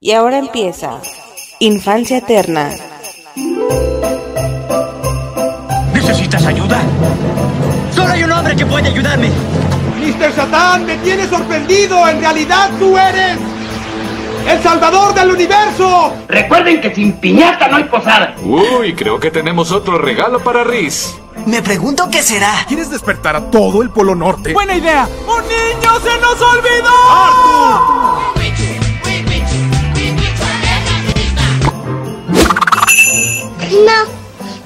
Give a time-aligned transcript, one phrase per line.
[0.00, 1.00] Y ahora empieza
[1.58, 2.70] Infancia Eterna.
[5.92, 6.80] ¿Necesitas ayuda?
[7.92, 9.28] Solo hay un hombre que puede ayudarme.
[10.00, 10.32] Mr.
[10.36, 12.08] Satán, me tienes sorprendido.
[12.08, 13.38] En realidad tú eres
[14.48, 16.12] el salvador del universo.
[16.28, 18.36] Recuerden que sin piñata no hay posada.
[18.44, 21.16] Uy, creo que tenemos otro regalo para Riz.
[21.44, 22.64] Me pregunto qué será.
[22.68, 24.52] ¿Quieres despertar a todo el Polo Norte?
[24.52, 25.08] Buena idea.
[25.26, 26.94] ¡Un niño se nos olvidó!
[27.10, 28.37] ¡Arthur!
[33.86, 33.98] No,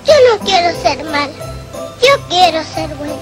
[0.06, 1.28] yo no quiero ser mala.
[2.00, 3.14] Yo quiero ser buena.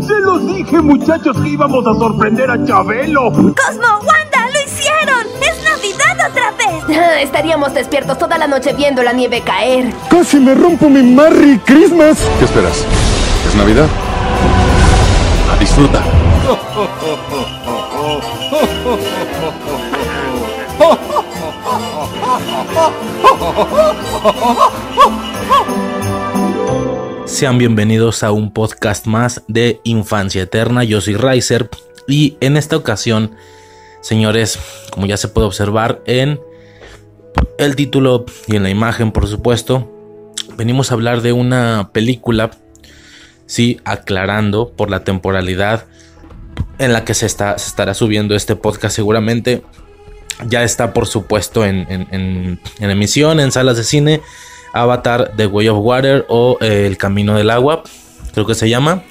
[0.06, 3.30] Se los dije, muchachos, que íbamos a sorprender a Chabelo.
[3.30, 5.24] Cosmo, Wanda, lo hicieron.
[5.40, 6.82] Es Navidad otra vez.
[7.22, 9.92] Estaríamos despiertos toda la noche viendo la nieve caer.
[10.10, 12.18] Casi me rompo mi Merry Christmas.
[12.38, 12.84] ¿Qué esperas?
[13.48, 13.86] ¿Es Navidad?
[15.60, 16.02] Disfruta.
[27.24, 30.84] Sean bienvenidos a un podcast más de Infancia Eterna.
[30.84, 31.68] Yo soy Riser
[32.08, 33.32] y en esta ocasión,
[34.00, 34.58] señores,
[34.90, 36.40] como ya se puede observar en
[37.58, 39.92] el título y en la imagen, por supuesto,
[40.56, 42.50] venimos a hablar de una película,
[43.46, 45.86] sí, aclarando por la temporalidad
[46.78, 49.62] en la que se, está, se estará subiendo este podcast seguramente.
[50.48, 54.20] Ya está, por supuesto, en, en, emisión, en salas de cine.
[54.72, 57.82] Avatar The Way of Water o eh, El Camino del Agua,
[58.34, 59.02] creo que se llama.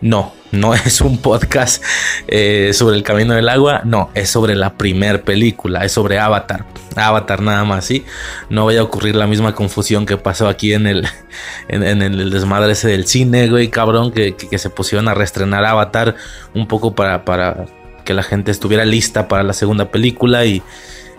[0.00, 1.82] No, no es un podcast
[2.26, 6.66] eh, sobre el Camino del Agua, no, es sobre la primer película, es sobre Avatar.
[6.96, 8.04] Avatar nada más, ¿sí?
[8.50, 11.06] No vaya a ocurrir la misma confusión que pasó aquí en el,
[11.68, 15.64] en el desmadre ese del cine, güey, cabrón, que, que, que, se pusieron a reestrenar
[15.64, 16.16] Avatar
[16.54, 17.66] un poco para, para
[18.04, 20.62] que la gente estuviera lista para la segunda película y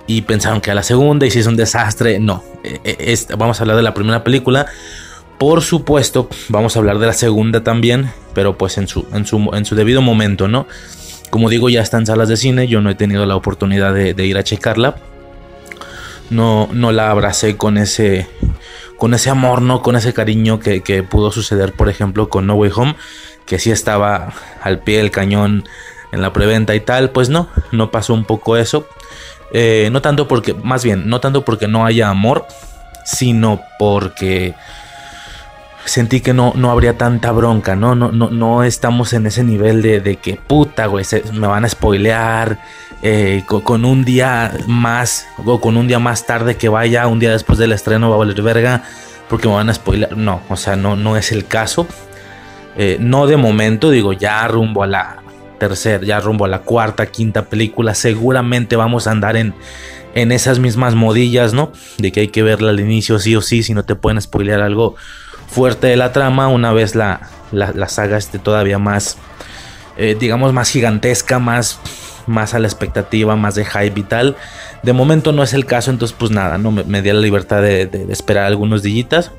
[0.08, 2.20] y pensaron que a la segunda y si es un desastre.
[2.20, 2.44] No,
[2.84, 4.68] es, vamos a hablar de la primera película.
[5.38, 9.50] Por supuesto, vamos a hablar de la segunda también, pero pues en su, en su,
[9.54, 10.68] en su debido momento, ¿no?
[11.30, 14.14] Como digo, ya está en salas de cine, yo no he tenido la oportunidad de,
[14.14, 14.96] de ir a checarla.
[16.30, 18.28] No, no la abracé con ese,
[18.98, 19.82] con ese amor, ¿no?
[19.82, 22.96] Con ese cariño que, que pudo suceder, por ejemplo, con No Way Home,
[23.46, 25.66] que sí estaba al pie del cañón
[26.16, 27.12] en la preventa y tal.
[27.12, 28.88] Pues no, no pasó un poco eso.
[29.54, 32.48] Eh, no tanto porque, más bien, no tanto porque no haya amor,
[33.06, 34.56] sino porque
[35.86, 37.96] sentí que no, no habría tanta bronca, ¿no?
[37.96, 41.70] No, no, no estamos en ese nivel de, de que puta, güey, me van a
[41.70, 42.58] spoilear
[43.02, 47.32] eh, con, un día más, o con un día más tarde que vaya, un día
[47.32, 48.84] después del estreno va a valer verga,
[49.30, 50.18] porque me van a spoilear.
[50.18, 51.88] No, o sea, no, no es el caso.
[52.78, 55.18] Eh, no de momento, digo, ya rumbo a la,
[55.60, 59.54] tercer, ya rumbo a la cuarta, quinta película, seguramente vamos a andar en,
[60.14, 61.72] en esas mismas modillas, ¿no?
[61.98, 64.62] De que hay que verla al inicio sí o sí, si no te pueden spoilear
[64.62, 64.96] algo
[65.48, 69.18] fuerte de la trama, una vez la, la, saga esté todavía más,
[69.98, 71.80] eh, digamos, más gigantesca, más,
[72.28, 74.36] más a la expectativa, más de hype y tal.
[74.84, 76.72] De momento no es el caso, entonces pues nada, ¿no?
[76.72, 79.32] Me, me di la libertad de, de, de esperar algunos dillitas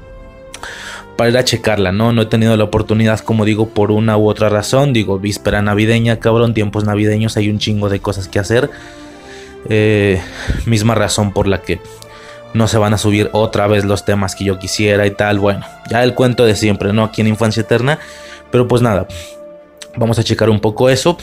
[1.17, 2.13] para ir a checarla, ¿no?
[2.13, 4.93] No he tenido la oportunidad, como digo, por una u otra razón.
[4.93, 8.71] Digo, víspera navideña, cabrón, tiempos navideños, hay un chingo de cosas que hacer.
[9.69, 10.21] Eh,
[10.67, 11.81] misma razón por la que
[12.55, 15.39] no se van a subir otra vez los temas que yo quisiera y tal.
[15.39, 17.05] Bueno, ya el cuento de siempre, ¿no?
[17.05, 17.99] Aquí en Infancia Eterna.
[18.51, 19.09] Pero pues nada,
[19.97, 21.17] vamos a checar un poco eso.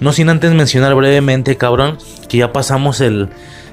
[0.00, 1.98] No sin antes mencionar brevemente, cabrón,
[2.28, 3.28] que ya pasamos el,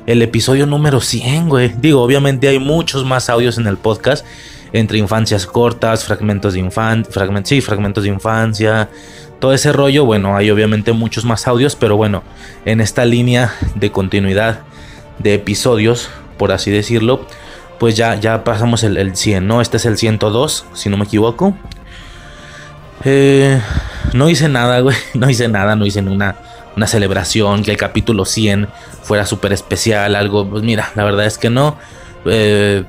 [0.08, 1.74] el episodio número 100, güey.
[1.80, 4.26] Digo, obviamente hay muchos más audios en el podcast
[4.74, 8.90] entre infancias cortas, fragmentos de infancia, sí, fragmentos de infancia,
[9.40, 10.04] todo ese rollo.
[10.04, 12.24] Bueno, hay obviamente muchos más audios, pero bueno,
[12.66, 14.62] en esta línea de continuidad
[15.20, 17.28] de episodios, por así decirlo,
[17.80, 19.62] pues ya, ya pasamos el, el 100, ¿no?
[19.62, 21.56] Este es el 102, si no me equivoco.
[23.06, 23.62] Eh,
[24.14, 26.36] no hice nada, güey, no hice nada, no hice una,
[26.76, 28.70] una celebración, que el capítulo 100
[29.04, 31.78] fuera súper especial, algo, pues mira, la verdad es que no.
[32.26, 32.86] Eh,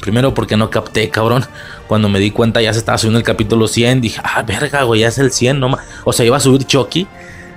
[0.00, 1.44] Primero porque no capté, cabrón.
[1.86, 5.00] Cuando me di cuenta ya se estaba subiendo el capítulo 100, dije, ah, verga, güey,
[5.00, 7.06] ya es el 100, no O sea, iba a subir Chucky.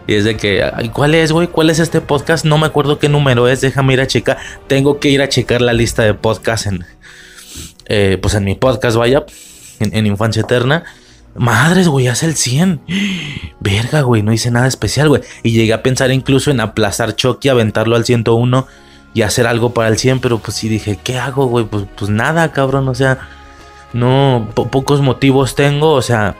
[0.08, 1.48] Y es de que, ¿cuál es, güey?
[1.48, 2.44] ¿Cuál es este podcast?
[2.44, 4.38] No me acuerdo qué número es, déjame ir a checar.
[4.68, 6.84] Tengo que ir a checar la lista de podcasts en,
[7.86, 9.26] eh, pues en mi podcast, vaya,
[9.80, 10.84] en, en Infancia Eterna.
[11.36, 12.82] Madres, güey, hace el 100.
[13.60, 15.22] Verga, güey, no hice nada especial, güey.
[15.44, 18.68] Y llegué a pensar incluso en aplazar Chucky, aventarlo al 101
[19.14, 21.66] y hacer algo para el 100, pero pues sí dije, ¿qué hago, güey?
[21.66, 23.20] Pues, pues nada, cabrón, o sea,
[23.94, 26.36] no, po pocos motivos tengo, o sea,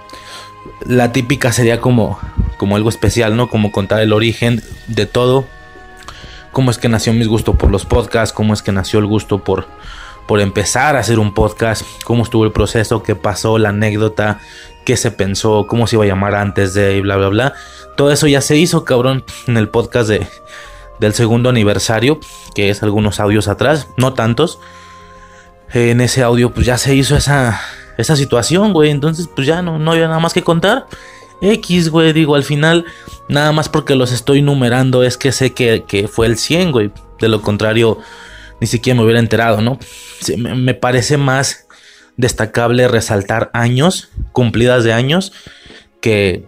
[0.86, 2.20] la típica sería como,
[2.58, 3.50] como algo especial, ¿no?
[3.50, 5.46] Como contar el origen de todo.
[6.52, 9.44] cómo es que nació mi gusto por los podcasts, cómo es que nació el gusto
[9.44, 9.68] por,
[10.28, 14.40] por empezar a hacer un podcast, cómo estuvo el proceso, qué pasó, la anécdota,
[14.86, 17.54] qué se pensó, cómo se iba a llamar antes de y bla bla bla.
[17.96, 20.28] Todo eso ya se hizo, cabrón, en el podcast de,
[21.00, 22.20] del segundo aniversario,
[22.56, 24.60] que es algunos audios atrás, no tantos.
[25.74, 27.62] En ese audio pues ya se hizo esa,
[27.98, 28.90] esa situación, güey.
[28.90, 30.88] Entonces pues ya no, no había nada más que contar.
[31.42, 32.86] X, güey, digo, al final,
[33.30, 36.92] nada más porque los estoy numerando es que sé que, que fue el 100, güey.
[37.20, 38.00] De lo contrario,
[38.60, 39.80] ni siquiera me hubiera enterado, ¿no?
[40.38, 41.68] me, parece más
[42.18, 45.32] destacable resaltar años, cumplidas de años,
[46.02, 46.46] que,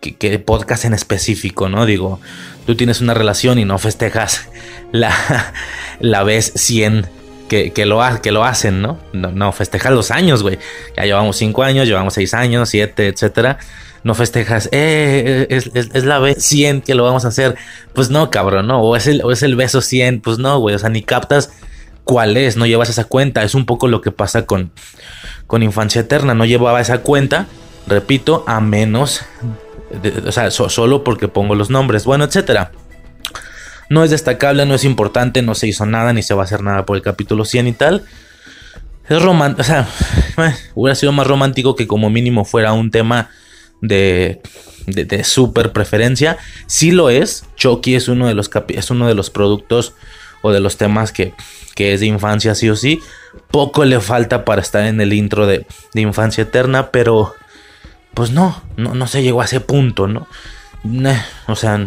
[0.00, 1.86] que, podcast en específico, ¿no?
[1.86, 2.20] Digo,
[2.66, 4.48] tú tienes una relación y no festejas
[4.92, 5.12] la,
[6.00, 7.06] la vez 100
[7.48, 8.98] que, que, lo, que lo hacen, ¿no?
[9.12, 10.58] No, no festejas los años, güey.
[10.96, 13.58] Ya llevamos 5 años, llevamos 6 años, 7, etcétera
[14.04, 17.56] no festejas, eh, es, la vez 100 que lo vamos a hacer.
[17.92, 18.80] Pues no, cabrón, no.
[18.80, 20.74] O es el, es el beso 100, pues no, güey.
[20.74, 21.50] O sea, ni captas
[22.04, 23.42] cuál es, no llevas esa cuenta.
[23.42, 24.70] Es un poco lo que pasa con,
[25.46, 26.34] con Infancia Eterna.
[26.34, 27.46] No llevaba esa cuenta,
[27.86, 29.22] repito, a menos,
[30.26, 32.72] o sea, solo porque pongo los nombres, bueno, etcétera.
[33.90, 36.62] No es destacable, no es importante, no se hizo nada, ni se va a hacer
[36.62, 38.04] nada por el capítulo 100 y tal.
[39.08, 39.88] Es romántico, o sea,
[40.74, 43.30] hubiera sido más romántico que como mínimo fuera un tema
[43.80, 44.42] de,
[44.86, 46.36] de, super preferencia.
[46.66, 47.44] Si lo es.
[47.56, 49.94] Chucky es uno de los, es uno de los productos
[50.42, 51.32] o de los temas que,
[51.74, 53.00] que, es de infancia, sí o sí.
[53.50, 57.34] Poco le falta para estar en el intro de, de infancia eterna, pero
[58.18, 60.26] pues no, no, no, se llegó a ese punto, ¿no?
[61.46, 61.86] o sea,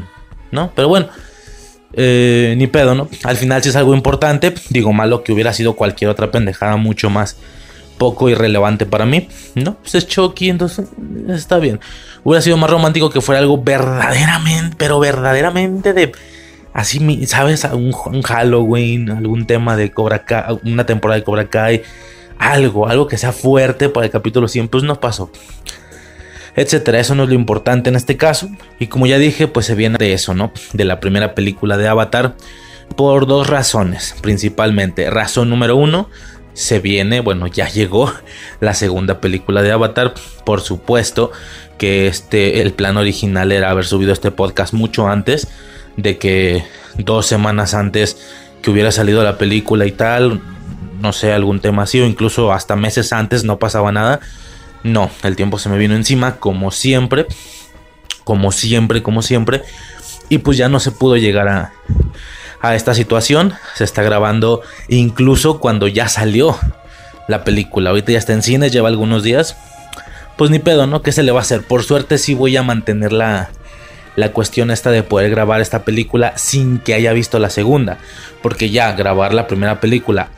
[0.50, 1.10] no, pero bueno.
[1.92, 3.10] Eh, ni pedo, ¿no?
[3.26, 4.54] Al final si es algo importante.
[4.70, 7.36] Digo, malo que hubiera sido cualquier otra pendejada mucho más
[7.98, 9.28] poco irrelevante para mí.
[9.56, 10.88] No, pues es Chucky, entonces
[11.28, 11.82] está bien.
[12.24, 16.14] Hubiera sido más romántico que fuera algo verdaderamente, pero verdaderamente de
[16.72, 17.66] así, ¿sabes?
[17.66, 21.84] Un, Halloween, algún tema de Cobra Kai, una temporada de Cobra Kai,
[22.40, 25.30] algo, algo que sea fuerte para el capítulo 100, pues no pasó.
[26.56, 28.50] Etcétera, eso no es lo importante en este caso.
[28.80, 30.52] Y como ya dije, pues se viene de eso, ¿no?
[30.74, 32.36] De la primera película de Avatar.
[32.96, 35.10] Por dos razones, principalmente.
[35.10, 36.10] Razón número uno,
[36.54, 38.14] se viene, bueno, ya llegó
[38.60, 40.14] la segunda película de Avatar.
[40.46, 41.32] Por supuesto
[41.78, 45.48] que este, el plan original era haber subido este podcast mucho antes
[45.98, 46.64] de que
[46.98, 48.18] dos semanas antes
[48.62, 50.42] que hubiera salido la película y tal,
[51.00, 54.20] no sé, algún tema así, o incluso hasta meses antes no pasaba nada.
[54.84, 57.28] No, el tiempo se me vino encima, como siempre,
[58.24, 59.62] como siempre, como siempre,
[60.30, 61.74] y pues ya no se pudo llegar a,
[62.62, 63.54] a esta situación.
[63.76, 66.58] Se está grabando incluso cuando ya salió
[67.28, 67.90] la película.
[67.90, 69.58] Ahorita ya está en cines, lleva algunos días.
[70.38, 71.02] Pues ni pedo, ¿no?
[71.02, 71.64] ¿Qué se le va a hacer?
[71.64, 73.50] Por suerte sí voy a mantener la,
[74.16, 77.98] la cuestión esta de poder grabar esta película sin que haya visto la segunda.
[78.42, 80.30] Porque ya grabar la primera película,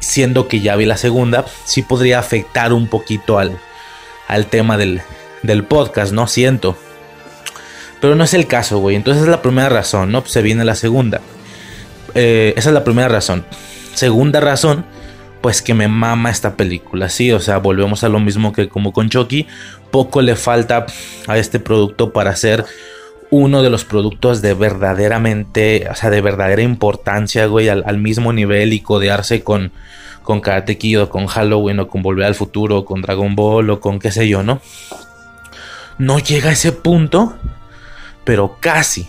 [0.00, 3.58] siendo que ya vi la segunda, sí podría afectar un poquito al,
[4.26, 5.02] al tema del,
[5.42, 6.26] del podcast, ¿no?
[6.26, 6.76] Siento.
[8.00, 8.96] Pero no es el caso, güey.
[8.96, 10.20] Entonces es la primera razón, ¿no?
[10.20, 11.20] Pues se viene la segunda.
[12.14, 13.44] Eh, esa es la primera razón.
[13.94, 14.84] Segunda razón,
[15.40, 18.92] pues que me mama esta película, sí, o sea, volvemos a lo mismo que como
[18.92, 19.46] con Chucky,
[19.90, 20.86] poco le falta
[21.26, 22.64] a este producto para ser
[23.30, 28.72] uno de los productos de verdaderamente, o sea, de verdadera importancia, güey, al, mismo nivel
[28.72, 29.72] y codearse con,
[30.22, 33.70] con Karate Kid o con Halloween o con Volver al Futuro o con Dragon Ball
[33.70, 34.60] o con qué sé yo, ¿no?
[35.98, 37.36] No llega a ese punto,
[38.24, 39.08] pero casi.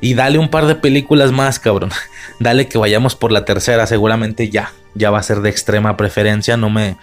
[0.00, 1.90] Y dale un par de películas más, cabrón.
[2.40, 4.72] Dale que vayamos por la tercera, seguramente ya.
[4.94, 6.98] Ya va a ser de extrema preferencia, no me,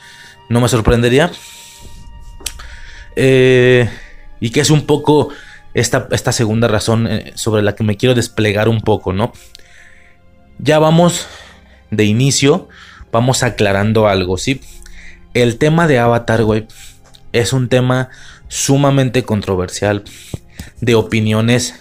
[0.50, 1.32] no me sorprendería.
[3.16, 3.90] Eh,
[4.40, 5.30] y que es un poco
[5.74, 9.34] esta, esta segunda razón eh, sobre la que me quiero desplegar un poco, ¿no?
[10.60, 11.28] Ya vamos
[11.90, 12.70] de inicio,
[13.12, 14.62] vamos aclarando algo, ¿sí?
[15.34, 16.68] El tema de Avatar, güey,
[17.32, 18.10] es un tema
[18.48, 20.04] sumamente controversial,
[20.82, 21.76] de opiniones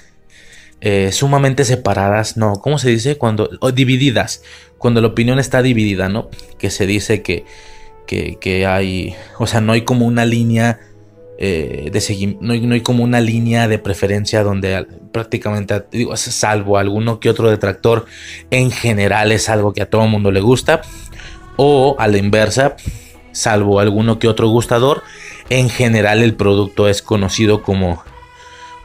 [0.80, 3.18] eh, sumamente separadas, no, ¿cómo se dice?
[3.18, 4.42] Cuando, divididas,
[4.78, 6.30] cuando la opinión está dividida, ¿no?
[6.58, 7.44] Que se dice que,
[8.06, 10.80] que, hay, o sea, no hay como una línea
[11.42, 17.18] eh, de seguimiento, no, hay, como una línea de preferencia donde prácticamente, digo, salvo alguno
[17.18, 18.04] que otro detractor,
[18.50, 20.82] en general es algo que a todo el mundo le gusta,
[21.56, 22.76] o a la inversa,
[23.32, 25.02] salvo alguno que otro gustador,
[25.48, 28.04] en general el producto es conocido como,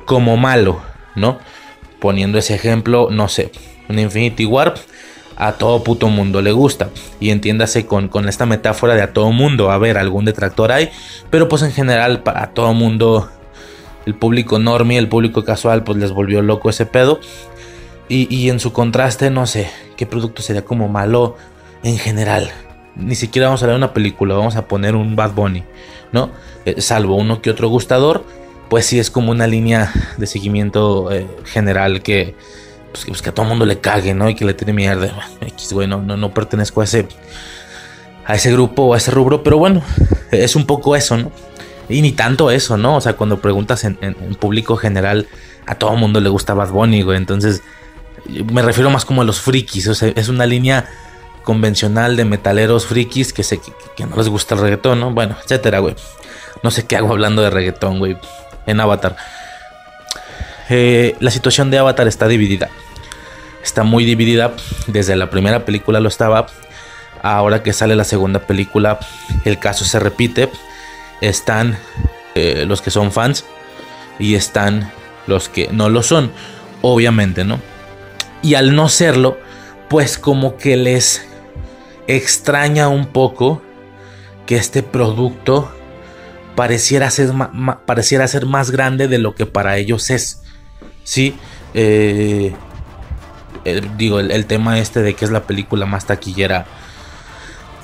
[0.05, 0.81] como malo,
[1.13, 1.39] ¿no?
[1.99, 3.51] Poniendo ese ejemplo, no sé,
[3.89, 4.77] un Infinity Warp
[5.37, 6.89] a todo puto mundo le gusta.
[7.19, 9.71] Y entiéndase con, con, esta metáfora de a todo mundo.
[9.71, 10.89] A ver, algún detractor hay.
[11.29, 13.29] Pero pues en general, para todo mundo,
[14.05, 17.19] el público normie, el público casual, pues les volvió loco ese pedo.
[18.07, 21.37] Y, en su contraste, no sé, qué producto sería como malo
[21.83, 22.51] en general.
[22.95, 25.63] Ni siquiera vamos a ver una película, vamos a poner un Bad Bunny,
[26.11, 26.29] ¿no?
[26.65, 28.23] Eh, salvo uno que otro gustador,
[28.69, 32.35] pues sí es como una línea de seguimiento eh, general que,
[32.95, 34.29] pues, pues, que, a todo mundo le cague, ¿no?
[34.29, 35.13] Y que le tiene mierda.
[35.41, 37.07] X, güey, no, no, pertenezco a ese,
[38.25, 39.81] a ese grupo o a ese rubro, pero bueno,
[40.31, 41.31] es un poco eso, ¿no?
[41.89, 42.95] Y ni tanto eso, ¿no?
[42.95, 43.97] O sea, cuando preguntas en,
[44.39, 45.27] público general,
[45.67, 47.17] a todo mundo le gusta Bad Bunny, güey.
[47.17, 47.61] Entonces,
[48.51, 49.87] me refiero más como a los frikis.
[49.89, 50.89] O sea, es una línea
[51.43, 55.11] convencional de metaleros frikis que, se, que, no les gusta el reggaetón, ¿no?
[55.11, 55.95] Bueno, etcétera, güey.
[56.63, 58.17] No sé qué hago hablando de reggaetón, güey.
[58.65, 59.15] En Avatar.
[60.69, 62.69] Eh, la situación de Avatar está dividida.
[63.65, 64.53] Está muy dividida.
[64.87, 66.45] Desde la primera película lo estaba.
[67.21, 68.99] Ahora que sale la segunda película,
[69.43, 70.49] el caso se repite
[71.21, 71.77] están
[72.35, 73.45] eh, los que son fans
[74.19, 74.91] y están
[75.27, 76.31] los que no lo son,
[76.81, 77.59] obviamente, ¿no?
[78.41, 79.37] Y al no serlo,
[79.89, 81.25] pues como que les
[82.07, 83.61] extraña un poco
[84.45, 85.71] que este producto
[86.55, 87.31] pareciera ser,
[87.85, 90.43] pareciera ser más grande de lo que para ellos es.
[91.03, 91.35] Sí,
[91.73, 92.53] eh,
[93.97, 96.65] digo, el, tema este de que es la película más taquillera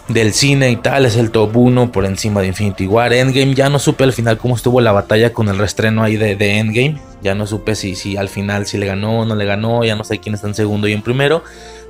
[0.08, 3.14] del cine y tal, es el top 1 por encima de Infinity War.
[3.14, 6.60] Endgame, ya no supe al final cómo estuvo la batalla con el restreno ahí de,
[6.60, 7.00] Endgame.
[7.22, 9.96] Ya no supe si, si al final si le ganó o no le ganó, ya
[9.96, 11.44] no sé quién está en segundo y en primero.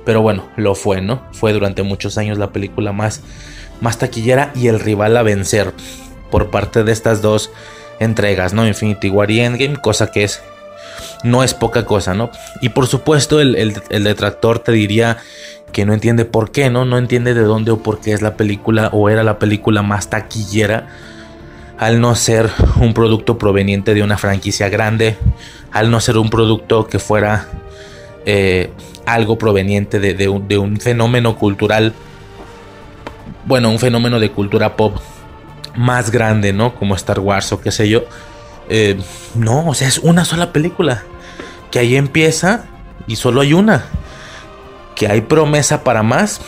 [0.04, 1.22] Pero bueno, lo fue, ¿no?
[1.32, 3.20] Fue durante muchos años la película más,
[3.80, 5.72] más taquillera y el rival a vencer
[6.30, 7.50] por parte de estas dos
[8.00, 8.66] entregas, ¿no?
[8.66, 10.42] Infinity War y Endgame, cosa que es
[11.22, 12.30] no es poca cosa, ¿no?
[12.60, 15.18] Y por supuesto el, el, detractor te diría
[15.72, 16.84] que no entiende por qué, ¿no?
[16.84, 20.10] No entiende de dónde o por qué es la película o era la película más
[20.10, 20.88] taquillera
[21.78, 22.48] al no ser
[22.80, 25.16] un producto proveniente de una franquicia grande,
[25.72, 27.48] al no ser un producto que fuera
[28.24, 28.70] eh,
[29.04, 31.92] algo proveniente de, un, fenómeno cultural,
[33.46, 34.96] bueno, un fenómeno de cultura pop
[35.74, 36.74] más grande, ¿no?
[36.74, 38.04] Como Star Wars o qué sé yo.
[38.68, 39.00] Eh,
[39.34, 41.02] no, o sea, es una sola película
[41.70, 42.66] que ahí empieza
[43.06, 43.84] y solo hay una.
[44.94, 46.40] Que hay promesa para más.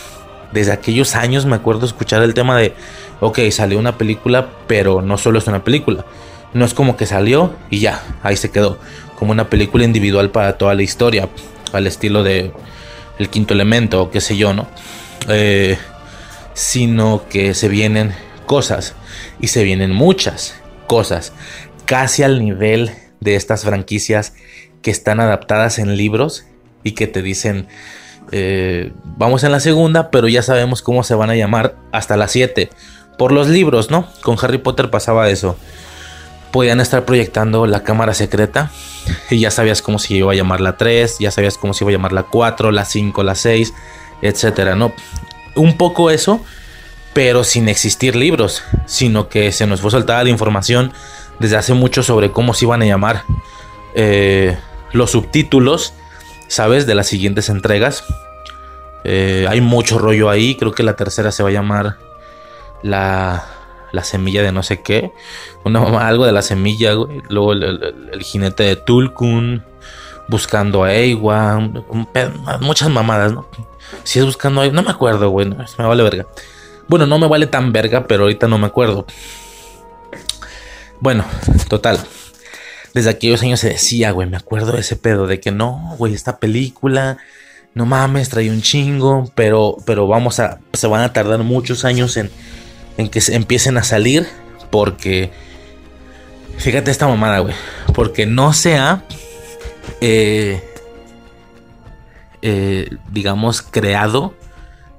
[0.52, 2.74] Desde aquellos años me acuerdo escuchar el tema de,
[3.20, 6.04] ok, salió una película, pero no solo es una película.
[6.52, 8.78] No es como que salió y ya, ahí se quedó.
[9.18, 11.28] Como una película individual para toda la historia.
[11.72, 12.52] Al estilo de
[13.18, 14.68] El Quinto Elemento o qué sé yo, ¿no?
[15.28, 15.76] Eh,
[16.52, 18.14] sino que se vienen
[18.46, 18.94] cosas.
[19.40, 20.54] Y se vienen muchas
[20.86, 21.32] cosas.
[21.86, 24.34] Casi al nivel de estas franquicias
[24.82, 26.46] que están adaptadas en libros
[26.82, 27.66] y que te dicen,
[28.32, 32.32] eh, vamos en la segunda, pero ya sabemos cómo se van a llamar hasta las
[32.32, 32.70] 7.
[33.18, 34.08] Por los libros, ¿no?
[34.22, 35.56] Con Harry Potter pasaba eso.
[36.50, 38.70] Podían estar proyectando la cámara secreta
[39.30, 41.90] y ya sabías cómo se iba a llamar la 3, ya sabías cómo se iba
[41.90, 43.72] a llamar la 4, la 5, la 6,
[44.22, 44.92] etcétera, ¿no?
[45.56, 46.44] Un poco eso,
[47.12, 50.92] pero sin existir libros, sino que se nos fue soltada la información
[51.38, 53.24] desde hace mucho sobre cómo se iban a llamar.
[53.94, 54.56] Eh,
[54.92, 55.94] los subtítulos,
[56.48, 56.86] ¿sabes?
[56.86, 58.04] De las siguientes entregas.
[59.04, 60.56] Eh, hay mucho rollo ahí.
[60.56, 61.96] Creo que la tercera se va a llamar
[62.82, 63.44] la,
[63.92, 65.12] la semilla de no sé qué.
[65.64, 66.92] Una, algo de la semilla,
[67.28, 69.64] Luego el, jinete de Tulkun.
[70.26, 71.58] Buscando a Ewa.
[72.60, 73.46] muchas mamadas, ¿no?
[74.04, 75.46] Si es buscando a No me acuerdo, güey.
[75.46, 76.26] me vale verga.
[76.88, 79.06] Bueno, no me vale tan verga, pero ahorita no me acuerdo.
[81.00, 81.24] Bueno,
[81.68, 81.98] total.
[82.94, 86.14] Desde aquellos años se decía, güey, me acuerdo de ese pedo de que no, güey,
[86.14, 87.18] esta película,
[87.74, 92.16] no mames, trae un chingo, pero, pero vamos a, se van a tardar muchos años
[92.16, 92.30] en,
[92.96, 94.28] en que se empiecen a salir,
[94.70, 95.32] porque,
[96.56, 97.54] fíjate esta mamada, güey,
[97.94, 99.02] porque no se ha,
[100.00, 100.62] eh,
[102.42, 104.34] eh, digamos, creado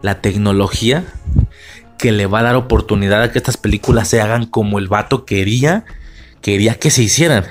[0.02, 1.06] la tecnología
[1.98, 5.26] que le va a dar oportunidad a que estas películas se hagan como el vato
[5.26, 5.86] quería,
[6.42, 7.46] quería que se hicieran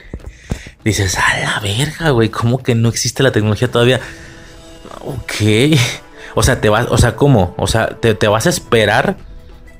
[0.84, 4.00] dices, a la verga, güey, ¿cómo que no existe la tecnología todavía?
[5.00, 5.78] Ok.
[6.34, 7.54] O sea, te vas, o sea, ¿cómo?
[7.56, 9.16] O sea, te, vas a esperar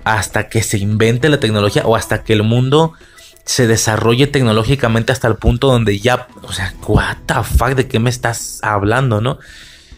[0.04, 2.92] hasta que se invente la tecnología o hasta que el mundo
[3.44, 7.98] se desarrolle tecnológicamente hasta el punto donde ya, o sea, what the fuck, ¿de qué
[7.98, 9.38] me estás hablando, no?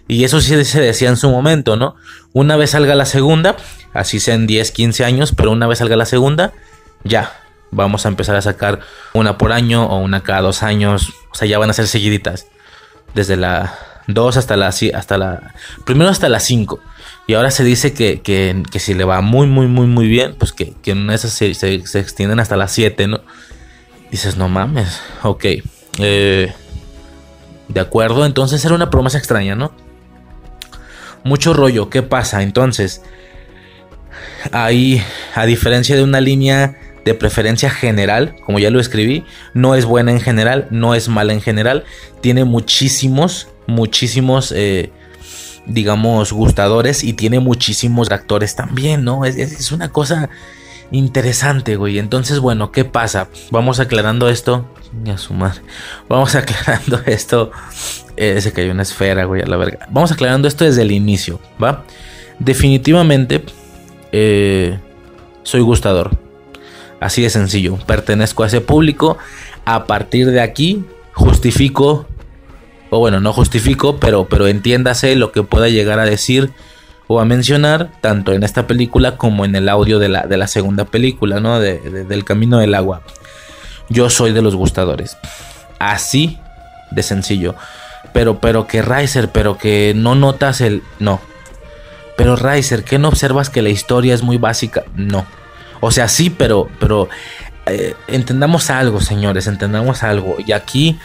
[0.09, 1.97] Y eso sí se decía en su momento, ¿no?
[2.33, 3.57] Una vez salga la segunda,
[3.93, 6.53] así sean 10, 15 años, pero una vez salga la segunda,
[7.03, 7.33] ya,
[7.71, 8.81] vamos a empezar a sacar
[9.15, 11.13] una por año o una cada dos años.
[11.33, 12.47] O sea, ya van a ser seguiditas.
[13.15, 13.75] Desde la
[14.07, 15.55] 2 hasta la, hasta la...
[15.85, 16.81] Primero hasta la 5.
[17.27, 20.53] Y ahora se dice que, que, si le va muy, muy, muy, muy bien, pues
[20.53, 23.21] que, que en esas se, se, extienden hasta las 7, ¿no?
[24.11, 25.45] Dices, no mames, ok.
[25.99, 26.53] Eh,
[27.69, 28.25] ¿De acuerdo?
[28.25, 29.73] Entonces era una promesa extraña, ¿no?
[31.27, 31.91] Mucho rollo.
[31.91, 32.43] ¿Qué pasa?
[32.45, 33.03] Entonces,
[34.53, 35.03] ahí,
[35.35, 40.13] a diferencia de una línea de preferencia general, como ya lo escribí, no es buena
[40.13, 41.83] en general, no es mala en general,
[42.21, 44.93] tiene muchísimos, muchísimos, eh,
[45.67, 49.25] digamos, gustadores y tiene muchísimos actores también, ¿no?
[49.25, 50.31] Es, es una cosa
[50.91, 51.99] interesante, güey.
[51.99, 53.29] Entonces, bueno, ¿qué pasa?
[53.51, 54.67] Vamos aclarando esto.
[55.13, 55.35] A su.
[56.09, 57.51] Vamos aclarando esto.
[58.17, 59.87] Eh, se cayó una esfera, güey, a la verga.
[59.91, 61.85] Vamos aclarando esto desde el inicio, ¿va?
[62.39, 63.45] Definitivamente
[64.13, 64.79] eh,
[65.43, 66.17] soy gustador.
[67.01, 67.77] Así de sencillo.
[67.87, 69.19] Pertenezco a ese público.
[69.65, 72.07] A partir de aquí justifico,
[72.91, 76.53] o bueno, no justifico, pero, pero entiéndase lo que pueda llegar a decir
[77.09, 80.49] o a mencionar, tanto en esta película como en el audio de la, de la
[80.49, 81.61] segunda película, ¿no?
[81.61, 83.03] del Camino del Agua.
[83.89, 85.17] Yo soy de los gustadores.
[85.79, 86.39] Así
[86.91, 87.55] de sencillo.
[88.13, 90.83] Pero, pero que Riser, pero que no notas el.
[90.99, 91.21] No.
[92.17, 94.85] Pero Riser, ¿qué no observas que la historia es muy básica?
[94.95, 95.27] No.
[95.81, 97.09] O sea, sí, pero, pero
[97.67, 100.37] eh, entendamos algo, señores, entendamos algo.
[100.45, 100.99] Y aquí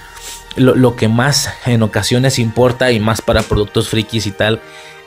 [0.55, 4.61] lo, lo, que más en ocasiones importa y más para productos frikis y tal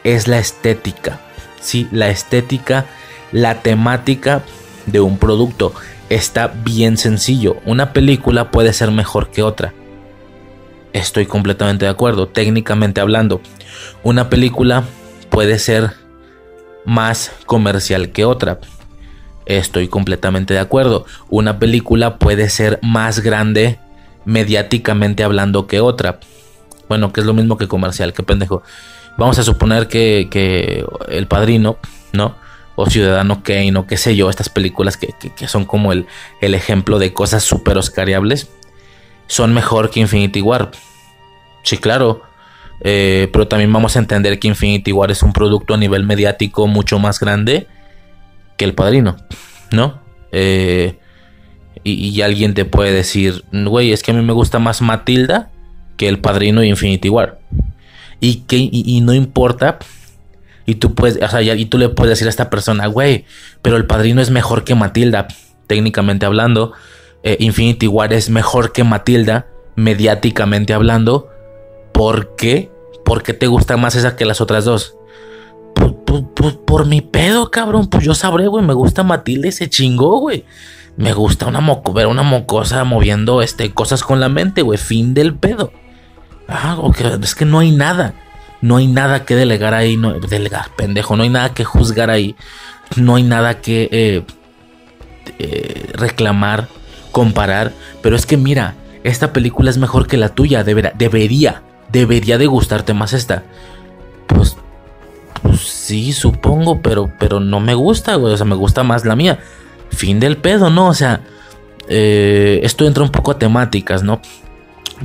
[0.05, 1.21] es la estética.
[1.61, 2.87] Sí, la estética,
[3.33, 4.43] la temática
[4.87, 5.75] de un producto
[6.11, 7.57] está bien sencillo.
[7.65, 9.73] Una película puede ser mejor que otra.
[10.93, 13.41] Estoy completamente de acuerdo, técnicamente hablando.
[14.05, 14.85] Una película
[15.31, 15.91] puede ser
[16.85, 18.61] más comercial que otra.
[19.47, 21.07] Estoy completamente de acuerdo.
[21.29, 23.79] Una película puede ser más grande
[24.25, 26.21] mediáticamente hablando que otra.
[26.89, 28.63] Bueno, que es lo mismo que comercial, qué pendejo.
[29.17, 31.79] Vamos a suponer que, El Padrino,
[32.13, 32.37] ¿no?
[32.77, 35.15] O Ciudadano Kane, o qué sé yo, estas películas que,
[35.47, 36.07] son como el,
[36.41, 38.51] el, ejemplo de cosas súper oscariables,
[39.29, 40.73] son mejor que Infinity War.
[41.63, 42.23] Sí, claro.
[42.81, 46.67] Eh, pero también vamos a entender que Infinity War es un producto a nivel mediático
[46.67, 47.69] mucho más grande
[48.59, 49.17] que El Padrino,
[49.71, 50.03] ¿no?
[50.33, 50.99] Eh,
[51.85, 55.51] y, y, alguien te puede decir, güey, es que a mí me gusta más Matilda
[55.97, 57.39] que El Padrino y Infinity War
[58.25, 59.79] y que y, no importa
[60.65, 63.27] y tú puedes, o sea, y tú le puedes decir a esta persona, güey,
[63.61, 65.29] pero el padrino es mejor que Matilda,
[65.67, 66.73] técnicamente hablando.
[67.23, 71.29] Eh, Infinity War es mejor que Matilda, mediáticamente hablando.
[71.93, 72.71] ¿Por qué?
[73.05, 74.97] ¿Por qué te gusta más esa que las otras dos?
[75.75, 77.89] Pues, pues, pues por mi pedo, cabrón.
[77.89, 78.65] Pues yo sabré, güey.
[78.65, 80.45] Me gusta Matilda y se güey.
[80.97, 84.79] Me gusta una moco, ver una mocosa moviendo este, cosas con la mente, güey.
[84.79, 85.73] Fin del pedo.
[86.49, 86.79] Ah,
[87.23, 88.15] es que no hay nada.
[88.61, 90.01] No hay nada que delegar ahí.
[90.29, 91.17] Delegar, pendejo.
[91.17, 92.37] No hay nada que juzgar ahí.
[92.97, 94.23] No hay nada que eh,
[95.39, 96.69] eh, reclamar,
[97.13, 97.73] comparar.
[98.03, 100.65] Pero es que mira, esta película es mejor que la tuya.
[100.65, 103.43] Debería, debería, de gustarte más esta.
[104.27, 104.57] Pues,
[105.43, 109.41] pues sí, supongo, pero, pero no me gusta, O sea, me gusta más la mía.
[109.91, 110.89] Fin del pedo, ¿no?
[110.89, 111.21] O sea,
[111.89, 114.21] eh, esto entra un poco a temáticas, ¿no?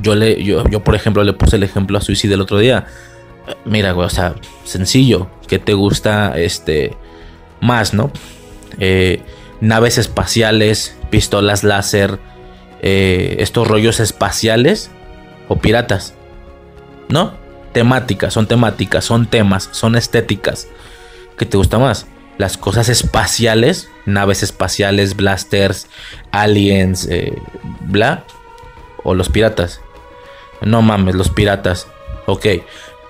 [0.00, 2.86] Yo, le, yo, yo, por ejemplo, le puse el ejemplo a Suicide el otro día.
[3.64, 5.28] Mira, güey, o sea, sencillo.
[5.48, 6.96] ¿Qué te gusta este
[7.60, 8.10] más, no?
[8.78, 9.22] Eh,
[9.60, 12.18] naves espaciales, pistolas láser,
[12.82, 14.90] eh, estos rollos espaciales
[15.48, 16.14] o piratas,
[17.08, 17.34] ¿no?
[17.72, 20.68] Temáticas, son temáticas, son temas, son estéticas.
[21.36, 22.06] ¿Qué te gusta más?
[22.38, 25.88] Las cosas espaciales, naves espaciales, blasters,
[26.32, 27.34] aliens, eh,
[27.80, 28.24] bla,
[29.04, 29.80] o los piratas.
[30.60, 31.86] No mames, los piratas.
[32.26, 32.46] Ok,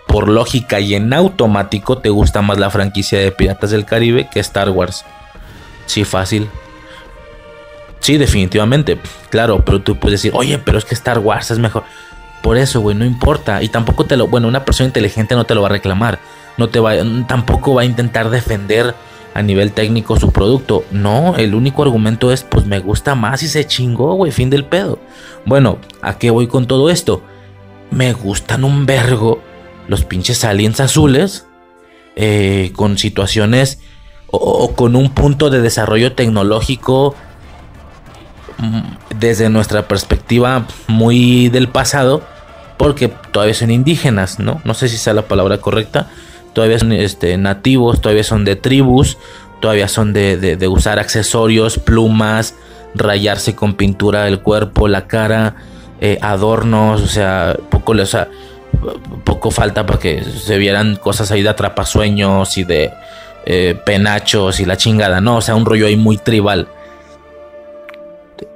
[0.06, 4.40] por lógica y en automático te gusta más la franquicia de Piratas del Caribe que
[4.40, 5.04] Star Wars.
[5.86, 6.48] Sí, fácil.
[8.00, 8.98] Sí, definitivamente.
[9.28, 11.84] Claro, pero tú puedes decir, oye, pero es que Star Wars es mejor.
[12.42, 13.62] Por eso, güey, no importa.
[13.62, 14.26] Y tampoco te lo.
[14.26, 16.18] Bueno, una persona inteligente no te lo va a reclamar.
[16.56, 16.94] No te va.
[17.28, 18.94] Tampoco va a intentar defender
[19.34, 20.84] a nivel técnico su producto.
[20.90, 24.64] No, el único argumento es, pues me gusta más y se chingó, güey, fin del
[24.64, 24.98] pedo.
[25.44, 27.22] Bueno, ¿a qué voy con todo esto?
[27.90, 29.42] Me gustan un vergo
[29.88, 31.46] los pinches aliens azules
[32.16, 33.80] eh, con situaciones
[34.30, 37.16] o, con un punto de desarrollo tecnológico
[38.58, 38.80] mm,
[39.18, 42.22] desde nuestra perspectiva muy del pasado,
[42.76, 44.60] porque todavía son indígenas, ¿no?
[44.64, 46.08] No sé si sea la palabra correcta,
[46.52, 49.18] todavía son este, nativos, todavía son de tribus,
[49.60, 52.54] todavía son de, usar accesorios, plumas,
[52.94, 55.54] rayarse con pintura el cuerpo, la cara,
[56.00, 58.28] eh, adornos, o sea, poco, o sea,
[59.24, 62.90] poco falta para que se vieran cosas ahí de atrapasueños y de
[63.46, 65.36] eh, penachos y la chingada, ¿no?
[65.36, 66.68] O sea, un rollo ahí muy tribal.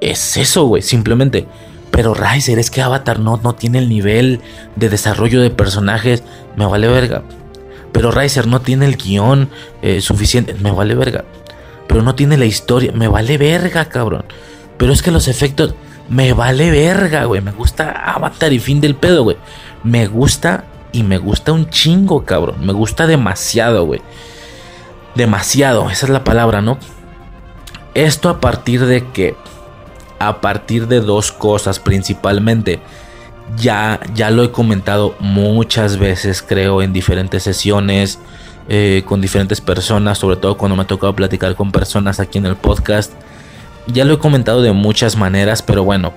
[0.00, 1.46] Es eso, güey, simplemente.
[1.90, 4.40] pero Riser, es que Avatar no, no tiene el nivel
[4.74, 6.24] de desarrollo de personajes.
[6.56, 7.22] Me vale verga.
[7.94, 9.48] Pero Riser no tiene el guion
[9.80, 10.54] eh, suficiente.
[10.54, 11.24] Me vale verga.
[11.86, 12.90] Pero no tiene la historia.
[12.92, 14.24] Me vale verga, cabrón.
[14.76, 15.76] Pero es que los efectos.
[16.08, 17.40] Me vale verga, güey.
[17.40, 19.36] Me gusta Avatar y fin del pedo, güey.
[19.84, 22.66] Me gusta y me gusta un chingo, cabrón.
[22.66, 24.02] Me gusta demasiado, güey.
[25.14, 26.78] Demasiado, esa es la palabra, ¿no?
[27.94, 29.36] Esto a partir de que,
[30.18, 32.80] a partir de dos cosas principalmente.
[33.58, 38.18] Ya, ya lo he comentado muchas veces, creo, en diferentes sesiones,
[38.68, 42.46] eh, con diferentes personas, sobre todo cuando me ha tocado platicar con personas aquí en
[42.46, 43.12] el podcast.
[43.86, 46.14] Ya lo he comentado de muchas maneras, pero bueno,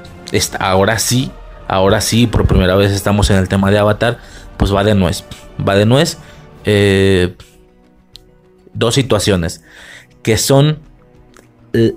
[0.60, 1.32] ahora sí,
[1.68, 4.20] ahora sí, por primera vez estamos en el tema de Avatar,
[4.56, 5.26] pues va de nuez.
[5.68, 6.18] Va de nuez.
[6.64, 7.36] Eh,
[8.74, 9.64] dos situaciones
[10.24, 10.80] que son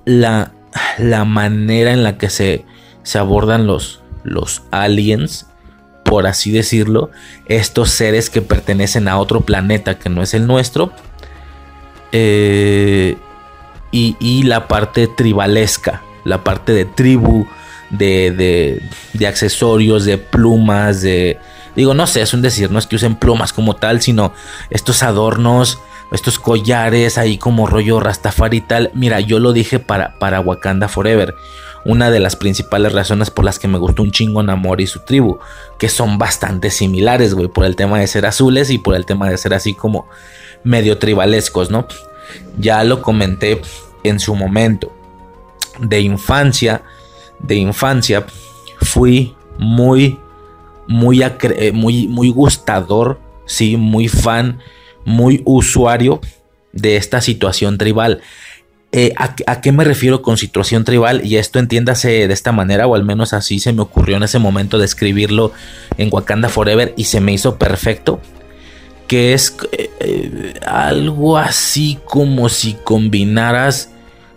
[0.05, 0.53] la,
[0.99, 2.65] la manera en la que se,
[3.03, 5.47] se abordan los, los aliens,
[6.05, 7.11] por así decirlo,
[7.47, 10.93] estos seres que pertenecen a otro planeta que no es el nuestro,
[12.13, 13.17] eh,
[13.93, 17.47] y, la parte tribalesca, la parte de tribu,
[17.91, 18.83] de, de,
[19.15, 21.39] de accesorios, de plumas, de...
[21.75, 24.33] Digo, no sé, es un decir, no es que usen plumas como tal, sino
[24.71, 25.81] estos adornos
[26.13, 28.91] estos collares ahí como rollo Rastafari y tal.
[28.95, 31.35] Mira, yo lo dije para, para Wakanda Forever.
[31.85, 35.01] Una de las principales razones por las que me gustó un chingo Namor y su
[35.01, 35.39] tribu.
[35.79, 37.49] Que son bastante similares, güey.
[37.49, 40.07] Por el tema de ser azules y por el tema de ser así como
[40.65, 41.87] medio tribalescos, ¿no?
[42.59, 43.61] Ya lo comenté
[44.05, 44.93] en su momento.
[45.79, 46.83] De infancia,
[47.39, 48.27] de infancia,
[48.83, 50.19] fui muy,
[50.87, 54.61] muy, eh, muy, muy gustador, sí, muy fan
[55.05, 56.21] muy usuario
[56.73, 58.21] de esta situación tribal.
[58.93, 61.25] Eh, ¿a, qué me refiero con situación tribal?
[61.25, 64.41] Y esto entiéndase de esta manera, o al menos así se me ocurrió en ese
[64.41, 65.53] momento de escribirlo
[65.97, 68.21] en Wakanda Forever y se me hizo perfecto.
[69.07, 73.91] Que es eh, eh, algo así como si combinaras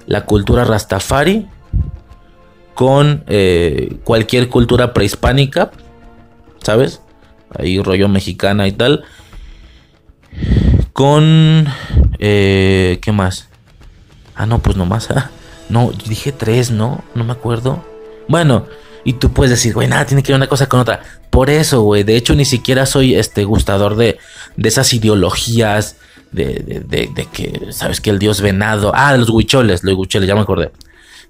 [0.06, 1.48] la cultura rastafari
[2.76, 3.24] con
[4.04, 5.72] cualquier cultura prehispánica,
[6.64, 7.02] ¿sabes?
[7.56, 9.04] Ahí rollo mexicana y tal
[10.92, 11.68] con...
[12.18, 13.48] ¿Qué más?
[14.36, 15.10] Ah, no, pues nomás.
[15.12, 15.30] Ah,
[15.70, 17.04] no, dije tres, ¿no?
[17.16, 17.84] No me acuerdo.
[18.28, 18.66] Bueno,
[19.04, 21.02] y tú puedes decir, güey, nada, tiene que ver una cosa con otra.
[21.30, 24.18] Por eso, güey, de hecho ni siquiera soy este gustador de,
[24.56, 25.98] de esas ideologías
[26.32, 28.02] de, de, de, que, ¿sabes?
[28.02, 28.92] Que el dios venado.
[28.96, 30.72] Ah, los huicholes, los huicholes, ya me acordé.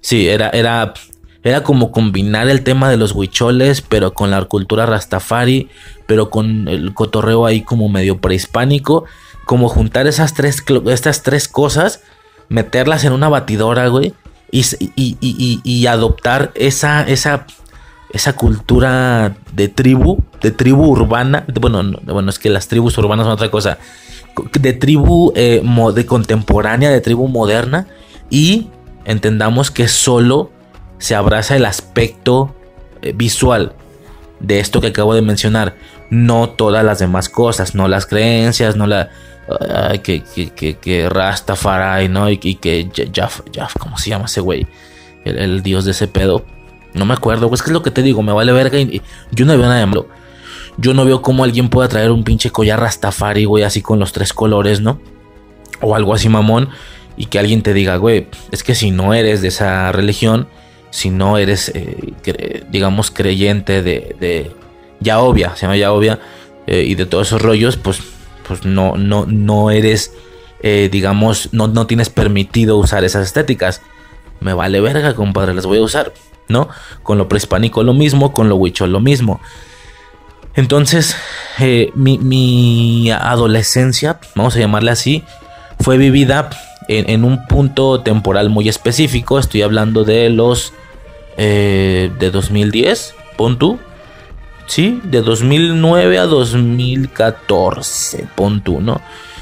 [0.00, 0.94] Sí, era, era,
[1.42, 5.68] era como combinar el tema de los huicholes, pero con la cultura rastafari,
[6.06, 9.04] pero con el cotorreo ahí como medio prehispánico
[9.44, 12.00] como juntar esas tres, estas tres cosas,
[12.48, 14.14] meterlas en una batidora, güey,
[14.50, 17.46] y, y, adoptar esa, esa,
[18.10, 21.44] esa cultura de tribu, de tribu urbana.
[21.60, 23.78] Bueno, bueno, es que las tribus urbanas son otra cosa.
[24.52, 25.62] De tribu eh,
[25.94, 27.88] de contemporánea, de tribu moderna.
[28.30, 28.68] Y
[29.04, 30.50] entendamos que solo
[30.98, 32.54] se abraza el aspecto
[33.02, 33.72] eh, visual
[34.38, 35.74] de esto que acabo de mencionar.
[36.10, 39.10] No todas las demás cosas, no las creencias, no la
[40.02, 42.30] que, que, que, que Rastafari, ¿no?
[42.30, 43.40] Y, que Jaff,
[43.78, 44.66] ¿cómo se llama ese güey?
[45.24, 46.44] El, dios de ese pedo.
[46.92, 48.78] No me acuerdo, pues que es lo que te digo, me vale verga.
[49.32, 50.08] Yo no veo nada de malo.
[50.76, 54.12] Yo no veo cómo alguien pueda traer un pinche collar Rastafari, güey, así con los
[54.12, 55.00] tres colores, ¿no?
[55.80, 56.68] O algo así mamón.
[57.16, 60.48] Y que alguien te diga, güey, es que si no eres de esa religión,
[60.90, 64.50] si no eres, eh, digamos, creyente de, de
[65.00, 65.18] ya
[65.54, 66.18] se llama ya
[66.66, 68.00] eh, y de todos esos rollos, pues
[68.46, 70.12] pues no, no, no eres,
[70.62, 73.82] eh, digamos, no, no tienes permitido usar esas estéticas.
[74.40, 76.12] Me vale verga, compadre, las voy a usar,
[76.48, 76.68] ¿no?
[77.02, 79.40] Con lo prehispánico lo mismo, con lo huicho lo mismo.
[80.56, 81.16] Entonces,
[81.58, 85.24] eh, mi, adolescencia, vamos a llamarle así,
[85.80, 86.50] fue vivida
[86.88, 89.38] en, un punto temporal muy específico.
[89.38, 90.72] Estoy hablando de los
[91.36, 93.80] eh, de 2010, pon tú,
[94.66, 99.00] Sí, de 2009 a 2014, pon tú, ¿no?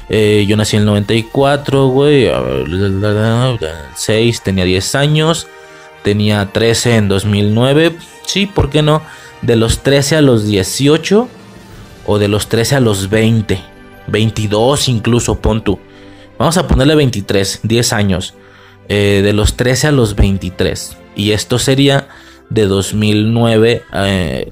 [0.09, 2.29] Eh, yo nací en el 94, güey.
[3.95, 5.47] 6, tenía 10 años.
[6.03, 7.95] Tenía 13 en 2009.
[8.25, 9.01] Sí, ¿por qué no?
[9.41, 11.27] De los 13 a los 18.
[12.05, 13.61] O de los 13 a los 20.
[14.07, 15.79] 22 incluso, pon tú.
[16.37, 18.33] Vamos a ponerle 23, 10 años.
[18.89, 20.97] Eh, de los 13 a los 23.
[21.15, 22.09] Y esto sería
[22.49, 24.51] de 2009 eh,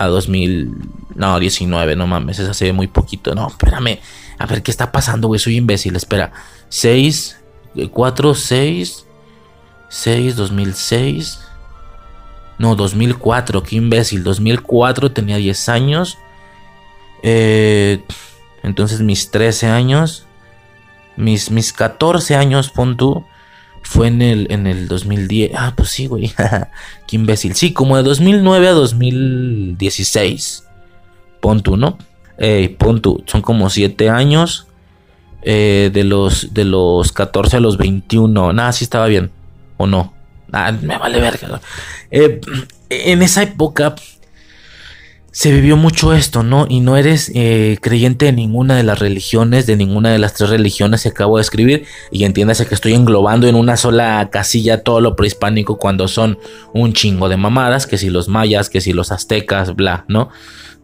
[0.00, 0.74] a 2000.
[1.14, 3.34] No, 19, no mames, se ve muy poquito.
[3.34, 4.00] No, espérame.
[4.38, 5.38] A ver qué está pasando, güey.
[5.38, 5.94] Soy imbécil.
[5.94, 6.32] Espera.
[6.70, 7.38] 6,
[7.92, 9.06] 4, 6,
[9.90, 11.40] 6, 2006.
[12.58, 14.24] No, 2004, qué imbécil.
[14.24, 16.16] 2004 tenía 10 años.
[17.22, 18.02] Eh,
[18.62, 20.24] entonces mis 13 años.
[21.16, 23.26] Mis, mis 14 años, pon tú.
[23.82, 25.52] Fue en el, en el 2010.
[25.54, 26.32] Ah, pues sí, güey.
[27.06, 27.54] qué imbécil.
[27.54, 30.64] Sí, como de 2009 a 2016.
[31.40, 31.98] Pon tú, ¿no?
[32.38, 33.22] Eh, pon tú.
[33.26, 34.66] Son como 7 años.
[35.42, 38.52] Eh, de, los, de los 14 a los 21.
[38.52, 39.30] Nada, sí estaba bien.
[39.76, 40.12] ¿O no?
[40.52, 41.60] Ah, me vale verga.
[42.10, 42.40] Eh,
[42.90, 43.94] en esa época
[45.32, 46.66] se vivió mucho esto, ¿no?
[46.68, 50.50] Y no eres eh, creyente de ninguna de las religiones, de ninguna de las tres
[50.50, 51.84] religiones que acabo de escribir.
[52.10, 56.38] Y entiéndase que estoy englobando en una sola casilla todo lo prehispánico cuando son
[56.74, 60.30] un chingo de mamadas, que si los mayas, que si los aztecas, bla, ¿no?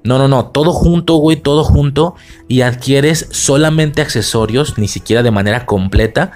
[0.04, 2.14] No, no, no, todo junto, güey, todo junto.
[2.46, 6.30] Y adquieres solamente accesorios, ni siquiera de manera completa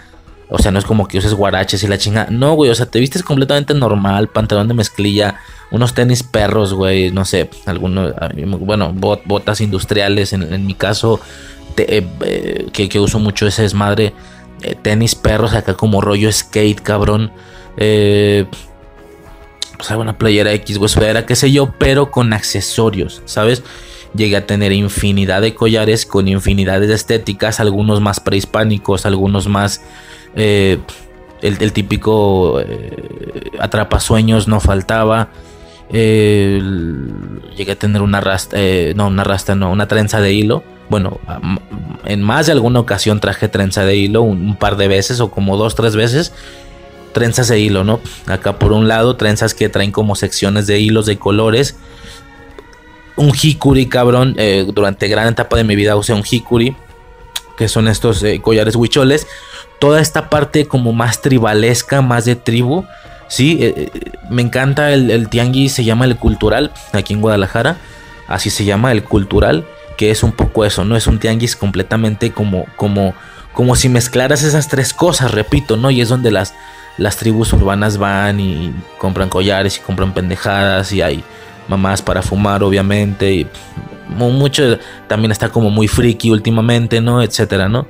[0.51, 2.27] o sea, no es como que uses guaraches y la chinga.
[2.31, 5.37] No, güey, o sea, te vistes completamente normal, pantalón de mezclilla,
[5.71, 8.13] unos tenis perros, güey, no sé, algunos,
[8.61, 11.21] bueno, botas industriales, en, mi caso,
[11.77, 14.13] eh, eh, que, uso mucho ese desmadre,
[14.63, 17.31] eh, tenis perros acá como rollo skate, cabrón.
[17.77, 18.47] Eh,
[19.79, 20.91] o sea, una playera X, güey,
[21.27, 23.63] qué sé yo, pero con accesorios, ¿sabes?
[24.15, 29.81] Llegué a tener infinidad de collares con infinidad de estéticas, algunos más prehispánicos, algunos más
[30.35, 30.79] eh,
[31.43, 35.29] el, típico eh, atrapasueños no faltaba.
[35.93, 36.61] Eh,
[37.57, 38.57] llegué a tener una rasta,
[38.95, 40.63] no, una rasta, no, una trenza de hilo.
[40.89, 41.21] Bueno,
[42.05, 45.57] en más de alguna ocasión traje trenza de hilo un, par de veces o como
[45.57, 46.33] dos, tres veces.
[47.13, 48.01] Trenzas de hilo, ¿no?
[48.27, 51.77] Acá por un lado, trenzas que traen como secciones de hilos de colores.
[53.17, 54.37] Un hikuri, cabrón.
[54.73, 56.77] durante gran etapa de mi vida usé un hikuri.
[57.57, 59.27] Que son estos collares huicholes
[59.81, 62.85] toda esta parte como más tribalesca, más de tribu.
[63.27, 67.79] Sí, eh, eh, me encanta el, tianguis, se llama el cultural, aquí en Guadalajara.
[68.29, 69.67] Así se llama el cultural,
[69.97, 70.97] que es un poco eso, ¿no?
[70.97, 73.15] Es un tianguis completamente como, como,
[73.53, 75.91] como si mezclaras esas tres cosas, repito, ¿no?
[75.91, 76.55] Y es donde las,
[76.99, 81.25] las tribus urbanas van y compran collares y compran pendejadas y hay
[81.69, 83.33] mamás para fumar, obviamente.
[83.33, 83.47] Y
[84.09, 87.23] mucho también está como muy friki últimamente, ¿no?
[87.23, 87.87] Etcétera, ¿no?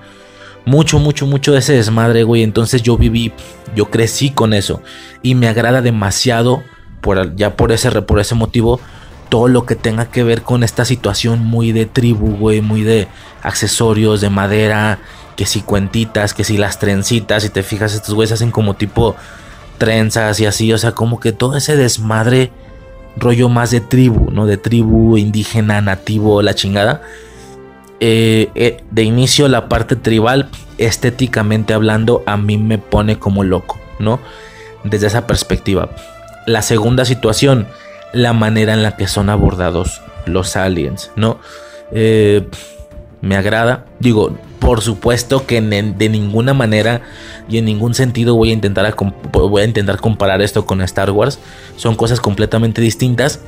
[0.70, 2.44] Mucho, mucho, mucho de ese desmadre, güey.
[2.44, 3.32] Entonces yo viví,
[3.74, 4.82] yo crecí con eso.
[5.20, 6.62] Y me agrada demasiado,
[7.00, 8.80] por, ya por ese, por ese motivo,
[9.28, 12.60] todo lo que tenga que ver con esta situación muy de tribu, güey.
[12.60, 13.08] Muy de
[13.42, 15.00] accesorios, de madera,
[15.34, 17.42] que si cuentitas, que si las trencitas.
[17.42, 19.16] Si te fijas, estos güeyes hacen como tipo
[19.78, 20.72] trenzas y así.
[20.72, 22.52] O sea, como que todo ese desmadre,
[23.16, 24.46] rollo más de tribu, ¿no?
[24.46, 27.02] De tribu indígena, nativo, la chingada
[28.00, 33.78] eh, eh, de inicio la parte tribal, estéticamente hablando, a mí me pone como loco,
[33.98, 34.20] ¿no?
[34.84, 35.90] Desde esa perspectiva.
[36.46, 37.66] La segunda situación,
[38.14, 41.38] la manera en la que son abordados los aliens, ¿no?
[41.92, 42.48] Eh,
[43.20, 43.84] me agrada.
[43.98, 47.02] Digo, por supuesto que de ninguna manera
[47.50, 48.94] y en ningún sentido voy a intentar
[49.32, 51.38] voy a intentar comparar esto con Star Wars.
[51.76, 53.40] Son cosas completamente distintas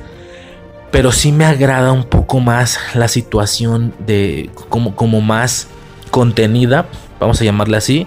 [0.93, 5.67] pero sí me agrada un poco más la situación de como, como más
[6.11, 6.85] contenida,
[7.19, 8.05] vamos a llamarla así,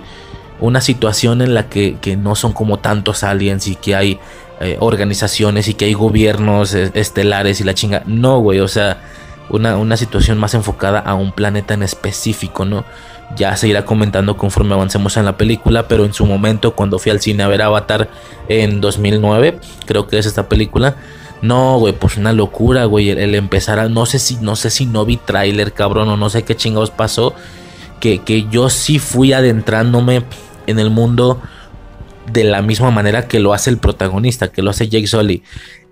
[0.61, 4.21] una situación en la que, no son como tantos aliens y que hay
[4.61, 8.05] eh, organizaciones y que hay gobiernos estelares y la chinga.
[8.07, 9.03] No, güey, o sea,
[9.51, 12.85] una, una, situación más enfocada a un planeta en específico, ¿no?
[13.35, 17.11] Ya se irá comentando conforme avancemos en la película, pero en su momento cuando fui
[17.11, 18.09] al cine a ver Avatar
[18.49, 20.95] en 2009, creo que es esta película,
[21.43, 23.11] no, güey, pues una locura, güey.
[23.11, 23.89] El, empezar a.
[23.89, 26.91] No sé si, no sé si no vi tráiler, cabrón, o no sé qué chingados
[26.91, 27.35] pasó.
[28.01, 30.23] Que, que yo sí fui adentrándome
[30.67, 31.41] en el mundo
[32.31, 35.43] de la misma manera que lo hace el protagonista, que lo hace Jake Sully.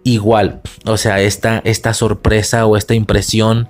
[0.03, 3.69] Igual, o sea, esta, esta sorpresa o esta impresión.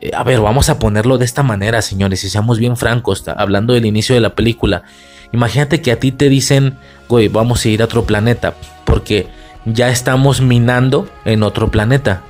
[0.00, 3.74] Eh, a ver, vamos a ponerlo de esta manera, señores, y seamos bien francos, hablando
[3.74, 4.82] del inicio de la película.
[5.32, 6.76] Imagínate que a ti te dicen,
[7.08, 9.28] güey, vamos a ir a otro planeta, porque
[9.64, 12.22] ya estamos minando en otro planeta.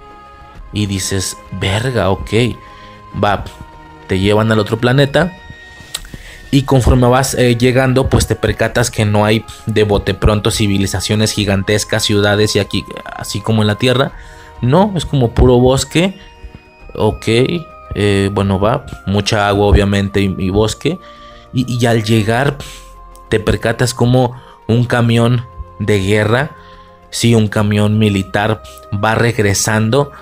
[0.73, 2.31] Y dices, verga, ok,
[3.23, 3.45] va,
[4.07, 5.37] te llevan al otro planeta.
[6.53, 11.33] Y conforme vas eh, llegando, pues te percatas que no hay de bote pronto civilizaciones
[11.33, 14.13] gigantescas, ciudades y aquí, así como en la Tierra.
[14.61, 16.19] No, es como puro bosque.
[16.95, 17.25] Ok,
[17.95, 20.99] eh, bueno, va, mucha agua obviamente y, bosque.
[21.53, 22.59] Y, y al llegar,
[23.29, 24.35] te percatas como
[24.67, 25.47] un camión
[25.79, 26.57] de guerra
[27.11, 30.13] si un camión militar va regresando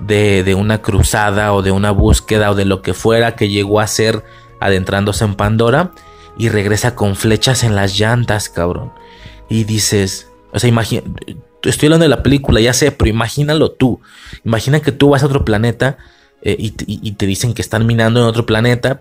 [0.00, 3.86] de, una cruzada o de una búsqueda o de lo que fuera que llegó a
[3.86, 4.22] ser
[4.60, 5.92] adentrándose en Pandora
[6.36, 8.92] y regresa con flechas en las llantas, cabrón.
[9.48, 11.02] Y dices, o sea, imagina,
[11.62, 14.00] estoy hablando de la película, ya sé, pero imagínalo tú.
[14.44, 15.98] Imagina que tú vas a otro planeta
[16.42, 19.00] eh, y, te dicen que están minando en otro planeta.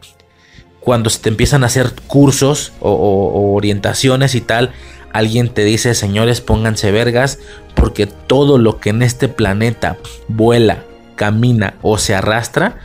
[0.79, 4.73] Cuando se te empiezan a hacer cursos o orientaciones y tal,
[5.13, 7.39] alguien te dice, señores, pónganse vergas,
[7.75, 9.97] porque todo lo que en este planeta
[10.27, 10.83] vuela,
[11.15, 12.77] camina o se arrastra,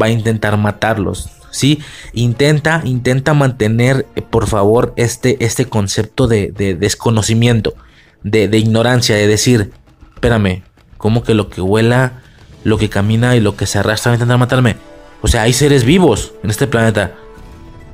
[0.00, 1.28] va a intentar matarlos.
[1.50, 1.80] ¿sí?
[2.12, 7.74] Intenta, intenta mantener, eh, por favor, este, este concepto de, desconocimiento,
[8.22, 9.72] de, de, ignorancia, de decir,
[10.14, 10.62] espérame,
[10.96, 12.22] ¿cómo que lo que vuela,
[12.64, 14.76] lo que camina y lo que se arrastra va a intentar matarme?
[15.22, 17.14] O sea, hay seres vivos en este planeta.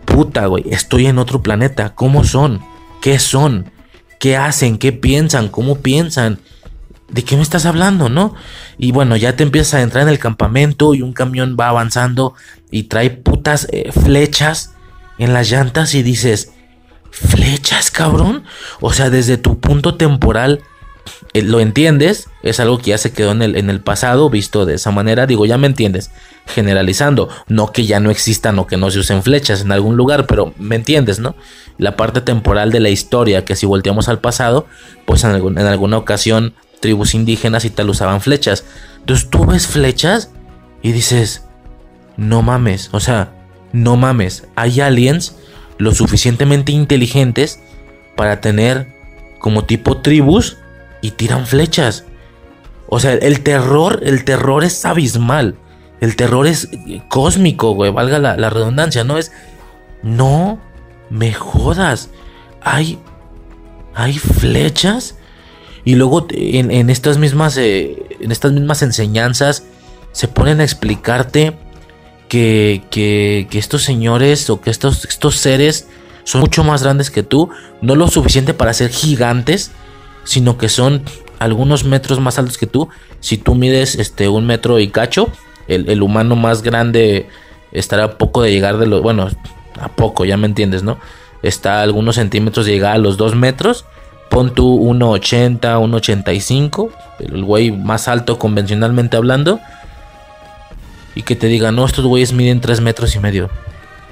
[0.05, 1.95] Puta, güey, estoy en otro planeta.
[1.95, 2.61] ¿Cómo son?
[3.03, 3.71] ¿Qué son?
[4.19, 4.79] ¿Qué hacen?
[4.79, 5.49] ¿Qué piensan?
[5.49, 6.39] ¿Cómo piensan?
[7.13, 8.35] ¿de qué me estás hablando, no?
[8.79, 12.35] Y bueno, ya te empiezas a entrar en el campamento y un camión va avanzando
[12.71, 14.73] y trae putas eh, flechas
[15.19, 16.53] en las llantas y dices,
[17.11, 18.45] flechas, cabrón.
[18.81, 20.63] O sea, desde tu punto temporal,
[21.35, 24.75] lo entiendes, es algo que ya se quedó en el, en el pasado, visto de
[24.75, 26.11] esa manera, digo, ya me entiendes,
[26.47, 30.27] generalizando, no que ya no existan o que no se usen flechas en algún lugar,
[30.27, 31.35] pero me entiendes, ¿no?
[31.79, 34.67] La parte temporal de la historia, que si volteamos al pasado,
[35.07, 38.65] pues en, en alguna ocasión tribus indígenas y tal usaban flechas.
[38.99, 40.31] Entonces tú ves flechas
[40.83, 41.45] y dices,
[42.17, 43.33] no mames, o sea,
[43.73, 45.37] no mames, hay aliens
[45.79, 47.61] lo suficientemente inteligentes
[48.17, 48.95] para tener
[49.39, 50.59] como tipo tribus
[51.03, 52.05] y tiran flechas.
[52.89, 55.57] O sea, el terror, el terror es abismal.
[56.01, 56.69] El terror es
[57.09, 59.19] cósmico, güey, valga la, redundancia, ¿no?
[59.19, 59.31] Es,
[60.03, 60.59] no
[61.11, 62.11] me jodas.
[62.61, 62.99] Hay,
[63.95, 65.17] hay flechas
[65.85, 69.65] y luego en, estas mismas eh, en estas mismas enseñanzas
[70.13, 71.57] se ponen a explicarte
[72.29, 75.89] que, que, estos señores o que estos, estos seres
[76.25, 79.71] son mucho más grandes que tú, no lo suficiente para ser gigantes,
[80.25, 81.03] sino que son
[81.39, 82.89] algunos metros más altos que tú.
[83.21, 85.29] Si tú mides este un metro y cacho,
[85.69, 87.29] el, el humano más grande
[87.73, 89.29] estará a poco de llegar de los, bueno,
[89.81, 90.99] a poco, ya me entiendes, ¿no?
[91.43, 93.85] Está a algunos centímetros de llegar a los dos metros
[94.33, 99.61] pon tú 1.80, 1.85, el güey más alto convencionalmente hablando,
[101.15, 103.51] y que te diga, no, estos güeyes miden 3 metros y medio,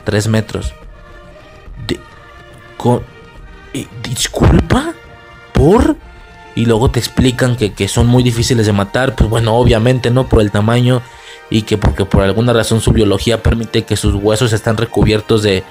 [0.05, 0.75] 3 metros.
[4.03, 4.93] disculpa,
[6.55, 10.41] Y luego te explican que, son muy difíciles de matar, pues bueno, obviamente no por
[10.41, 11.03] el tamaño
[11.49, 15.65] y que porque por alguna razón su biología permite que sus huesos están recubiertos de,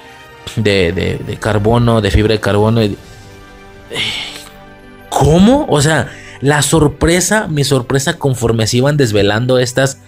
[0.56, 2.80] de, de carbono, de fibra de carbono.
[5.08, 5.66] ¿Cómo?
[5.68, 9.98] O sea, la sorpresa, mi sorpresa conforme se iban desvelando estas,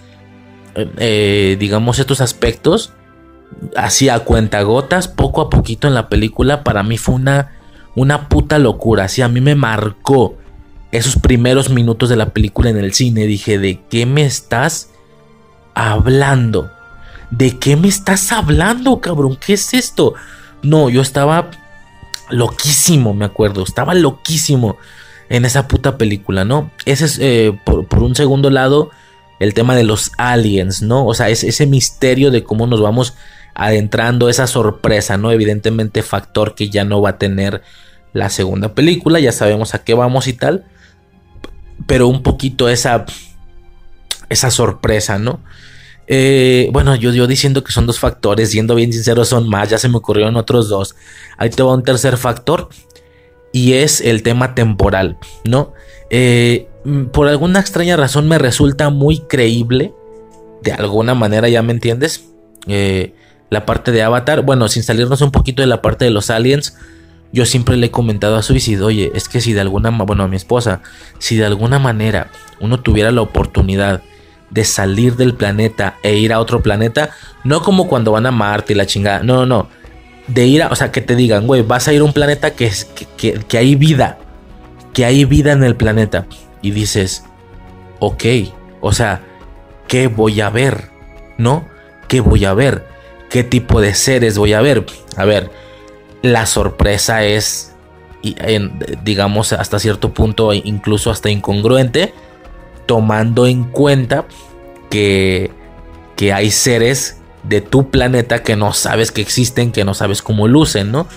[0.75, 2.93] eh, eh, digamos, estos aspectos,
[3.75, 7.51] así a cuentagotas, poco a poquito en la película, para mí fue una,
[7.95, 9.05] una puta locura.
[9.05, 10.35] Así a mí me marcó
[10.91, 13.25] esos primeros minutos de la película en el cine.
[13.25, 14.89] Dije, ¿de qué me estás
[15.73, 16.71] hablando?
[17.31, 19.37] ¿De qué me estás hablando, cabrón?
[19.43, 20.13] ¿Qué es esto?
[20.61, 21.49] No, yo estaba
[22.29, 23.63] loquísimo, me acuerdo.
[23.63, 24.77] Estaba loquísimo
[25.29, 26.71] en esa puta película, ¿no?
[26.85, 28.91] Ese es, eh, por, un segundo lado,
[29.39, 31.05] el tema de los aliens, ¿no?
[31.05, 33.15] O sea, es ese misterio de cómo nos vamos
[33.55, 35.31] adentrando, esa sorpresa, ¿no?
[35.31, 37.61] Evidentemente, factor que ya no va a tener
[38.13, 40.65] la segunda película, ya sabemos a qué vamos y tal.
[41.87, 43.05] Pero un poquito esa,
[44.29, 45.39] esa sorpresa, ¿no?
[46.07, 49.77] Eh, bueno, yo, yo diciendo que son dos factores, siendo bien sincero, son más, ya
[49.77, 50.95] se me ocurrieron otros dos.
[51.37, 52.69] Ahí te va un tercer factor
[53.51, 55.73] y es el tema temporal, ¿no?
[56.09, 59.93] Eh, mm, por alguna extraña razón me resulta muy creíble,
[60.61, 62.25] de alguna manera, ya me entiendes,
[62.67, 63.13] eh,
[63.53, 64.41] la parte de Avatar.
[64.41, 66.75] Bueno, sin salirnos un poquito de la parte de los aliens,
[67.31, 70.27] yo siempre le he comentado a Suicide, oye, es que si de alguna, bueno, a
[70.27, 70.81] mi esposa,
[71.17, 74.01] si de alguna manera uno tuviera la oportunidad
[74.51, 77.09] de salir del planeta e ir a otro planeta,
[77.43, 79.69] no como cuando van a Marte y la chingada, no, no, no,
[80.27, 82.51] de ir a, o sea, que te digan, güey, vas a ir a un planeta
[82.51, 82.85] que, es,
[83.17, 84.19] que, que, hay vida,
[84.93, 86.27] que hay vida en el planeta,
[86.61, 87.23] y dices,
[87.99, 88.23] ok,
[88.79, 89.21] o sea,
[89.87, 90.91] ¿qué voy a ver?
[91.39, 91.65] ¿No?
[92.07, 92.92] ¿Qué voy a ver?
[93.33, 94.85] ¿Qué tipo de seres voy a ver?
[95.17, 95.49] A ver,
[96.21, 97.73] la sorpresa es,
[99.03, 102.13] digamos, hasta cierto punto, incluso hasta incongruente,
[102.85, 104.27] tomando en cuenta
[104.91, 105.49] que,
[106.15, 110.47] que hay seres de tu planeta que no sabes que existen, que no sabes cómo
[110.47, 111.07] lucen, ¿no?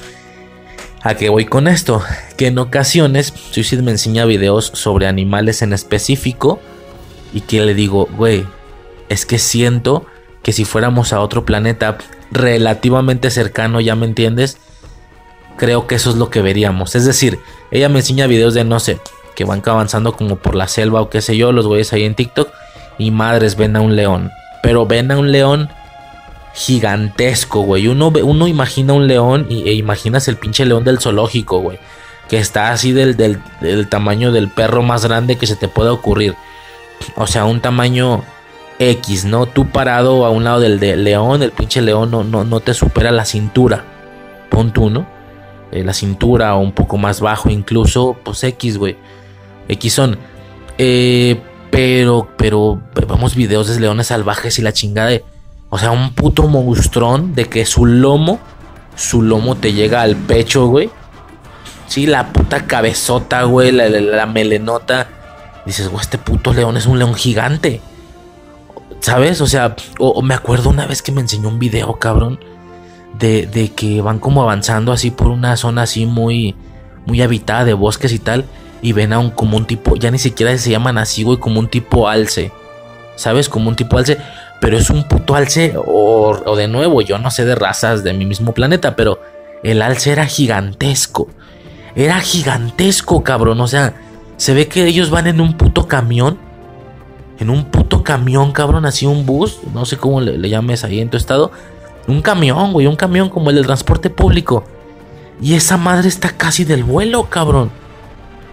[1.03, 2.03] ¿A qué voy con esto?
[2.39, 6.61] Que en ocasiones Suicide me enseña videos sobre animales en específico
[7.35, 8.47] y que le digo, güey,
[9.11, 10.07] es que siento
[10.47, 11.99] que si fuéramos a otro planeta
[12.30, 14.59] relativamente cercano, ya me entiendes,
[15.57, 16.94] creo que eso es lo que veríamos.
[16.94, 17.40] Es decir,
[17.72, 19.01] ella me enseña videos de, no sé,
[19.34, 22.14] que van avanzando como por la selva o qué sé yo, los güeyes ahí en
[22.14, 22.49] TikTok,
[22.97, 24.30] y madres ven a un león.
[24.62, 25.68] Pero ven a un león
[26.55, 27.88] gigantesco, güey.
[27.88, 31.80] Uno, uno imagina un león y, e imaginas el pinche león del zoológico, güey.
[32.28, 35.92] Que está así del, del, del, tamaño del perro más grande que se te pueda
[35.92, 36.36] ocurrir.
[37.16, 38.22] O sea, un tamaño
[38.79, 39.47] X, ¿no?
[39.47, 42.74] Tú parado a un lado del de león, el pinche león no, no, no te
[42.74, 43.85] supera la cintura.
[44.51, 45.07] Pon tú, ¿no?
[45.72, 48.97] Eh, la cintura o un poco más bajo incluso, pues X, güey.
[49.68, 50.18] X son.
[50.79, 55.24] Eh, pero, pero vemos videos de leones salvajes y la chingada de...
[55.68, 58.39] O sea, un puto monstruón de que su lomo,
[58.95, 60.91] su lomo te llega al pecho, güey.
[61.89, 65.09] Sí, la puta cabezota, güey, la, melenota.
[65.66, 67.81] Dices, güey, este puto león es un león gigante.
[69.01, 69.40] ¿Sabes?
[69.40, 72.40] O sea, o, me acuerdo una vez que me enseñó un video, cabrón,
[73.18, 76.55] de, de, que van como avanzando así por una zona así muy,
[77.07, 78.44] muy habitada de bosques y tal,
[78.82, 81.61] y ven a un como un tipo, ya ni siquiera se llaman así, güey, como
[81.61, 82.53] un tipo alce.
[83.16, 83.49] ¿Sabes?
[83.49, 84.18] Como un tipo alce,
[84.61, 88.12] pero es un puto alce, o, o de nuevo, yo no sé de razas de
[88.12, 89.20] mi mismo planeta, pero
[89.62, 91.28] el alce era gigantesco.
[91.94, 93.61] Era gigantesco, cabrón.
[93.61, 93.94] O sea,
[94.36, 96.38] se ve que ellos van en un puto camión
[97.39, 101.11] en un puto camión, cabrón, así un bus, no sé cómo le, llames ahí en
[101.11, 101.51] tu estado.
[102.07, 104.64] Un camión, güey, un camión como el del transporte público.
[105.41, 107.70] Y esa madre está casi del vuelo, cabrón.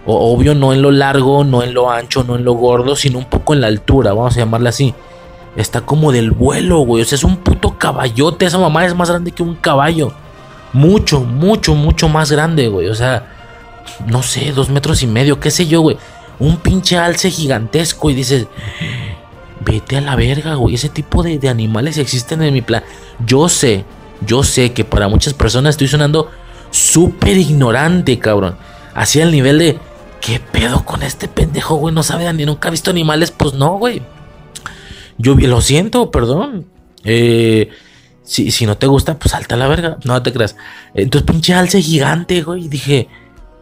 [0.06, 3.24] Obvio, no en lo largo, no en lo ancho, no en lo gordo, sino un
[3.24, 4.94] poco en la altura, vamos a llamarla así.
[5.56, 7.02] Está como del vuelo, güey.
[7.02, 8.44] O sea, es un puto caballote.
[8.44, 10.12] Esa mamá es más grande que un caballo.
[10.72, 12.88] Mucho, mucho, mucho más grande, güey.
[12.88, 13.32] O sea,
[14.08, 15.96] no sé, dos metros y medio, qué sé yo, güey
[16.38, 18.46] un pinche alce gigantesco y dices,
[19.64, 20.74] vete a la verga, güey.
[20.74, 22.82] Ese tipo de, animales existen en mi plan.
[23.24, 23.84] Yo sé,
[24.26, 26.30] yo sé que para muchas personas estoy sonando
[26.70, 28.56] súper ignorante, cabrón.
[28.94, 29.78] Así al nivel de,
[30.20, 31.94] ¿qué pedo con este pendejo, güey?
[31.94, 33.30] No sabe ni nunca ha visto animales.
[33.30, 34.02] Pues no, güey.
[35.18, 36.66] Yo lo siento, perdón.
[37.04, 37.70] Eh,
[38.24, 39.98] si, si no te gusta, pues salta a la verga.
[40.04, 40.56] No te creas.
[40.94, 42.68] Entonces, pinche alce gigante, güey.
[42.68, 43.08] Dije,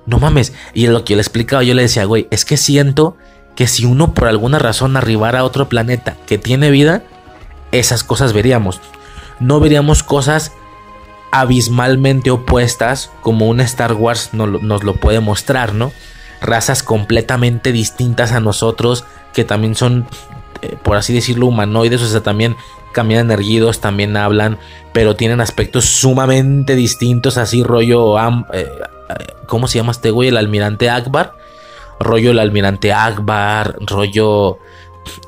[0.06, 0.52] no mames.
[0.74, 3.16] Y lo que yo le explicaba, yo le decía, güey, es que siento
[3.54, 7.02] que si uno por alguna razón arribara a otro planeta que tiene vida,
[7.70, 8.80] esas cosas veríamos.
[9.40, 10.52] No veríamos cosas
[11.32, 15.92] abismalmente opuestas como un Star Wars nos lo, puede mostrar, ¿no?
[16.40, 20.06] Razas completamente distintas a nosotros que también son,
[20.60, 22.56] eh, por así decirlo, humanoides, o sea, también
[22.92, 24.58] caminan erguidos, también hablan,
[24.92, 28.18] pero tienen aspectos sumamente distintos, así rollo
[28.52, 28.68] eh,
[29.46, 30.28] ¿Cómo se llama este güey?
[30.28, 31.34] El almirante Akbar.
[32.00, 33.76] Rollo el almirante Akbar.
[33.80, 34.58] Rollo.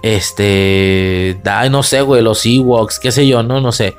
[0.03, 1.41] Este.
[1.71, 2.23] no sé, güey.
[2.23, 2.99] Los Ewoks.
[2.99, 3.61] Qué sé yo, ¿no?
[3.61, 3.97] No sé.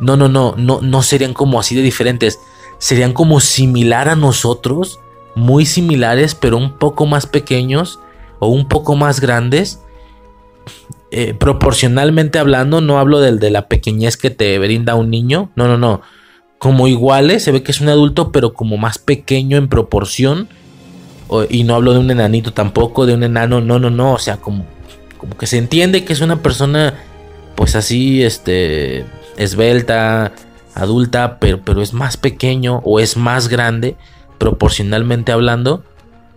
[0.00, 0.54] No, no, no.
[0.56, 2.40] No, no serían como así de diferentes.
[2.78, 5.00] Serían como similar a nosotros.
[5.34, 8.00] Muy similares, pero un poco más pequeños.
[8.38, 9.80] O un poco más grandes.
[11.10, 15.50] Eh, proporcionalmente hablando, no hablo del de la pequeñez que te brinda un niño.
[15.54, 16.02] No, no, no
[16.58, 20.48] como iguales, se ve que es un adulto, pero como más pequeño en proporción.
[21.50, 24.36] y no hablo de un enanito tampoco, de un enano, no, no, no, o sea,
[24.36, 24.64] como,
[25.18, 26.94] como que se entiende que es una persona,
[27.54, 29.04] pues así, este,
[29.36, 30.32] esbelta,
[30.74, 33.96] adulta, pero, pero es más pequeño o es más grande,
[34.38, 35.84] proporcionalmente hablando.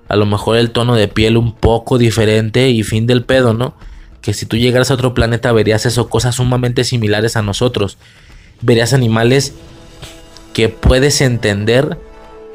[0.08, 3.74] A lo mejor el tono de piel un poco diferente y fin del pedo, ¿no?
[4.22, 7.98] Que si tú llegaras a otro planeta verías eso, cosas sumamente similares a nosotros.
[8.62, 9.54] Verías animales
[10.58, 12.00] que puedes entender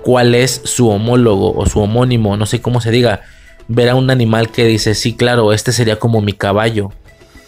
[0.02, 3.20] cuál es su homólogo o su homónimo, no sé cómo se diga.
[3.68, 6.90] Ver a un animal que dice, sí, claro, este sería como mi caballo.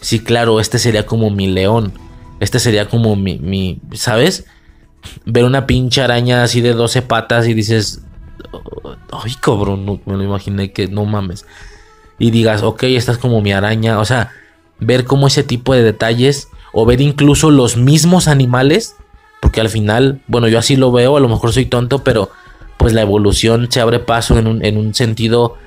[0.00, 1.92] Sí, claro, este sería como mi león.
[2.38, 4.44] Este sería como mi, ¿sabes?
[5.24, 8.02] Ver una pinche araña así de 12 patas y dices,
[9.10, 11.46] ay, cabrón, no, me lo imaginé que no mames.
[12.20, 13.98] Y digas, ok, esta es como mi araña.
[13.98, 14.30] O sea,
[14.78, 18.94] ver como ese tipo de detalles o ver incluso los mismos animales
[19.44, 22.30] porque al final, bueno, yo así lo veo, a lo mejor soy tonto, pero
[22.78, 25.58] pues la evolución se abre paso en un, sentido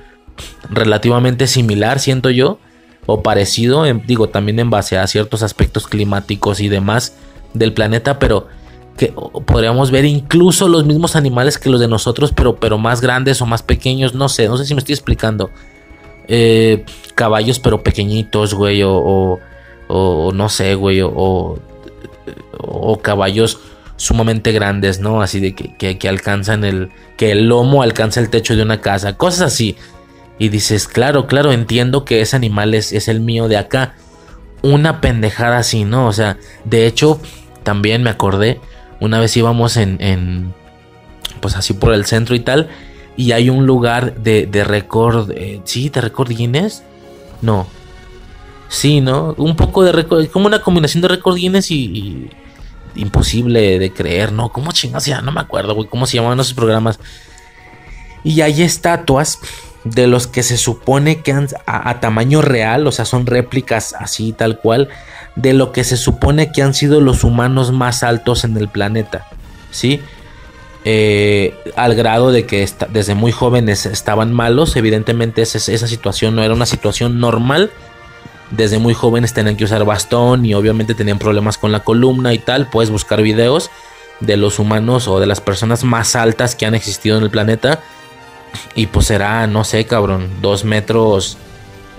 [0.68, 2.58] relativamente similar, siento yo,
[3.06, 7.14] o parecido, digo, también en base a ciertos aspectos climáticos y demás
[7.54, 8.48] del planeta, pero
[8.96, 9.14] que
[9.46, 13.46] podríamos ver incluso los mismos animales que los de nosotros, pero, pero más grandes o
[13.46, 15.50] más pequeños, no sé, no sé si me estoy explicando.
[16.26, 19.38] Eh, caballos pero pequeñitos, güey, o,
[19.86, 21.60] o, no sé, güey, o
[23.02, 23.60] caballos
[23.96, 25.22] sumamente grandes, ¿no?
[25.22, 29.16] Así de que, que, alcanzan el, que el lomo alcanza el techo de una casa,
[29.16, 29.76] cosas así.
[30.38, 33.94] Y dices, claro, claro, entiendo que ese animal es, es el mío de acá.
[34.62, 36.06] Una pendejada así, ¿no?
[36.06, 37.20] O sea, de hecho,
[37.64, 38.60] también me acordé,
[39.00, 40.54] una vez íbamos en, en
[41.40, 42.68] pues así por el centro y tal,
[43.16, 46.84] y hay un lugar de, de récord, eh, sí, de récord Guinness,
[47.42, 47.66] no,
[48.68, 49.34] sí, ¿no?
[49.38, 52.30] Un poco de récord, como una combinación de récord Guinness y,
[52.94, 54.50] imposible de creer, ¿no?
[54.50, 55.06] ¿Cómo chingas?
[55.06, 56.98] Ya no me acuerdo, güey, cómo se llamaban esos programas.
[58.24, 59.38] Y hay estatuas
[59.84, 64.32] de los que se supone que han, a, tamaño real, o sea, son réplicas así
[64.32, 64.88] tal cual,
[65.36, 69.26] de lo que se supone que han sido los humanos más altos en el planeta,
[69.70, 70.00] ¿sí?
[70.84, 76.42] Eh, al grado de que desde muy jóvenes estaban malos, evidentemente esa, esa situación no
[76.42, 77.70] era una situación normal,
[78.50, 82.38] desde muy jóvenes tenían que usar bastón y obviamente tenían problemas con la columna y
[82.38, 83.70] tal, puedes buscar videos
[84.20, 87.80] de los humanos o de las personas más altas que han existido en el planeta
[88.74, 91.36] y pues será, no sé, cabrón, 2 metros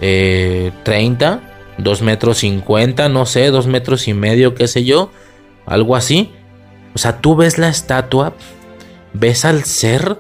[0.02, 1.42] eh, 30,
[1.78, 5.12] 2 metros 50, no sé, 2 metros y medio, qué sé yo,
[5.66, 6.32] algo así.
[6.96, 8.34] O sea, tú ves la estatua,
[9.14, 10.20] ves al ser,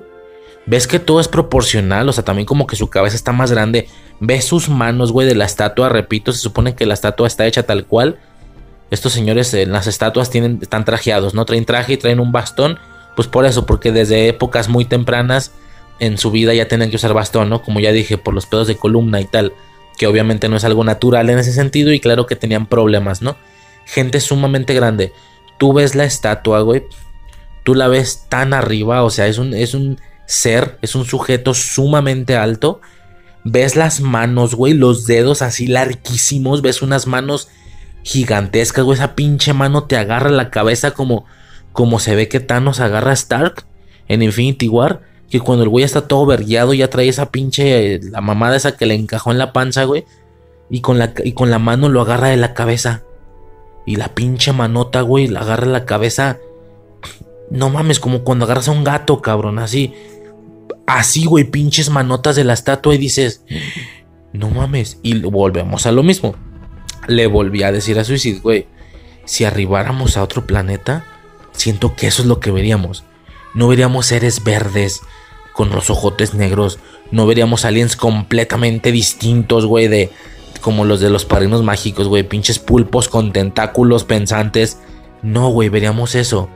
[0.65, 3.87] ves que todo es proporcional, o sea, también como que su cabeza está más grande,
[4.19, 7.63] ves sus manos, güey, de la estatua, repito, se supone que la estatua está hecha
[7.63, 8.19] tal cual.
[8.91, 11.45] Estos señores en las estatuas tienen, están trajeados, ¿no?
[11.45, 12.79] Traen traje y traen un bastón.
[13.15, 15.51] Pues por eso, porque desde épocas muy tempranas
[15.99, 17.61] en su vida ya tienen que usar bastón, ¿no?
[17.61, 19.53] Como ya dije, por los pedos de columna y tal,
[19.97, 23.35] que obviamente no es algo natural en ese sentido y claro que tenían problemas, ¿no?
[23.85, 25.13] Gente sumamente grande.
[25.57, 26.83] Tú ves la estatua, güey,
[27.63, 31.53] tú la ves tan arriba, o sea, es un, es un ser, es un sujeto
[31.53, 32.81] sumamente alto.
[33.43, 37.47] Ves las manos, güey, los dedos así larguísimos, ves unas manos
[38.03, 41.25] gigantescas, güey, esa pinche mano te agarra la cabeza como,
[41.71, 43.65] como se ve que Thanos agarra a Stark
[44.07, 48.21] en Infinity War que cuando el güey está todo vergueado ya trae esa pinche, la
[48.21, 50.05] mamada esa que le encajó en la panza, güey.
[50.69, 53.03] Y con la, y con la mano lo agarra de la cabeza.
[53.85, 56.37] Y la pinche manota, güey, la agarra la cabeza.
[57.51, 59.93] No mames, como cuando agarras a un gato, cabrón, así.
[60.85, 63.43] Así, güey, pinches manotas de la estatua y dices,
[64.33, 64.99] no mames.
[65.03, 66.35] Y volvemos a lo mismo.
[67.07, 68.67] Le volví a decir a Suicide, güey,
[69.25, 71.05] si arribáramos a otro planeta,
[71.51, 73.03] siento que eso es lo que veríamos.
[73.53, 75.01] No veríamos seres verdes,
[75.59, 76.79] con los ojotes negros.
[77.11, 80.09] No veríamos aliens completamente distintos, güey, de
[80.61, 84.79] como los de los padrinos mágicos, güey, pinches pulpos con tentáculos pensantes.
[85.21, 86.49] No, güey, veríamos eso.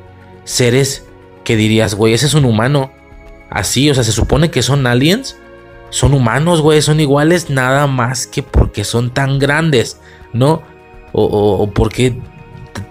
[0.45, 1.05] Seres
[1.43, 2.91] que dirías, güey, ese es un humano.
[3.53, 5.37] Así, o sea, se supone que son aliens.
[5.91, 9.99] Son humanos, güey, son iguales nada más que porque son tan grandes,
[10.33, 10.63] ¿no?
[11.11, 12.17] O, o, porque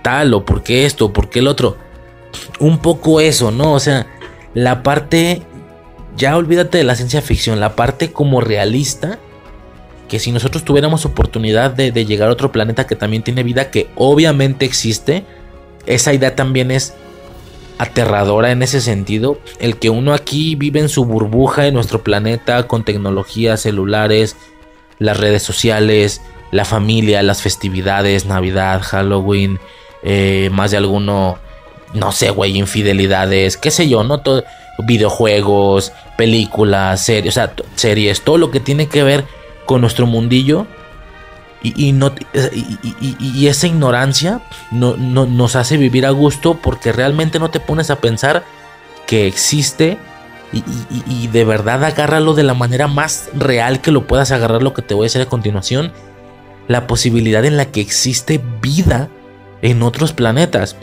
[0.02, 1.76] tal, o porque esto, o porque el otro.
[2.60, 3.72] Un poco eso, ¿no?
[3.72, 4.06] O sea,
[4.54, 5.42] la parte
[6.16, 9.18] ya olvídate de la ciencia ficción, la parte como realista,
[10.08, 13.88] que si nosotros tuviéramos oportunidad de, llegar a otro planeta que también tiene vida, que
[13.96, 15.24] obviamente existe,
[15.86, 16.94] esa idea también es
[17.78, 19.38] aterradora en ese sentido.
[19.58, 24.36] El que uno aquí vive en su burbuja en nuestro planeta con tecnologías celulares,
[24.98, 29.58] las redes sociales, la familia, las festividades, Navidad, Halloween,
[30.02, 31.38] eh, más de alguno,
[31.94, 34.44] no sé, güey, infidelidades, qué sé yo, no todo
[34.78, 39.24] videojuegos, películas, series, o sea, series, todo lo que tiene que ver
[39.64, 40.66] con nuestro mundillo.
[41.64, 42.12] Y, no,
[42.52, 44.40] y, esa ignorancia
[44.72, 48.44] no, nos hace vivir a gusto porque realmente no te pones a pensar
[49.06, 49.96] que existe
[50.52, 54.82] y, de verdad agárralo de la manera más real que lo puedas agarrar lo que
[54.82, 55.92] te voy a decir a continuación.
[56.66, 59.08] La posibilidad en la que existe vida
[59.62, 60.76] en otros planetas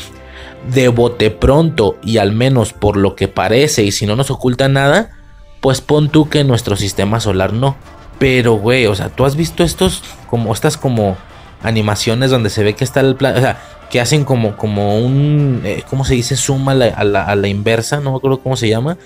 [0.74, 4.68] de bote pronto y al menos por lo que parece y si no nos oculta
[4.68, 5.12] nada,
[5.62, 7.76] pues pon tú que nuestro sistema solar no.
[8.20, 11.18] Pero güey, o sea, tú has visto estos como estas como
[11.64, 13.60] animaciones donde se ve que está el plan, o sea,
[13.90, 16.36] que hacen como como un eh, ¿cómo se dice?
[16.36, 18.98] suma a la, inversa, no me acuerdo cómo se llama,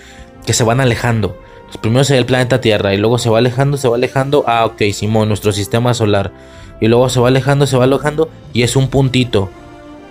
[0.44, 1.38] que se van alejando.
[1.66, 4.44] Pues primero se ve el planeta Tierra y luego se va alejando, se va alejando.
[4.46, 6.30] Ah, ok, Simón, nuestro sistema solar.
[6.80, 9.48] Y luego se va alejando, se va alejando y es un puntito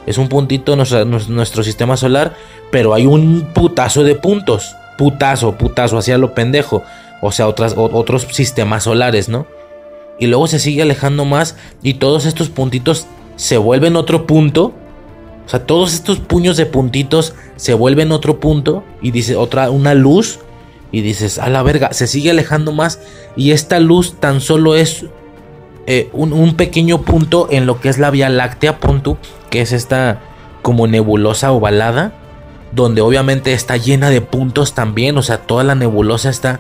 [0.06, 2.34] es un puntito nuestro, nuestro sistema solar,
[2.72, 4.76] pero hay un putazo de puntos.
[4.98, 6.84] Putazo, putazo, hacia lo pendejo.
[7.26, 9.48] O sea, otras, otros sistemas solares, ¿no?
[10.20, 13.08] Y luego se sigue alejando más y todos estos puntitos
[13.38, 14.74] se vuelven otro punto.
[15.46, 19.94] O sea, todos estos puños de puntitos se vuelven otro punto y dice otra, una
[19.94, 20.40] luz.
[20.92, 23.00] Y dices, a la verga, se sigue alejando más.
[23.38, 25.06] Y esta luz tan solo es
[25.88, 29.18] eh, un, pequeño punto en lo que es la Vía Láctea, punto,
[29.50, 30.20] que es esta
[30.62, 32.14] como nebulosa ovalada,
[32.74, 36.60] donde obviamente está llena de puntos también, o sea, toda la nebulosa está...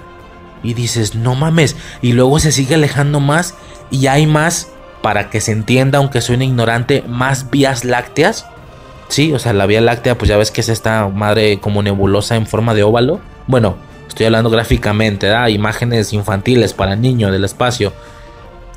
[0.63, 3.55] Y dices, no mames, y luego se sigue alejando más
[3.91, 4.69] y hay más,
[5.01, 8.45] para que se entienda, aunque suene ignorante, más vías lácteas.
[9.09, 12.35] Sí, o sea, la Vía Láctea, pues ya ves que es esta madre como nebulosa
[12.35, 13.19] en forma de óvalo.
[13.45, 13.75] Bueno,
[14.13, 15.49] Estoy hablando gráficamente, ¿da?
[15.49, 17.93] imágenes infantiles para niños del espacio.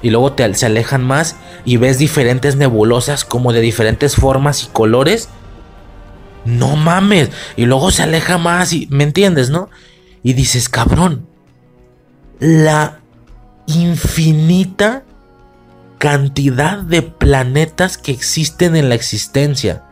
[0.01, 4.69] Y luego te, se alejan más y ves diferentes nebulosas como de diferentes formas y
[4.69, 5.29] colores.
[6.47, 7.29] No mames.
[7.55, 8.87] Y luego se aleja más y...
[8.91, 9.69] ¿Me entiendes, no?
[10.23, 11.27] Y dices, cabrón.
[12.39, 13.01] La
[13.67, 15.03] infinita
[15.99, 19.83] cantidad de planetas que existen en la existencia.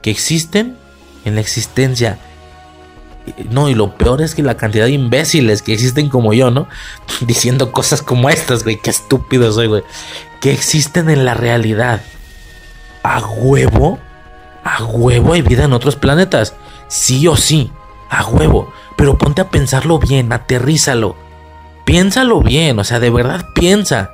[0.00, 0.76] Que existen
[1.24, 2.18] en la existencia.
[3.50, 6.68] No, y lo peor es que la cantidad de imbéciles que existen como yo, ¿no?
[7.20, 8.78] Diciendo cosas como estas, güey.
[8.80, 9.82] Qué estúpido soy, güey.
[10.40, 12.02] Que existen en la realidad.
[13.02, 13.98] A huevo.
[14.64, 16.54] A huevo hay vida en otros planetas.
[16.88, 17.70] Sí o sí.
[18.10, 18.72] A huevo.
[18.96, 20.32] Pero ponte a pensarlo bien.
[20.32, 21.16] Aterrízalo.
[21.84, 22.78] Piénsalo bien.
[22.78, 24.10] O sea, de verdad piensa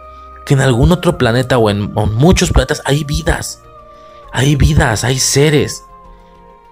[0.46, 3.62] que en algún otro planeta o en, muchos planetas hay vidas.
[4.32, 5.84] Hay vidas, hay seres.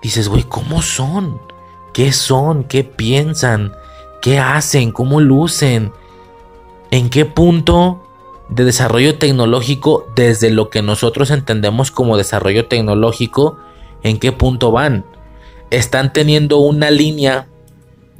[0.03, 1.40] Dices, güey, ¿cómo son?
[1.92, 2.64] ¿Qué son?
[2.64, 3.74] ¿Qué piensan?
[4.22, 4.92] ¿Qué hacen?
[4.92, 5.92] ¿Cómo lucen?
[6.90, 8.03] ¿En qué punto
[8.49, 13.59] de desarrollo tecnológico desde lo que nosotros entendemos como desarrollo tecnológico?
[14.03, 15.05] ¿En qué punto van?
[15.70, 17.49] ¿Están teniendo una línea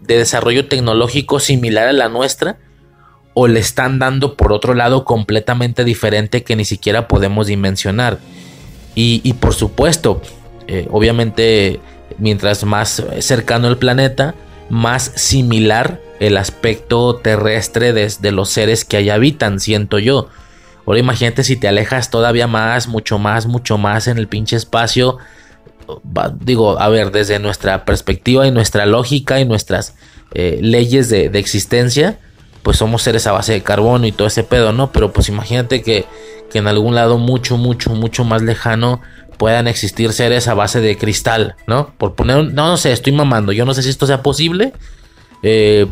[0.03, 2.59] de desarrollo tecnológico similar a la nuestra?
[3.39, 8.19] ¿O le están dando por otro lado completamente diferente que ni siquiera podemos dimensionar?
[8.95, 10.23] Y, por supuesto,
[10.69, 11.81] eh, obviamente
[12.17, 14.35] mientras más cercano el planeta,
[14.71, 20.29] más similar el aspecto terrestre de, los seres que allá habitan, siento yo.
[20.87, 25.19] Ahora imagínate si te alejas todavía más, mucho más, mucho más en el pinche espacio.
[26.41, 29.95] digo, a ver, desde nuestra perspectiva y nuestra lógica y nuestras
[30.33, 32.19] eh, leyes de, de, existencia,
[32.67, 34.91] pues somos seres a base de carbono y todo ese pedo, ¿no?
[34.91, 36.05] Pero pues imagínate que,
[36.51, 39.01] que en algún lado mucho, mucho, mucho más lejano
[39.39, 41.93] puedan existir seres a base de cristal, ¿no?
[41.97, 44.73] Por poner, no, no sé, estoy mamando, yo no sé si esto sea posible.
[45.45, 45.87] Eh,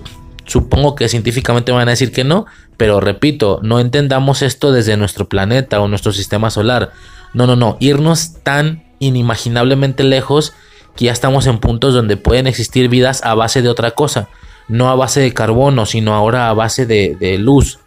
[0.47, 2.45] supongo que científicamente van a decir que no,
[2.77, 6.91] pero repito, no entendamos esto desde nuestro planeta o nuestro sistema solar.
[7.35, 10.55] No, no, no, irnos tan inimaginablemente lejos
[10.97, 14.29] que ya estamos en puntos donde pueden existir vidas a base de otra cosa,
[14.69, 17.79] no a base de carbono, sino ahora a base de, luz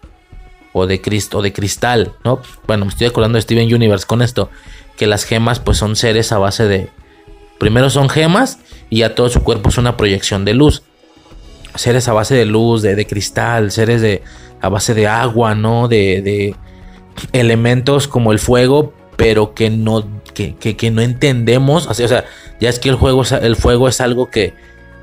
[0.74, 2.42] o de, de cristal, ¿no?
[2.68, 4.50] Bueno, me estoy acordando de Steven Universe con esto
[4.98, 6.90] que las gemas pues son seres a base de...
[7.60, 8.60] Primero son gemas
[8.90, 10.84] y ya todo su cuerpo es una proyección de luz.
[11.76, 14.24] Seres a base de luz, de, cristal, seres de,
[14.62, 15.88] a base de agua, ¿no?
[15.88, 16.56] De, de
[17.34, 21.88] elementos como el fuego, pero que no, que, que, no entendemos.
[21.88, 22.26] O sea,
[22.60, 22.98] ya es que el,
[23.42, 24.54] el fuego es algo que,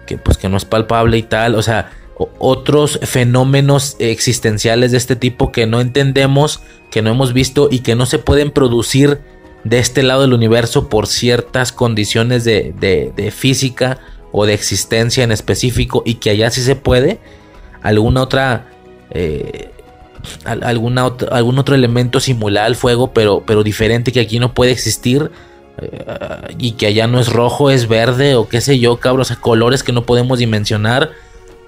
[0.07, 1.55] que, pues, que no es palpable y tal.
[1.55, 1.91] O sea,
[2.39, 7.95] otros fenómenos existenciales de este tipo que no entendemos, que no hemos visto y que
[7.97, 9.21] no se pueden producir
[9.65, 13.99] de este lado del universo por ciertas condiciones de, física
[14.31, 17.21] o de existencia en específico y que allá sí se puede,
[17.83, 18.71] alguna otra...
[19.11, 19.71] Eh,
[20.47, 25.31] algún otro elemento similar al fuego, pero, pero diferente que aquí no puede existir.
[25.79, 26.05] Eh,
[26.59, 29.83] y que allá no es rojo, es verde o qué sé yo, cabros, o colores
[29.83, 31.11] que no podemos dimensionar.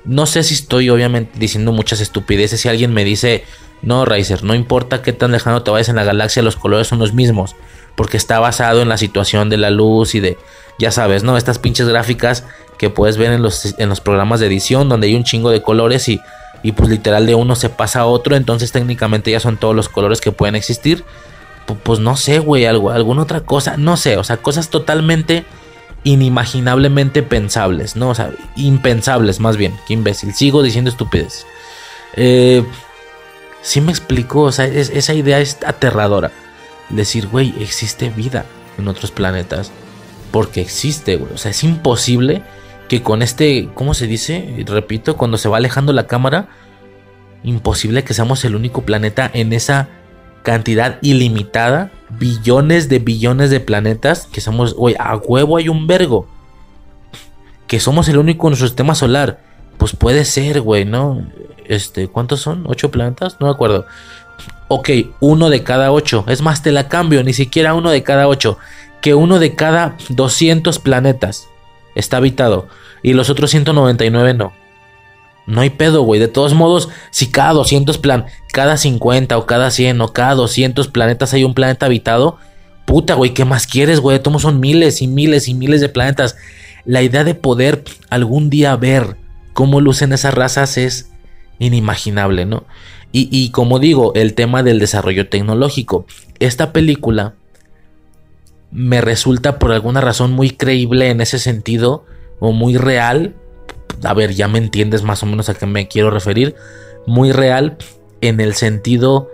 [0.05, 2.61] No sé si estoy obviamente diciendo muchas estupideces.
[2.61, 3.45] Si alguien me dice,
[3.83, 6.99] no, Riser, no importa qué tan lejano te vayas en la galaxia, los colores son
[6.99, 7.57] los mismos
[7.97, 10.39] porque está basado en la situación de la luz y de,
[10.79, 11.37] ya sabes, ¿no?
[11.37, 12.45] Estas pinches gráficas
[12.79, 15.63] que puedes ver en los, en los programas de edición donde hay un chingo de
[15.63, 16.21] colores y,
[16.63, 19.89] y pues literal de uno se pasa a otro, entonces técnicamente ya son todos los
[19.89, 21.05] colores que pueden existir.
[21.67, 25.45] Pues, no sé, güey, algo, alguna otra cosa, no sé, o sea, cosas totalmente
[26.05, 28.11] inimaginablemente pensables, ¿no?
[28.11, 31.45] O sea, impensables más bien, qué imbécil, sigo diciendo estupidez.
[32.15, 32.65] Eh,
[33.63, 36.31] sí me explico, o sea, esa idea es aterradora
[36.91, 38.47] decir, güey, existe vida
[38.79, 39.73] en otros planetas.
[40.31, 41.33] Porque existe, güey.
[41.33, 42.43] O sea, es imposible
[42.89, 44.65] que con este, ¿cómo se dice?
[44.67, 46.49] Repito, cuando se va alejando la cámara,
[47.43, 49.89] imposible que seamos el único planeta en esa
[50.47, 56.29] cantidad ilimitada, billones de billones de planetas, que somos, güey, a huevo hay un vergo.
[57.67, 59.41] Que somos el único en nuestro sistema solar.
[59.77, 61.27] Pues puede ser, güey, ¿no?
[61.67, 62.65] Este, ¿cuántos son?
[62.69, 63.39] ¿Ocho planetas?
[63.41, 63.87] No me acuerdo
[64.69, 64.91] ok,
[65.21, 66.25] uno de cada ocho.
[66.29, 68.59] Es más, te la cambio, ni siquiera uno de cada ocho.
[69.01, 71.49] Que uno de cada 200 planetas
[71.97, 72.69] está habitado
[73.03, 74.53] y los otros 199 no.
[75.47, 76.21] No hay pedo, güey.
[76.21, 80.89] De todos modos, si cada 200 plan, cada 50 o cada 100 o cada 200
[80.89, 82.39] planetas hay un planeta habitado,
[82.85, 84.19] puta, güey, ¿qué más quieres, güey?
[84.19, 86.37] Todos son miles y miles y miles de planetas.
[86.85, 89.17] La idea de poder algún día ver
[89.53, 91.11] cómo lucen esas razas es
[91.59, 92.65] inimaginable, ¿no?
[93.19, 96.05] Y, como digo, el tema del desarrollo tecnológico.
[96.39, 97.33] Esta película
[98.71, 102.05] me resulta por alguna razón muy creíble en ese sentido
[102.41, 103.35] o muy real
[104.03, 106.55] a ver, ya me entiendes más o menos a qué me quiero referir,
[107.07, 107.77] muy real
[108.21, 109.31] en el sentido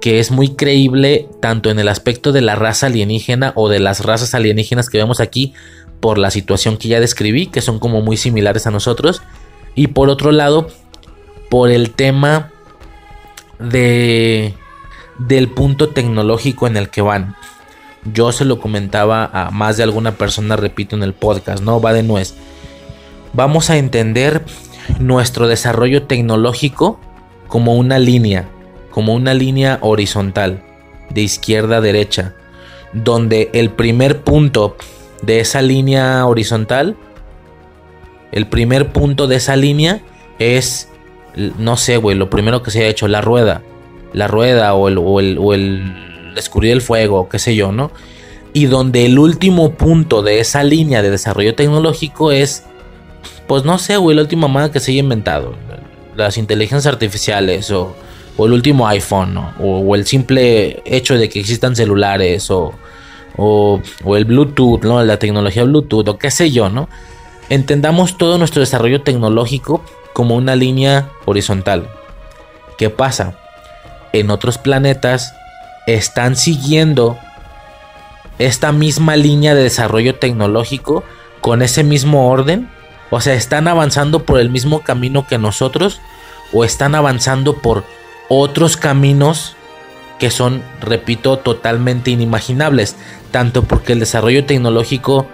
[0.00, 4.04] que es muy creíble tanto en el aspecto de la raza alienígena o de las
[4.04, 5.52] razas alienígenas que vemos aquí
[6.00, 9.22] por la situación que ya describí, que son como muy similares a nosotros,
[9.74, 10.68] y por otro lado,
[11.50, 12.50] por el tema
[13.58, 14.54] de
[15.18, 17.36] del punto tecnológico en el que van.
[18.14, 21.92] Yo se lo comentaba a más de alguna persona, repito, en el podcast, no va
[21.92, 22.34] de nuez.
[23.32, 24.42] Vamos a entender
[24.98, 26.98] nuestro desarrollo tecnológico
[27.46, 28.48] como una línea,
[28.90, 30.62] como una línea horizontal,
[31.10, 32.34] de izquierda a derecha,
[32.92, 34.76] donde el primer punto
[35.22, 36.96] de esa línea horizontal,
[38.32, 40.00] el primer punto de esa línea
[40.38, 40.88] es,
[41.58, 43.62] no sé, güey, lo primero que se ha hecho, la rueda,
[44.12, 47.90] la rueda o el, o el, o el escurrir el fuego, qué sé yo, ¿no?
[48.52, 52.64] Y donde el último punto de esa línea de desarrollo tecnológico es,
[53.50, 55.56] pues no sé, güey, la última mamada que se haya inventado,
[56.14, 57.96] las inteligencias artificiales o,
[58.38, 62.72] el último iPhone, o, el simple hecho de que existan celulares o,
[63.36, 63.82] o,
[64.14, 65.02] el Bluetooth, ¿no?
[65.02, 66.88] La tecnología Bluetooth o qué sé yo, ¿no?
[67.48, 69.82] Entendamos todo nuestro desarrollo tecnológico
[70.12, 71.88] como una línea horizontal.
[72.78, 73.36] ¿Qué pasa?
[74.12, 75.34] En otros planetas
[75.88, 77.18] están siguiendo
[78.38, 81.02] esta misma línea de desarrollo tecnológico
[81.40, 82.68] con ese mismo orden.
[83.10, 86.00] O sea, están avanzando por el mismo camino que nosotros
[86.52, 87.84] o están avanzando por
[88.28, 89.56] otros caminos
[90.20, 92.94] que son, repito, totalmente inimaginables,
[93.32, 95.26] tanto porque el desarrollo tecnológico,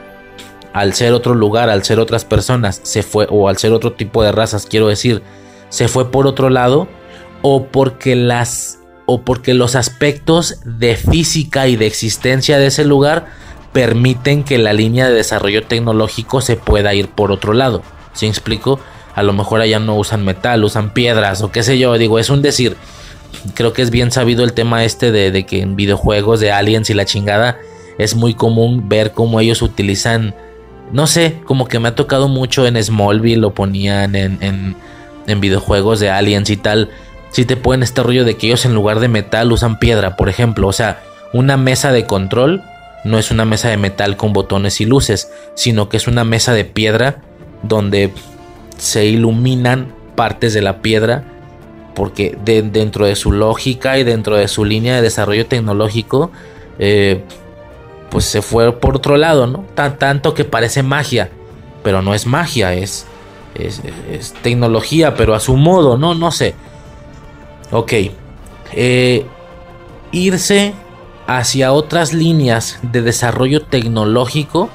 [0.72, 4.22] al ser otro lugar, al ser otras personas, se fue, o al ser otro tipo
[4.22, 5.22] de razas, quiero decir,
[5.68, 6.88] se fue por otro lado,
[7.42, 13.26] o porque las, o porque los aspectos de física y de existencia de ese lugar
[13.76, 17.82] permiten que la línea de desarrollo tecnológico se pueda ir por otro lado.
[18.14, 18.80] ¿Sí explico?
[19.14, 21.92] A lo mejor allá no usan metal, usan piedras o qué sé yo.
[21.98, 22.74] Digo, es un decir
[23.52, 26.94] creo que es bien sabido el tema este de, que en videojuegos de aliens y
[26.94, 27.58] la chingada
[27.98, 30.34] es muy común ver cómo ellos utilizan,
[30.90, 34.38] no sé, como que me ha tocado mucho en Smallville, lo ponían en,
[35.26, 36.88] en, videojuegos de aliens y tal.
[37.30, 40.30] Si te ponen este rollo de que ellos en lugar de metal usan piedra, por
[40.30, 40.66] ejemplo.
[40.66, 41.02] O sea,
[41.34, 42.62] una mesa de control
[43.06, 46.52] no es una mesa de metal con botones y luces, sino que es una mesa
[46.52, 47.22] de piedra
[47.62, 48.12] donde
[48.76, 51.24] se iluminan partes de la piedra
[51.94, 56.30] porque dentro de su lógica y dentro de su línea de desarrollo tecnológico,
[56.78, 57.22] eh,
[58.10, 59.64] pues se fue por otro lado, ¿no?
[59.74, 61.30] tanto que parece magia,
[61.82, 63.06] pero no es magia, es,
[64.42, 66.14] tecnología, pero a su modo, ¿no?
[66.14, 66.54] No sé.
[67.70, 67.92] Ok.
[68.74, 69.24] Eh,
[70.12, 70.74] irse
[71.26, 74.70] hacia otras líneas de desarrollo tecnológico,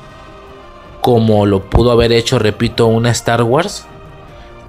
[1.02, 3.86] como lo pudo haber hecho, repito, una Star Wars,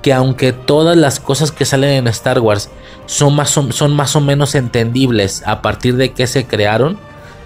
[0.00, 2.70] que aunque todas las cosas que salen en Star Wars
[3.06, 6.98] son más o, son más o menos entendibles a partir de que se crearon,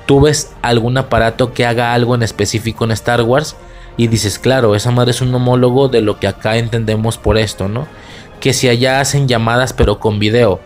[0.07, 3.57] tú ves algún aparato que haga algo en específico en Star Wars
[3.97, 7.68] y dices, claro, esa madre es un homólogo de lo que acá entendemos por esto,
[7.68, 7.87] ¿no?
[8.41, 10.61] Que si allá hacen llamadas pero con video.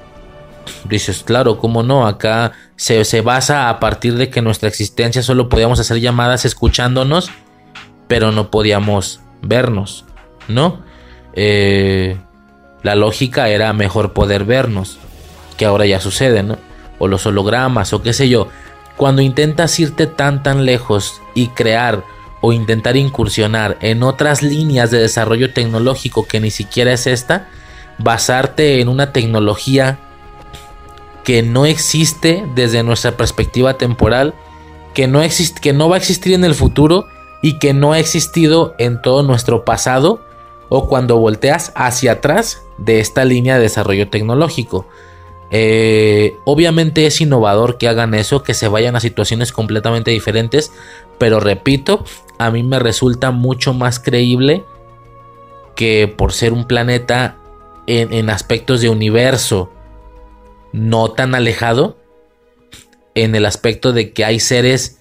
[0.88, 2.06] Dices, claro, ¿cómo no?
[2.06, 7.30] Acá se, se basa a partir de que nuestra existencia solo podíamos hacer llamadas escuchándonos,
[8.08, 10.04] pero no podíamos vernos,
[10.48, 10.82] ¿no?
[11.34, 12.18] Eh,
[12.82, 14.98] la lógica era mejor poder vernos,
[15.56, 16.58] que ahora ya sucede, ¿no?
[16.98, 18.48] O los hologramas, o qué sé yo.
[18.96, 22.02] Cuando intentas irte tan tan lejos y crear
[22.40, 27.48] o intentar incursionar en otras líneas de desarrollo tecnológico que ni siquiera es esta,
[27.98, 29.98] basarte en una tecnología
[31.30, 34.34] que no existe desde nuestra perspectiva temporal,
[34.94, 35.20] que no,
[35.62, 37.06] que no va a existir en el futuro
[37.40, 40.24] y que no ha existido en todo nuestro pasado,
[40.70, 44.88] o cuando volteas hacia atrás de esta línea de desarrollo tecnológico.
[45.52, 50.72] Eh, obviamente es innovador que hagan eso, que se vayan a situaciones completamente diferentes,
[51.16, 52.04] pero repito,
[52.38, 54.64] a mí me resulta mucho más creíble
[55.76, 57.36] que por ser un planeta
[57.86, 59.70] en aspectos de universo
[60.72, 61.98] no tan alejado,
[63.14, 65.00] en el aspecto de que hay seres,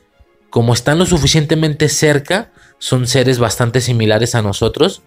[0.50, 5.04] como están lo suficientemente cerca, son seres bastante similares a nosotros,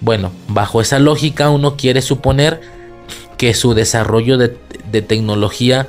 [0.00, 2.60] bueno, bajo esa lógica uno quiere suponer
[3.36, 4.48] que su desarrollo de,
[5.02, 5.86] tecnología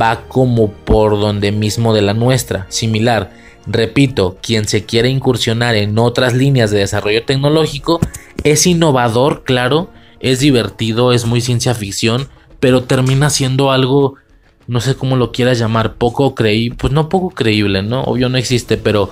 [0.00, 3.32] va como por donde mismo de la nuestra, similar.
[3.66, 8.00] Repito, quien se quiere incursionar en otras líneas de desarrollo tecnológico
[8.44, 12.28] es innovador, claro, es divertido, es muy ciencia ficción,
[12.60, 14.14] pero termina siendo algo,
[14.66, 18.02] no sé cómo lo quieras llamar, poco creíble, pues no poco creíble, ¿no?
[18.02, 19.10] Obvio no existe, pero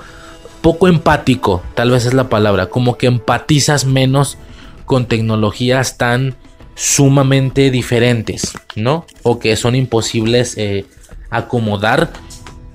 [0.61, 4.39] poco empático, tal vez es la palabra, como que empatizas menos
[4.85, 6.37] con tecnologías tan
[6.75, 9.05] sumamente diferentes, ¿no?
[9.23, 10.87] O que son imposibles eh,
[11.31, 12.13] acomodar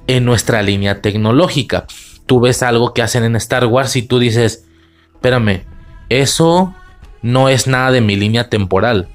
[0.07, 1.86] en nuestra línea tecnológica.
[2.26, 4.65] Tú ves algo que hacen en Star Wars y tú dices,
[5.13, 5.63] espérame,
[6.09, 6.74] eso
[7.21, 9.07] no es nada de mi línea temporal.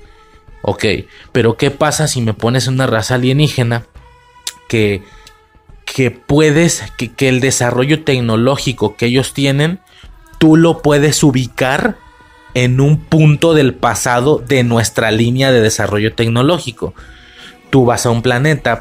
[0.63, 0.85] Ok,
[1.33, 3.87] pero ¿qué pasa si me pones una raza alienígena
[4.69, 5.03] que,
[5.85, 9.81] que puedes, que, que el desarrollo tecnológico que ellos tienen,
[10.39, 11.97] tú lo puedes ubicar
[12.55, 16.95] en un punto del pasado de nuestra línea de desarrollo tecnológico?
[17.71, 18.81] Tú vas a un planeta,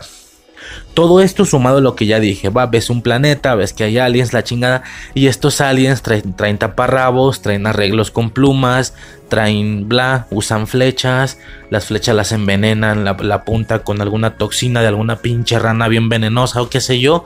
[0.94, 3.98] todo esto sumado a lo que ya dije, va, ves un planeta, ves que hay
[3.98, 8.94] aliens, la chingada, y estos aliens traen, traen taparrabos, traen arreglos con plumas,
[9.30, 11.38] traen bla, usan flechas,
[11.70, 16.10] las flechas las envenenan, la, la punta con alguna toxina de alguna pinche rana bien
[16.10, 17.26] venenosa o qué sé yo.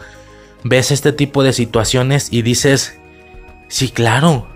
[0.64, 3.00] Ves este tipo de situaciones y dices,
[3.68, 4.48] sí, claro,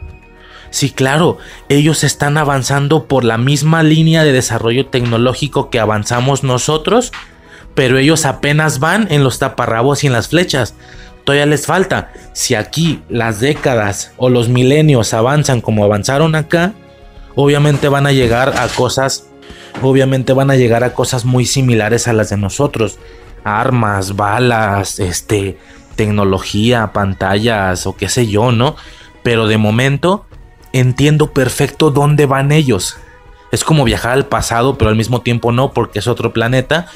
[0.76, 1.38] Sí, claro,
[1.70, 7.14] ellos están avanzando por la misma línea de desarrollo tecnológico que avanzamos nosotros
[7.76, 10.74] pero ellos apenas van en los taparrabos y en las flechas.
[11.26, 12.12] Todavía les falta.
[12.34, 16.74] Si aquí las décadas o los milenios avanzan como avanzaron acá,
[17.36, 19.28] obviamente van a llegar a cosas,
[19.82, 22.98] obviamente van a llegar a cosas muy similares a las de nosotros.
[23.44, 25.58] Armas, balas, este,
[25.96, 28.76] tecnología, pantallas o qué sé yo, ¿no?
[29.22, 30.26] Pero de momento
[30.72, 32.98] entiendo perfecto dónde van ellos.
[33.52, 36.88] Es como viajar al pasado, pero al mismo tiempo no, porque es otro planeta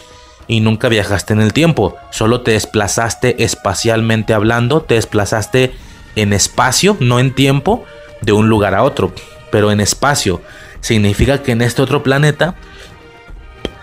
[0.50, 5.76] y nunca viajaste en el tiempo, solo te desplazaste espacialmente hablando, te desplazaste
[6.16, 7.86] en espacio, no en tiempo,
[8.22, 9.14] de un lugar a otro,
[9.52, 10.42] pero en espacio.
[10.82, 12.56] Significa que en este otro planeta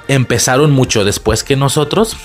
[0.09, 2.17] empezaron mucho después que nosotros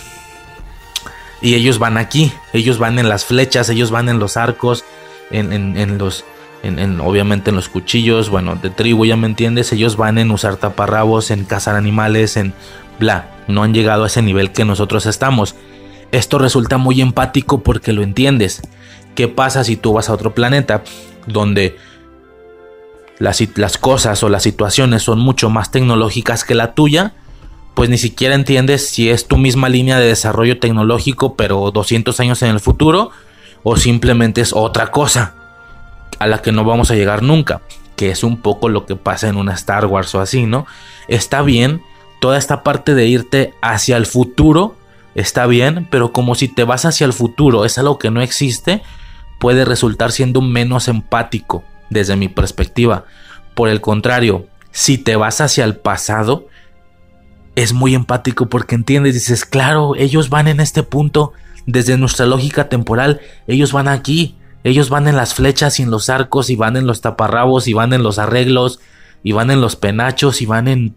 [1.39, 4.84] y ellos van aquí, ellos van en las flechas, ellos van en los arcos,
[5.30, 6.26] en, los...
[6.64, 10.58] En, obviamente en los cuchillos, bueno, de tribu, ya me entiendes, ellos van en usar
[10.58, 12.54] taparrabos, en cazar animales, en
[13.47, 15.56] no han llegado a ese nivel que nosotros estamos.
[16.12, 18.62] Esto resulta muy empático porque lo entiendes.
[19.16, 20.84] ¿Qué pasa si tú vas a otro planeta
[21.28, 21.78] donde
[23.20, 27.14] las, las cosas o las situaciones son mucho más tecnológicas que la tuya?
[27.74, 32.41] Pues ni siquiera entiendes si es tu misma línea de desarrollo tecnológico pero 200 años
[32.41, 33.12] en el futuro
[33.64, 35.36] o simplemente es otra cosa
[36.20, 37.62] a la que no vamos a llegar nunca,
[37.95, 40.68] que es un poco lo que pasa en una Star Wars o así, ¿no?
[41.08, 41.82] Está bien
[42.22, 44.78] toda esta parte de irte hacia el futuro
[45.16, 48.84] está bien, pero como si te vas hacia el futuro es algo que no existe,
[49.40, 53.06] puede resultar siendo menos empático desde mi perspectiva.
[53.56, 56.46] Por el contrario, si te vas hacia el pasado,
[57.56, 61.34] es muy empático porque entiendes, dices, claro, ellos van en este punto,
[61.66, 66.08] desde nuestra lógica temporal, ellos van aquí, ellos van en las flechas y en los
[66.08, 68.80] arcos y van en los taparrabos y van en los arreglos
[69.24, 70.96] y van en los penachos y van en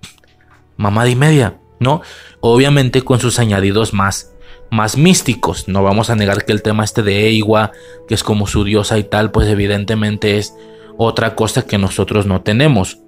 [0.77, 2.03] mamada y media, ¿no?
[2.41, 4.35] Obviamente con sus añadidos más
[4.71, 5.69] más místicos.
[5.69, 7.73] No vamos a negar que el tema este de Eiwa,
[8.09, 10.55] que es como su diosa y tal, pues evidentemente es
[10.99, 12.99] otra cosa que nosotros no tenemos.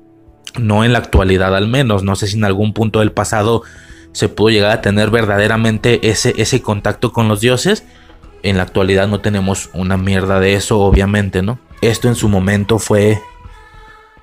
[0.59, 2.03] No en la actualidad al menos.
[2.03, 3.63] No sé si en algún punto del pasado
[4.13, 7.85] se pudo llegar a tener verdaderamente ese, ese contacto con los dioses.
[8.43, 11.59] En la actualidad no tenemos una mierda de eso, obviamente, ¿no?
[11.83, 13.21] Esto en su momento fue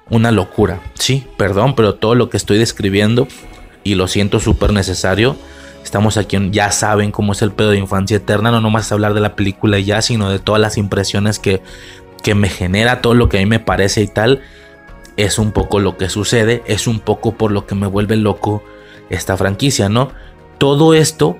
[0.10, 0.82] una locura.
[0.95, 3.28] Sí, perdón, pero todo lo que estoy describiendo,
[3.84, 5.36] y lo siento súper necesario,
[5.84, 9.22] estamos aquí, ya saben cómo es el pedo de infancia eterna, no nomás hablar de
[9.22, 11.62] la película ya, sino de todas las impresiones que,
[12.24, 14.41] que me genera, todo lo que a mí me parece y tal.
[15.16, 18.64] Es un poco lo que sucede, es un poco por lo que me vuelve loco
[19.10, 20.12] esta franquicia, ¿no?
[20.58, 21.38] Todo esto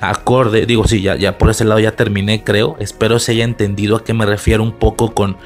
[0.00, 2.76] acorde, digo, sí, ya, ya por ese lado ya terminé, creo.
[2.78, 5.36] Espero se haya entendido a qué me refiero un poco con,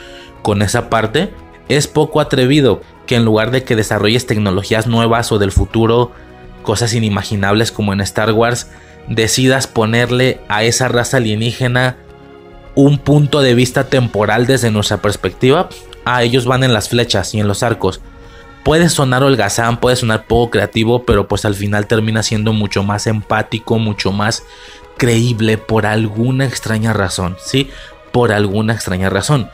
[0.42, 1.32] con esa parte.
[1.76, 6.12] Es poco atrevido que en lugar de que desarrolles tecnologías nuevas o del futuro,
[6.62, 8.70] cosas inimaginables como en Star Wars,
[9.08, 11.96] decidas ponerle a esa raza alienígena
[12.74, 15.70] un punto de vista temporal desde nuestra perspectiva.
[16.04, 18.02] Ah, ellos van en las flechas y en los arcos.
[18.64, 23.06] Puede sonar holgazán, puede sonar poco creativo, pero pues al final termina siendo mucho más
[23.06, 24.44] empático, mucho más
[24.98, 27.70] creíble por alguna extraña razón, ¿sí?
[28.12, 29.48] Por alguna extraña razón.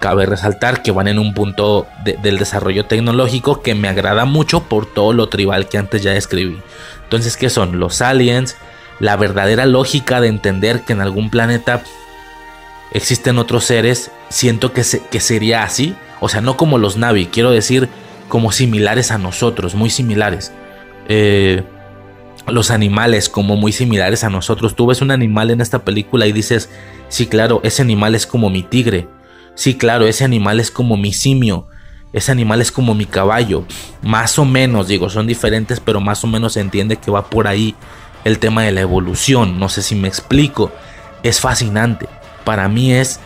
[0.00, 4.86] Cabe resaltar que van en un punto del desarrollo tecnológico que me agrada mucho por
[4.86, 6.58] todo lo tribal que antes ya describí.
[7.02, 7.80] Entonces, ¿qué son?
[7.80, 8.56] Los aliens,
[9.00, 11.82] la verdadera lógica de entender que en algún planeta
[12.92, 15.96] existen otros seres, siento que, que sería así.
[16.20, 17.88] O sea, no como los Navi, quiero decir
[18.28, 20.52] como similares a nosotros, muy similares.
[21.08, 21.64] Eh,
[22.46, 24.76] los animales como muy similares a nosotros.
[24.76, 26.70] Tú ves un animal en esta película y dices,
[27.08, 29.08] sí, claro, ese animal es como mi tigre
[29.58, 31.66] Sí, claro, ese animal es como mi simio.
[32.12, 33.64] ese animal es como mi caballo.
[34.02, 37.48] Más o menos, digo, son diferentes, pero más o menos se entiende que va por
[37.48, 37.74] ahí
[38.22, 39.58] el tema de la evolución.
[39.58, 40.70] No sé si me explico.
[41.24, 42.06] Es fascinante.
[42.44, 43.18] Para mí es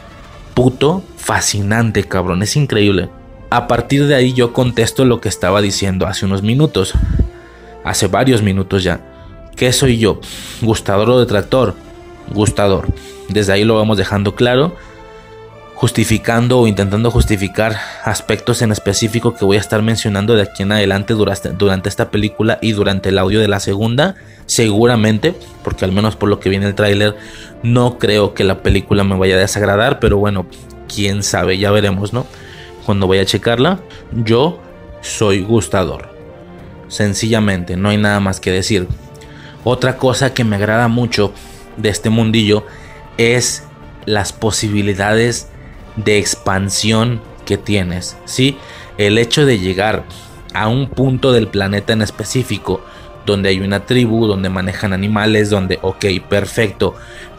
[0.55, 2.43] puto fascinante, cabrón.
[2.43, 3.11] Es increíble.
[3.51, 6.95] A partir de ahí yo contesto lo que estaba diciendo hace unos minutos.
[7.85, 9.03] Hace varios minutos ya.
[9.55, 10.19] ¿Qué soy yo?
[10.63, 11.75] ¿Gustador o detractor?
[12.33, 12.89] Gustador.
[13.29, 14.75] Desde ahí lo vamos dejando claro
[15.83, 20.71] justificando o intentando justificar aspectos en específico que voy a estar mencionando de aquí en
[20.71, 24.15] adelante durante, esta película y durante el audio de la segunda.
[24.47, 27.17] Seguramente, porque al menos por lo que viene el tráiler,
[27.65, 30.47] no creo que la película me vaya a desagradar, pero bueno,
[30.87, 32.29] quién sabe, ya veremos, ¿no?
[32.87, 33.81] Cuando vaya a checarla,
[34.13, 34.61] yo
[35.01, 36.11] soy gustador.
[36.87, 38.87] Sencillamente, no hay nada más que decir.
[39.65, 41.33] Otra cosa que me agrada mucho
[41.77, 42.67] de este mundillo
[43.19, 43.65] es
[44.07, 45.49] las posibilidades
[45.97, 48.57] de expansión que tienes, ¿sí?
[48.99, 50.05] El hecho de llegar
[50.55, 52.83] a un punto del planeta en específico
[53.27, 56.95] donde hay una tribu, donde manejan animales, donde, ok, perfecto,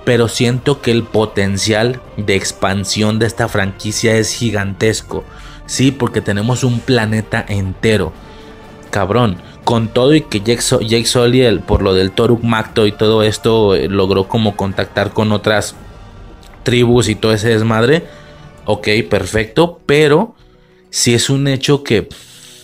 [0.06, 5.24] pero siento que el potencial de expansión de esta franquicia es gigantesco,
[5.66, 5.92] ¿sí?
[5.92, 8.14] Porque tenemos un planeta entero,
[8.92, 9.38] cabrón.
[9.64, 13.88] Con todo y que Jake, Jake por lo del Toruk Macto y todo esto, eh,
[13.88, 15.76] logró como contactar con otras
[16.64, 18.06] tribus y todo ese desmadre
[18.66, 20.36] ok, perfecto, pero
[20.90, 22.10] si es un hecho que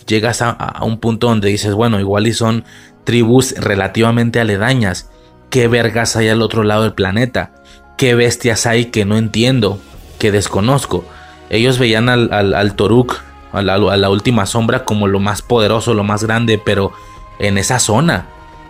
[0.06, 2.64] llegas a, un punto donde dices, bueno, igual y son
[3.04, 5.10] tribus relativamente aledañas,
[5.50, 7.54] ¿qué vergas hay al otro lado del planeta?
[7.96, 9.78] ¿Qué bestias hay que no entiendo,
[10.18, 11.04] que desconozco?
[11.50, 13.20] Ellos veían al, al, Toruk,
[13.52, 16.92] a la, a la última sombra, como lo más poderoso, lo más grande, pero
[17.38, 18.26] en esa zona.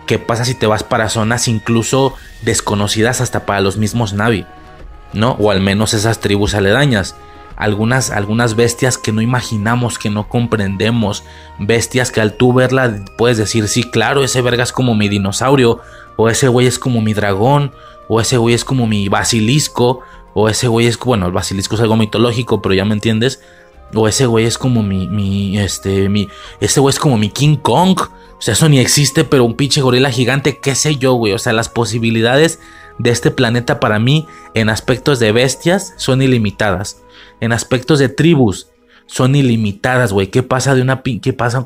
[0.07, 4.45] ¿Qué pasa si te vas para zonas incluso desconocidas hasta para los mismos Navi?
[5.13, 5.31] ¿No?
[5.39, 7.15] O al menos esas tribus aledañas.
[7.55, 11.23] Algunas, algunas bestias que no imaginamos, que no comprendemos.
[11.59, 15.79] Bestias que al tú verla puedes decir, sí, claro, ese verga es como mi dinosaurio.
[16.15, 17.71] O ese güey es como mi dragón.
[18.07, 20.01] O ese güey es como mi basilisco.
[20.33, 23.41] O ese güey es, bueno, el basilisco es algo mitológico, pero ya me entiendes.
[23.93, 26.29] O ese güey es como mi, este, mi,
[26.61, 27.99] ese güey es como mi King Kong.
[27.99, 31.33] O sea, eso ni existe, pero un pinche gorila gigante, qué sé yo, güey.
[31.33, 32.59] O sea, las posibilidades
[32.99, 37.01] de este planeta para mí en aspectos de bestias son ilimitadas.
[37.39, 38.67] En aspectos de tribus
[39.07, 40.27] son ilimitadas, güey.
[40.27, 40.75] ¿Qué pasa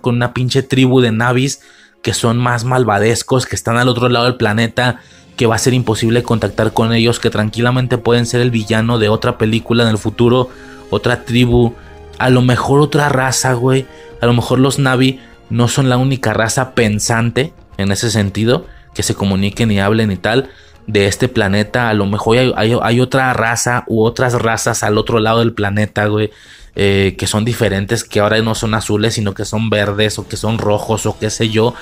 [0.02, 1.62] con una pinche tribu de navis
[2.02, 5.02] que son más malvadescos, que están al otro lado del planeta,
[5.36, 9.10] que va a ser imposible contactar con ellos, que tranquilamente pueden ser el villano de
[9.10, 10.50] otra película en el futuro,
[10.90, 11.74] otra tribu,
[12.18, 13.86] a lo mejor otra raza, güey.
[14.22, 15.20] A lo mejor los Navi
[15.50, 20.18] no son la única raza pensante en ese sentido, que se comuniquen y hablen y
[20.18, 20.50] tal
[20.88, 21.90] de este planeta.
[21.90, 26.32] A lo mejor hay, otra raza u otras razas al otro lado del planeta, güey.
[26.78, 30.36] Eh, que son diferentes, que ahora no son azules, sino que son verdes o que
[30.36, 31.74] son rojos o qué sé yo.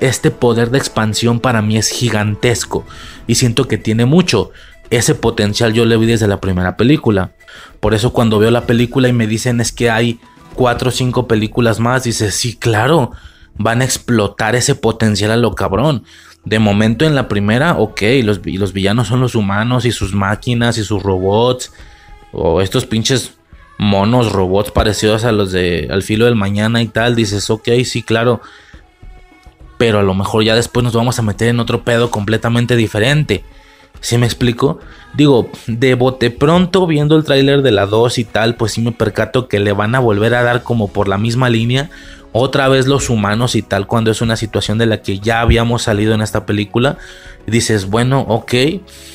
[0.00, 2.86] Este poder de expansión para mí es gigantesco
[3.26, 4.50] y siento que tiene mucho.
[4.88, 7.32] Ese potencial yo le vi desde la primera película.
[7.78, 10.18] Por eso cuando veo la película y me dicen es que hay
[10.54, 13.12] cuatro o cinco películas más, dices, sí, claro,
[13.56, 16.04] van a explotar ese potencial a lo cabrón.
[16.44, 20.76] De momento en la primera, ok, los, los villanos son los humanos y sus máquinas
[20.78, 21.72] y sus robots.
[22.32, 23.34] O estos pinches
[23.78, 27.14] monos robots parecidos a los de Al filo del mañana y tal.
[27.14, 28.40] Dices, ok, sí, claro.
[29.78, 33.44] Pero a lo mejor ya después nos vamos a meter en otro pedo completamente diferente.
[34.02, 34.80] ¿Sí me explico?
[35.14, 38.92] Digo, de bote pronto viendo el tráiler de la 2 y tal, pues sí me
[38.92, 41.88] percato que le van a volver a dar como por la misma línea
[42.32, 45.82] otra vez los humanos y tal cuando es una situación de la que ya habíamos
[45.82, 46.98] salido en esta película.
[47.46, 48.52] Dices, bueno, ok,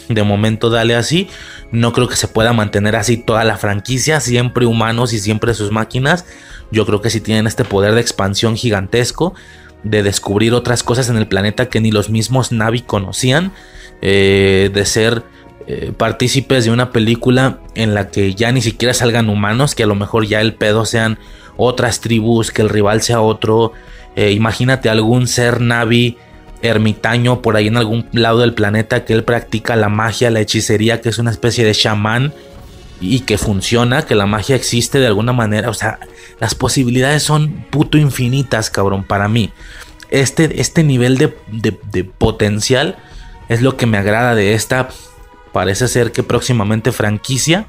[0.08, 1.28] de momento dale así.
[1.72, 5.72] No creo que se pueda mantener así toda la franquicia, siempre humanos y siempre sus
[5.72, 6.26] máquinas.
[6.72, 9.34] Yo creo que si tienen este poder de expansión gigantesco,
[9.84, 13.52] de descubrir otras cosas en el planeta que ni los mismos Navi conocían,
[14.02, 15.24] eh, de ser
[15.68, 19.88] eh, partícipes de una película en la que ya ni siquiera salgan humanos, que a
[19.88, 21.20] lo mejor ya el pedo sean
[21.58, 23.74] otras tribus, que el rival sea otro.
[24.16, 26.18] Eh, imagínate algún ser navi
[26.62, 31.02] ermitaño por ahí en algún lado del planeta que él practica la magia, la hechicería,
[31.02, 32.34] que es una especie de chamán
[33.00, 35.70] y que funciona, que la magia existe de alguna manera.
[35.70, 36.00] O sea,
[36.40, 39.52] las posibilidades son puto infinitas, cabrón, para mí.
[40.10, 42.98] Este, este nivel de, de potencial
[43.50, 44.90] es lo que me agrada de esta.
[45.52, 47.68] Parece ser que próximamente franquicia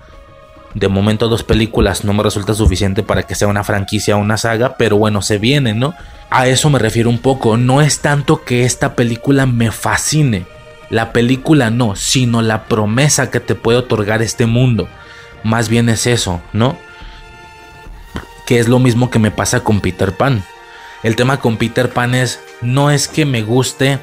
[0.75, 4.37] de momento dos películas no me resulta suficiente para que sea una franquicia o una
[4.37, 5.95] saga, pero bueno, se viene, ¿no?
[6.31, 10.47] A eso me refiero un poco, no es tanto que esta película me fascine,
[10.91, 14.89] la película no, sino la promesa que te puede otorgar este mundo.
[15.45, 16.77] Más bien es eso, ¿no?
[18.49, 20.43] que es lo mismo que me pasa con Peter Pan.
[21.03, 23.99] El tema con Peter Pan es, no es que me guste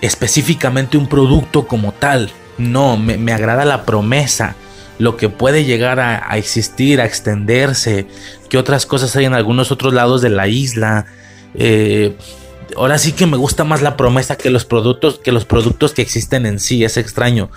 [0.00, 4.56] específicamente un producto como tal, no, me, agrada la promesa,
[4.98, 8.06] lo que puede llegar a, existir, a extenderse,
[8.48, 11.04] que otras cosas hay en algunos otros lados de la isla.
[11.54, 12.16] Eh,
[12.74, 16.00] ahora sí que me gusta más la promesa que los productos que los productos que
[16.00, 17.50] existen en sí, es extraño.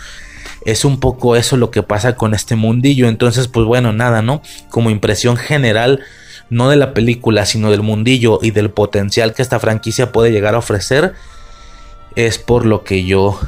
[0.65, 4.41] Es un poco eso lo que pasa con este mundillo, entonces pues bueno, nada, ¿no?
[4.69, 6.01] Como impresión general
[6.49, 10.55] no de la película, sino del mundillo y del potencial que esta franquicia puede llegar
[10.55, 11.13] a ofrecer,
[12.15, 13.39] es por lo que yo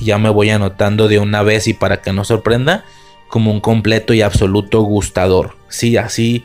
[0.00, 2.84] ya me voy anotando de una vez y para que no sorprenda,
[3.28, 5.56] como un completo y absoluto gustador.
[5.68, 6.44] Sí, así,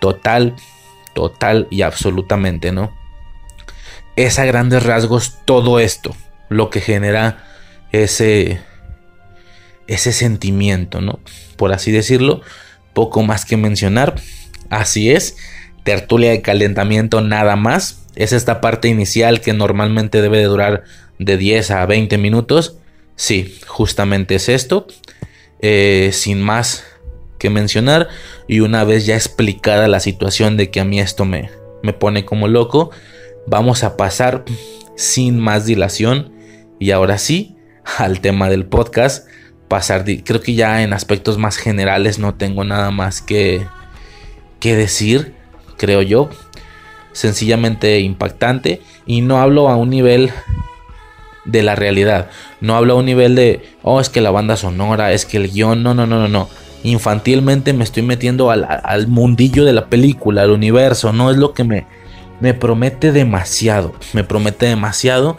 [0.00, 0.54] total,
[1.14, 2.92] total y absolutamente, ¿no?
[4.16, 6.14] Es a grandes rasgos todo esto
[6.48, 7.44] lo que genera
[7.90, 8.60] ese
[9.86, 11.20] ese sentimiento, ¿no?
[11.56, 12.40] Por así decirlo,
[12.92, 14.14] poco más que mencionar.
[14.70, 15.36] Así es,
[15.82, 18.00] tertulia de calentamiento nada más.
[18.16, 20.84] Es esta parte inicial que normalmente debe de durar
[21.18, 22.78] de 10 a 20 minutos.
[23.16, 24.86] Sí, justamente es esto.
[25.60, 26.84] Eh, sin más
[27.38, 28.08] que mencionar.
[28.48, 31.50] Y una vez ya explicada la situación de que a mí esto me,
[31.82, 32.90] me pone como loco,
[33.46, 34.44] vamos a pasar
[34.96, 36.32] sin más dilación.
[36.78, 37.56] Y ahora sí,
[37.98, 39.28] al tema del podcast.
[39.74, 43.66] Pasar, creo que ya en aspectos más generales no tengo nada más que,
[44.60, 45.34] que decir,
[45.76, 46.30] creo yo.
[47.10, 48.80] Sencillamente impactante.
[49.04, 50.30] Y no hablo a un nivel
[51.44, 52.30] de la realidad.
[52.60, 55.50] No hablo a un nivel de, oh, es que la banda sonora, es que el
[55.50, 56.48] guion, no, no, no, no, no.
[56.84, 61.52] Infantilmente me estoy metiendo al, al mundillo de la película, al universo, no es lo
[61.52, 61.84] que me,
[62.38, 65.36] me promete demasiado, me promete demasiado.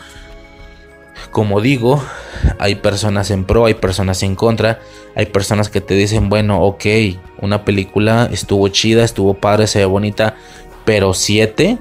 [1.32, 2.04] Como digo,
[2.60, 4.80] hay personas en pro, hay personas en contra,
[5.16, 6.86] hay personas que te dicen, bueno, ok,
[7.42, 10.36] una película estuvo chida, estuvo padre, se ve bonita,
[10.84, 11.78] pero siete,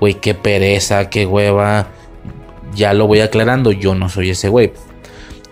[0.00, 1.88] güey, qué pereza, qué hueva,
[2.74, 4.72] ya lo voy aclarando, yo no soy ese güey.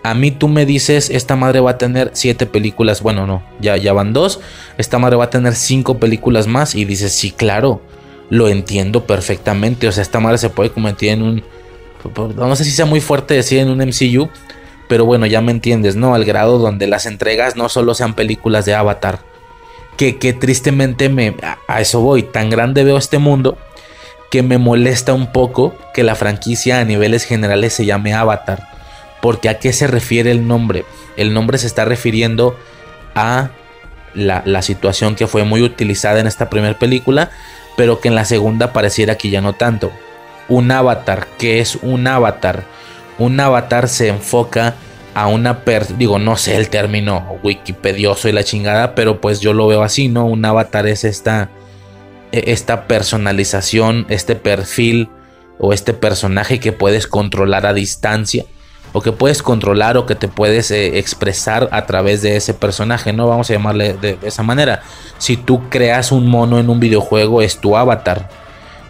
[0.01, 3.77] A mí tú me dices, esta madre va a tener siete películas, bueno, no, ya,
[3.77, 4.39] ya van dos,
[4.77, 7.81] esta madre va a tener cinco películas más y dices, sí, claro,
[8.29, 11.43] lo entiendo perfectamente, o sea, esta madre se puede convertir en un,
[12.35, 14.29] no sé si sea muy fuerte decir en un MCU,
[14.87, 16.15] pero bueno, ya me entiendes, ¿no?
[16.15, 19.19] Al grado donde las entregas no solo sean películas de Avatar,
[19.97, 21.35] que, que tristemente me,
[21.67, 23.57] a eso voy, tan grande veo este mundo
[24.29, 28.67] que me molesta un poco que la franquicia a niveles generales se llame Avatar.
[29.21, 30.85] Porque a qué se refiere el nombre?
[31.17, 32.55] El nombre se está refiriendo
[33.15, 33.49] a
[34.13, 37.31] la, situación que fue muy utilizada en esta primera película,
[37.75, 39.91] pero que en la segunda pareciera que ya no tanto.
[40.49, 42.63] Un avatar, ¿qué es un avatar?
[43.17, 44.75] Un avatar se enfoca
[45.13, 49.53] a una per digo, no sé el término wikipedioso y la chingada, pero pues yo
[49.53, 50.25] lo veo así, ¿no?
[50.25, 51.49] Un avatar es esta
[52.31, 55.09] e-, esta personalización, este perfil
[55.59, 58.45] o este personaje que puedes controlar a distancia
[58.93, 63.13] o que puedes controlar o que te puedes eh, expresar a través de ese personaje,
[63.13, 63.27] ¿no?
[63.27, 64.81] Vamos a llamarle de, esa manera.
[65.17, 68.29] Si tú creas un mono en un videojuego es tu avatar.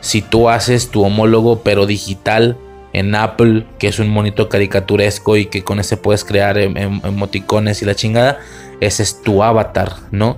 [0.02, 2.58] Si tú haces tu homólogo pero digital
[2.94, 7.02] en Apple, que es un monito caricaturesco y que con ese puedes crear em, em,
[7.04, 8.40] emoticones y la chingada,
[8.80, 10.38] ese es tu avatar, ¿no?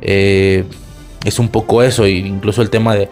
[0.00, 0.64] Eh,
[1.24, 3.08] es un poco eso, incluso el tema de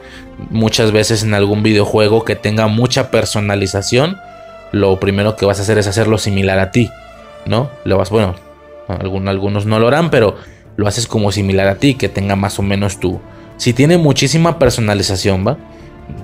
[0.51, 4.17] muchas veces en algún videojuego que tenga mucha personalización,
[4.73, 6.91] lo primero que vas a hacer es hacerlo similar a ti,
[7.47, 7.71] ¿no?
[7.85, 8.35] Lo vas, bueno,
[8.89, 10.37] algunos no lo harán, pero
[10.77, 13.21] lo haces como similar a ti, que tenga más o menos tu...
[13.57, 15.59] Si tiene muchísima personalización, ¿va?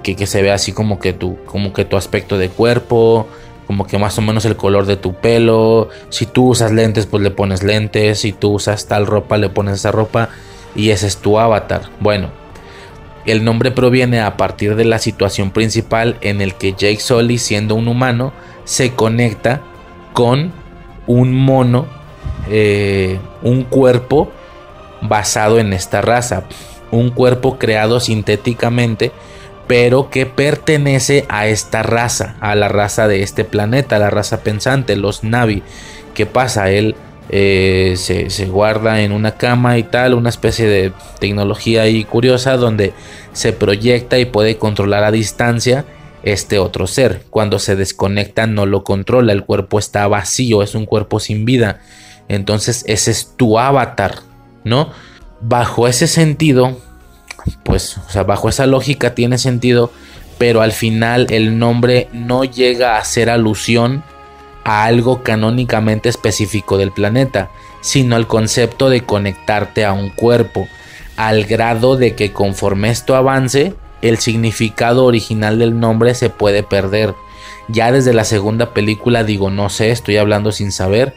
[0.03, 3.27] Que, se vea así como que tu, como que tu aspecto de cuerpo,
[3.67, 5.89] como que más o menos el color de tu pelo.
[6.09, 8.21] Si tú usas lentes, pues le pones lentes.
[8.21, 10.29] Si tú usas tal ropa, le pones esa ropa
[10.75, 11.83] y ese es tu avatar.
[12.01, 12.31] Bueno,
[13.27, 17.75] el nombre proviene a partir de la situación principal en el que Jake Sully, siendo
[17.75, 18.33] un humano,
[18.65, 19.63] se conecta
[20.13, 20.53] con
[21.07, 21.87] un mono,
[22.49, 24.31] eh, un cuerpo
[25.03, 26.45] basado en esta raza,
[26.91, 29.13] un cuerpo creado sintéticamente,
[29.67, 34.97] pero que pertenece a esta raza, a la raza de este planeta, la raza pensante,
[34.97, 35.63] los Navi.
[36.15, 36.71] ¿Qué pasa?
[36.71, 36.95] Él
[37.29, 42.93] eh, se, guarda en una cama y tal, una especie de tecnología ahí curiosa donde
[43.33, 45.85] se proyecta y puede controlar a distancia
[46.23, 47.23] este otro ser.
[47.31, 51.81] Cuando se desconecta no lo controla, el cuerpo está vacío, es un cuerpo sin vida.
[52.29, 54.21] Entonces ese es tu avatar,
[54.65, 54.91] ¿no?
[55.41, 56.79] Bajo ese sentido,
[57.63, 59.93] pues, o sea, bajo esa lógica tiene sentido,
[60.39, 64.03] pero al final el nombre no llega a hacer alusión
[64.65, 67.51] a algo canónicamente específico del planeta,
[67.81, 70.69] sino al concepto de conectarte a un cuerpo.
[71.17, 77.15] al grado de que conforme esto avance, el significado original del nombre se puede perder.
[77.69, 81.15] Ya desde la segunda película digo, no sé, estoy hablando sin saber.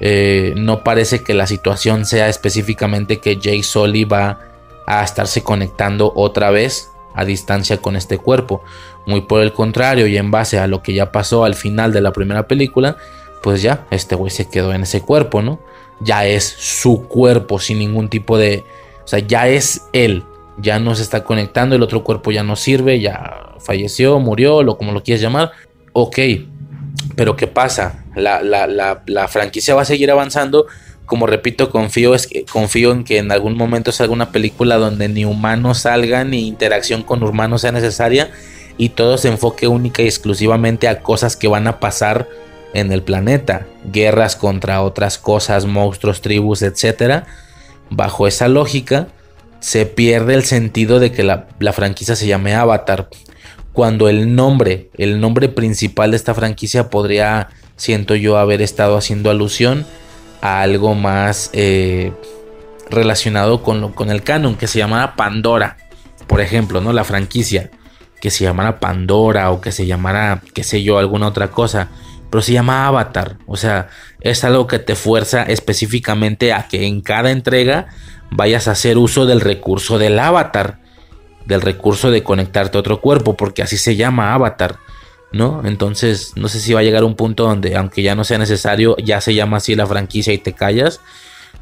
[0.00, 4.40] Eh, no parece que la situación sea específicamente que Jay Sully va
[4.86, 8.62] a estarse conectando otra vez a distancia con este cuerpo.
[9.06, 12.00] Muy por el contrario, y en base a lo que ya pasó al final de
[12.00, 12.96] la primera película,
[13.42, 15.60] pues ya, este güey se quedó en ese cuerpo, ¿no?
[16.00, 18.64] Ya es su cuerpo sin ningún tipo de...
[19.04, 20.24] O sea, ya es él.
[20.58, 24.76] Ya no se está conectando, el otro cuerpo ya no sirve, ya falleció, murió, lo
[24.76, 25.50] como lo quieras llamar.
[25.92, 26.18] Ok,
[27.16, 28.04] pero ¿qué pasa?
[28.14, 30.66] La, la, la, la franquicia va a seguir avanzando
[31.06, 35.08] como repito, confío, es que, confío en que en algún momento salga una película donde
[35.08, 38.30] ni humanos salgan ni interacción con humanos sea necesaria
[38.78, 42.28] y todo se enfoque única y exclusivamente a cosas que van a pasar
[42.74, 47.24] en el planeta, guerras contra otras cosas, monstruos, tribus, etc.
[47.90, 49.08] Bajo esa lógica,
[49.60, 53.08] se pierde el sentido de que la, la franquicia se llame Avatar,
[53.72, 59.30] cuando el nombre, el nombre principal de esta franquicia podría, siento yo, haber estado haciendo
[59.30, 59.86] alusión
[60.42, 62.12] a algo más eh,
[62.90, 65.78] relacionado con, lo, con el canon, que se llamara Pandora,
[66.26, 66.92] por ejemplo, ¿no?
[66.92, 67.70] La franquicia,
[68.20, 71.88] que se llamara Pandora o que se llamara, qué sé yo, alguna otra cosa,
[72.28, 73.88] pero se llama Avatar, o sea,
[74.20, 77.88] es algo que te fuerza específicamente a que en cada entrega
[78.30, 80.78] vayas a hacer uso del recurso del avatar,
[81.44, 84.78] del recurso de conectarte a otro cuerpo, porque así se llama avatar.
[85.32, 85.62] ¿No?
[85.64, 88.96] Entonces, no sé si va a llegar un punto donde, aunque ya no sea necesario,
[88.98, 91.00] ya se llama así la franquicia y te callas.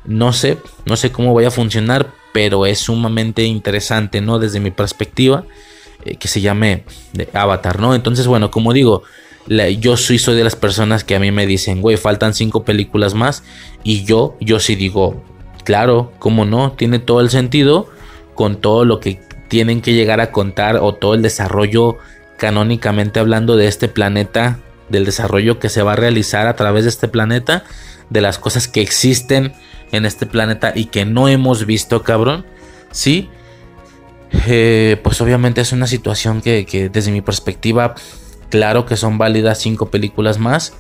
[0.05, 4.39] No sé, no sé cómo vaya a funcionar, pero es sumamente interesante, ¿no?
[4.39, 5.45] Desde mi perspectiva,
[6.05, 6.85] eh, que se llame
[7.33, 7.95] Avatar, ¿no?
[7.95, 9.03] Entonces, bueno, como digo,
[9.79, 13.15] yo soy, soy de las personas que a mí me dicen, güey, faltan cinco películas
[13.15, 13.43] más.
[13.83, 15.25] Y yo, yo sí digo,
[15.65, 16.73] claro, ¿cómo no?
[16.73, 17.89] Tiene todo el sentido
[18.35, 21.99] con todo lo que tienen que llegar a contar o todo el desarrollo
[22.41, 26.89] canónicamente hablando de este planeta, del desarrollo que se va a realizar a través de
[26.89, 27.65] este planeta,
[28.09, 29.53] de las cosas que existen
[29.93, 32.47] en este planeta y que no hemos visto, cabrón.
[32.93, 33.29] Sí,
[34.47, 37.95] eh, pues obviamente es una situación que, desde mi perspectiva,
[38.49, 40.73] claro que son válidas cinco películas más.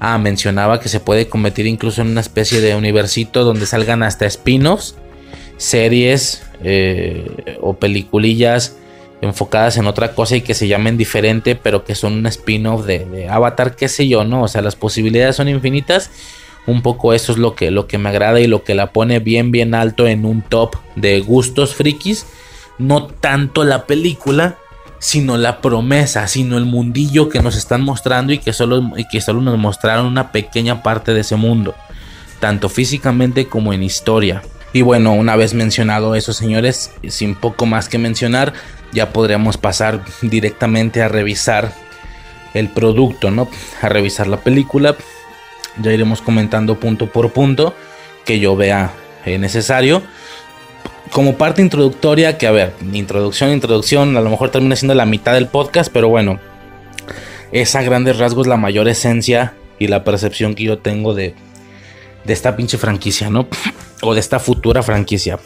[0.00, 4.26] Ah, mencionaba que se puede convertir incluso en una especie de universito donde salgan hasta
[4.26, 4.96] spin-offs,
[5.58, 8.78] series eh, o peliculillas
[9.20, 13.28] enfocadas en otra cosa y que se llamen diferente, pero que son un spin-off de,
[13.30, 14.42] Avatar, qué sé yo, ¿no?
[14.42, 16.10] O sea, las posibilidades son infinitas.
[16.66, 19.18] Un poco eso es lo que, lo que me agrada y lo que la pone
[19.18, 22.26] bien, bien alto en un top de gustos frikis.
[22.78, 24.58] No tanto la película,
[25.04, 29.20] sino la promesa, sino el mundillo que nos están mostrando y que solo, y que
[29.20, 31.74] solo nos mostraron una pequeña parte de ese mundo,
[32.40, 34.42] tanto físicamente como en historia.
[34.74, 38.52] Y bueno, una vez mencionado eso, señores, sin poco más que mencionar,
[38.92, 41.72] ya podríamos pasar directamente a revisar
[42.54, 43.48] el producto, ¿no?
[43.82, 44.96] A revisar la película.
[45.80, 47.72] Ya iremos comentando punto por punto
[48.24, 48.90] que yo vea
[49.24, 50.02] eh, necesario.
[51.12, 55.34] Como parte introductoria, que a ver, introducción, introducción, a lo mejor termina siendo la mitad
[55.34, 56.40] del podcast, pero bueno,
[57.52, 61.36] esa a grandes rasgos la mayor esencia y la percepción que yo tengo de,
[62.24, 63.46] de esta pinche franquicia, ¿no?
[64.02, 65.38] O de esta futura franquicia.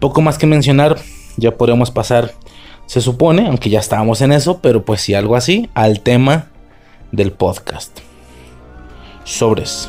[0.00, 0.96] Poco más que mencionar,
[1.36, 2.32] ya podemos pasar
[2.86, 6.46] se supone, aunque ya estábamos en eso, pero pues si algo así, al tema
[7.12, 7.98] del podcast.
[9.24, 9.88] Sobres.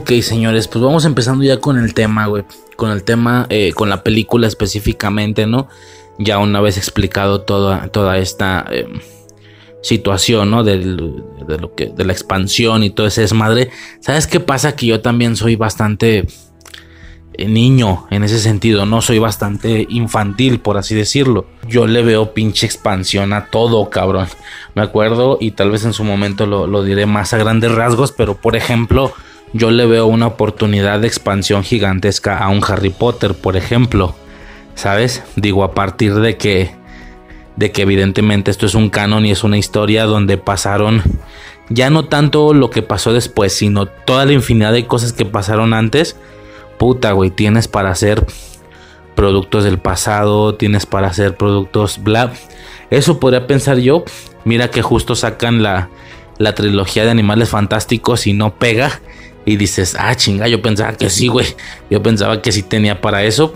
[0.00, 2.44] Ok, señores, pues vamos empezando ya con el tema, güey.
[2.74, 5.68] Con el tema, eh, con la película específicamente, ¿no?
[6.18, 8.88] Ya una vez explicado toda, toda esta eh,
[9.82, 10.64] situación, ¿no?
[10.64, 13.68] de, lo que, de la expansión y todo ese desmadre.
[14.00, 14.74] ¿Sabes qué pasa?
[14.74, 16.26] Que yo también soy bastante
[17.34, 19.02] eh, niño en ese sentido, ¿no?
[19.02, 21.46] Soy bastante infantil, por así decirlo.
[21.68, 24.28] Yo le veo pinche expansión a todo, cabrón.
[24.74, 28.12] Me acuerdo y tal vez en su momento lo, lo diré más a grandes rasgos,
[28.12, 29.12] pero por ejemplo
[29.52, 34.14] yo le veo una oportunidad de expansión gigantesca a un Harry Potter, por ejemplo.
[34.74, 35.22] ¿Sabes?
[35.36, 36.78] Digo, a partir de que
[37.56, 41.02] de que evidentemente esto es un canon y es una historia donde pasaron
[41.68, 45.72] ya no tanto lo que pasó después, sino toda la infinidad de cosas que pasaron
[45.72, 46.16] antes.
[46.78, 48.26] Puta, güey, tienes para hacer
[49.14, 52.32] productos del pasado, tienes para hacer productos bla.
[52.90, 54.04] Eso podría pensar yo.
[54.44, 55.90] Mira que justo sacan la,
[56.38, 59.00] la trilogía de animales fantásticos y no pega.
[59.50, 61.56] Y dices, ah, chinga, yo pensaba que sí, güey.
[61.90, 63.52] Yo pensaba que sí tenía para eso.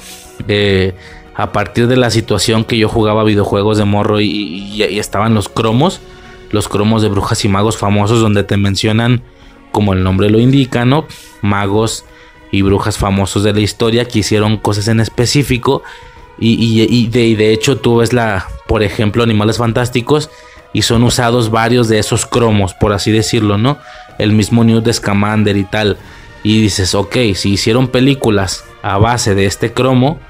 [0.48, 0.92] Eh,
[1.36, 6.00] a partir de la situación que yo jugaba videojuegos de morro y, estaban los cromos,
[6.50, 9.22] los cromos de brujas y magos famosos donde te mencionan,
[9.70, 11.06] como el nombre lo indica, ¿no?
[11.42, 12.04] Magos
[12.50, 15.84] y brujas famosos de la historia que hicieron cosas en específico
[16.40, 20.28] y, de, de, hecho tú ves la, por ejemplo, Animales Fantásticos
[20.74, 23.78] y son usados varios de esos cromos, por así decirlo, ¿no?
[24.18, 25.96] El mismo Newt de Scamander y tal.
[26.42, 30.20] Y dices, ok, si hicieron películas a base de este cromo,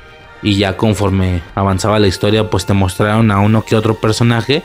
[0.44, 4.62] y ya conforme avanzaba la historia pues te mostraron a uno que otro personaje,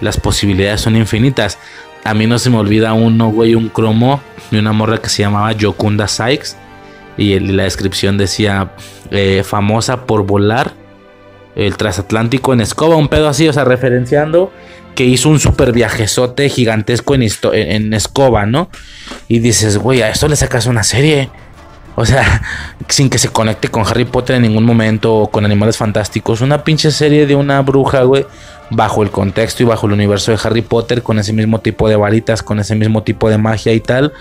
[0.00, 1.56] las posibilidades son infinitas.
[2.04, 4.20] A mí no se me olvida uno, güey, un cromo
[4.50, 6.56] de una morra que se llamaba Jokunda Sykes
[7.16, 8.72] y la descripción decía
[9.10, 10.72] eh, famosa por volar
[11.56, 14.52] el transatlántico en escoba, un pedo así, o sea, referenciando
[14.94, 17.22] que hizo un super viajezote gigantesco en,
[17.52, 18.68] en escoba, ¿no?
[19.28, 21.30] Y dices, güey, a esto le sacas una serie.
[21.96, 22.42] O sea,
[22.88, 26.40] sin que se conecte con Harry Potter en ningún momento o con animales fantásticos.
[26.40, 28.26] Una pinche serie de una bruja, güey.
[28.70, 31.02] Bajo el contexto y bajo el universo de Harry Potter.
[31.02, 34.12] Con ese mismo tipo de varitas, con ese mismo tipo de magia y tal.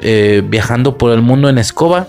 [0.00, 2.06] Eh, viajando por el mundo en escoba.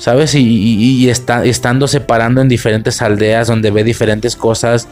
[0.00, 0.34] ¿Sabes?
[0.34, 4.88] Y, está, estando separando en diferentes aldeas donde ve diferentes cosas.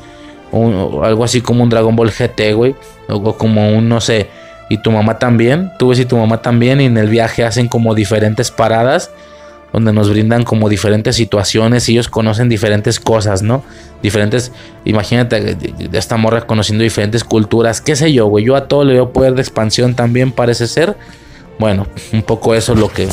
[0.52, 2.74] algo así como un Dragon Ball GT, güey.
[3.08, 4.28] O como un, no sé.
[4.68, 5.72] Y tu mamá también.
[5.78, 6.82] Tú ves y tu mamá también.
[6.82, 9.10] Y en el viaje hacen como diferentes paradas
[9.72, 13.62] donde nos brindan como diferentes situaciones y ellos conocen diferentes cosas, ¿no?
[14.02, 14.50] Diferentes,
[14.86, 15.58] imagínate
[15.92, 19.34] esta morra conociendo diferentes culturas, qué sé yo, güey, yo a todo le veo poder
[19.34, 20.96] de expansión también parece ser.
[21.58, 23.08] Bueno, un poco eso es lo que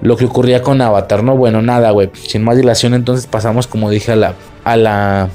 [0.00, 1.36] lo que ocurría con Avatar, ¿no?
[1.36, 5.28] Bueno, nada, güey, sin más dilación entonces pasamos como dije a la a la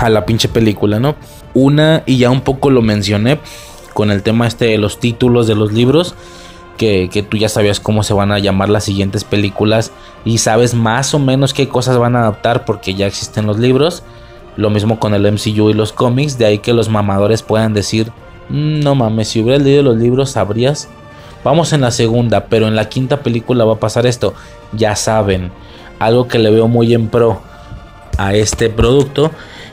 [0.00, 1.16] a la pinche película, ¿no?
[1.54, 3.38] Una y ya un poco lo mencioné
[3.94, 6.14] con el tema este de los títulos de los libros
[6.78, 9.92] que, tú ya sabías cómo se van a llamar las siguientes películas
[10.24, 14.04] y sabes más o menos qué cosas van a adaptar porque ya existen los libros.
[14.56, 18.10] Lo mismo con el MCU y los cómics, de ahí que los mamadores puedan decir,
[18.48, 20.88] mm, no mames, si hubieras leído los libros sabrías.
[21.44, 24.34] Vamos en la segunda, pero en la quinta película va a pasar esto.
[24.72, 25.50] Ya saben,
[25.98, 27.40] algo que le veo muy en pro
[28.16, 29.30] a este producto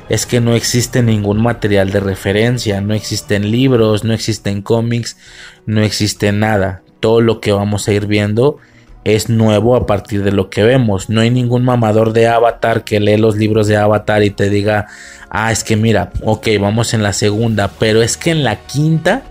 [0.07, 5.17] es que no existe ningún material de referencia, no existen libros, no existen cómics,
[5.65, 8.57] no existe nada todo lo que vamos a ir viendo
[9.03, 11.07] es nuevo a partir de lo que vemos.
[11.07, 14.87] No hay ningún mamador de Avatar que lee los libros de Avatar y te diga,
[15.29, 19.21] ah, es que mira, ok, vamos en la segunda, pero es que en la quinta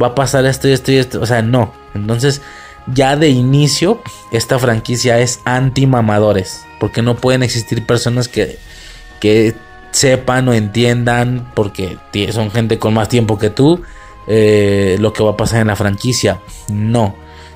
[0.00, 1.20] va a pasar esto y esto y esto.
[1.20, 1.72] O sea, no.
[1.94, 2.42] Entonces,
[2.86, 4.00] ya de inicio,
[4.30, 8.58] esta franquicia es anti-mamadores, porque no pueden existir personas que,
[9.20, 9.54] que
[9.90, 11.98] sepan o entiendan, porque
[12.32, 13.82] son gente con más tiempo que tú
[14.26, 16.40] eh, lo que va a pasar en la franquicia.
[16.68, 17.14] No,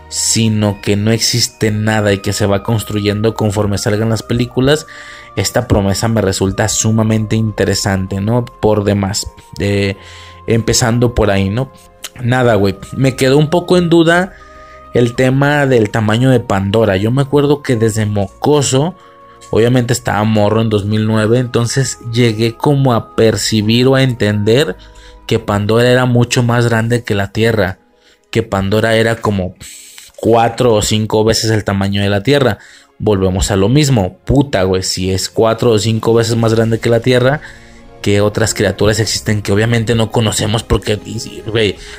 [0.09, 4.87] sino que no existe nada y que se va construyendo conforme salgan las películas.
[5.37, 8.45] Esta promesa me resulta sumamente interesante, ¿no?
[8.45, 9.27] Por demás.
[9.59, 9.97] Eh,
[10.47, 11.71] empezando por ahí, ¿no?
[12.23, 12.77] Nada, güey.
[12.97, 14.35] Me quedó un poco en duda
[14.95, 16.97] el tema del tamaño de Pandora.
[16.97, 18.95] Yo me acuerdo que desde mocoso,
[19.51, 24.77] obviamente estaba morro en 2009, entonces llegué como a percibir o a entender
[25.27, 27.79] que Pandora era mucho más grande que la Tierra,
[28.31, 29.55] que Pandora era como
[30.17, 32.59] cuatro o cinco veces el tamaño de la Tierra.
[32.99, 36.89] Volvemos a lo mismo, puta, güey, si es cuatro o cinco veces más grande que
[36.89, 37.43] la Tierra,
[38.07, 40.97] que otras criaturas existen que obviamente no conocemos porque,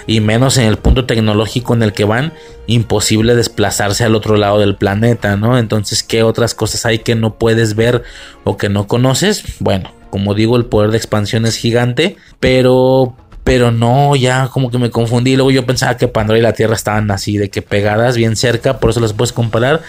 [0.08, 2.32] y menos en el punto tecnológico en el que van,
[2.66, 5.58] imposible desplazarse al otro lado del planeta, ¿no?
[5.58, 8.04] Entonces, ¿qué otras cosas hay que no puedes ver
[8.46, 9.44] o que no conoces?
[9.60, 13.14] Bueno, como digo, el poder de expansión es gigante, pero
[13.44, 15.36] pero no, ya como que me confundí.
[15.36, 18.80] Luego yo pensaba que Pandora y la Tierra estaban así, de que pegadas bien cerca,
[18.80, 19.82] por eso las puedes comparar.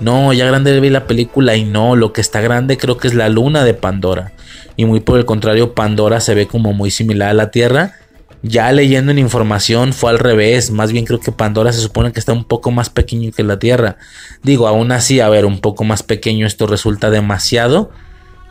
[0.00, 3.14] No, ya grande vi la película y no, lo que está grande creo que es
[3.14, 4.32] la luna de Pandora.
[4.76, 7.94] Y muy por el contrario, Pandora se ve como muy similar a la Tierra.
[8.42, 12.18] Ya leyendo en información fue al revés, más bien creo que Pandora se supone que
[12.18, 13.96] está un poco más pequeño que la Tierra.
[14.42, 17.90] Digo, aún así, a ver, un poco más pequeño esto resulta demasiado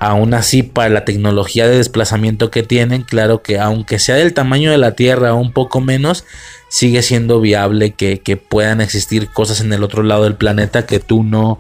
[0.03, 4.71] Aún así, para la tecnología de desplazamiento que tienen, claro que aunque sea del tamaño
[4.71, 6.25] de la Tierra o un poco menos,
[6.69, 8.19] sigue siendo viable que,
[8.49, 11.59] puedan existir cosas en el otro lado del planeta que tú no,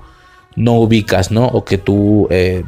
[0.55, 1.45] no ubicas, ¿no?
[1.45, 2.63] O que tú eh,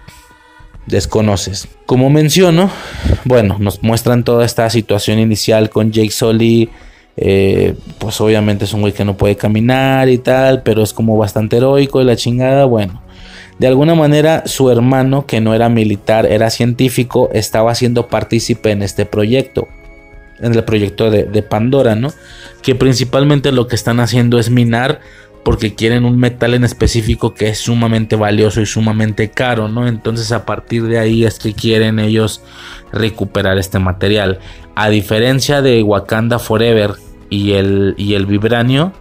[0.85, 1.67] desconoces.
[1.87, 2.69] Como menciono,
[3.25, 6.69] bueno, nos muestran toda esta situación inicial con Jake Sully.
[7.17, 11.17] Eh, pues obviamente es un güey que no puede caminar y tal, pero es como
[11.17, 13.01] bastante heroico y la chingada, bueno.
[13.59, 18.81] De alguna manera su hermano, que no era militar, era científico, estaba siendo partícipe en
[18.81, 19.67] este proyecto,
[20.39, 22.11] en el proyecto de, Pandora, ¿no?
[22.61, 24.99] Que principalmente lo que están haciendo es minar
[25.43, 29.87] porque quieren un metal en específico que es sumamente valioso y sumamente caro, ¿no?
[29.87, 32.41] Entonces a partir de ahí es que quieren ellos
[32.91, 34.39] recuperar este material.
[34.73, 36.91] A diferencia de Wakanda Forever
[37.29, 38.93] y el, y el vibranio,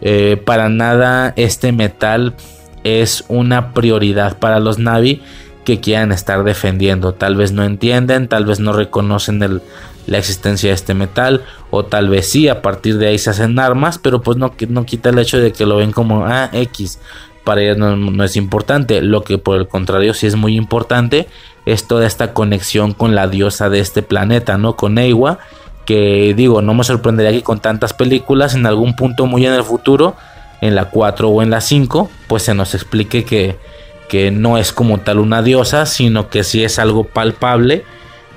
[0.00, 2.36] eh, para nada este metal
[2.84, 5.22] es una prioridad para los Navi
[5.64, 7.12] que quieran estar defendiendo.
[7.12, 9.60] Tal vez no entienden, tal vez no reconocen
[10.06, 13.58] la existencia de este metal, o tal vez sí, a partir de ahí se hacen
[13.58, 16.98] armas, pero pues no, no quita el hecho de que lo ven como ah, X.
[17.44, 21.28] Para ellos no, es importante, lo que por el contrario sí es muy importante
[21.66, 24.74] es toda esta conexión con la diosa de este planeta, ¿no?
[24.74, 25.38] Con Eiwa,
[25.84, 29.64] que digo, no me sorprendería que con tantas películas en algún punto muy en el
[29.64, 30.16] futuro
[30.60, 33.56] en la 4 o en la 5, pues se nos explique que,
[34.08, 37.84] que no es como tal una diosa, sino que si es algo palpable,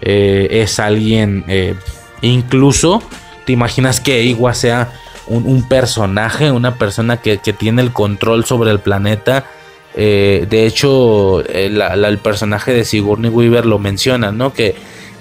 [0.01, 1.75] eh, es alguien, eh,
[2.21, 3.01] incluso,
[3.45, 4.91] te imaginas que Igua sea
[5.27, 9.45] un, personaje, una persona que, tiene el control sobre el planeta.
[9.95, 14.53] Eh, de hecho, el personaje de Sigourney Weaver lo menciona, ¿no?
[14.53, 14.75] Que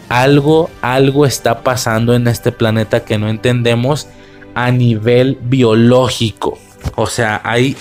[0.08, 4.08] algo, algo está pasando en este planeta que no entendemos
[4.54, 6.58] a nivel biológico.
[6.96, 7.76] O sea, hay,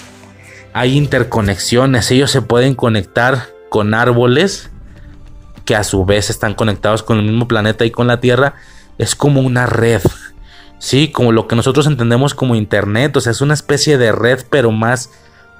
[0.73, 2.09] hay interconexiones.
[2.11, 4.69] Ellos se pueden conectar con árboles
[5.65, 8.55] que a su vez están conectados con el mismo planeta y con la Tierra.
[8.97, 10.01] Es como una red.
[10.79, 13.15] Sí, como lo que nosotros entendemos como internet.
[13.17, 15.11] O sea, es una especie de red, pero más,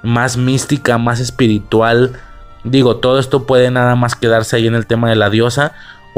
[0.01, 2.19] más mística, más espiritual.
[2.63, 5.73] Digo, todo esto puede nada más quedarse ahí en el tema de la diosa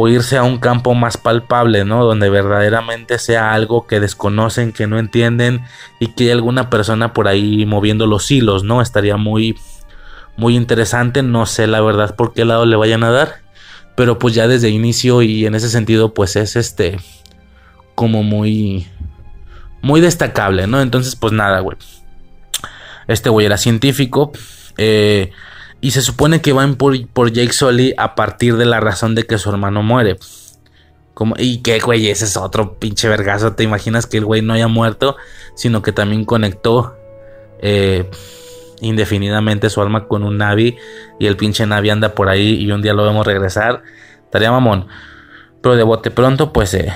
[0.07, 2.05] irse a un campo más palpable, ¿no?
[2.05, 5.63] Donde verdaderamente sea algo que desconocen, que no entienden
[5.99, 8.81] y que hay alguna persona por ahí moviendo los hilos, ¿no?
[8.81, 9.57] Estaría muy
[10.37, 13.41] muy interesante, no sé la verdad por qué lado le vayan a dar,
[13.95, 16.97] pero pues ya desde inicio y en ese sentido pues es este
[17.95, 18.87] como muy
[19.81, 20.81] muy destacable, ¿no?
[20.81, 21.77] Entonces pues nada, güey.
[23.07, 24.31] Este güey era científico,
[24.77, 25.31] eh
[25.81, 29.23] y se supone que van por, por Jake Sully a partir de la razón de
[29.25, 30.17] que su hermano muere.
[31.15, 33.53] Como, y que, güey, ese es otro pinche vergazo.
[33.53, 35.17] ¿Te imaginas que el güey no haya muerto?
[35.55, 36.95] Sino que también conectó
[37.59, 38.09] eh,
[38.79, 40.77] indefinidamente su alma con un Navi.
[41.19, 43.81] Y el pinche Navi anda por ahí y un día lo vemos regresar.
[44.23, 44.87] Estaría mamón.
[45.61, 46.93] Pero de bote pronto, pues eh,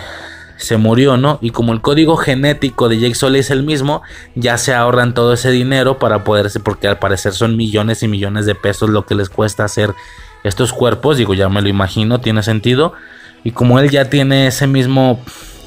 [0.57, 1.37] se murió, ¿no?
[1.41, 4.01] Y como el código genético de Jake Sully es el mismo,
[4.35, 8.45] ya se ahorran todo ese dinero para poderse, porque al parecer son millones y millones
[8.45, 9.93] de pesos lo que les cuesta hacer
[10.43, 12.93] estos cuerpos, digo, ya me lo imagino, tiene sentido.
[13.43, 15.19] Y como él ya tiene ese mismo,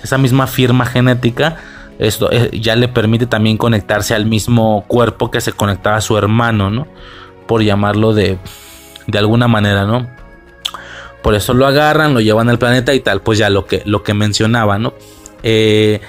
[0.03, 1.57] esa misma firma genética,
[1.99, 6.17] esto eh, ya le permite también conectarse al mismo cuerpo que se conectaba a su
[6.17, 6.87] hermano, ¿no?
[7.47, 8.39] Por llamarlo de,
[9.07, 10.09] de alguna manera, ¿no?
[11.23, 14.03] Por eso lo agarran, lo llevan al planeta y tal, pues ya lo que, lo
[14.03, 14.95] que mencionaba, ¿no?
[15.43, 16.01] Eh,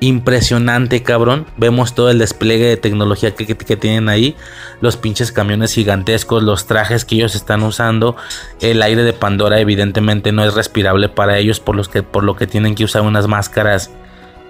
[0.00, 1.46] impresionante, cabrón.
[1.56, 4.36] Vemos todo el despliegue de tecnología que, tienen ahí.
[4.80, 8.16] Los pinches camiones gigantescos, los trajes que ellos están usando.
[8.60, 12.36] El aire de Pandora evidentemente no es respirable para ellos por, los que, por lo
[12.36, 13.90] que tienen que usar unas máscaras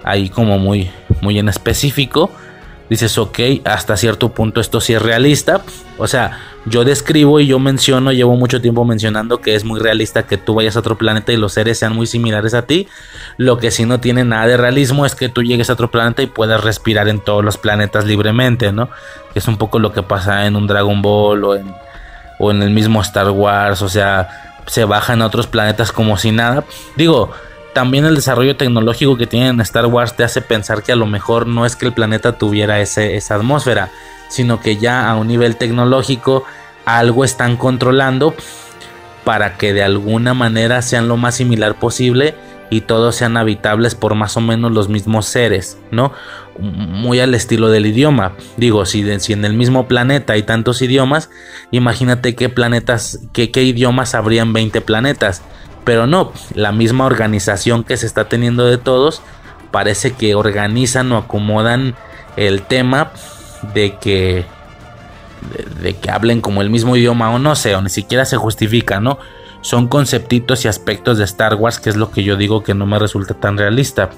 [0.03, 0.91] ahí como muy,
[1.21, 2.31] muy en específico
[2.89, 5.61] dices, ok, hasta cierto punto esto sí es realista.
[5.97, 10.23] O sea, yo describo y yo menciono, llevo mucho tiempo mencionando que es muy realista
[10.23, 12.87] que tú vayas a otro planeta y los seres sean muy similares a ti.
[13.37, 16.21] Lo que sí no tiene nada de realismo es que tú llegues a otro planeta
[16.21, 18.89] y puedas respirar en todos los planetas libremente, ¿no?
[19.33, 21.73] Que es un poco lo que pasa en un Dragon Ball o en,
[22.39, 23.81] o en el mismo Star Wars.
[23.81, 24.29] O sea,
[24.67, 26.63] se bajan a otros planetas como si nada.
[26.95, 27.31] Digo,
[27.77, 31.05] también el desarrollo tecnológico que tienen en Star Wars te hace pensar que a lo
[31.05, 33.91] mejor no es que el planeta tuviera esa atmósfera,
[34.29, 36.43] sino que ya a un nivel tecnológico
[36.85, 38.33] algo están controlando
[39.23, 42.33] para que de alguna manera sean lo más similar posible
[42.71, 46.13] y todos sean habitables por más o menos los mismos seres, ¿no?
[46.57, 48.33] Muy al estilo del idioma.
[48.57, 51.29] Digo, si, en el mismo planeta hay tantos idiomas,
[51.69, 55.43] imagínate qué planetas, qué, qué idiomas habrían 20 planetas.
[55.87, 59.21] Pero no, la misma organización que se está teniendo de todos
[59.71, 61.95] parece que organizan o acomodan
[62.35, 63.11] el tema
[63.73, 64.43] de que
[65.81, 68.99] de, que hablen como el mismo idioma o no sé, o ni siquiera se justifica,
[68.99, 69.17] ¿no?
[69.61, 72.85] Son conceptitos y aspectos de Star Wars que es lo que yo digo que no
[72.85, 74.09] me resulta tan realista.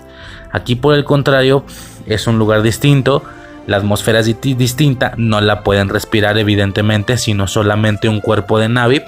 [0.51, 1.65] Aquí por el contrario
[2.07, 3.21] es un lugar distinto,
[3.67, 9.03] la atmósfera es distinta, no la pueden respirar evidentemente, sino solamente un cuerpo de Navi.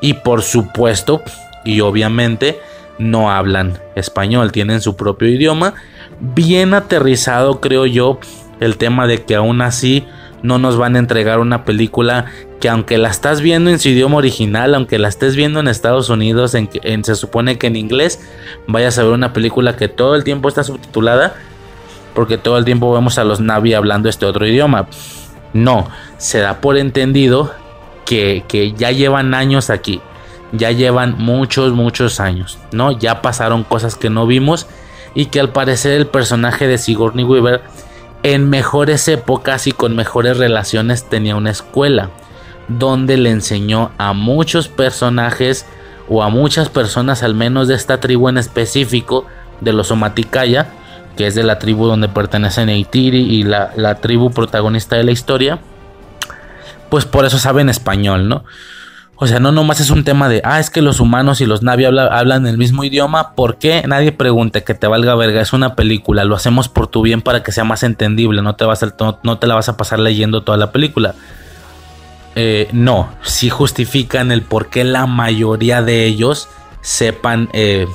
[0.00, 1.22] Y por supuesto,
[1.64, 2.60] y obviamente,
[2.98, 5.74] no hablan español, tienen su propio idioma.
[6.20, 8.18] Bien aterrizado creo yo
[8.60, 10.06] el tema de que aún así
[10.42, 12.26] no nos van a entregar una película
[12.60, 16.10] que aunque la estás viendo en su idioma original, aunque la estés viendo en Estados
[16.10, 18.20] Unidos, en, se supone que en inglés,
[18.68, 21.34] vayas a ver una película que todo el tiempo está subtitulada,
[22.14, 24.86] porque todo el tiempo vemos a los Navi hablando este otro idioma.
[25.52, 27.52] No, se da por entendido
[28.04, 30.00] que, que ya llevan años aquí,
[30.52, 32.92] ya llevan muchos, muchos años, ¿no?
[32.92, 34.66] Ya pasaron cosas que no vimos
[35.14, 37.62] y que al parecer el personaje de Sigourney Weaver
[38.22, 42.10] en mejores épocas y con mejores relaciones tenía una escuela
[42.68, 45.66] donde le enseñó a muchos personajes
[46.08, 49.26] o a muchas personas al menos de esta tribu en específico
[49.60, 50.68] de los Somaticaya
[51.16, 55.10] que es de la tribu donde pertenecen Eitiri y la, la tribu protagonista de la
[55.10, 55.58] historia
[56.92, 58.44] pues por eso saben español, ¿no?
[59.22, 61.62] O sea, no nomás es un tema de, ah, es que los humanos y los
[61.62, 63.36] Navi hablan el mismo idioma.
[63.36, 63.84] ¿Por qué?
[63.86, 65.40] Nadie pregunte que te valga verga.
[65.40, 66.24] Es una película.
[66.24, 68.42] Lo hacemos por tu bien para que sea más entendible.
[68.42, 68.92] No te, vas a,
[69.22, 71.14] no, te la vas a pasar leyendo toda la película.
[72.34, 76.48] Eh, no, sí justifican el por qué la mayoría de ellos
[76.80, 77.86] sepan, eh,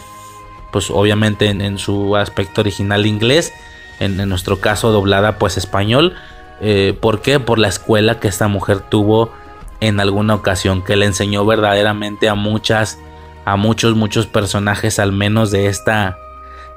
[0.72, 3.52] pues obviamente en, su aspecto original inglés.
[4.00, 6.14] En, nuestro caso doblada pues español.
[6.62, 7.42] Eh, ¿Por qué?
[7.42, 9.34] Por la escuela que esta mujer tuvo
[9.80, 13.00] en alguna ocasión que le enseñó verdaderamente a muchas
[13.46, 16.18] a muchos muchos personajes al menos de esta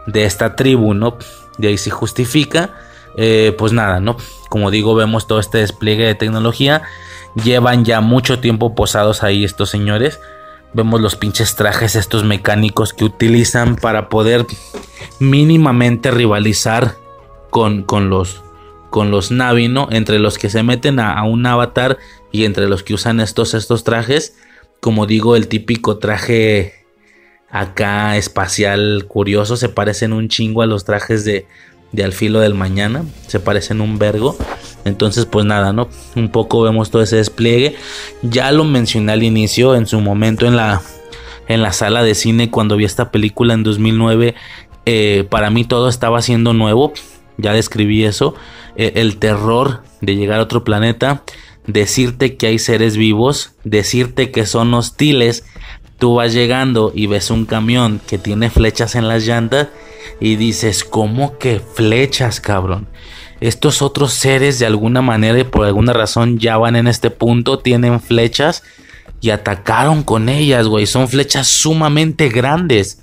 [0.07, 1.17] de esta tribu no
[1.59, 2.75] de ahí se justifica
[3.17, 4.17] eh, pues nada no
[4.51, 6.83] como digo vemos todo este despliegue de tecnología.
[7.43, 10.21] Llevan ya mucho tiempo posados ahí estos señores.
[10.75, 14.45] Vemos los pinches trajes estos mecánicos que utilizan para poder
[15.21, 16.97] mínimamente rivalizar
[17.49, 18.43] con, con los
[18.91, 19.87] con los Navi, ¿no?
[19.93, 21.97] Entre los que se meten a, un avatar
[22.33, 24.37] y entre los que usan estos, estos trajes.
[24.81, 26.75] Como digo, el típico traje
[27.51, 29.57] acá espacial curioso.
[29.57, 31.47] Se parecen un chingo a los trajes de,
[31.93, 33.05] de Al filo del mañana.
[33.27, 34.37] Se parecen un vergo.
[34.85, 35.89] Entonces, pues nada, ¿no?
[36.17, 37.77] Un poco vemos todo ese despliegue.
[38.23, 40.83] Ya lo mencioné al inicio, en su momento en la,
[41.49, 44.35] en la sala de cine, cuando vi esta película en 2009.
[44.87, 46.93] Eh, para mí todo estaba siendo nuevo.
[47.37, 48.35] Ya describí eso.
[48.77, 51.23] Eh, el terror de llegar a otro planeta,
[51.73, 55.45] decirte que hay seres vivos, decirte que son hostiles.
[55.99, 59.69] Tú vas llegando y ves un camión que tiene flechas en las llantas
[60.21, 62.89] y dices, ¿cómo que flechas, cabrón?
[63.41, 67.59] Estos otros seres de alguna manera y por alguna razón ya van en este punto,
[67.59, 68.63] tienen flechas
[69.21, 70.87] y atacaron con ellas, güey.
[70.87, 73.03] Son flechas sumamente grandes.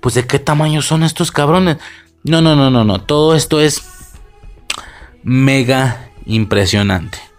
[0.00, 1.76] Pues de qué tamaño son estos cabrones.
[2.24, 3.02] No, no, no, no, no.
[3.02, 3.82] Todo esto es
[5.22, 7.29] mega impresionante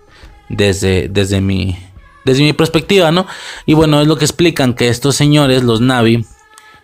[0.52, 1.78] desde, desde, mi,
[2.26, 3.26] desde mi perspectiva, ¿no?
[3.66, 6.26] Y bueno, es lo que explican que estos señores, los Navi,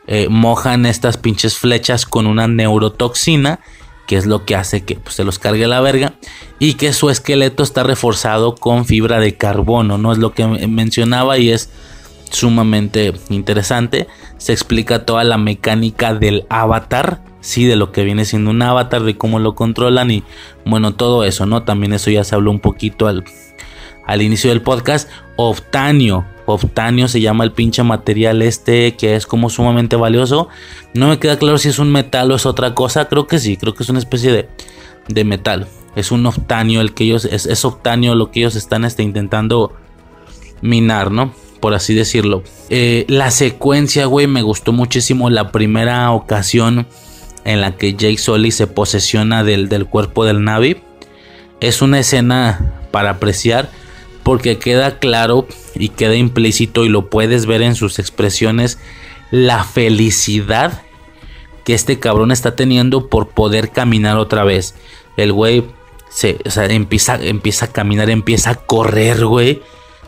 [0.08, 3.60] eh, mojan estas pinches flechas con una neurotoxina,
[4.08, 6.14] que es lo que hace que pues, se los cargue la verga,
[6.60, 10.14] y que su esqueleto está reforzado con fibra de carbono, ¿no?
[10.14, 11.70] Es lo que mencionaba y es
[12.32, 14.08] sumamente interesante.
[14.38, 19.04] Se explica toda la mecánica del avatar sí, de lo que viene siendo un avatar,
[19.04, 20.24] de cómo lo controlan y
[20.66, 21.64] bueno, todo eso, ¿no?
[21.64, 23.24] También eso ya se habló un poquito al,
[24.08, 25.08] al inicio del podcast.
[25.36, 30.48] Optanio, Optanio se llama el pinche material este que es como sumamente valioso.
[30.94, 33.58] No me queda claro si es un metal o es otra cosa, creo que sí,
[33.58, 34.50] creo que es una especie de,
[35.10, 35.68] de metal.
[35.96, 39.76] Es un optanio el que ellos, es, es lo que ellos están este, intentando
[40.62, 41.34] minar, ¿no?
[41.60, 42.44] Por así decirlo.
[42.70, 46.88] Eh, la secuencia, güey, me gustó muchísimo la primera ocasión
[47.44, 50.78] en la que Jake Sully se posesiona del, del cuerpo del Navi.
[51.60, 53.70] Es una escena para apreciar
[54.28, 58.78] porque queda claro y queda implícito y lo puedes ver en sus expresiones
[59.32, 60.82] la felicidad
[61.64, 64.76] que este cabrón está teniendo por poder caminar otra vez.
[65.16, 65.64] El güey
[66.10, 69.62] se, empieza, empieza a caminar, empieza a correr, güey.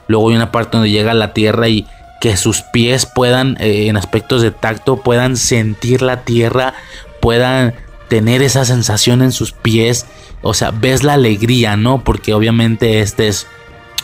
[0.09, 1.87] Luego hay una parte donde llega a la tierra y
[2.19, 6.73] que sus pies puedan, eh, en aspectos de tacto, puedan sentir la tierra,
[7.21, 7.73] puedan
[8.09, 10.07] tener esa sensación en sus pies.
[10.41, 12.03] O sea, ves la alegría, ¿no?
[12.03, 13.47] Porque obviamente este es.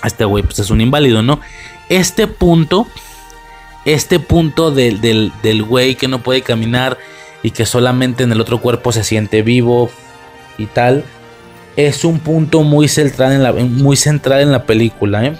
[0.08, 1.40] Este güey, pues es un inválido, ¿no?
[1.90, 2.88] Este punto.
[3.86, 6.98] Este punto del, del, güey que no puede caminar
[7.44, 9.92] y que solamente en el otro cuerpo se siente vivo
[10.58, 11.04] y tal.
[11.76, 15.26] es un punto muy central en la, muy central en la película.
[15.26, 15.38] ¿eh?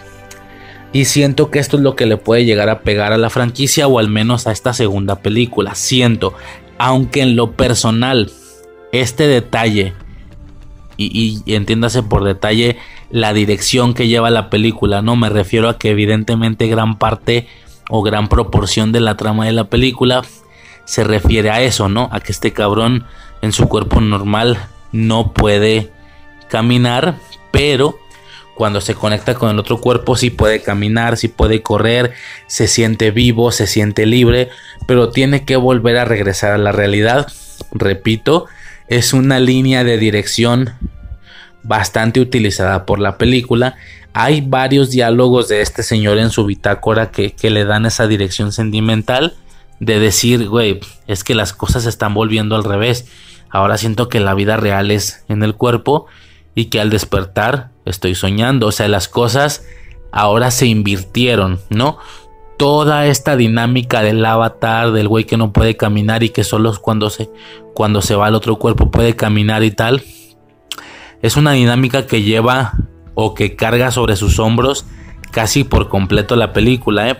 [0.96, 3.88] Y siento que esto es lo que le puede llegar a pegar a la franquicia
[3.88, 5.76] o al menos a esta segunda película.
[5.76, 6.36] Siento,
[6.78, 8.32] aunque en lo personal,
[8.92, 9.94] este detalle,
[10.98, 12.78] y, entiéndase por detalle
[13.10, 17.48] la dirección que lleva la película, no me refiero a que evidentemente gran parte
[17.90, 20.24] o gran proporción de la trama de la película
[20.86, 22.10] se refiere a eso, ¿no?
[22.12, 23.06] A que este cabrón
[23.42, 24.58] en su cuerpo normal
[24.92, 25.92] no puede
[26.48, 27.18] caminar,
[27.52, 27.98] pero
[28.56, 32.14] cuando se conecta con el otro cuerpo sí puede caminar, sí puede correr,
[32.48, 34.50] se siente vivo, se siente libre,
[34.88, 37.28] pero tiene que volver a regresar a la realidad.
[37.72, 38.46] Repito,
[38.88, 40.76] es una línea de dirección
[41.68, 43.76] bastante utilizada por la película.
[44.14, 48.52] Hay varios diálogos de este señor en su bitácora que, que le dan esa dirección
[48.52, 49.36] sentimental
[49.80, 53.08] de decir, güey, es que las cosas se están volviendo al revés.
[53.50, 56.08] Ahora siento que la vida real es en el cuerpo
[56.54, 58.68] y que al despertar estoy soñando.
[58.68, 59.66] O sea, las cosas
[60.12, 61.98] ahora se invirtieron, ¿no?
[62.58, 67.10] Toda esta dinámica del avatar, del güey que no puede caminar y que solo cuando
[67.10, 67.30] se,
[67.74, 70.04] cuando se va al otro cuerpo puede caminar y tal.
[71.22, 72.74] Es una dinámica que lleva
[73.14, 74.86] o que carga sobre sus hombros
[75.32, 77.10] casi por completo la película.
[77.10, 77.18] ¿eh?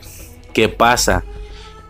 [0.54, 1.24] ¿Qué pasa?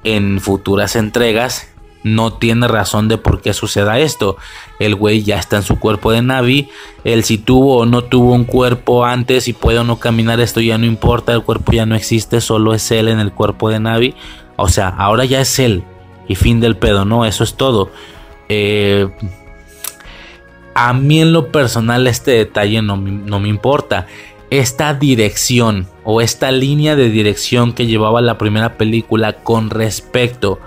[0.04, 1.68] En futuras entregas
[2.06, 4.38] no tiene razón de por qué suceda esto.
[4.78, 6.70] El güey ya está en su cuerpo de Navi.
[7.04, 10.62] Él si tuvo o no tuvo un cuerpo antes y puede o no caminar, esto
[10.62, 11.34] ya no importa.
[11.34, 14.14] El cuerpo ya no existe, solo es él en el cuerpo de Navi.
[14.56, 15.84] O sea, ahora ya es él.
[16.28, 17.26] Y fin del pedo, ¿no?
[17.26, 17.90] Eso es todo.
[18.50, 19.10] Eh,
[20.76, 24.06] a mí en lo personal este detalle no, no me importa.
[24.52, 30.60] Esta dirección o esta línea de dirección que llevaba la primera película con respecto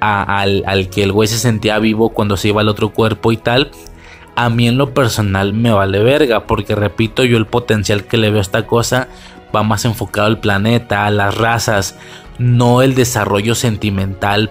[0.00, 3.70] al, que el güey se sentía vivo cuando se iba al otro cuerpo y tal,
[4.34, 8.30] a mí en lo personal me vale verga, porque repito, yo el potencial que le
[8.30, 9.08] veo a esta cosa
[9.54, 11.98] va más enfocado al planeta, a las razas,
[12.38, 14.50] no el desarrollo sentimental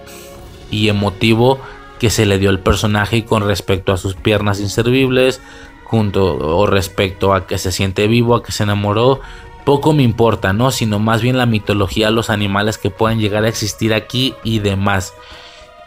[0.70, 1.58] y emotivo
[2.00, 5.40] que se le dio al personaje con respecto a sus piernas inservibles,
[5.84, 9.20] junto o respecto a que se siente vivo, a que se enamoró,
[9.64, 10.70] poco me importa, ¿no?
[10.70, 15.12] Sino más bien la mitología, los animales que pueden llegar a existir aquí y demás.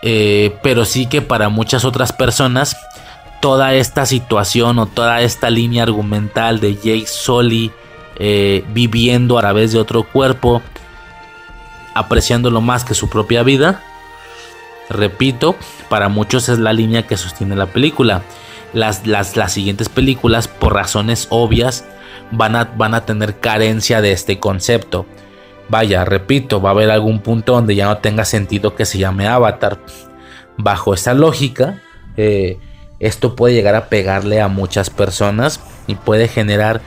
[0.03, 2.77] Eh, pero sí que para muchas otras personas
[3.41, 7.72] toda esta situación o toda esta línea argumental de Jake Sully
[8.18, 10.61] eh, viviendo a través de otro cuerpo,
[11.95, 13.84] apreciándolo más que su propia vida,
[14.89, 15.55] repito,
[15.89, 18.23] para muchos es la línea que sostiene la película.
[18.73, 21.85] Las, las, las siguientes películas, por razones obvias,
[22.31, 25.05] van a, van a tener carencia de este concepto.
[25.69, 29.27] Vaya, repito, va a haber algún punto donde ya no tenga sentido que se llame
[29.27, 29.80] Avatar.
[30.57, 31.81] Bajo esa lógica,
[32.18, 32.57] eh,
[32.99, 36.81] esto puede llegar a pegarle a muchas personas y puede generar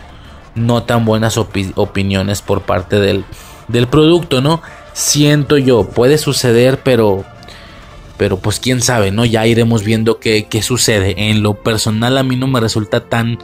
[0.55, 3.25] no tan buenas opiniones por parte del,
[3.69, 4.63] del, producto, ¿no?
[4.95, 7.25] Siento yo, puede suceder, pero,
[8.17, 9.25] pero pues quién sabe, ¿no?
[9.25, 11.31] Ya iremos viendo qué, qué sucede.
[11.31, 13.39] En lo personal a mí no me resulta tan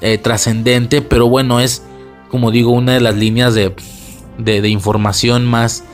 [0.00, 1.82] eh, trascendente, pero bueno, es
[2.28, 3.74] como digo, una de las líneas de,
[4.38, 5.84] de, información más,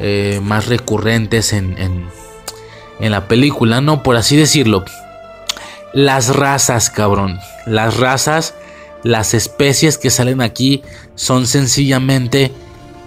[0.00, 4.02] eh, más recurrentes en, en, la película, ¿no?
[4.02, 4.84] Por así decirlo.
[5.94, 7.38] Las razas, cabrón.
[7.64, 8.54] Las razas,
[9.02, 10.82] las especies que salen aquí
[11.14, 12.52] son sencillamente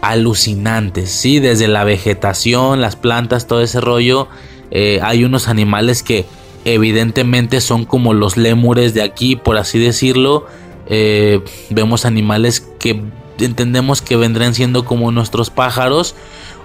[0.01, 1.39] alucinantes, ¿sí?
[1.39, 4.27] Desde la vegetación, las plantas, todo ese rollo.
[4.71, 6.25] Eh, hay unos animales que
[6.65, 10.45] evidentemente son como los lémures de aquí, por así decirlo.
[10.87, 13.01] Eh, vemos animales que
[13.39, 16.15] entendemos que vendrán siendo como nuestros pájaros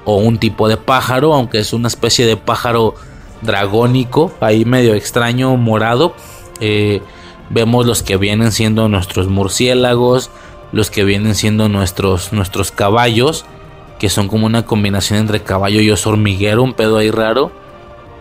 [0.04, 2.94] o un tipo de pájaro, aunque es una especie de pájaro
[3.42, 6.14] dragónico, ahí medio extraño, morado.
[6.60, 7.02] Eh,
[7.50, 10.30] vemos los que vienen siendo nuestros murciélagos,
[10.72, 13.44] los que vienen siendo nuestros, nuestros caballos,
[13.98, 17.50] que son como una combinación entre caballo y oso hormiguero, un pedo ahí raro.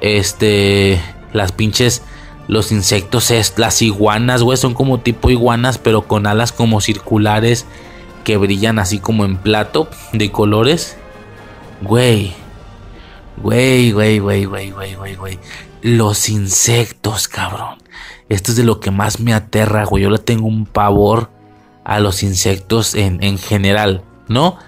[0.05, 1.01] Este,
[1.33, 2.03] las pinches,
[2.47, 7.65] los insectos, las iguanas, güey, son como tipo iguanas, pero con alas como circulares
[8.23, 10.95] que brillan así como en plato de colores.
[11.81, 12.33] Güey.
[13.37, 15.39] Güey, güey, güey, güey, güey, güey, güey.
[15.81, 17.79] Los insectos, cabrón.
[18.29, 20.03] Esto es de lo que más me aterra, güey.
[20.03, 21.31] Yo le tengo un pavor
[21.83, 24.59] a los insectos en, en general, ¿no?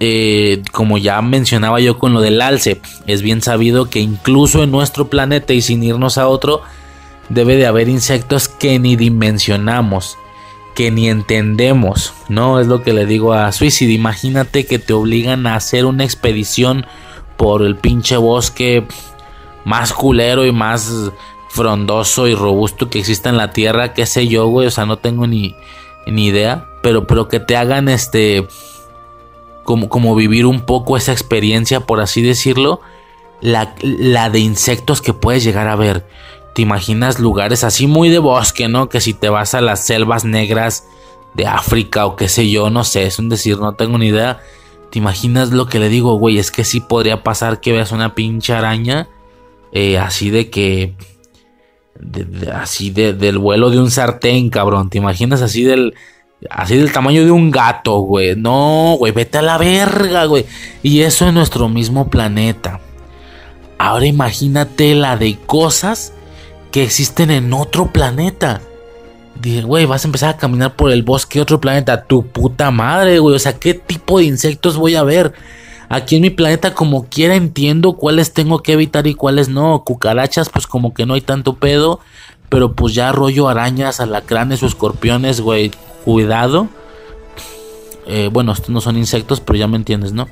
[0.00, 4.70] Eh, como ya mencionaba yo con lo del alce, es bien sabido que incluso en
[4.70, 6.62] nuestro planeta y sin irnos a otro,
[7.28, 10.18] debe de haber insectos que ni dimensionamos
[10.74, 12.60] que ni entendemos, ¿no?
[12.60, 13.92] Es lo que le digo a Suicide.
[13.92, 16.86] Imagínate que te obligan a hacer una expedición
[17.36, 18.86] por el pinche bosque
[19.64, 21.12] más culero y más
[21.48, 24.98] frondoso y robusto que exista en la tierra, qué sé yo, güey, o sea, no
[24.98, 25.54] tengo ni,
[26.06, 28.48] ni idea, pero, pero que te hagan este,
[29.64, 32.80] como, como vivir un poco esa experiencia, por así decirlo,
[33.40, 36.06] la, la de insectos que puedes llegar a ver.
[36.54, 38.88] Te imaginas lugares así muy de bosque, ¿no?
[38.88, 40.86] Que si te vas a las selvas negras
[41.34, 44.40] de África o qué sé yo, no sé, es un decir, no tengo ni idea.
[44.90, 46.38] ¿Te imaginas lo que le digo, güey?
[46.38, 49.08] Es que sí podría pasar que veas una pinche araña
[49.72, 50.94] eh, así de que...
[52.52, 54.90] así de, del vuelo de un sartén, cabrón.
[54.90, 55.94] ¿Te imaginas así del...
[56.50, 58.36] Así del tamaño de un gato, güey.
[58.36, 60.44] No, güey, vete a la verga, güey.
[60.82, 62.80] Y eso en nuestro mismo planeta.
[63.78, 66.12] Ahora imagínate la de cosas
[66.70, 68.60] que existen en otro planeta.
[69.40, 72.04] Dije, güey, vas a empezar a caminar por el bosque de otro planeta.
[72.04, 73.36] Tu puta madre, güey.
[73.36, 75.32] O sea, ¿qué tipo de insectos voy a ver?
[75.88, 79.82] Aquí en mi planeta, como quiera, entiendo cuáles tengo que evitar y cuáles no.
[79.84, 82.00] Cucarachas, pues como que no hay tanto pedo.
[82.54, 85.72] Pero pues ya rollo arañas, alacranes o escorpiones, güey.
[86.04, 86.68] Cuidado.
[88.06, 90.28] Eh, bueno, estos no son insectos, pero ya me entiendes, ¿no?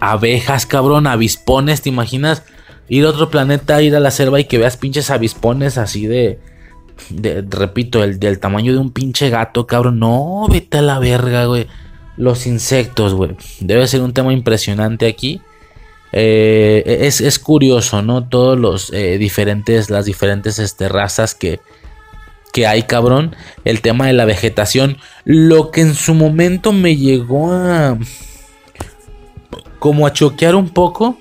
[0.00, 2.42] Abejas, cabrón, avispones, ¿te imaginas?
[2.90, 6.40] ir a otro planeta, ir a la selva y que veas pinches avispones así de,
[7.08, 9.98] de repito, el, del tamaño de un pinche gato, cabrón.
[9.98, 11.68] No, vete a la verga, güey.
[12.18, 13.34] Los insectos, güey.
[13.60, 15.40] Debe ser un tema impresionante aquí.
[16.12, 18.28] Eh, es, curioso, ¿no?
[18.28, 21.60] Todos los eh, diferentes, las diferentes este, razas que,
[22.52, 23.34] que hay, cabrón.
[23.64, 24.98] El tema de la vegetación.
[25.24, 27.98] Lo que en su momento me llegó a...
[29.78, 31.18] Como a choquear un poco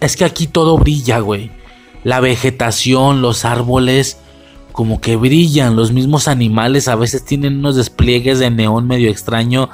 [0.00, 1.50] es que aquí todo brilla, güey.
[2.04, 4.18] La vegetación, los árboles,
[4.72, 5.76] como que brillan.
[5.76, 9.68] Los mismos animales a veces tienen unos despliegues de neón medio extraño.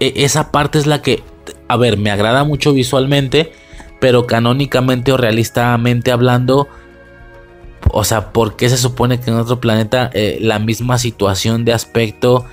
[0.00, 1.22] E, esa parte es la que,
[1.68, 3.52] a ver, me agrada mucho visualmente,
[4.00, 6.68] pero canónicamente o realistamente hablando,
[7.90, 11.72] o sea, ¿por qué se supone que en otro planeta eh, la misma situación de
[11.72, 12.44] aspecto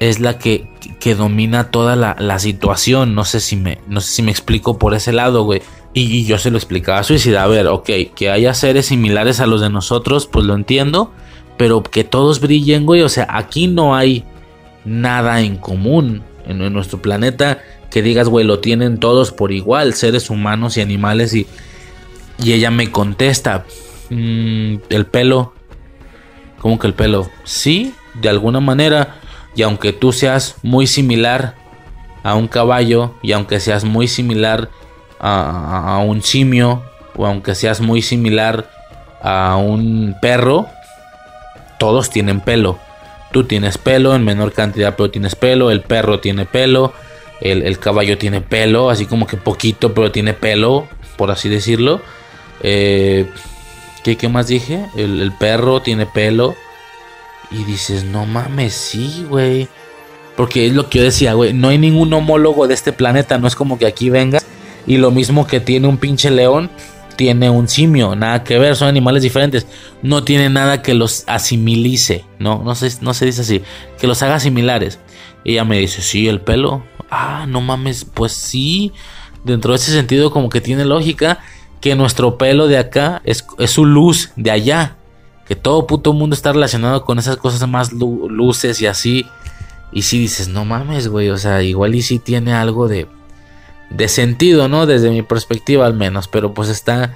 [0.00, 0.68] es la que,
[1.00, 3.14] que domina toda la, la, situación?
[3.14, 5.62] No sé si me, no sé si me explico por ese lado, güey.
[5.94, 7.42] Y, yo se lo explicaba a Suicida.
[7.42, 11.12] A ver, ok, que haya seres similares a los de nosotros, pues lo entiendo.
[11.56, 13.02] Pero que todos brillen, güey.
[13.02, 14.24] O sea, aquí no hay
[14.84, 17.58] nada en común en, nuestro planeta
[17.90, 21.34] que digas, güey, lo tienen todos por igual, seres humanos y animales.
[21.34, 21.46] Y,
[22.42, 23.64] y ella me contesta,
[24.10, 25.54] mm, el pelo.
[26.60, 27.30] ¿Cómo que el pelo?
[27.44, 29.16] Sí, de alguna manera.
[29.54, 31.54] Y aunque tú seas muy similar
[32.22, 34.70] a un caballo, y aunque seas muy similar
[35.20, 36.82] a, un simio
[37.16, 38.70] o aunque seas muy similar
[39.22, 40.66] a un perro,
[41.78, 42.78] todos tienen pelo.
[43.32, 45.70] Tú tienes pelo en menor cantidad, pero tienes pelo.
[45.70, 46.92] El perro tiene pelo.
[47.40, 52.00] El, caballo tiene pelo, así como que poquito, pero tiene pelo, por así decirlo.
[52.62, 53.26] Eh,
[54.02, 54.86] ¿qué, más dije?
[54.96, 56.54] El, perro tiene pelo.
[57.50, 59.68] Y dices, no mames, sí, güey.
[60.36, 61.52] Porque es lo que yo decía, güey.
[61.52, 63.38] No hay ningún homólogo de este planeta.
[63.38, 64.40] No es como que aquí venga
[64.88, 66.70] y lo mismo que tiene un pinche león,
[67.14, 69.66] tiene un simio, nada que ver, son animales diferentes.
[70.02, 73.62] No tiene nada que los asimilice, no, no no se dice así,
[74.00, 74.98] que los haga similares.
[75.44, 76.84] Ella me dice, sí, el pelo.
[77.10, 78.92] Ah, no mames, pues sí.
[79.44, 81.38] Dentro de ese sentido, como que tiene lógica
[81.80, 84.96] que nuestro pelo de acá es, su luz de allá.
[85.46, 89.26] Que todo puto mundo está relacionado con esas cosas más luces y así.
[89.92, 93.06] Y si dices, no mames, güey, o sea, igual y si tiene algo de,
[93.90, 94.84] de sentido, ¿no?
[94.84, 97.14] Desde mi perspectiva al menos, pero pues está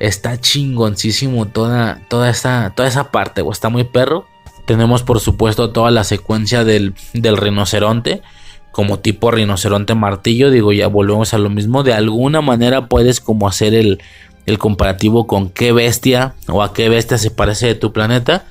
[0.00, 4.26] está chingoncísimo toda toda esa toda esa parte, o está muy perro.
[4.68, 8.20] Tenemos por supuesto toda la secuencia del, del rinoceronte
[8.70, 13.48] como tipo rinoceronte martillo, digo, ya volvemos a lo mismo, de alguna manera puedes como
[13.48, 13.98] hacer el,
[14.44, 18.44] el comparativo con qué bestia o a qué bestia se parece de tu planeta.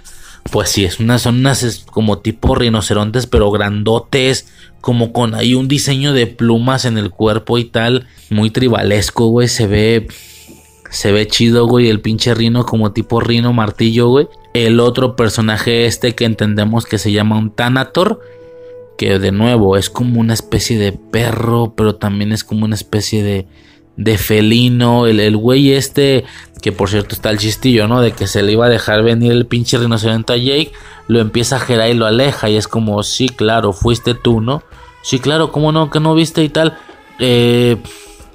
[0.51, 4.47] Pues sí, es una, son unas como tipo rinocerontes, pero grandotes,
[4.81, 9.47] como con ahí un diseño de plumas en el cuerpo y tal, muy tribalesco, güey,
[9.47, 10.07] se ve
[10.89, 14.27] se ve chido, güey, el pinche rino como tipo rino martillo, güey.
[14.65, 18.21] El otro personaje este que entendemos que se llama un Thanator,
[18.97, 23.23] que de nuevo es como una especie de perro, pero también es como una especie
[23.23, 23.47] de
[23.97, 26.23] de felino, el, el güey este,
[26.61, 27.99] que por cierto está el chistillo, ¿no?
[27.99, 30.71] De que se le iba a dejar venir el pinche rinoceronte a Jake,
[31.07, 34.63] lo empieza a gerar y lo aleja y es como, sí, claro, fuiste tú, ¿no?
[35.01, 35.89] Sí, claro, ¿cómo no?
[35.89, 36.77] Que no viste y tal.
[37.19, 37.77] Eh,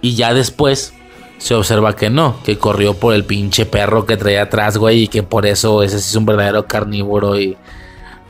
[0.00, 0.94] y ya después
[1.42, 5.08] se observa que no, que corrió por el pinche perro que traía atrás, güey, y
[5.08, 7.56] que por eso ese es un verdadero carnívoro y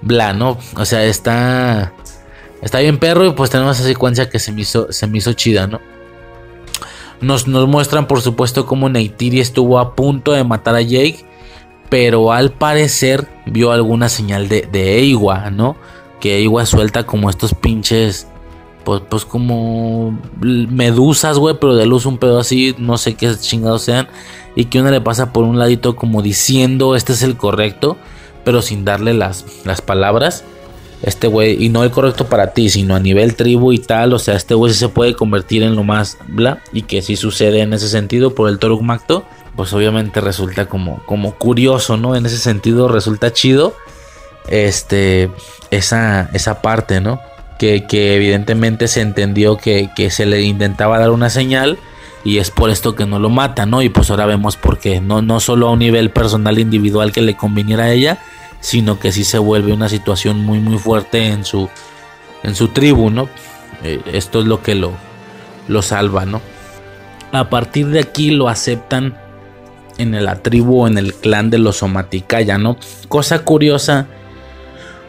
[0.01, 0.57] bla, ¿no?
[0.77, 1.93] O sea, está...
[2.63, 5.35] Está bien perro y pues tenemos esa secuencia que se me hizo, se me hizo
[5.35, 5.81] chida, ¿no?
[7.21, 11.27] Nos, muestran, por supuesto, cómo Neytiri estuvo a punto de matar a Jake.
[11.91, 15.77] pero al parecer vio alguna señal de, de Eiwa, ¿no?
[16.19, 18.27] Que Eiwa suelta como estos pinches,
[18.85, 23.83] pues, pues como medusas, güey, pero de luz un pedo así, no sé qué chingados
[23.83, 24.09] sean,
[24.55, 27.97] y que una le pasa por un ladito como diciendo, este es el correcto,
[28.45, 30.45] pero sin darle las, las palabras
[31.03, 34.19] este güey, y no el correcto para ti, sino a nivel tribu y tal, o
[34.19, 37.73] sea, este güey se puede convertir en lo más bla, y que si sucede en
[37.73, 39.25] ese sentido por el Toruk Macto,
[39.57, 42.15] pues obviamente resulta como, como curioso, ¿no?
[42.15, 43.75] En ese sentido resulta chido,
[44.49, 45.31] este,
[45.71, 47.21] esa, esa parte, ¿no?
[47.63, 51.79] Que, evidentemente se entendió que, que, se le intentaba dar una señal
[52.25, 53.83] y es por esto que no lo mata, ¿no?
[53.83, 57.23] Y pues ahora vemos por qué, no, no solo a un nivel personal individual que
[57.23, 58.19] le conviniera a ella,
[58.59, 61.69] sino que sí se vuelve una situación muy muy fuerte en su
[62.43, 63.29] en su tribu, ¿no?
[63.85, 64.91] Eh, esto es lo que lo,
[65.69, 66.41] lo salva, ¿no?
[67.31, 69.17] A partir de aquí lo aceptan
[69.99, 72.77] en la tribu en el clan de los Somaticaya, ¿no?
[73.07, 74.09] Cosa curiosa,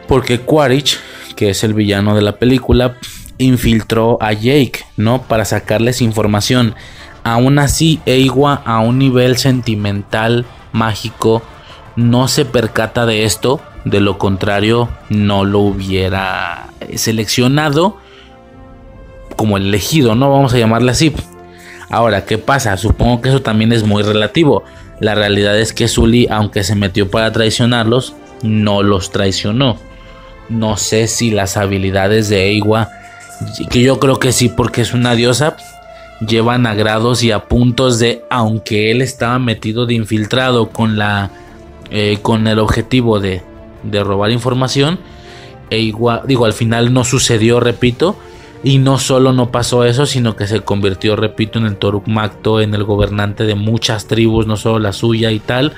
[0.06, 1.00] porque Quaritch,
[1.34, 2.96] que es el villano de la película,
[3.38, 5.22] infiltró a Jake, ¿no?
[5.22, 6.74] Para sacarles información.
[7.22, 11.42] Aún así, Eiwa a un nivel sentimental, mágico,
[11.96, 17.98] no se percata de esto, de lo contrario no lo hubiera seleccionado
[19.36, 20.30] como elegido, ¿no?
[20.30, 21.12] Vamos a llamarle así.
[21.90, 22.76] Ahora, ¿qué pasa?
[22.76, 24.64] Supongo que eso también es muy relativo.
[25.00, 29.76] La realidad es que Zully, aunque se metió para traicionarlos, no los traicionó.
[30.48, 32.90] No sé si las habilidades de Eiwa,
[33.70, 35.56] que yo creo que sí porque es una diosa,
[36.26, 41.30] llevan a grados y a puntos de, aunque él estaba metido de infiltrado con la
[41.90, 43.42] eh, con el objetivo de,
[43.84, 44.98] robar información.
[45.70, 48.16] E igual, digo, al final no sucedió, repito.
[48.62, 52.60] Y no solo no pasó eso, sino que se convirtió, repito, en el Toruk Macto,
[52.60, 55.74] en el gobernante de muchas tribus, no solo la suya y tal.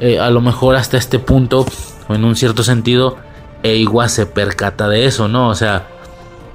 [0.00, 1.66] Eh, a lo mejor hasta este punto,
[2.08, 3.18] en un cierto sentido,
[3.64, 5.48] Eiwa se percata de eso, ¿no?
[5.48, 5.88] O sea,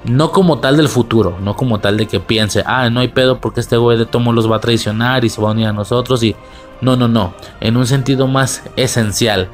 [0.04, 3.40] no como tal del futuro, no como tal de que piense, ah, no hay pedo
[3.40, 5.72] porque este güey de Tomo los va a traicionar y se va a unir a
[5.72, 6.36] nosotros y
[6.80, 7.34] no, no, no.
[7.60, 9.48] En un sentido más esencial,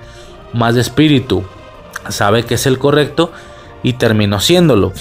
[0.53, 1.43] más de espíritu.
[2.09, 3.33] Sabe que es el correcto
[3.83, 4.93] y terminó siéndolo.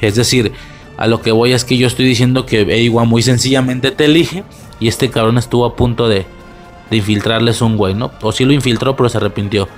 [0.00, 0.52] Es decir,
[0.96, 4.44] a lo que voy es que yo estoy diciendo que Eiwa muy sencillamente te elige
[4.78, 6.24] y este cabrón estuvo a punto de,
[6.88, 8.12] de infiltrarles un güey, ¿no?
[8.22, 9.68] O sí lo infiltró, pero se arrepintió.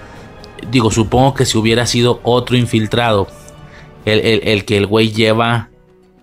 [0.71, 3.29] Digo, supongo que si hubiera sido otro infiltrado,
[4.05, 5.71] el, el que el güey lleva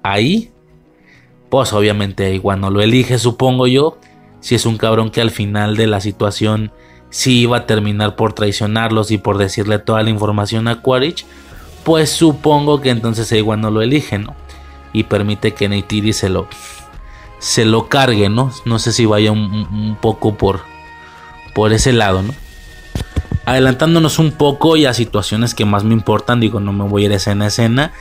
[0.04, 0.52] ahí,
[1.50, 3.98] pues obviamente Eiwa no lo elige, supongo yo
[4.46, 6.72] si es un cabrón que al final de la situación
[7.10, 11.26] sí iba a terminar por traicionarlos y por decirle toda la información a Quaritch,
[11.84, 14.36] pues supongo que entonces igual no lo elige, ¿no?
[14.94, 16.48] Y permite que Neytiri se lo,
[17.40, 18.52] se lo cargue, ¿no?
[18.66, 20.62] No sé si vaya un, poco por,
[21.56, 22.34] por ese lado, ¿no?
[23.46, 27.06] Adelantándonos un poco y a situaciones que más me importan, digo, no me voy a
[27.06, 27.94] ir escena a escena.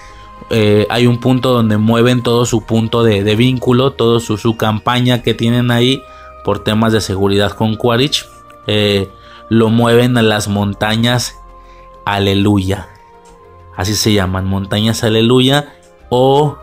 [0.50, 5.22] Eh, hay un punto donde mueven todo su punto de, vínculo, toda su, su campaña
[5.22, 6.02] que tienen ahí
[6.44, 8.26] por temas de seguridad con Quaritch,
[8.66, 9.08] eh,
[9.48, 11.40] lo mueven a las montañas
[12.04, 12.88] Aleluya.
[13.76, 15.74] Así se llaman, montañas Aleluya
[16.10, 16.58] o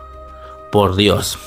[0.70, 1.38] por Dios.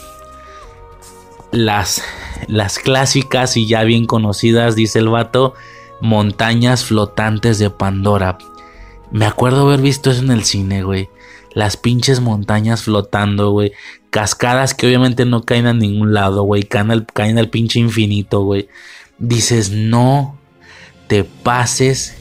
[1.52, 2.04] Las,
[2.48, 5.54] las clásicas y ya bien conocidas, dice el vato,
[6.02, 8.38] montañas flotantes de Pandora.
[9.12, 11.10] Me acuerdo haber visto eso en el cine, güey.
[11.54, 13.72] Las pinches montañas flotando, güey.
[14.10, 16.64] Cascadas que obviamente no caen a ningún lado, güey.
[16.64, 18.68] Caen al, caen al pinche infinito, güey.
[19.18, 20.38] Dices, no
[21.08, 22.16] te pases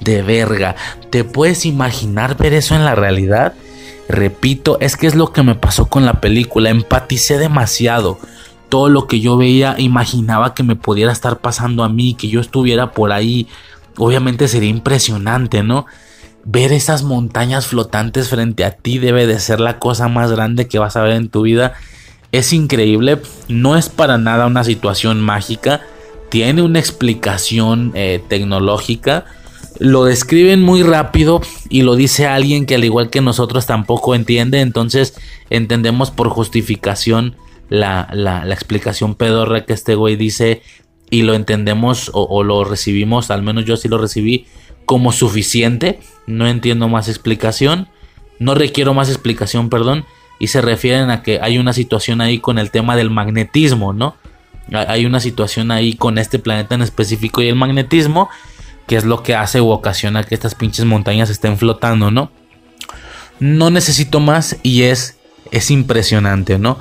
[0.00, 0.76] de verga.
[1.10, 3.54] ¿Te puedes imaginar ver eso en la realidad?
[4.08, 6.70] Repito, es que es lo que me pasó con la película.
[6.70, 8.18] Empaticé demasiado.
[8.70, 12.40] Todo lo que yo veía, imaginaba que me pudiera estar pasando a mí, que yo
[12.40, 13.46] estuviera por ahí.
[13.98, 15.84] Obviamente sería impresionante, ¿no?
[16.44, 20.78] ver esas montañas flotantes frente a ti debe de ser la cosa más grande que
[20.78, 21.74] vas a ver en tu vida.
[22.32, 25.80] Es increíble, no es para nada una situación mágica,
[26.28, 29.24] tiene una explicación eh, tecnológica.
[29.78, 34.60] Lo describen muy rápido y lo dice alguien que al igual que nosotros tampoco entiende,
[34.60, 35.14] entonces
[35.48, 37.34] entendemos por justificación
[37.70, 40.62] la, la, explicación pedorra que este güey dice
[41.08, 44.46] y lo entendemos o, o lo recibimos, al menos yo sí lo recibí
[44.90, 46.00] como suficiente.
[46.26, 47.86] No entiendo más explicación.
[48.40, 50.04] No requiero más explicación, perdón.
[50.40, 54.16] Y se refieren a que hay una situación ahí con el tema del magnetismo, ¿no?
[54.72, 58.30] Hay una situación ahí con este planeta en específico y el magnetismo,
[58.88, 62.32] que es lo que hace o ocasiona que estas pinches montañas estén flotando, ¿no?
[63.38, 65.18] No necesito más y es,
[65.52, 66.78] es impresionante, ¿no?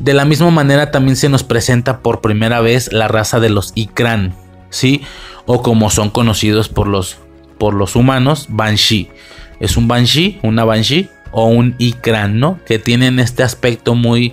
[0.00, 3.72] De la misma manera también se nos presenta por primera vez la raza de los
[3.74, 4.34] Ikran.
[4.70, 5.02] ¿sí?
[5.46, 7.18] O como son conocidos por los,
[7.58, 9.10] por los humanos, Banshee.
[9.58, 12.58] Es un Banshee, una Banshee o un Ikran, ¿no?
[12.64, 14.32] Que tienen este aspecto muy,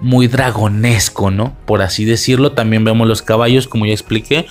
[0.00, 1.56] muy dragonesco, ¿no?
[1.64, 2.52] Por así decirlo.
[2.52, 4.46] También vemos los caballos, como ya expliqué.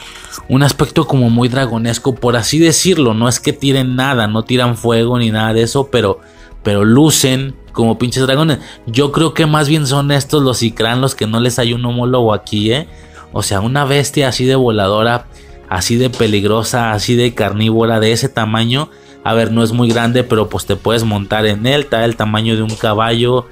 [0.47, 3.13] Un aspecto como muy dragonesco, por así decirlo.
[3.13, 6.19] No es que tiren nada, no tiran fuego ni nada de eso, pero,
[6.63, 8.59] pero lucen como pinches dragones.
[8.85, 11.85] Yo creo que más bien son estos los Ikran los que no les hay un
[11.85, 12.87] homólogo aquí, ¿eh?
[13.31, 15.27] O sea, una bestia así de voladora,
[15.69, 18.89] así de peligrosa, así de carnívora, de ese tamaño.
[19.23, 22.15] A ver, no es muy grande, pero pues te puedes montar en él, está el
[22.15, 23.45] tamaño de un caballo.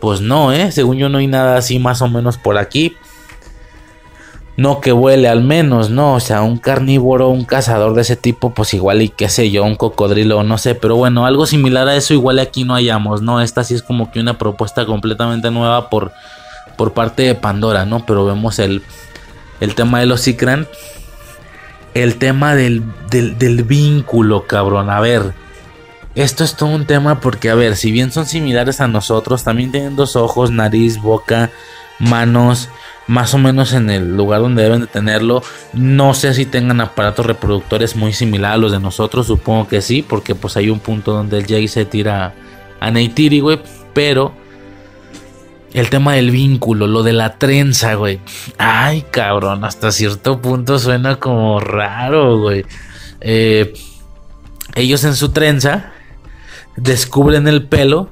[0.00, 0.72] Pues no, ¿eh?
[0.72, 2.94] Según yo no hay nada así más o menos por aquí.
[4.60, 6.12] No que vuele al menos, ¿no?
[6.12, 9.64] O sea, un carnívoro, un cazador de ese tipo, pues igual y qué sé yo,
[9.64, 10.74] un cocodrilo, no sé.
[10.74, 13.40] Pero bueno, algo similar a eso igual aquí no hayamos, ¿no?
[13.40, 16.12] Esta sí es como que una propuesta completamente nueva por,
[16.76, 18.04] por parte de Pandora, ¿no?
[18.04, 18.82] Pero vemos el,
[19.60, 20.68] el tema de los Ikran.
[21.94, 24.90] El tema del, del, del vínculo, cabrón.
[24.90, 25.32] A ver,
[26.14, 29.72] esto es todo un tema porque, a ver, si bien son similares a nosotros, también
[29.72, 31.50] tienen dos ojos, nariz, boca,
[31.98, 32.68] manos,
[33.06, 35.42] más o menos en el lugar donde deben de tenerlo.
[35.72, 40.02] No sé si tengan aparatos reproductores muy similares a los de nosotros, supongo que sí,
[40.02, 42.34] porque pues hay un punto donde el Jay se tira
[42.80, 43.60] a Neytiri, güey,
[43.92, 44.32] pero
[45.72, 48.20] el tema del vínculo, lo de la trenza, güey.
[48.58, 52.64] Ay, cabrón, hasta cierto punto suena como raro, güey.
[53.20, 53.74] Eh,
[54.74, 55.92] ellos en su trenza
[56.76, 58.08] descubren el pelo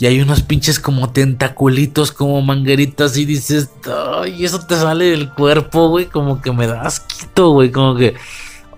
[0.00, 5.28] y hay unos pinches como tentaculitos, como mangueritas y dices, ay, eso te sale del
[5.34, 8.14] cuerpo, güey, como que me da asquito, güey, como que,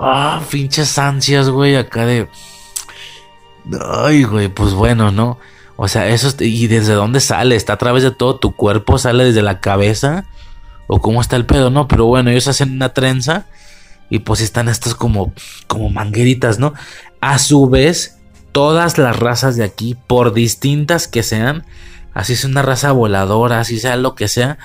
[0.01, 2.29] ah, pinches ansias, güey, acá de,
[4.05, 5.39] ay, güey, pues bueno, ¿no?
[5.77, 7.55] O sea, eso, ¿y desde dónde sale?
[7.55, 8.99] ¿Está a través de todo tu cuerpo?
[8.99, 10.25] ¿Sale desde la cabeza?
[10.89, 11.71] ¿O cómo está el pedo?
[11.71, 13.47] No, pero bueno, ellos hacen una trenza
[14.11, 15.33] y pues están estos como,
[15.69, 16.75] como mangueritas, ¿no?
[17.21, 18.19] A su vez,
[18.53, 21.65] todas las razas de aquí, por distintas que sean,
[22.15, 24.59] así es una raza voladora, así sea lo que sea,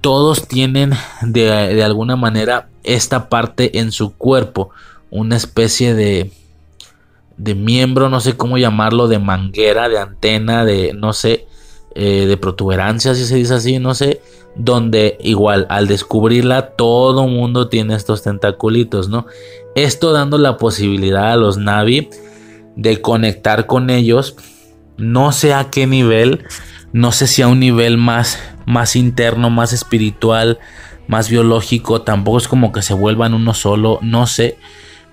[0.00, 0.92] todos tienen
[1.22, 4.70] de, de alguna manera esta parte en su cuerpo,
[5.10, 6.30] una especie de,
[7.36, 11.46] de miembro, no sé cómo llamarlo, de manguera, de antena, de no sé,
[11.94, 14.20] eh, de protuberancia, si se dice así, no sé,
[14.54, 19.26] donde igual al descubrirla todo mundo tiene estos tentaculitos, ¿no?
[19.74, 22.08] Esto dando la posibilidad a los Navi
[22.76, 24.36] de conectar con ellos,
[24.96, 26.44] no sé a qué nivel,
[26.92, 30.58] no sé si a un nivel más, más interno, más espiritual,
[31.08, 34.58] más biológico, tampoco es como que se vuelvan uno solo, no sé,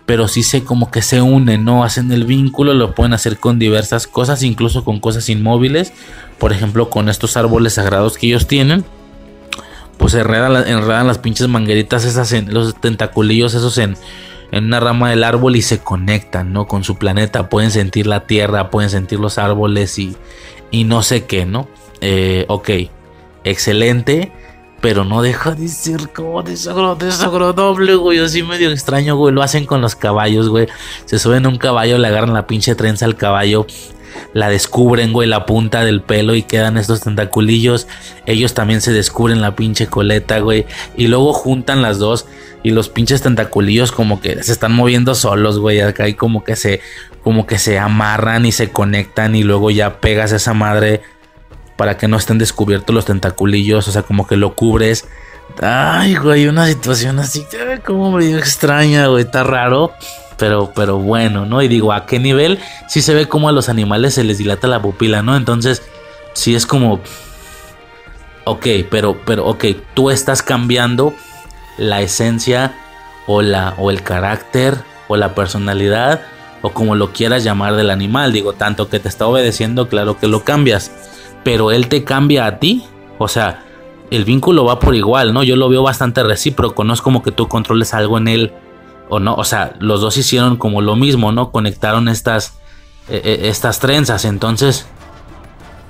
[0.06, 1.84] pero sí sé como que se unen, ¿no?
[1.84, 5.92] Hacen el vínculo, lo pueden hacer con diversas cosas, incluso con cosas inmóviles,
[6.38, 8.86] por ejemplo, con estos árboles sagrados que ellos tienen.
[9.98, 13.98] Pues enredan, enredan las pinches mangueritas esas en los tentaculillos esos en,
[14.52, 16.68] en una rama del árbol y se conectan, ¿no?
[16.68, 20.16] Con su planeta, pueden sentir la tierra, pueden sentir los árboles y,
[20.72, 21.68] y no sé qué, ¿no?
[22.02, 22.70] Eh, ok,
[23.44, 24.32] excelente,
[24.82, 29.82] pero no deja de ser como desagradable, güey, así medio extraño, güey, lo hacen con
[29.82, 30.68] los caballos, güey,
[31.06, 33.66] se suben a un caballo, le agarran la pinche trenza al caballo,
[34.34, 37.88] la descubren, güey, la punta del pelo y quedan estos tentaculillos.
[38.26, 40.66] Ellos también se descubren la pinche coleta, güey.
[40.96, 42.26] Y luego juntan las dos
[42.64, 45.82] y los pinches tentaculillos como que se están moviendo solos, güey.
[45.82, 46.82] Acá hay como que se
[47.24, 51.02] como que se amarran y se conectan y luego ya pegas esa madre
[51.76, 55.08] para que no estén descubiertos los tentaculillos, o sea, como que lo cubres.
[55.62, 57.46] Ay, güey, una situación así
[57.86, 59.94] como medio extraña, güey, está raro.
[60.38, 61.62] Pero, pero bueno, ¿no?
[61.64, 62.60] Y digo, ¿a qué nivel?
[62.88, 65.36] Sí se ve como a los animales se les dilata la pupila, ¿no?
[65.36, 65.82] Entonces,
[66.34, 67.00] sí es como...
[68.46, 71.14] Ok, pero, pero, ok, tú estás cambiando
[71.78, 72.74] la esencia
[73.28, 74.78] o, la, o el carácter
[75.08, 76.22] o la personalidad
[76.62, 78.34] o como lo quieras llamar del animal.
[78.34, 80.92] Digo, tanto que te está obedeciendo, claro que lo cambias.
[81.44, 82.84] Pero él te cambia a ti.
[83.20, 83.64] O sea,
[84.12, 85.44] el vínculo va por igual, ¿no?
[85.44, 86.84] Yo lo veo bastante recíproco.
[86.84, 88.54] No es como que tú controles algo en él
[89.10, 91.52] o no, o sea, los dos hicieron como lo mismo, ¿no?
[91.52, 92.60] Conectaron estas,
[93.08, 94.86] eh, estas trenzas, entonces,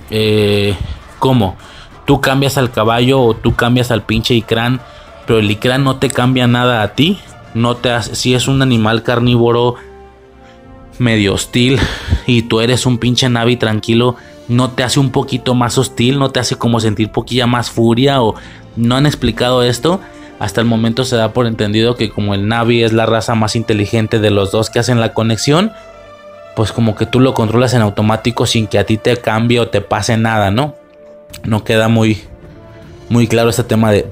[0.09, 0.75] eh,
[1.19, 1.57] ¿cómo?
[2.05, 4.81] Tú cambias al caballo o tú cambias al pinche icrán,
[5.27, 7.19] pero el icrán no te cambia nada a ti,
[7.53, 9.75] no te hace, si es un animal carnívoro
[10.97, 11.79] medio hostil
[12.25, 14.15] y tú eres un pinche navi tranquilo,
[14.47, 18.23] no te hace un poquito más hostil, no te hace como sentir poquilla más furia
[18.23, 18.35] o
[18.77, 19.99] no han explicado esto
[20.39, 23.55] hasta el momento se da por entendido que como el Navi es la raza más
[23.55, 25.71] inteligente de los dos que hacen la conexión,
[26.55, 29.69] pues como que tú lo controlas en automático sin que a ti te cambie o
[29.69, 30.75] te pase nada, ¿no?
[31.43, 32.21] No queda muy,
[33.09, 34.07] muy claro este tema de,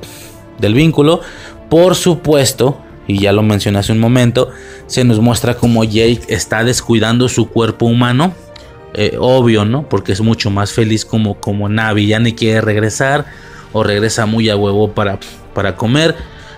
[0.60, 1.22] del vínculo.
[1.70, 4.50] Por supuesto, y ya lo mencioné hace un momento,
[4.88, 8.34] se nos muestra como Jake está descuidando su cuerpo humano.
[8.94, 9.90] Eh, obvio, ¿no?
[9.90, 13.26] Porque es mucho más feliz como, como Navi, ya ni quiere regresar
[13.74, 15.20] o regresa muy a huevo para,
[15.54, 16.16] para comer.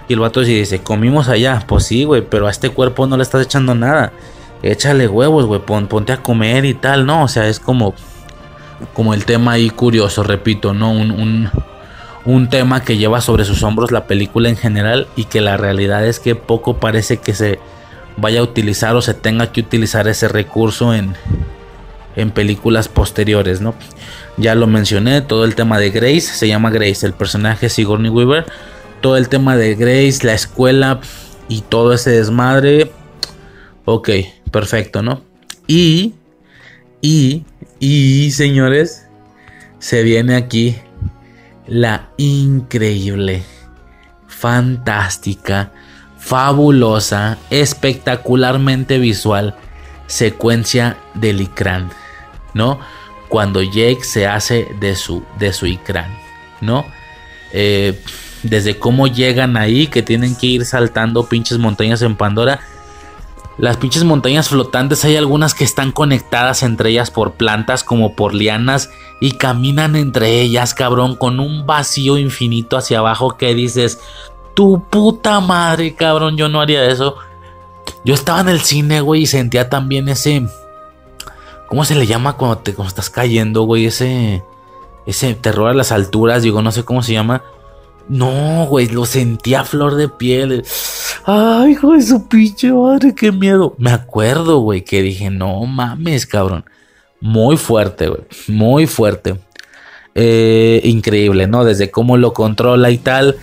[0.08, 1.64] Y el vato dice, comimos allá.
[1.68, 4.14] Pues sí, güey, pero a este cuerpo no le estás echando nada.
[4.64, 7.24] Échale huevos, güey, ponte a comer y tal, ¿no?
[7.24, 7.94] O sea, es como,
[8.94, 10.92] como el tema ahí curioso, repito, ¿no?
[10.92, 11.50] Un,
[12.28, 16.06] un tema que lleva sobre sus hombros la película en general y que la realidad
[16.06, 17.58] es que poco parece que se
[18.18, 21.16] vaya a utilizar o se tenga que utilizar ese recurso en,
[22.18, 23.76] en películas posteriores, ¿no?
[24.36, 28.46] Ya lo mencioné, todo el tema de Grace, se llama Grace, el personaje Sigourney Weaver,
[29.00, 31.00] todo el tema de Grace, la escuela
[31.48, 32.92] y todo ese desmadre.
[33.86, 34.10] Ok,
[34.52, 35.22] perfecto, ¿no?
[35.66, 36.14] Y,
[37.00, 37.46] y,
[37.80, 39.08] y, señores,
[39.80, 40.76] se viene aquí
[41.68, 43.44] la increíble,
[44.28, 45.72] fantástica,
[46.18, 49.56] fabulosa, espectacularmente visual
[50.08, 51.90] secuencia del Ikran,
[52.54, 52.80] ¿no?
[53.30, 56.10] Cuando Jake se hace de su, de su Ikran,
[56.62, 56.86] ¿no?
[57.52, 58.02] Eh,
[58.44, 62.60] desde cómo llegan ahí, que tienen que ir saltando pinches montañas en Pandora.
[63.58, 68.36] Las pinches montañas flotantes hay algunas que están conectadas entre ellas por plantas como por
[68.36, 74.00] lianas y caminan entre ellas, cabrón, con un vacío infinito hacia abajo que dices,
[74.54, 77.16] tu puta madre, cabrón, yo no haría eso.
[78.04, 80.48] Yo estaba en el cine, güey, y sentía también ese.
[81.68, 83.86] ¿Cómo se le llama cuando te estás cayendo, güey?
[83.86, 84.44] Ese.
[85.06, 87.44] Ese terror a las alturas, digo, no sé cómo se llama.
[88.10, 90.64] No, güey, lo sentía a flor de piel.
[91.26, 93.76] Ay, hijo de su pinche madre, qué miedo.
[93.78, 96.66] Me acuerdo, güey, que dije, no mames, cabrón.
[97.20, 98.22] Muy fuerte, güey.
[98.48, 99.38] Muy fuerte.
[100.16, 101.64] Eh, increíble, ¿no?
[101.64, 103.36] Desde cómo lo controla y tal.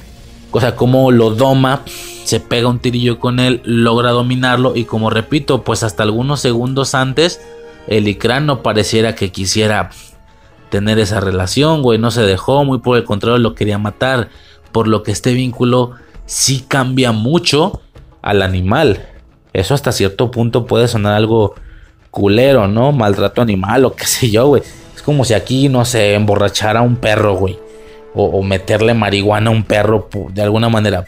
[0.50, 1.82] O sea, cómo lo doma
[2.24, 6.94] se pega un tirillo con él, logra dominarlo y como repito, pues hasta algunos segundos
[6.94, 7.40] antes
[7.86, 9.90] el Ikran no pareciera que quisiera
[10.70, 14.30] tener esa relación, güey, no se dejó, muy por el contrario lo quería matar,
[14.74, 15.92] por lo que este vínculo
[16.26, 17.80] sí cambia mucho
[18.22, 19.06] al animal.
[19.52, 21.54] Eso hasta cierto punto puede sonar algo
[22.10, 22.90] culero, ¿no?
[22.90, 24.62] Maltrato animal o qué sé yo, güey.
[24.96, 27.56] Es como si aquí, no sé, emborrachara a un perro, güey.
[28.16, 31.04] O, meterle marihuana a un perro de alguna manera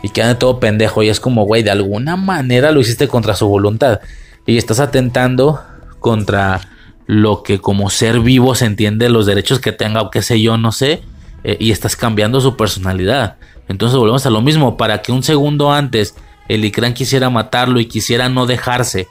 [0.00, 1.02] y queda todo pendejo.
[1.02, 3.98] Y es como, güey, de alguna manera lo hiciste contra su voluntad.
[4.46, 5.60] Y estás atentando
[5.98, 6.60] contra
[7.06, 10.56] lo que como ser vivo se entiende, los derechos que tenga o qué sé yo,
[10.58, 11.02] no sé.
[11.44, 13.36] Eh, y estás cambiando su personalidad.
[13.68, 14.76] Entonces volvemos a lo mismo.
[14.76, 16.14] Para que un segundo antes
[16.48, 19.08] el Ikran quisiera matarlo y quisiera no dejarse.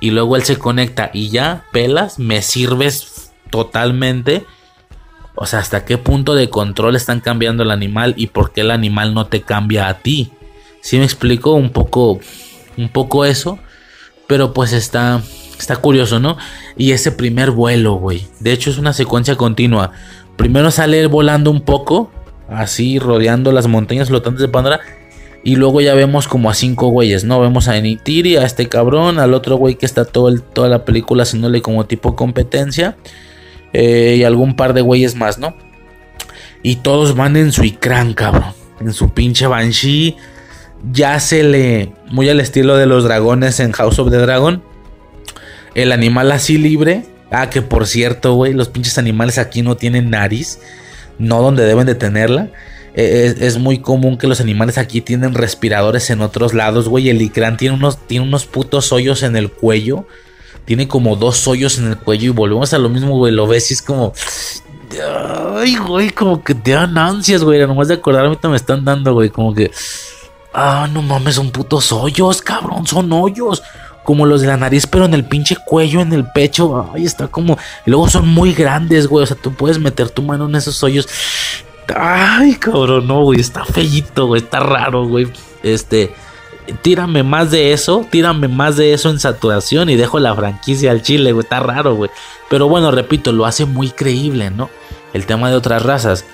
[0.00, 4.44] Y luego él se conecta y ya, pelas, me sirves totalmente
[5.34, 8.70] o sea, hasta qué punto de control están cambiando el animal y por qué el
[8.70, 10.30] animal no te cambia a ti.
[10.80, 12.20] Si me explico un poco,
[12.76, 13.58] un poco eso,
[14.28, 15.22] pero pues está,
[15.58, 16.36] está curioso, ¿no?
[16.76, 18.28] Y ese primer vuelo, güey.
[18.38, 19.90] De hecho es una secuencia continua.
[20.36, 22.10] Primero sale volando un poco,
[22.48, 24.80] así rodeando las montañas flotantes de Pandora.
[25.42, 27.38] Y luego ya vemos como a cinco güeyes, ¿no?
[27.38, 31.24] Vemos a Enitiri, a este cabrón, al otro güey que está todo toda la película
[31.24, 32.96] haciéndole como tipo competencia.
[33.74, 35.54] Eh, y algún par de güeyes más, ¿no?
[36.62, 38.54] Y todos van en su Ikran, cabrón.
[38.80, 40.16] En su pinche Banshee.
[40.92, 41.92] Ya se le.
[42.10, 44.62] Muy al estilo de los dragones en House of the Dragon.
[45.74, 47.04] El animal así libre.
[47.34, 48.52] Ah, que por cierto, güey.
[48.52, 50.60] Los pinches animales aquí no tienen nariz.
[51.18, 52.50] No donde deben de tenerla.
[52.94, 57.08] Eh, es, muy común que los animales aquí tienen respiradores en otros lados, güey.
[57.08, 60.06] El Ikran tiene unos, tiene unos putos hoyos en el cuello
[60.64, 63.32] tiene como dos hoyos en el cuello y volvemos a lo mismo, güey.
[63.32, 64.12] Lo ves y es como.
[65.56, 67.60] Ay, güey, como que te dan ansias, güey.
[67.66, 69.30] Nomás de acordar, ahorita me están dando, güey.
[69.30, 69.70] Como que.
[70.52, 73.62] Ah, no mames, son putos hoyos, cabrón, son hoyos.
[74.04, 76.92] Como los de la nariz, pero en el pinche cuello, en el pecho.
[76.94, 77.58] Ay, está como.
[77.86, 79.24] Y luego son muy grandes, güey.
[79.24, 81.08] O sea, tú puedes meter tu mano en esos hoyos.
[81.96, 83.40] Ay, cabrón, no, güey.
[83.40, 84.42] Está feíto, güey.
[84.42, 85.26] Está raro, güey.
[85.62, 86.14] Este
[86.82, 91.02] tírame más de eso, tírame más de eso en saturación y dejo la franquicia al
[91.02, 92.10] chile, güey, está raro, güey.
[92.48, 94.70] Pero bueno, repito, lo hace muy creíble, ¿no?
[95.12, 96.24] El tema de otras razas.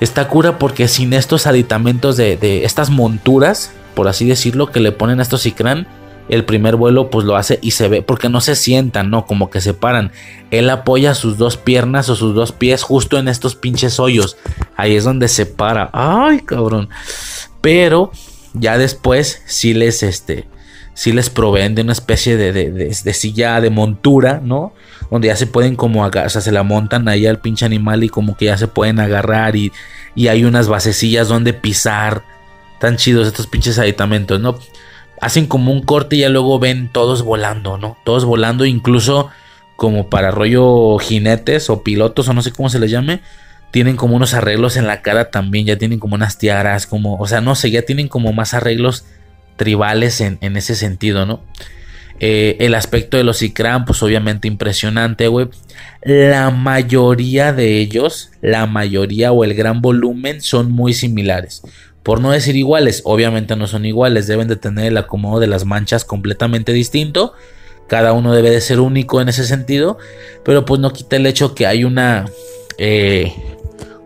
[0.00, 5.18] Está cura porque sin estos aditamentos de, estas monturas, por así decirlo, que le ponen
[5.18, 5.86] a estos Ikran,
[6.28, 9.26] el primer vuelo pues lo hace y se ve, porque no se sientan, ¿no?
[9.26, 10.12] Como que se paran.
[10.50, 14.36] Él apoya sus dos piernas o sus dos pies justo en estos pinches hoyos.
[14.76, 15.90] Ahí es donde se para.
[15.92, 16.88] Ay, cabrón.
[17.60, 18.12] Pero
[18.54, 20.46] ya después sí les, este,
[20.94, 24.72] sí les proveen de una especie de, de, silla de montura, ¿no?
[25.10, 28.08] Donde ya se pueden como, o sea, se la montan ahí al pinche animal y
[28.08, 29.72] como que ya se pueden agarrar y,
[30.14, 32.22] y hay unas basecillas donde pisar
[32.78, 34.58] Tan chidos estos pinches aditamentos, ¿no?
[35.20, 37.96] Hacen como un corte y ya luego ven todos volando, ¿no?
[38.04, 39.30] Todos volando, incluso
[39.76, 43.20] como para rollo jinetes o pilotos o no sé cómo se les llame.
[43.70, 47.26] Tienen como unos arreglos en la cara también, ya tienen como unas tiaras, como, o
[47.26, 49.04] sea, no sé, ya tienen como más arreglos
[49.56, 51.42] tribales en, ese sentido, ¿no?
[52.20, 55.48] Eh, el aspecto de los Ikran, pues obviamente impresionante, güey.
[56.02, 61.62] La mayoría de ellos, la mayoría o el gran volumen son muy similares.
[62.08, 65.66] Por no decir iguales, obviamente no son iguales, deben de tener el acomodo de las
[65.66, 67.34] manchas completamente distinto.
[67.86, 69.98] Cada uno debe de ser único en ese sentido,
[70.42, 72.24] pero pues no quita el hecho que hay una...
[72.78, 73.34] Eh,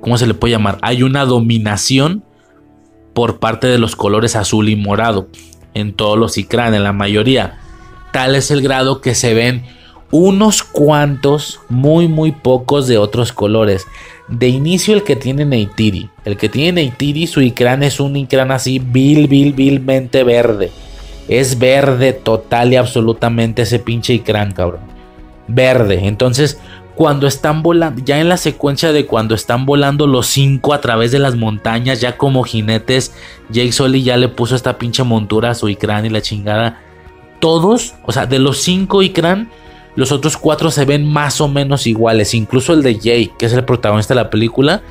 [0.01, 0.79] ¿Cómo se le puede llamar?
[0.83, 2.25] Hay una dominación
[3.15, 5.29] por parte de los colores azul y morado
[5.73, 7.61] en todos los Ikran, en la mayoría.
[8.13, 9.65] Tal es el grado que se ven
[10.11, 13.87] unos cuantos, muy muy pocos de otros colores.
[14.29, 16.09] De inicio el que tiene Neytiri.
[16.25, 20.71] El que tiene Neytiri, su Ikran es un Ikran así vil, vil, vilmente verde.
[21.29, 24.81] Es verde total y absolutamente ese pinche Ikran, cabrón.
[25.49, 26.07] Verde.
[26.07, 26.59] Entonces,
[26.95, 31.11] cuando están volando, ya en la secuencia de cuando están volando los cinco a través
[31.11, 33.13] de las montañas, ya como jinetes,
[33.51, 36.81] Jake Sully ya le puso esta pinche montura a su Ikran y la chingada
[37.43, 39.51] todos, o sea, de los cinco Ikran,
[39.95, 42.35] los otros cuatro se ven más o menos iguales.
[42.35, 44.83] Incluso el de Jake, que es el protagonista de la película,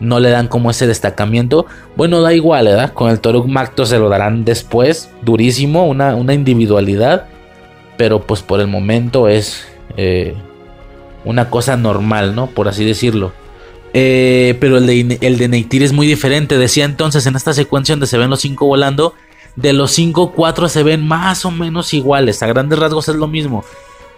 [0.00, 1.66] no le dan como ese destacamiento.
[1.96, 2.92] Bueno, da igual, ¿verdad?
[2.92, 7.26] Con el Toruk Macto se lo darán después, durísimo, una, una individualidad.
[7.96, 9.66] Pero pues por el momento es
[9.96, 10.34] eh,
[11.24, 12.46] una cosa normal, ¿no?
[12.48, 13.32] Por así decirlo.
[13.94, 16.58] Eh, pero el de, el de Neytir es muy diferente.
[16.58, 19.14] Decía entonces en esta secuencia donde se ven los cinco volando
[19.56, 22.42] de los 5, 4 se ven más o menos iguales.
[22.42, 23.64] A grandes rasgos es lo mismo.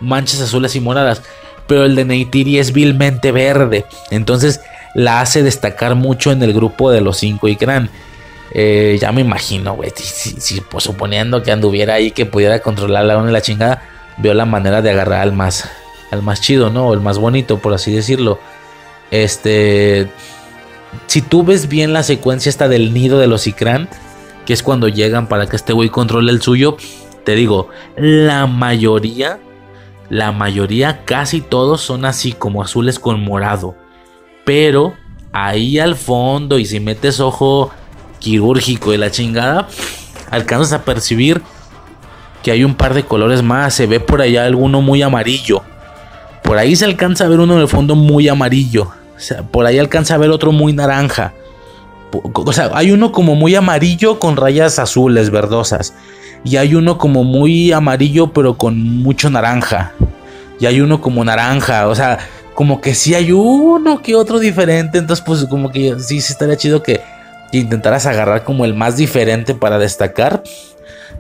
[0.01, 1.23] Manchas azules y moradas.
[1.67, 3.85] Pero el de Neytiri es vilmente verde.
[4.11, 4.61] Entonces
[4.95, 7.59] la hace destacar mucho en el grupo de los 5 y
[8.53, 9.93] Eh, ya me imagino, güey.
[9.95, 13.83] Si, pues, suponiendo que anduviera ahí, que pudiera controlar la una y la chingada,
[14.17, 15.69] veo la manera de agarrar al más,
[16.11, 16.89] al más chido, ¿no?
[16.89, 18.39] O el más bonito, por así decirlo.
[19.11, 20.09] Este.
[21.07, 23.89] Si tú ves bien la secuencia esta del nido de los Ikran,
[24.47, 26.79] que es cuando llegan para que este güey controle el suyo.
[27.25, 27.69] Te digo,
[27.99, 29.39] la mayoría,
[30.11, 33.75] la mayoría, casi todos son así como azules con morado.
[34.45, 34.95] Pero
[35.33, 37.71] ahí al fondo y si metes ojo
[38.19, 39.69] quirúrgico y la chingada,
[40.31, 41.43] alcanzas a percibir
[42.43, 43.75] que hay un par de colores más.
[43.75, 45.63] Se ve por allá alguno muy amarillo.
[46.43, 48.89] Por ahí se alcanza a ver uno en el fondo muy amarillo.
[49.51, 51.35] Por ahí alcanza a ver otro muy naranja.
[52.33, 55.93] O sea, hay uno como muy amarillo con rayas azules, verdosas.
[56.45, 59.93] Y hay uno como muy amarillo pero con mucho naranja.
[60.61, 61.89] Y hay uno como naranja.
[61.89, 62.19] O sea,
[62.55, 64.99] como que sí hay uno que otro diferente.
[64.99, 67.01] Entonces, pues como que sí, sí estaría chido que,
[67.53, 70.43] intentaras agarrar como el más diferente para destacar.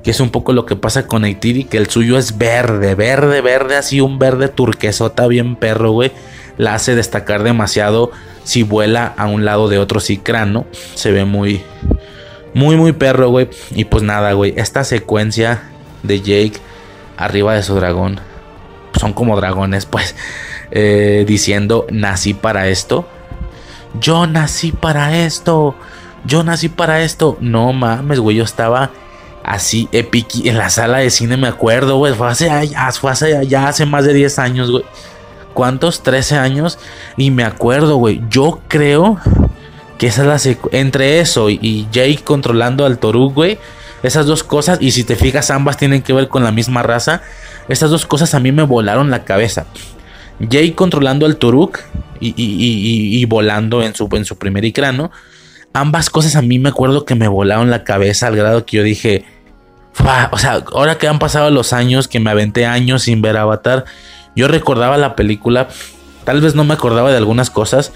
[0.02, 3.40] Que es un poco lo que pasa con Aitiri, que el suyo es verde, verde,
[3.40, 6.12] verde, así un verde turquesota bien perro, güey.
[6.56, 8.12] La hace destacar demasiado
[8.44, 10.66] si vuela a un lado de otro Cicrán, ¿no?
[10.94, 11.62] Se ve muy,
[12.58, 13.48] muy, muy perro, güey.
[13.70, 14.52] Y pues nada, güey.
[14.56, 15.62] Esta secuencia
[16.02, 16.54] de Jake
[17.16, 18.20] arriba de su dragón.
[18.98, 20.14] Son como dragones, pues.
[20.70, 23.08] Eh, diciendo, nací para esto.
[24.00, 25.74] Yo nací para esto.
[26.24, 27.38] Yo nací para esto.
[27.40, 28.36] No mames, güey.
[28.36, 28.90] Yo estaba
[29.44, 32.12] así epic en la sala de cine, me acuerdo, güey.
[32.12, 32.50] Fue hace,
[33.00, 34.84] fue hace, ya hace más de 10 años, güey.
[35.58, 36.04] ¿cuántos?
[36.04, 36.78] 13 años.
[37.16, 38.22] Y me acuerdo, güey.
[38.30, 39.18] Yo creo
[39.98, 43.58] que esa es la entre eso y, Jake controlando al Toruk, güey.
[44.02, 47.20] Esas dos cosas, y si te fijas, ambas tienen que ver con la misma raza.
[47.68, 49.66] Esas dos cosas a mí me volaron la cabeza.
[50.38, 51.80] Jake controlando al Toruk
[52.20, 55.10] y, volando en su, en su primer icrano.
[55.72, 58.82] Ambas cosas a mí me acuerdo que me volaron la cabeza al grado que yo
[58.84, 59.24] dije.
[60.30, 63.84] O sea, ahora que han pasado los años, que me aventé años sin ver Avatar,
[64.36, 65.66] yo recordaba la película,
[66.22, 67.92] tal vez no me acordaba de algunas cosas,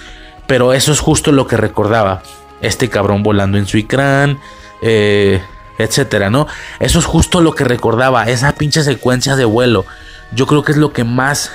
[0.53, 2.23] pero eso es justo lo que recordaba.
[2.61, 4.39] Este cabrón volando en su icrán,
[4.83, 5.41] eh,
[5.79, 6.47] etcétera, ¿no?
[6.79, 9.87] Eso es justo lo que recordaba, esa pinche secuencia de vuelo.
[10.31, 11.53] Yo creo que es lo que más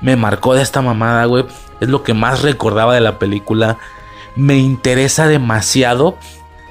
[0.00, 1.44] me marcó de esta mamada, güey.
[1.78, 3.76] Es lo que más recordaba de la película.
[4.34, 6.16] Me interesa demasiado,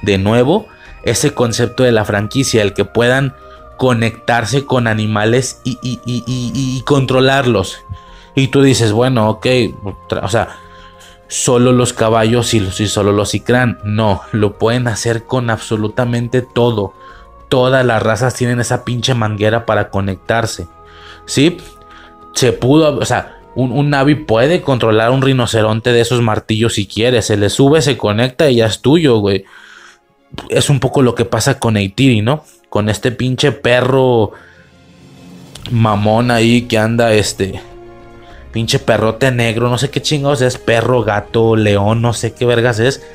[0.02, 0.66] de nuevo,
[1.04, 3.36] ese concepto de la franquicia, el que puedan
[3.78, 7.84] conectarse con animales y, controlarlos.
[8.34, 9.46] Y tú dices, bueno, ok,
[10.24, 10.65] o sea,
[11.28, 13.80] solo los caballos y, y solo los icrán.
[13.84, 16.94] No, lo pueden hacer con absolutamente todo.
[17.50, 20.68] Todas las razas tienen esa pinche manguera para conectarse.
[21.26, 21.58] ¿Sí?
[22.34, 26.88] Se pudo, o sea, un, un, Navi puede controlar un rinoceronte de esos martillos si
[26.88, 27.22] quiere.
[27.22, 29.46] Se le sube, se conecta y ya es tuyo, güey.
[30.50, 32.44] es un poco lo que pasa con Eitiri, ¿no?
[32.70, 34.32] Con este pinche perro
[35.72, 37.62] mamón ahí que anda este
[38.56, 42.80] pinche perrote negro, no sé qué chingados es, perro, gato, león, no sé qué vergas
[42.80, 43.06] es.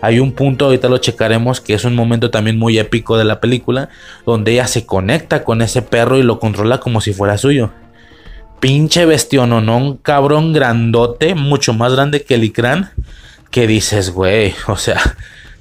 [0.00, 3.38] Hay un punto, ahorita lo checaremos, que es un momento también muy épico de la
[3.38, 3.90] película,
[4.24, 7.72] donde ella se conecta con ese perro y lo controla como si fuera suyo.
[8.58, 9.76] Pinche bestión, ¿no?
[9.76, 12.88] Un cabrón grandote, mucho más grande que el Icran,
[13.50, 14.98] que dices, güey, o sea,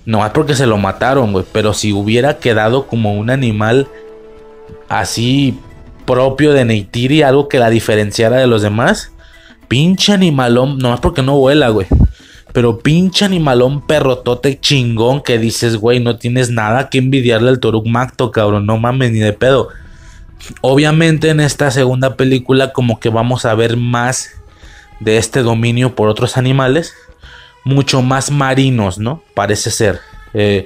[0.05, 3.89] no es porque se lo mataron, güey, pero si hubiera quedado como un animal
[4.87, 5.59] así
[6.05, 9.11] propio de Neytiri, algo que la diferenciara de los demás,
[9.67, 11.87] pinche animalón, no es porque no vuela, güey.
[12.53, 17.85] Pero pinche animalón perrotote chingón que dices, güey, no tienes nada que envidiarle al Toruk
[17.85, 19.69] Macto, cabrón, no mames ni de pedo.
[20.61, 24.31] Obviamente en esta segunda película como que vamos a ver más
[24.99, 26.93] de este dominio por otros animales,
[27.63, 29.21] mucho más marinos, ¿no?
[29.33, 29.99] Parece ser.
[30.33, 30.65] Eh,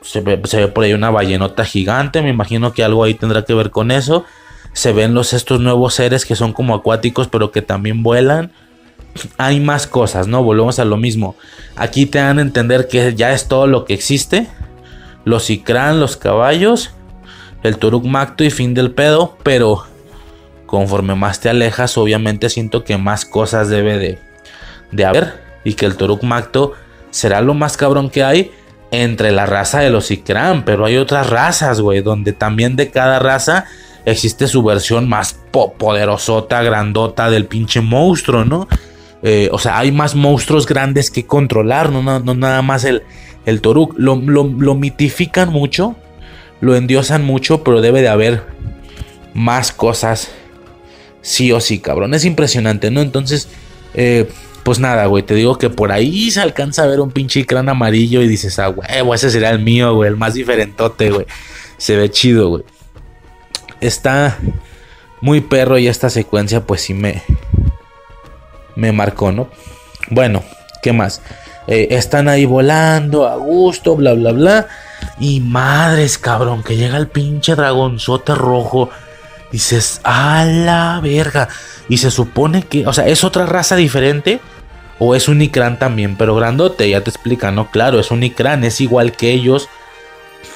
[0.00, 3.44] se, ve, se, ve, por ahí una ballenota gigante, me imagino que algo ahí tendrá
[3.44, 4.24] que ver con eso.
[4.72, 8.52] Se ven los estos nuevos seres que son como acuáticos pero que también vuelan
[9.36, 10.42] hay más cosas, ¿no?
[10.42, 11.36] Volvemos a lo mismo.
[11.76, 14.46] Aquí te dan a entender que ya es todo lo que existe.
[15.24, 16.92] Los Ikran, los caballos,
[17.62, 19.36] el Turuk Macto y fin del pedo.
[19.42, 19.84] Pero
[20.66, 24.18] conforme más te alejas, obviamente siento que más cosas debe de,
[24.92, 25.40] de haber.
[25.64, 26.72] Y que el Turuk Macto
[27.10, 28.52] será lo más cabrón que hay
[28.90, 30.64] entre la raza de los Ikran.
[30.64, 33.66] Pero hay otras razas, güey, donde también de cada raza
[34.10, 38.68] existe su versión más poderosota, grandota del pinche monstruo, ¿no?
[39.22, 43.02] Eh, o sea, hay más monstruos grandes que controlar, no, no, nada más el,
[43.46, 43.94] el Toruk.
[43.98, 45.96] Lo, lo, mitifican mucho,
[46.60, 48.42] lo endiosan mucho, pero debe de haber
[49.34, 50.28] más cosas.
[51.20, 52.14] Sí o sí, cabrón.
[52.14, 53.00] Es impresionante, ¿no?
[53.00, 53.48] Entonces,
[53.94, 54.28] eh,
[54.62, 55.24] pues nada, güey.
[55.24, 58.58] Te digo que por ahí se alcanza a ver un pinche crán amarillo y dices,
[58.60, 60.08] ah, huevo, ese será el mío, güey.
[60.08, 61.26] El más diferentote, güey.
[61.76, 62.64] Se ve chido, güey.
[63.80, 64.38] Está
[65.20, 67.22] muy perro y esta secuencia, pues sí me,
[68.76, 69.48] me marcó, ¿no?
[70.10, 70.42] Bueno,
[70.82, 71.22] ¿qué más?
[71.66, 74.66] Eh, están ahí volando a gusto, bla, bla, bla.
[75.20, 78.90] Y madres, cabrón, que llega el pinche dragonzote rojo.
[79.52, 81.48] Dices, a la verga.
[81.88, 84.40] Y se supone que, o sea, es otra raza diferente.
[84.98, 87.70] O es un Ikran también, pero grandote, ya te explica, ¿no?
[87.70, 89.68] Claro, es un Ikran, es igual que ellos,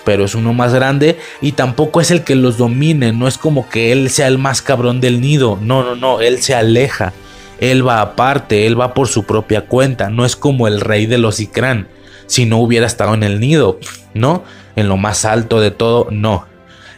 [0.05, 3.69] pero es uno más grande y tampoco es el que los domine, no es como
[3.69, 7.13] que él sea el más cabrón del nido, no, no, no, él se aleja.
[7.61, 11.19] Él va aparte, él va por su propia cuenta, no es como el rey de
[11.19, 11.87] los Ikran,
[12.27, 13.79] si no hubiera estado en el nido,
[14.15, 14.43] ¿no?
[14.75, 16.45] En lo más alto de todo, no.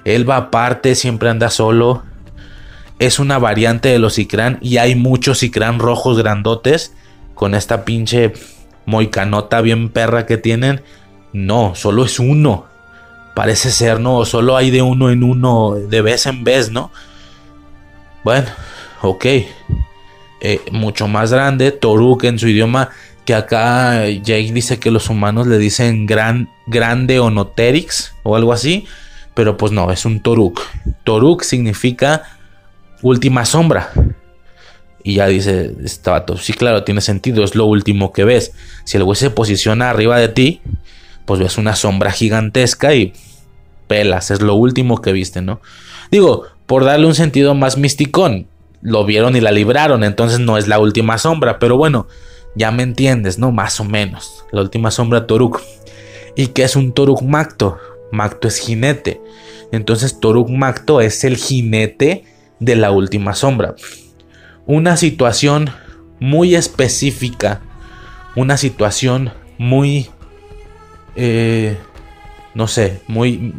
[0.06, 2.02] Él va aparte, siempre anda solo.
[2.98, 6.94] Es una variante de los Ikran y hay muchos Ikran rojos grandotes
[7.34, 8.32] con esta pinche
[8.86, 10.82] moicanota bien perra que tienen.
[11.32, 12.66] No, solo es uno.
[13.34, 16.90] Parece ser, no, solo hay de uno en uno, de vez en vez, ¿no?
[18.22, 18.46] Bueno,
[19.02, 19.26] ok.
[20.40, 22.90] Eh, mucho más grande, Toruk en su idioma,
[23.24, 28.52] que acá Jake dice que los humanos le dicen gran, grande o noterix o algo
[28.52, 28.86] así,
[29.34, 30.60] pero pues no, es un Toruk.
[31.02, 32.22] Toruk significa
[33.02, 33.90] última sombra.
[35.02, 38.52] Y ya dice este sí claro, tiene sentido, es lo último que ves.
[38.84, 40.60] Si el güey se posiciona arriba de ti,
[41.24, 43.12] pues ves una sombra gigantesca y
[43.86, 45.60] pelas, es lo último que viste, ¿no?
[46.10, 48.46] Digo, por darle un sentido más misticón,
[48.82, 52.06] lo vieron y la libraron, entonces no es la última sombra, pero bueno,
[52.54, 53.50] ya me entiendes, ¿no?
[53.50, 54.44] Más o menos.
[54.52, 55.60] La última sombra Toruk.
[56.36, 57.78] ¿Y qué es un Toruk Macto?
[58.12, 59.20] Macto es jinete.
[59.72, 62.24] Entonces Toruk Macto es el jinete
[62.60, 63.74] de la última sombra.
[64.66, 65.70] Una situación
[66.20, 67.60] muy específica.
[68.36, 70.10] Una situación muy...
[71.16, 71.76] Eh,
[72.54, 73.54] no sé, muy...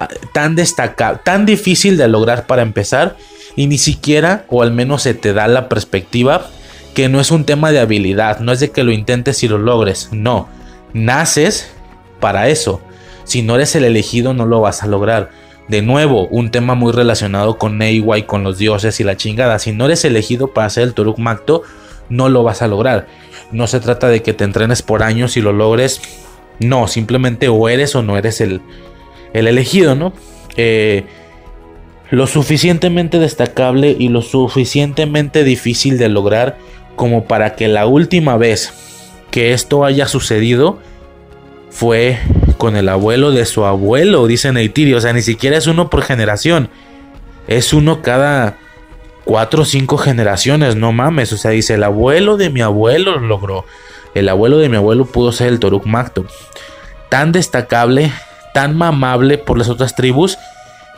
[0.00, 3.16] Ah, tan destacada, tan difícil de lograr para empezar
[3.54, 6.48] y ni siquiera, o al menos se te da la perspectiva,
[6.94, 9.58] que no es un tema de habilidad, no es de que lo intentes y lo
[9.58, 10.48] logres, no,
[10.92, 11.70] naces
[12.20, 12.80] para eso.
[13.24, 15.30] Si no eres el elegido no lo vas a lograr.
[15.68, 19.58] De nuevo, un tema muy relacionado con Neiwa y con los dioses y la chingada.
[19.58, 21.62] Si no eres elegido para hacer el Turuk Macto,
[22.10, 23.06] no lo vas a lograr.
[23.50, 26.02] No se trata de que te entrenes por años y lo logres.
[26.60, 28.60] No, simplemente o eres o no eres el,
[29.32, 30.12] el elegido, ¿no?
[30.56, 31.04] Eh,
[32.10, 36.58] lo suficientemente destacable y lo suficientemente difícil de lograr
[36.96, 38.72] como para que la última vez
[39.30, 40.78] que esto haya sucedido
[41.70, 42.20] fue
[42.56, 44.94] con el abuelo de su abuelo, dice Neytiri.
[44.94, 46.68] O sea, ni siquiera es uno por generación.
[47.48, 48.58] Es uno cada
[49.24, 51.32] cuatro o cinco generaciones, no mames.
[51.32, 53.64] O sea, dice, el abuelo de mi abuelo lo logró.
[54.14, 56.24] El abuelo de mi abuelo pudo ser el Toruk Makto
[57.14, 58.12] tan destacable,
[58.54, 60.36] tan mamable por las otras tribus,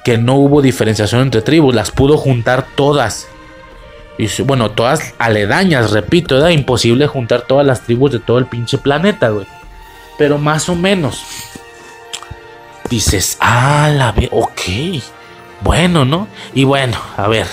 [0.03, 3.29] que no hubo diferenciación entre tribus, las pudo juntar todas.
[4.17, 8.79] Y bueno, todas aledañas, repito, era imposible juntar todas las tribus de todo el pinche
[8.79, 9.47] planeta, güey.
[10.17, 11.23] Pero más o menos.
[12.89, 14.63] Dices, ah, la ve, ok.
[15.61, 16.29] Bueno, ¿no?
[16.55, 17.47] Y bueno, a ver,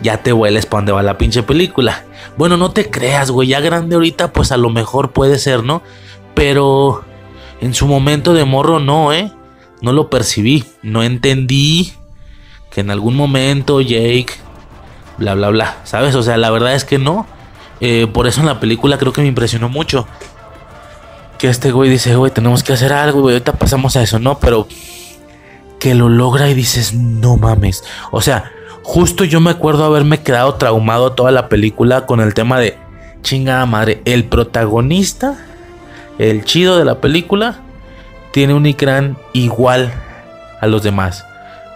[0.00, 2.04] ya te hueles para dónde va la pinche película.
[2.36, 5.82] Bueno, no te creas, güey, ya grande ahorita, pues a lo mejor puede ser, ¿no?
[6.34, 7.04] Pero
[7.60, 9.32] en su momento de morro no, ¿eh?
[9.80, 11.92] No lo percibí, no entendí
[12.70, 14.32] que en algún momento Jake,
[15.18, 16.14] bla, bla, bla, ¿sabes?
[16.14, 17.26] O sea, la verdad es que no.
[17.80, 20.08] Eh, por eso en la película creo que me impresionó mucho.
[21.38, 24.38] Que este güey dice, güey, tenemos que hacer algo, güey, ahorita pasamos a eso, ¿no?
[24.38, 24.66] Pero
[25.78, 27.84] que lo logra y dices, no mames.
[28.10, 28.50] O sea,
[28.84, 32.76] justo yo me acuerdo haberme quedado traumado toda la película con el tema de,
[33.22, 35.36] chingada madre, el protagonista,
[36.18, 37.60] el chido de la película,
[38.30, 39.92] tiene un icrán igual
[40.60, 41.24] a los demás.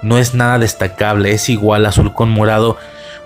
[0.03, 2.77] No es nada destacable, es igual azul con morado.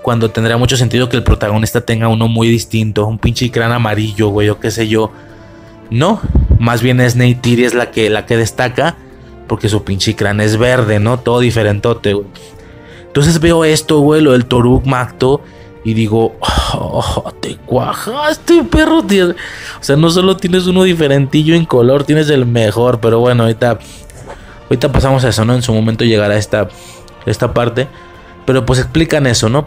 [0.01, 4.29] Cuando tendría mucho sentido que el protagonista tenga uno muy distinto, un pinche icrán amarillo,
[4.29, 5.13] güey, o qué sé yo.
[5.91, 6.21] No,
[6.59, 8.97] más bien es Neytiri es la que, la que destaca
[9.49, 11.19] porque su pinche crán es verde, ¿no?
[11.19, 12.27] Todo diferentote, güey.
[13.13, 15.43] Entonces veo esto, güey, lo del Toruk Macto.
[15.85, 19.01] Y digo, oh, te cuajaste, perro.
[19.01, 19.35] O
[19.83, 23.01] sea, no solo tienes uno diferentillo en color, tienes el mejor.
[23.01, 23.79] Pero bueno, ahorita,
[24.71, 25.55] ahorita pasamos a eso, ¿no?
[25.55, 26.69] En su momento llegará esta,
[27.27, 27.87] esta parte.
[28.47, 29.67] Pero pues explican eso, ¿no?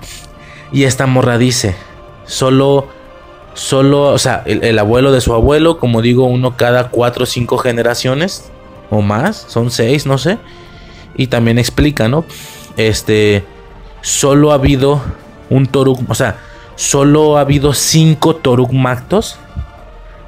[0.71, 1.75] Y esta morra dice,
[2.25, 2.87] solo,
[3.53, 7.27] solo, o sea, el, el abuelo de su abuelo, como digo, uno cada cuatro o
[7.27, 8.49] cinco generaciones
[8.89, 10.39] o más, son seis, no sé.
[11.15, 12.25] Y también explica, ¿no?
[12.77, 13.43] Este,
[14.01, 15.01] solo ha habido
[15.49, 16.37] un Toruk, o sea,
[16.75, 19.37] solo ha habido cinco Toruk Mactos.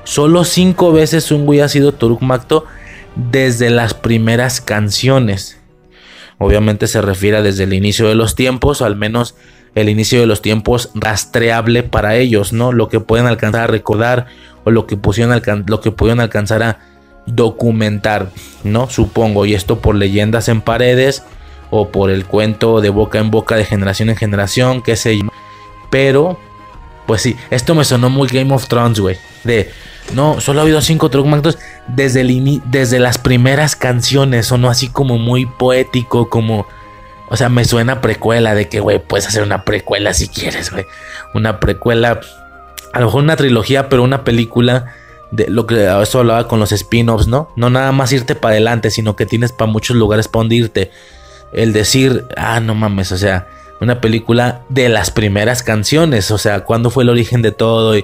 [0.04, 2.66] Solo cinco veces un güey ha sido Toruk Macto
[3.16, 5.60] desde las primeras canciones.
[6.38, 9.36] Obviamente se refiere desde el inicio de los tiempos, o al menos
[9.76, 12.72] el inicio de los tiempos rastreable para ellos, ¿no?
[12.72, 14.28] Lo que pueden alcanzar a recordar
[14.64, 16.80] o lo que pudieron, lo que pudieron alcanzar a
[17.26, 18.32] documentar,
[18.64, 18.90] ¿no?
[18.90, 21.24] Supongo, y esto por leyendas en paredes
[21.70, 25.28] o por el cuento de boca en boca de generación en generación, qué sé yo.
[25.90, 26.40] Pero,
[27.06, 29.18] pues sí, esto me sonó muy Game of Thrones, güey.
[29.44, 29.72] De,
[30.14, 31.58] no, solo ha habido cinco Truckmactos
[31.88, 36.68] desde, el desde las primeras canciones, sonó así como muy poético, como...
[37.30, 40.86] O sea, me suena precuela de que, güey, puedes hacer una precuela si quieres, güey.
[41.34, 42.22] Una precuela,
[42.94, 44.94] a lo mejor una trilogía, pero una película
[45.32, 47.50] de lo que eso hablaba con los spin-offs, ¿no?
[47.58, 50.92] No nada más irte para adelante, sino que tienes para muchos lugares para donde irte.
[51.54, 53.48] El decir, ah, no mames, o sea,
[53.80, 57.96] una película de las primeras canciones, o sea, cuándo fue el origen de todo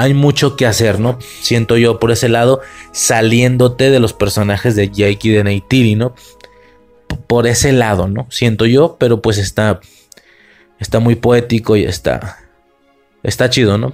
[0.00, 1.18] hay mucho que hacer, ¿no?
[1.40, 2.60] Siento yo por ese lado,
[2.92, 6.14] saliéndote de los personajes de Jake y de Neytiri, ¿no?
[7.26, 8.28] Por ese lado, ¿no?
[8.30, 9.80] Siento yo, pero pues está,
[10.78, 12.38] está muy poético y está,
[13.24, 13.92] está chido, ¿no?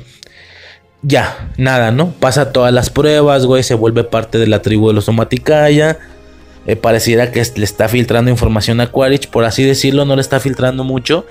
[1.07, 2.13] ya, nada, ¿no?
[2.13, 5.99] Pasa todas las pruebas, güey, se vuelve parte de la tribu de los Somaticaya.
[6.67, 10.41] Eh, pareciera que le está filtrando información a Quaritch, por así decirlo, no le está
[10.41, 11.27] filtrando mucho.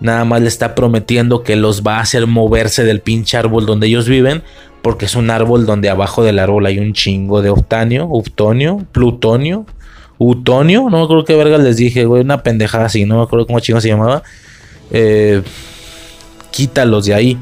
[0.00, 3.88] Nada más le está prometiendo que los va a hacer moverse del pinche árbol donde
[3.88, 4.42] ellos viven.
[4.82, 9.66] Porque es un árbol donde abajo del árbol hay un chingo de Octanio, Uptonio, Plutonio,
[10.18, 10.88] Utonio.
[10.88, 12.22] No me acuerdo qué verga les dije, güey.
[12.22, 14.22] Una pendejada así, no me acuerdo cómo chingo se llamaba.
[14.92, 15.42] Eh,
[16.52, 17.38] quítalos de ahí.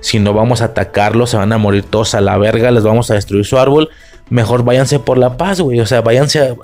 [0.00, 3.10] Si no vamos a atacarlos, se van a morir todos a la verga, les vamos
[3.10, 3.90] a destruir su árbol.
[4.30, 5.80] Mejor váyanse por la paz, güey.
[5.80, 6.56] O sea, váyanse,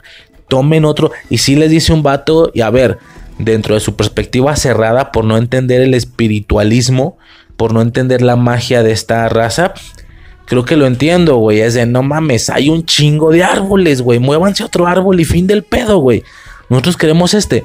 [0.48, 1.10] tomen otro.
[1.31, 2.98] Y si les dice un vato, y a ver,
[3.39, 7.18] dentro de su perspectiva cerrada, por no entender el espiritualismo,
[7.56, 9.74] por no entender la magia de esta raza,
[10.47, 11.60] creo que lo entiendo, güey.
[11.60, 14.18] Es de no mames, hay un chingo de árboles, güey.
[14.18, 16.23] Muévanse otro árbol y fin del pedo, güey.
[16.68, 17.64] Nosotros queremos este.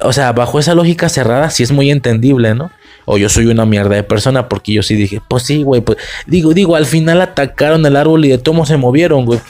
[0.00, 2.70] O sea, bajo esa lógica cerrada, sí es muy entendible, ¿no?
[3.04, 5.98] o yo soy una mierda de persona porque yo sí dije, pues sí, güey, pues
[6.26, 9.40] digo, digo, al final atacaron el árbol y de tomo se movieron, güey.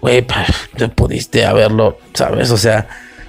[0.00, 0.26] Güey,
[0.76, 2.50] te pudiste haberlo, ¿sabes?
[2.50, 2.88] O sea,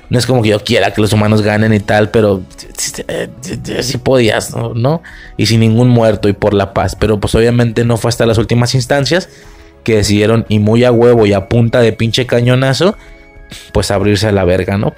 [0.09, 2.41] no es como que yo quiera que los humanos ganen y tal, pero
[2.77, 5.01] sí podías, ¿no?
[5.37, 6.95] Y sin ningún muerto y por la paz.
[6.95, 9.29] Pero pues obviamente no fue hasta las últimas instancias
[9.83, 12.95] que decidieron, y muy a huevo y a punta de pinche cañonazo,
[13.73, 14.93] pues abrirse a la verga, ¿no?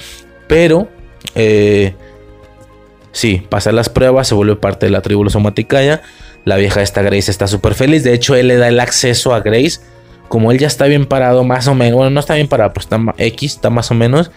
[0.47, 0.89] Pero,
[1.35, 1.93] eh,
[3.13, 6.01] Sí, pasa las pruebas, se vuelve parte de la tribu Somaticaya.
[6.45, 8.03] La vieja esta Grace está súper feliz.
[8.03, 9.79] De hecho, él le da el acceso a Grace.
[10.33, 11.97] Como él ya está bien parado, más o menos.
[11.97, 14.31] Bueno, no está bien parado, pues está X, está más o menos.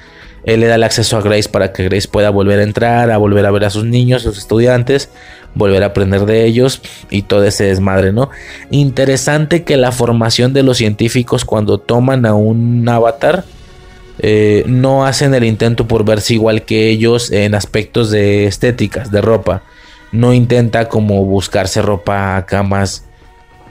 [0.45, 3.17] Él le da el acceso a Grace para que Grace pueda volver a entrar, a
[3.17, 5.09] volver a ver a sus niños, a sus estudiantes,
[5.55, 8.29] volver a aprender de ellos y todo ese desmadre, ¿no?
[8.71, 13.45] Interesante que la formación de los científicos cuando toman a un avatar
[14.19, 19.23] eh, no hacen el intento por verse igual que ellos en aspectos de estéticas, de
[19.23, 19.63] ropa.
[20.13, 23.07] No intenta como buscarse ropa acá más,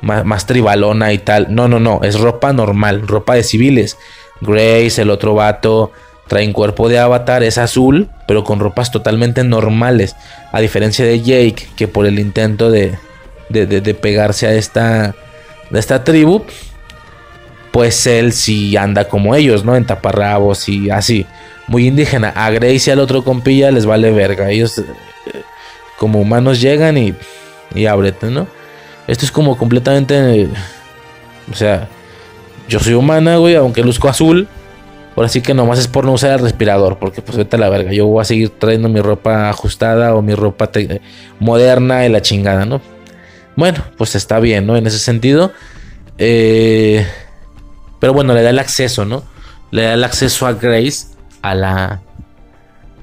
[0.02, 1.54] más, tribalona y tal.
[1.54, 3.98] No, no, no, es ropa normal, ropa de civiles.
[4.42, 5.92] Grace, el otro vato,
[6.28, 10.16] traen cuerpo de avatar, es azul, pero con ropas totalmente normales.
[10.52, 12.98] A diferencia de Jake, que por el intento de,
[13.50, 15.16] de, de, pegarse a esta,
[15.70, 16.44] de esta tribu,
[17.72, 19.76] pues él sí anda como ellos, ¿no?
[19.76, 21.26] En taparrabos y así.
[21.68, 22.30] Muy indígena.
[22.30, 24.50] A Grace y al otro compilla les vale verga.
[24.50, 24.84] Ellos eh,
[25.98, 27.14] como humanos llegan y,
[27.74, 28.48] y ábrete, ¿no?
[29.08, 30.50] Esto es como completamente...
[31.52, 31.88] o sea,
[32.68, 34.48] yo soy humana, güey, aunque luzco azul.
[35.16, 37.70] Ahora sí que nomás es por no usar el respirador, porque pues vete a la
[37.70, 37.94] verga.
[37.94, 40.70] Yo voy a seguir trayendo mi ropa ajustada o mi ropa
[41.40, 42.82] moderna y la chingada, ¿no?
[43.56, 44.76] Bueno, pues está bien, ¿no?
[44.76, 45.54] En ese sentido.
[46.18, 47.06] Eh,
[48.00, 49.24] pero bueno, le da el acceso, ¿no?
[49.72, 51.08] Le da el acceso a Grace
[51.42, 52.02] a la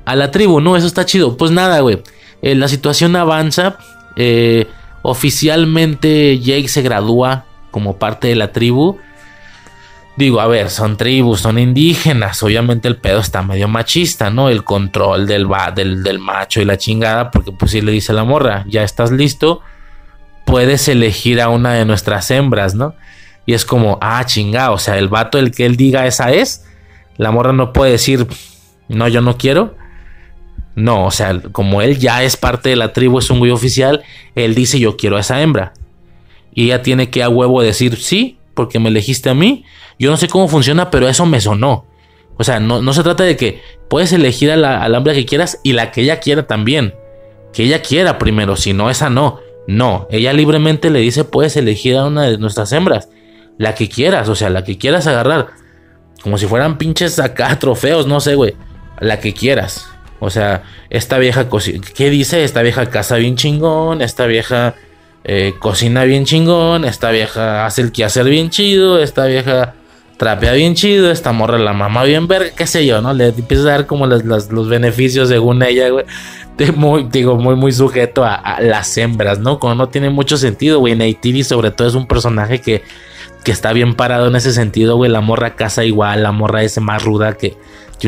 [0.05, 0.77] a la tribu, ¿no?
[0.77, 1.37] Eso está chido.
[1.37, 2.03] Pues nada, güey.
[2.43, 3.79] Eh, la situación avanza.
[4.17, 4.67] Eh,
[5.03, 8.99] oficialmente Jake se gradúa como parte de la tribu.
[10.17, 12.43] Digo, a ver, son tribus, son indígenas.
[12.43, 14.49] Obviamente el pedo está medio machista, ¿no?
[14.49, 17.31] El control del, del, del macho y la chingada.
[17.31, 19.61] Porque pues si le dice a la morra, ya estás listo.
[20.45, 22.95] Puedes elegir a una de nuestras hembras, ¿no?
[23.47, 26.65] Y es como, ah, chingado, o sea, el vato, el que él diga esa es,
[27.17, 28.27] la morra no puede decir,
[28.89, 29.75] no, yo no quiero.
[30.75, 34.03] No, o sea, como él ya es parte de la tribu, es un güey oficial,
[34.35, 35.75] él dice, yo quiero a esa hembra.
[36.55, 39.65] Y ella tiene que a huevo decir, sí, porque me elegiste a mí.
[39.99, 41.87] Yo no sé cómo funciona, pero eso me sonó.
[42.39, 45.61] O sea, no, no se trata de que puedes elegir a la, hembra que quieras
[45.63, 46.95] y la que ella quiera también.
[47.53, 49.41] Que ella quiera primero, si no, esa no.
[49.69, 53.09] No, ella libremente le dice, puedes elegir a una de nuestras hembras
[53.59, 55.49] la que quieras, o sea, la que quieras agarrar.
[56.23, 58.55] Como si fueran pinches acá trofeos, no sé, güey.
[59.01, 59.89] La que quieras.
[60.25, 61.85] O sea, esta vieja cocina.
[61.97, 62.45] ¿Qué dice?
[62.45, 64.01] Esta vieja casa bien chingón.
[64.03, 64.77] Esta vieja
[65.25, 66.85] eh, cocina bien chingón.
[66.85, 69.01] Esta vieja hace el quehacer bien chido.
[69.01, 69.75] Esta vieja
[70.19, 71.11] trapea bien chido.
[71.11, 72.53] Esta morra la mamá bien verga.
[72.57, 73.13] Qué sé yo, ¿no?
[73.13, 76.05] Le empieza a dar como los beneficios según ella, güey.
[76.77, 79.59] Muy, digo, muy, muy sujeto a, las hembras, ¿no?
[79.59, 80.95] Como no tiene mucho sentido, güey.
[80.95, 82.85] Neytiri, sobre todo, es un personaje que
[83.43, 85.11] que está bien parado en ese sentido, güey.
[85.11, 87.57] La morra casa igual, la morra es más ruda que,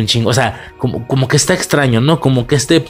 [0.01, 0.31] un chingo.
[0.31, 2.21] O sea, como, como que está extraño, ¿no?
[2.21, 2.85] Como que este.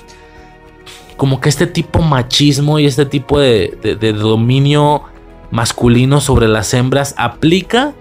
[1.16, 5.04] Como que este tipo machismo y este tipo de, de, dominio
[5.52, 7.92] masculino sobre las hembras aplica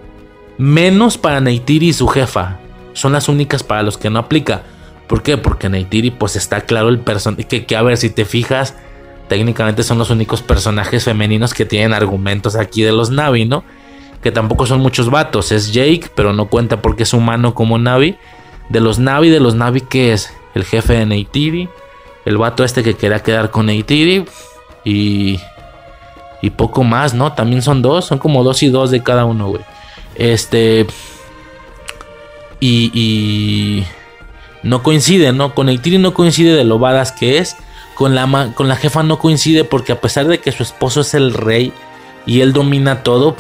[0.58, 2.60] menos para Neytiri y su jefa.
[2.94, 4.64] Son las únicas para los que no aplica.
[5.08, 5.38] ¿Por qué?
[5.38, 7.44] Porque Neytiri, pues está claro el personaje.
[7.44, 8.76] Que, que a ver, si te fijas,
[9.28, 13.64] técnicamente son los únicos personajes femeninos que tienen argumentos aquí de los Navi, ¿no?
[14.24, 15.52] que tampoco son muchos vatos.
[15.52, 18.16] Es Jake, pero no cuenta porque es humano como Navi.
[18.70, 21.70] De los Navi, de los Navi, que es el jefe de Neytiri,
[22.26, 24.26] el vato este que quería quedar con Neytiri
[24.84, 25.40] y,
[26.42, 27.34] y poco más, ¿no?
[27.34, 29.64] También son dos, son como dos y dos de cada uno, güey.
[30.16, 30.86] Este.
[32.60, 33.86] Y, y.
[34.64, 35.54] No coincide, ¿no?
[35.54, 37.58] Con Neytiri no coincide de lo badas que es.
[37.96, 41.14] Con la, con la jefa no coincide porque a pesar de que su esposo es
[41.14, 41.72] el rey
[42.26, 43.36] y él domina todo,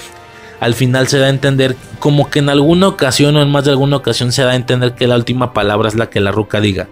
[0.64, 3.72] al final se da a entender como que en alguna ocasión o en más de
[3.72, 6.62] alguna ocasión se da a entender que la última palabra es la que la ruca
[6.62, 6.88] diga.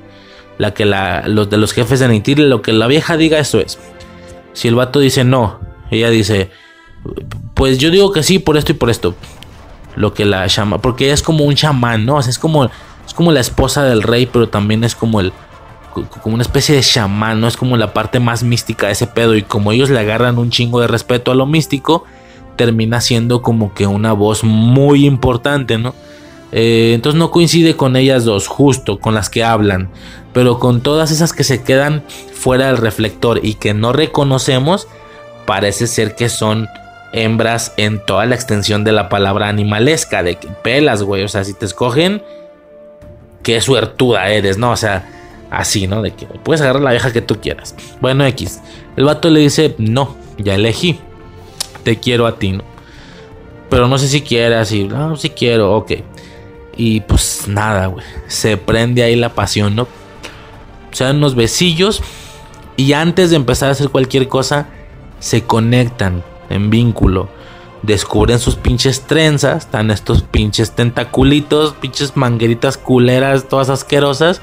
[0.57, 3.61] La que la, los de los jefes de Neytiri, lo que la vieja diga, eso
[3.61, 3.79] es.
[4.51, 6.51] Si el vato dice no, ella dice,
[7.53, 9.15] pues yo digo que sí por esto y por esto.
[9.95, 12.19] Lo que la llama, porque ella es como un chamán, ¿no?
[12.19, 15.31] es como, es como la esposa del rey, pero también es como el,
[15.93, 17.47] como una especie de chamán, ¿no?
[17.47, 19.35] Es como la parte más mística de ese pedo.
[19.35, 22.05] Y como ellos le agarran un chingo de respeto a lo místico,
[22.55, 25.95] termina siendo como que una voz muy importante, ¿no?
[26.51, 29.89] Eh, entonces no coincide con ellas dos, justo con las que hablan,
[30.33, 32.03] pero con todas esas que se quedan
[32.33, 34.87] fuera del reflector y que no reconocemos,
[35.45, 36.67] parece ser que son
[37.13, 41.43] hembras en toda la extensión de la palabra animalesca, de que pelas, güey, o sea,
[41.43, 42.21] si te escogen,
[43.43, 44.71] qué suertuda eres, ¿no?
[44.71, 45.09] O sea,
[45.49, 46.01] así, ¿no?
[46.01, 47.75] De que puedes agarrar la vieja que tú quieras.
[47.99, 48.61] Bueno, X.
[48.95, 50.99] El vato le dice, no, ya elegí
[51.81, 52.63] te quiero a ti, ¿no?
[53.69, 55.91] Pero no sé si quieras y, no, si quiero, ok.
[56.75, 58.05] Y pues nada, güey.
[58.27, 59.83] Se prende ahí la pasión, ¿no?
[59.83, 62.01] O sea, unos besillos.
[62.75, 64.67] Y antes de empezar a hacer cualquier cosa,
[65.19, 67.29] se conectan en vínculo.
[67.83, 74.41] descubren sus pinches trenzas, están estos pinches tentaculitos, pinches mangueritas culeras, todas asquerosas,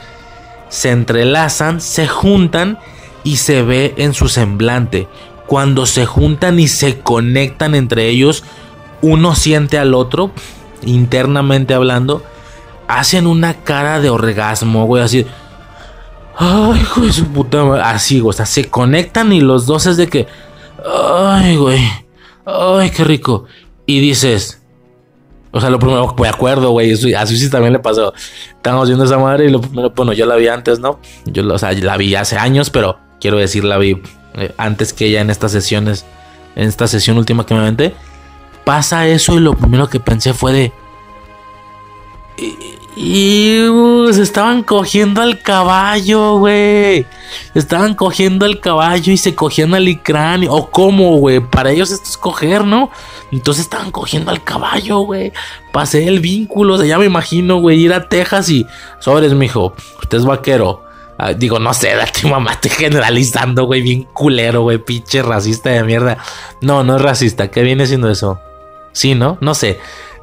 [0.68, 2.78] se entrelazan, se juntan
[3.22, 5.06] y se ve en su semblante.
[5.48, 8.44] Cuando se juntan y se conectan entre ellos,
[9.00, 10.30] uno siente al otro,
[10.82, 12.22] internamente hablando,
[12.86, 15.26] hacen una cara de orgasmo, güey, así.
[16.36, 17.82] Ay, hijo de su puta madre.
[17.82, 20.26] Así, güey, o sea, se conectan y los dos es de que.
[20.84, 21.80] Ay, güey.
[22.44, 23.46] Ay, qué rico.
[23.86, 24.62] Y dices.
[25.50, 26.92] O sea, lo primero, me acuerdo, güey.
[27.14, 28.12] A Susi también le pasó.
[28.50, 31.00] Estábamos viendo esa madre y lo primero, bueno, yo la vi antes, ¿no?
[31.24, 34.00] Yo, o sea, la vi hace años, pero quiero decir, la vi
[34.34, 36.04] eh, antes que ella en estas sesiones.
[36.56, 37.94] En esta sesión última que me aventé.
[38.64, 40.72] Pasa eso y lo primero que pensé fue de.
[42.96, 43.60] Y
[44.12, 47.06] se estaban cogiendo al caballo, güey.
[47.54, 50.44] Estaban cogiendo al caballo y se cogían al icrán.
[50.48, 51.38] O cómo, güey.
[51.38, 52.90] Para ellos esto es coger, ¿no?
[53.30, 55.32] Entonces estaban cogiendo al caballo, güey.
[55.72, 56.74] Pasé el vínculo.
[56.74, 58.66] O sea, ya me imagino, güey, ir a Texas y.
[58.98, 59.74] Sobres, mijo.
[60.02, 60.87] Usted es vaquero.
[61.18, 63.82] Ah, digo, no sé, date mamá, estoy generalizando, güey.
[63.82, 64.78] Bien culero, güey.
[64.78, 66.18] Pinche racista de mierda.
[66.60, 67.50] No, no es racista.
[67.50, 68.40] ¿Qué viene siendo eso?
[68.92, 69.36] Sí, ¿no?
[69.40, 69.78] No sé.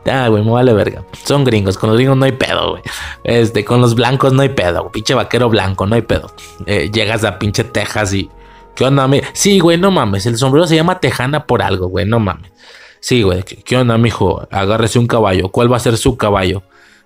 [0.06, 1.04] Ah, güey, me vale verga.
[1.26, 1.78] Son gringos.
[1.78, 2.84] Con los gringos no hay pedo, güey.
[3.24, 4.92] Este, con los blancos no hay pedo.
[4.92, 6.32] Pinche vaquero blanco, no hay pedo.
[6.66, 8.30] Eh, llegas a pinche Texas y.
[8.76, 9.22] ¿Qué onda, mi?
[9.34, 10.26] Sí, güey, no mames.
[10.26, 12.52] El sombrero se llama Tejana por algo, güey, no mames.
[13.00, 13.44] Sí, güey.
[13.44, 14.48] ¿Qué, onda, mijo?
[14.52, 15.50] Agárrese un caballo.
[15.50, 16.64] ¿Cuál va a ser su caballo?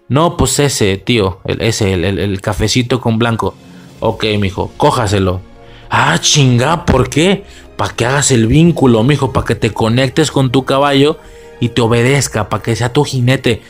[0.08, 1.40] No, pues ese, tío.
[1.46, 3.54] El, ese, el, el, cafecito con blanco.
[4.00, 5.42] Ok, mijo, cójaselo.
[5.90, 7.44] Ah, chinga, ¿por qué?
[7.76, 11.18] Para que hagas el vínculo, mijo, para que te conectes con tu caballo
[11.60, 13.62] y te obedezca, para que sea tu jinete.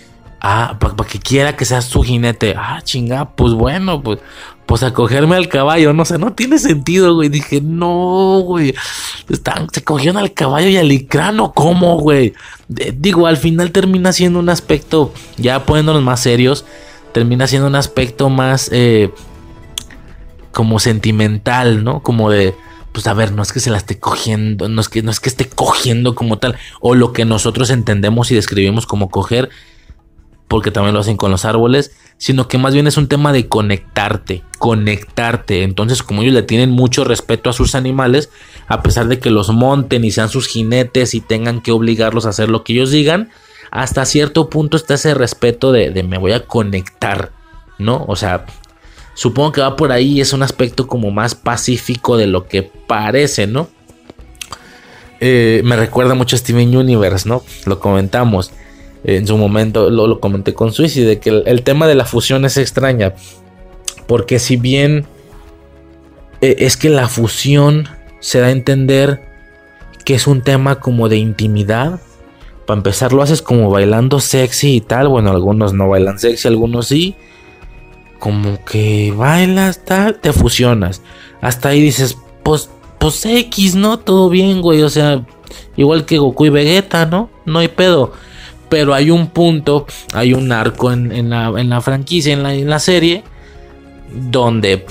[0.41, 2.55] Ah, para que quiera que seas tu jinete.
[2.57, 4.19] Ah, chinga, pues bueno, pues,
[4.65, 5.93] pues a cogerme al caballo.
[5.93, 7.29] No sé, no tiene sentido, güey.
[7.29, 8.73] Dije, no, güey.
[9.29, 12.33] Están, se cogieron al caballo y al icrano, ¿cómo, güey?
[12.67, 16.65] digo, al final termina siendo un aspecto, ya poniéndonos más serios,
[17.13, 19.11] termina siendo un aspecto más eh,
[20.51, 22.01] como sentimental, ¿no?
[22.01, 22.55] Como de
[22.91, 25.19] pues a ver, no es que se la esté cogiendo, no es que, no es
[25.19, 29.49] que esté cogiendo como tal, o lo que nosotros entendemos y describimos como coger,
[30.47, 33.47] porque también lo hacen con los árboles, sino que más bien es un tema de
[33.47, 35.63] conectarte, conectarte.
[35.63, 38.31] Entonces, como ellos le tienen mucho respeto a sus animales,
[38.67, 42.29] a pesar de que los monten y sean sus jinetes y tengan que obligarlos a
[42.29, 43.29] hacer lo que ellos digan,
[43.71, 47.31] hasta cierto punto está ese respeto de, de me voy a conectar,
[47.77, 48.03] ¿no?
[48.07, 48.47] O sea,
[49.19, 53.47] Supongo que va por ahí, es un aspecto como más pacífico de lo que parece,
[53.47, 53.67] ¿no?
[55.19, 57.43] Eh, me recuerda mucho a Steven Universe, ¿no?
[57.65, 58.53] Lo comentamos
[59.03, 62.55] en su momento, lo, comenté con Suicide, de que el, tema de la fusión es
[62.55, 63.13] extraña.
[64.07, 65.05] Porque si bien
[66.39, 67.89] eh, es que la fusión
[68.21, 69.19] se da a entender
[70.05, 71.99] que es un tema como de intimidad.
[72.65, 75.09] Para empezar, lo haces como bailando sexy y tal.
[75.09, 77.17] Bueno, algunos no bailan sexy, algunos sí
[78.19, 81.01] como que bailas, tal, te fusionas.
[81.41, 83.97] Hasta ahí dices, pues, pues X, ¿no?
[83.99, 84.83] Todo bien, güey.
[84.83, 85.25] O sea,
[85.77, 87.29] igual que Goku y Vegeta, ¿no?
[87.45, 88.13] No hay pedo.
[88.67, 93.23] Pero hay un punto, hay un arco en, la, franquicia, en la, en la serie,
[94.13, 94.85] donde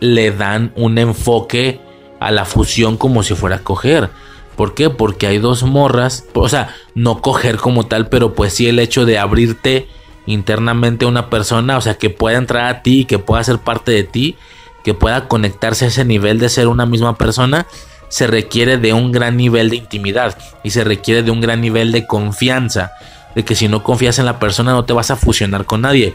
[0.00, 1.80] le dan un enfoque
[2.18, 4.10] a la fusión como si fuera a coger.
[4.56, 4.90] ¿Por qué?
[4.90, 9.04] Porque hay dos morras, o sea, no coger como tal, pero pues sí el hecho
[9.04, 9.86] de abrirte
[10.28, 14.04] internamente una persona, o sea, que pueda entrar a ti, que pueda ser parte de
[14.04, 14.36] ti,
[14.84, 17.66] que pueda conectarse a ese nivel de ser una misma persona,
[18.08, 21.92] se requiere de un gran nivel de intimidad y se requiere de un gran nivel
[21.92, 22.92] de confianza,
[23.34, 26.14] de que si no confías en la persona no te vas a fusionar con nadie.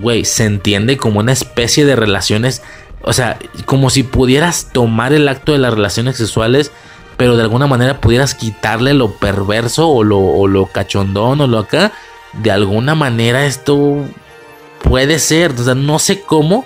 [0.00, 2.62] Güey, se entiende como una especie de relaciones,
[3.02, 6.70] o sea, como si pudieras tomar el acto de las relaciones sexuales,
[7.16, 11.58] pero de alguna manera pudieras quitarle lo perverso o lo, o lo cachondón o lo
[11.58, 11.92] acá
[12.42, 14.04] de alguna manera esto
[14.82, 16.64] puede ser, o sea, no sé cómo,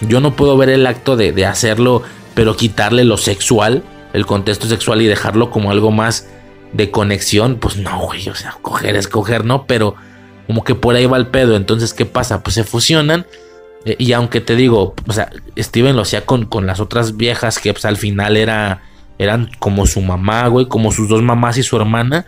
[0.00, 2.02] yo no puedo ver el acto de, hacerlo,
[2.34, 6.28] pero quitarle lo sexual, el contexto sexual y dejarlo como algo más
[6.72, 9.66] de conexión, pues no, güey, o sea, coger es coger, ¿no?
[9.66, 9.94] Pero
[10.46, 12.42] como que por ahí va el pedo, entonces, ¿qué pasa?
[12.42, 13.26] Pues se fusionan.
[13.84, 17.58] Eh, y aunque te digo, o sea, Steven lo hacía con, con las otras viejas
[17.58, 18.82] que pues, al final era,
[19.18, 22.26] eran como su mamá, güey, como sus dos mamás y su hermana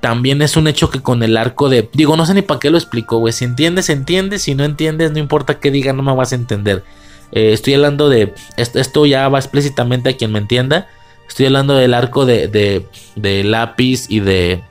[0.00, 1.88] también es un hecho que con el arco de.
[1.92, 3.32] Digo, no sé ni para qué lo explico, güey.
[3.32, 4.42] Si entiendes, entiendes.
[4.42, 6.84] Si no entiendes, no importa qué diga, no me vas a entender.
[7.32, 8.34] Eh, estoy hablando de.
[8.56, 10.88] Esto, ya va explícitamente a quien me entienda.
[11.28, 14.62] Estoy hablando del arco de, de, de lápiz y de.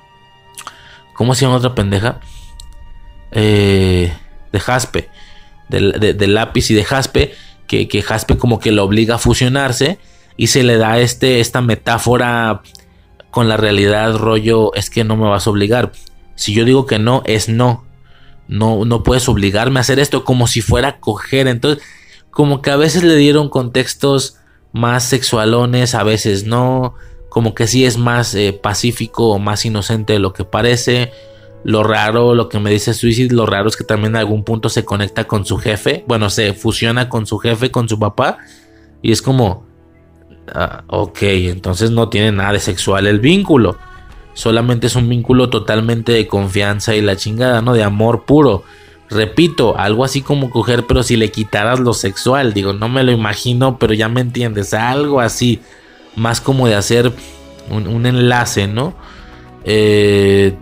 [1.14, 2.20] ¿Cómo se llama otra pendeja?
[3.32, 4.14] Eh,
[4.52, 5.10] de Jaspe.
[5.70, 7.34] De, lápiz y de Jaspe.
[7.68, 9.98] Que, que Jaspe como que lo obliga a fusionarse.
[10.38, 12.62] Y se le da este, esta metáfora
[13.36, 15.92] con la realidad rollo es que no me vas a obligar.
[16.36, 17.84] Si yo digo que no, es no.
[18.48, 21.50] No, no puedes obligarme a hacer esto como si fuera coger.
[21.50, 21.84] Entonces,
[22.32, 24.38] como que a veces le dieron contextos
[24.72, 26.94] más sexualones, a veces no.
[27.28, 31.12] Como que sí es más eh, pacífico o más inocente de lo que parece.
[31.66, 34.70] Lo raro, lo que me dice Suicide, lo raro es que también en algún punto
[34.70, 36.06] se conecta con su jefe.
[36.08, 38.38] Bueno, se fusiona con su jefe, con su papá.
[39.02, 39.65] Y es como,
[40.54, 43.78] ah, ok, entonces no tiene nada de sexual el vínculo.
[44.34, 47.74] Solamente es un vínculo totalmente de confianza y la chingada, ¿no?
[47.74, 48.64] De amor puro.
[49.10, 52.54] Repito, algo así como coger, pero si le quitaras lo sexual.
[52.54, 54.74] Digo, no me lo imagino, pero ya me entiendes.
[54.74, 55.62] Algo así.
[56.16, 57.14] Más como de hacer
[57.70, 58.94] un, enlace, ¿no?
[59.64, 60.56] Eh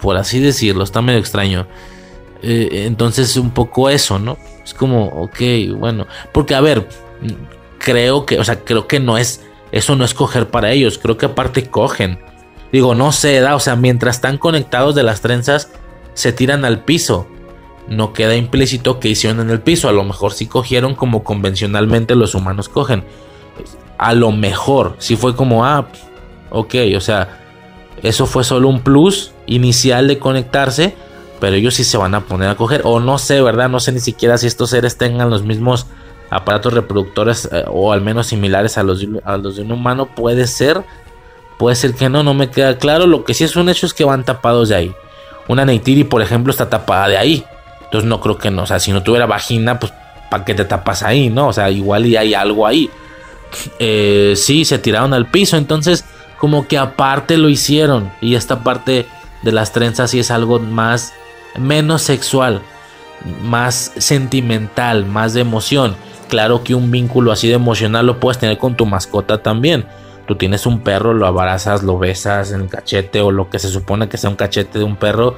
[0.00, 1.66] por así decirlo, está medio extraño.
[2.42, 4.38] Eh, entonces un poco eso, ¿no?
[4.62, 5.40] Es como, ok,
[5.76, 6.88] bueno, porque a ver,
[7.86, 11.16] creo que, o sea, creo que no es, eso no es coger para ellos, creo
[11.16, 12.18] que aparte cogen.
[12.72, 15.70] Digo, no sé, da, o sea, mientras están conectados de las trenzas,
[16.12, 17.28] se tiran al piso.
[17.86, 22.16] No queda implícito que hicieron en el piso, a lo mejor sí cogieron como convencionalmente
[22.16, 23.04] los humanos cogen.
[23.98, 25.86] A lo mejor, si fue como, ah,
[26.50, 27.38] ok, o sea,
[28.02, 30.96] eso fue solo un plus inicial de conectarse,
[31.38, 32.80] pero ellos sí se van a poner a coger.
[32.82, 33.68] O no sé, ¿verdad?
[33.68, 35.86] No sé ni siquiera si estos seres tengan los mismos
[36.30, 40.06] aparatos reproductores eh, o al menos similares a los, a los de un humano.
[40.06, 40.82] Puede ser,
[41.58, 43.06] puede ser que no, no me queda claro.
[43.06, 44.94] Lo que sí es un hecho es que van tapados de ahí.
[45.48, 47.44] Una Neytiri, por ejemplo, está tapada de ahí.
[47.84, 48.62] Entonces no creo que no.
[48.62, 49.92] O sea, si no tuviera vagina, pues
[50.30, 51.30] ¿para qué te tapas ahí?
[51.30, 51.48] ¿No?
[51.48, 52.90] O sea, igual y hay algo ahí.
[53.78, 55.56] Eh, sí, se tiraron al piso.
[55.56, 56.04] Entonces,
[56.38, 58.10] como que aparte lo hicieron.
[58.20, 59.06] Y esta parte
[59.42, 61.14] de las trenzas sí es algo más,
[61.56, 62.60] menos sexual,
[63.42, 65.96] más sentimental, más de emoción.
[66.28, 69.86] Claro que un vínculo así de emocional lo puedes tener con tu mascota también.
[70.26, 73.68] Tú tienes un perro, lo abrazas, lo besas en el cachete o lo que se
[73.68, 75.36] supone que sea un cachete de un perro,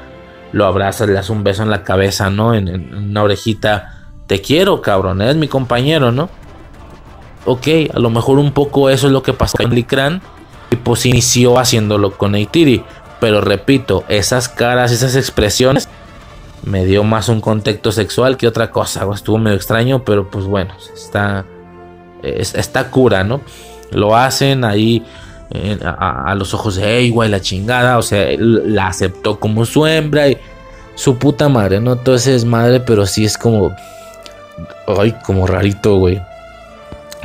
[0.52, 2.54] lo abrazas, le das un beso en la cabeza, ¿no?
[2.54, 3.94] En, una orejita.
[4.26, 6.30] Te quiero, cabrón, eres mi compañero, ¿no?
[7.44, 10.22] Ok, a lo mejor un poco eso es lo que pasó con Licran
[10.70, 12.82] y pues inició haciéndolo con Eitiri.
[13.20, 15.88] Pero repito, esas caras, esas expresiones
[16.62, 19.06] me dio más un contexto sexual que otra cosa.
[19.14, 21.44] Estuvo medio extraño, pero pues bueno, está,
[22.22, 23.40] está cura, ¿no?
[23.90, 25.04] Lo hacen ahí
[25.82, 27.98] a, los ojos de Eiwa y la chingada.
[27.98, 30.38] O sea, la aceptó como su hembra y
[30.94, 31.92] su puta madre, ¿no?
[31.92, 33.74] Entonces es madre, pero sí es como.
[34.86, 36.20] Ay, como rarito, güey.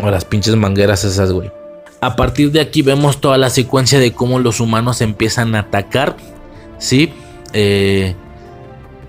[0.02, 1.52] O las pinches mangueras esas, güey.
[2.02, 6.16] A partir de aquí vemos toda la secuencia de cómo los humanos empiezan a atacar.
[6.78, 7.14] ¿Sí?
[7.53, 8.16] Eh,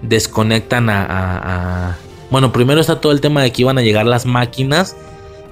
[0.09, 1.97] desconectan a,
[2.31, 4.97] Bueno, primero está todo el tema de que iban a llegar las máquinas.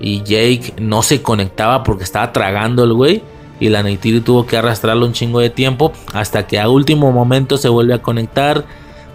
[0.01, 3.23] Y Jake no se conectaba porque estaba tragando el güey.
[3.61, 5.93] Y la Neytiri tuvo que arrastrarlo un chingo de tiempo.
[6.13, 8.65] Hasta que a último momento se vuelve a conectar.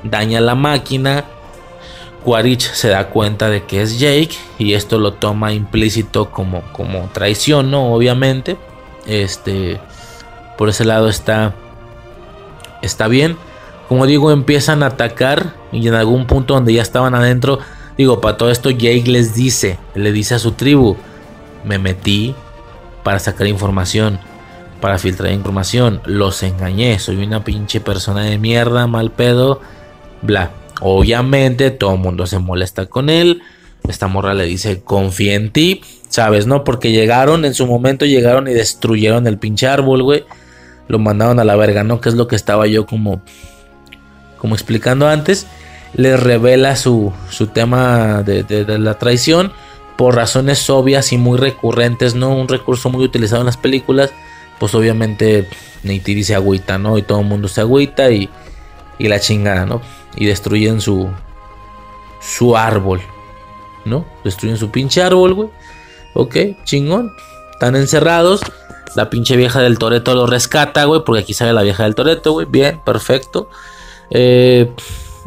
[0.03, 1.25] Daña la máquina.
[2.23, 7.09] Quaritch se da cuenta de que es Jake y esto lo toma implícito como, como
[7.13, 7.93] traición, ¿no?
[7.93, 8.57] Obviamente.
[9.05, 9.79] Este,
[10.57, 11.53] por ese lado está,
[12.81, 13.37] está bien.
[13.87, 17.59] Como digo, empiezan a atacar y en algún punto donde ya estaban adentro,
[17.97, 20.97] digo, para todo esto Jake les dice, le dice a su tribu,
[21.63, 22.35] me metí
[23.03, 24.19] para sacar información,
[24.81, 29.61] para filtrar información, los engañé, soy una pinche persona de mierda, mal pedo,
[30.21, 30.51] bla.
[30.81, 33.41] Obviamente todo el mundo se molesta con él.
[33.87, 36.45] Esta morra le dice, confía en ti, ¿sabes?
[36.45, 36.63] ¿No?
[36.63, 40.25] Porque llegaron, en su momento llegaron y destruyeron el pinche árbol, güey.
[40.87, 41.99] Lo mandaron a la verga, ¿no?
[41.99, 43.21] Que es lo que estaba yo como,
[44.37, 45.47] como explicando antes.
[45.93, 49.51] Le revela su, su tema de, de, la traición
[49.95, 52.35] por razones obvias y muy recurrentes, ¿no?
[52.35, 54.11] Un recurso muy utilizado en las películas.
[54.59, 55.47] Pues obviamente
[55.83, 56.97] Neytiri se agüita, ¿no?
[56.97, 58.29] Y todo el mundo se agüita y,
[58.99, 59.81] y la chingada, ¿no?
[60.17, 61.09] y destruyen su
[62.19, 63.01] su árbol,
[63.85, 64.05] ¿no?
[64.23, 65.49] Destruyen su pinche árbol, güey.
[66.13, 66.35] Ok,
[66.65, 67.13] chingón.
[67.53, 68.41] Están encerrados.
[68.95, 72.33] La pinche vieja del Toreto lo rescata, güey, porque aquí sale la vieja del Toreto,
[72.33, 72.47] güey.
[72.49, 73.49] Bien, perfecto.
[74.09, 74.71] Eh,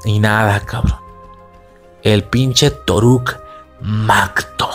[0.04, 0.98] y nada, cabrón.
[2.02, 3.36] El pinche Toruk
[3.80, 4.68] Macto.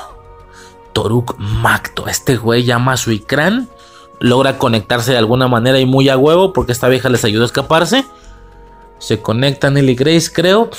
[0.93, 2.07] Toruk Macto.
[2.07, 3.69] Este güey llama a su Ikran.
[4.19, 7.47] Logra conectarse de alguna manera y muy a huevo porque esta vieja les ayuda a
[7.47, 8.05] escaparse.
[8.99, 10.69] Se conectan Nelly Grace, creo.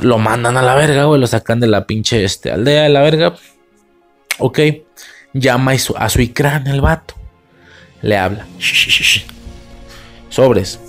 [0.00, 1.20] Lo mandan a la verga, güey.
[1.20, 3.34] Lo sacan de la pinche este, aldea de la verga.
[4.38, 4.60] Ok.
[5.34, 7.14] Llama a su, a su icrán el vato.
[8.00, 8.46] Le habla.
[10.30, 10.80] Sobres.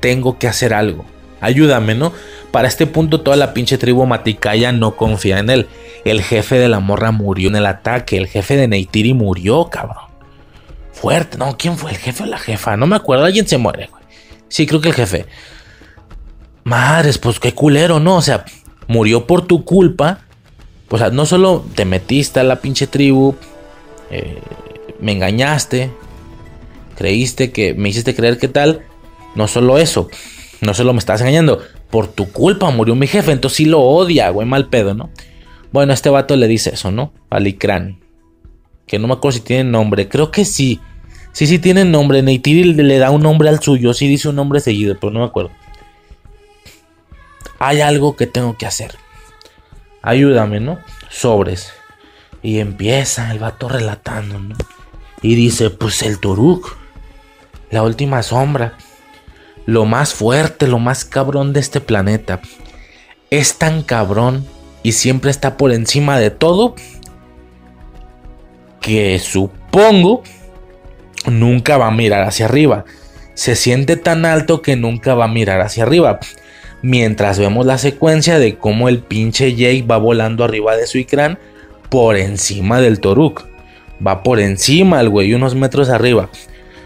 [0.00, 1.04] Tengo que hacer algo.
[1.40, 2.12] Ayúdame, ¿no?
[2.50, 5.68] Para este punto toda la pinche tribu Maticaya no confía en él.
[6.04, 8.16] El jefe de la morra murió en el ataque.
[8.16, 10.04] El jefe de Neytiri murió, cabrón.
[10.92, 11.38] fuerte.
[11.38, 12.76] No, ¿quién fue el jefe o la jefa?
[12.76, 14.02] No me acuerdo, alguien se muere, güey.
[14.48, 15.26] Sí, creo que el jefe.
[16.64, 18.16] Madres, pues qué culero, ¿no?
[18.16, 18.44] O sea,
[18.86, 20.20] murió por tu culpa.
[20.90, 23.36] O sea, no solo te metiste a la pinche tribu,
[24.10, 24.40] eh,
[25.00, 25.90] me engañaste,
[26.96, 28.82] creíste que me hiciste creer que tal.
[29.34, 30.08] No solo eso,
[30.60, 31.60] no solo me estás engañando,
[31.90, 35.10] por tu culpa murió mi jefe, entonces sí lo odia, güey, mal pedo, ¿no?
[35.72, 37.12] Bueno, este vato le dice eso, ¿no?
[37.30, 38.00] Alicrán.
[38.86, 40.80] Que no me acuerdo si tiene nombre, creo que sí.
[41.32, 42.22] Sí, sí tiene nombre.
[42.22, 45.26] Neytiri le da un nombre al suyo, sí dice un nombre seguido, pero no me
[45.26, 45.52] acuerdo.
[47.60, 48.96] Hay algo que tengo que hacer.
[50.02, 50.78] Ayúdame, ¿no?
[51.08, 51.72] Sobres.
[52.42, 54.56] Y empieza el vato relatando, ¿no?
[55.22, 56.76] Y dice, pues el Turuk.
[57.70, 58.76] La última sombra.
[59.66, 62.40] Lo más fuerte, lo más cabrón de este planeta.
[63.30, 64.46] Es tan cabrón
[64.82, 66.74] y siempre está por encima de todo
[68.80, 70.22] que supongo
[71.26, 72.84] nunca va a mirar hacia arriba.
[73.34, 76.18] Se siente tan alto que nunca va a mirar hacia arriba.
[76.82, 81.38] Mientras vemos la secuencia de cómo el pinche Jake va volando arriba de su icrán
[81.90, 83.46] por encima del Toruk.
[84.04, 86.30] Va por encima el güey, unos metros arriba.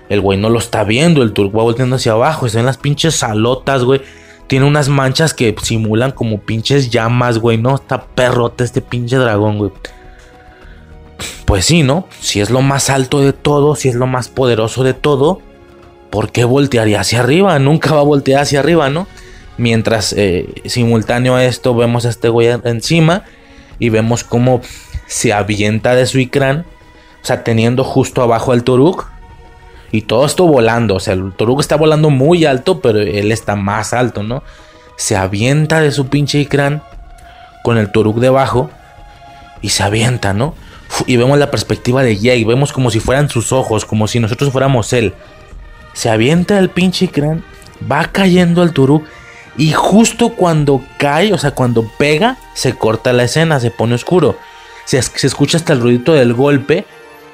[0.09, 2.47] El güey no lo está viendo, el Toruk va volteando hacia abajo.
[2.47, 4.03] Están las pinches salotas, güey.
[4.47, 7.57] Tiene unas manchas que simulan como pinches llamas, güey.
[7.57, 9.71] No, está perrote este pinche dragón, güey.
[11.47, 12.07] Pues sí, ¿no?
[12.21, 15.41] Si es lo más alto de todo, si es lo más poderoso de todo,
[16.11, 17.59] ¿por qué voltearía hacia arriba?
[17.61, 19.07] Nunca va a voltear hacia arriba, ¿no?
[19.57, 23.23] Mientras eh, simultáneo a esto vemos a este güey encima
[23.79, 24.61] y vemos cómo
[25.07, 26.67] se avienta de su icrán,
[27.23, 29.09] o sea, teniendo justo abajo al Toruk.
[29.95, 33.55] Y todo esto volando, o sea, el Toruk está volando muy alto, pero él está
[33.55, 34.43] más alto, ¿no?
[34.97, 36.83] Se avienta de su pinche icrán
[37.63, 38.71] con el Toruk debajo
[39.63, 40.57] y se avienta, ¿no?
[41.07, 44.51] Y vemos la perspectiva de Jake, vemos como si fueran sus ojos, como si nosotros
[44.51, 45.15] fuéramos él.
[45.93, 47.45] Se avienta el pinche icrán,
[47.89, 49.05] va cayendo al Turuk
[49.57, 54.37] y justo cuando cae, o sea, cuando pega, se corta la escena, se pone oscuro.
[54.87, 56.85] Se, escucha hasta el ruidito del golpe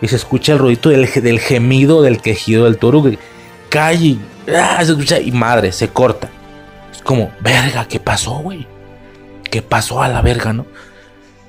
[0.00, 3.04] y se escucha el ruidito del, gemido, del quejido del toro.
[3.68, 6.30] Cae y, ah, se escucha y madre, se corta.
[6.92, 8.66] Es como, verga, ¿qué pasó, güey?
[9.50, 10.66] ¿Qué pasó a la verga, no?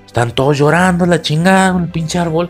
[0.06, 2.50] Están todos llorando, la chingada, el pinche árbol.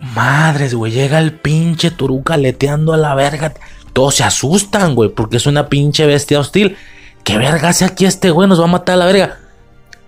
[0.00, 3.54] Madres, güey, llega el pinche turuca leteando a la verga.
[3.92, 6.76] Todos se asustan, güey, porque es una pinche bestia hostil.
[7.22, 8.48] ¿Qué verga hace aquí este güey?
[8.48, 9.38] Nos va a matar a la verga.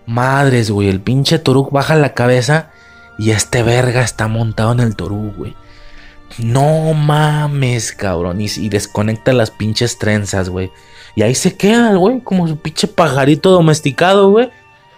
[0.06, 2.70] Madres, güey, el pinche Toruk baja la cabeza
[3.18, 5.54] y este verga está montado en el Toruk, güey.
[6.38, 8.40] No mames, cabrón.
[8.40, 10.70] Y, desconecta las pinches trenzas, güey.
[11.14, 14.50] Y ahí se queda, güey, como su pinche pajarito domesticado, güey.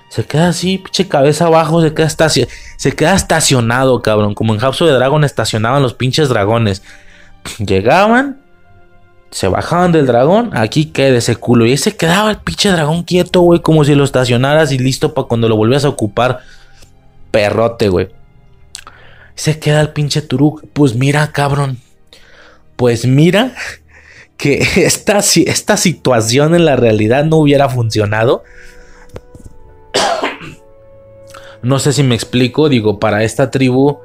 [0.08, 4.34] Se queda así, pinche cabeza abajo, se queda, se queda estacionado, cabrón.
[4.34, 6.82] Como en House of the Dragon estacionaban los pinches dragones.
[7.58, 8.40] Llegaban,
[9.30, 11.66] se bajaban del dragón, aquí queda ese culo.
[11.66, 15.28] Y ese quedaba el pinche dragón quieto, güey, como si lo estacionaras y listo para
[15.28, 16.40] cuando lo volvías a ocupar.
[17.30, 18.08] Perrote, güey.
[19.34, 20.64] Se queda el pinche Turuk.
[20.72, 21.78] Pues mira, cabrón.
[22.76, 23.54] Pues mira
[24.36, 28.44] que esta, esta situación en la realidad no hubiera funcionado.
[31.62, 33.98] No sé si me explico, digo, para esta tribu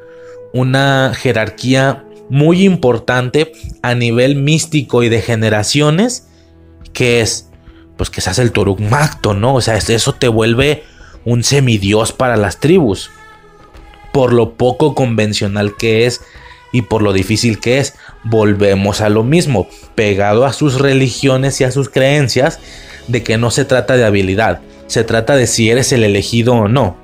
[0.53, 6.27] una jerarquía muy importante a nivel místico y de generaciones,
[6.93, 7.50] que es,
[7.98, 9.56] pues que se hace el Toruk Macto, ¿no?
[9.56, 10.84] O sea, eso te vuelve
[11.26, 13.11] un semidios para las tribus,
[14.11, 16.22] por lo poco convencional que es
[16.72, 17.95] y por lo difícil que es.
[18.24, 22.60] Volvemos a lo mismo, pegado a sus religiones y a sus creencias,
[23.08, 26.68] de que no se trata de habilidad, se trata de si eres el elegido o
[26.68, 26.98] no.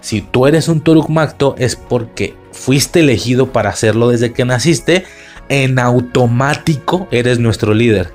[0.00, 5.04] Si tú eres un Turuk Macto es porque fuiste elegido para hacerlo desde que naciste,
[5.48, 8.12] en automático eres nuestro líder.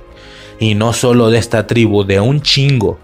[0.59, 2.97] Y no solo de esta tribu, de un chingo.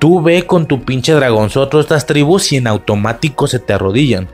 [0.00, 4.28] Tú ve con tu pinche dragonzoto estas tribus y en automático se te arrodillan.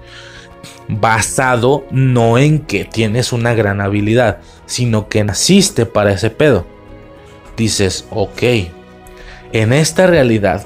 [0.89, 6.65] Basado no en que tienes una gran habilidad, sino que naciste para ese pedo.
[7.59, 8.43] Dices, ok,
[9.53, 10.65] en esta realidad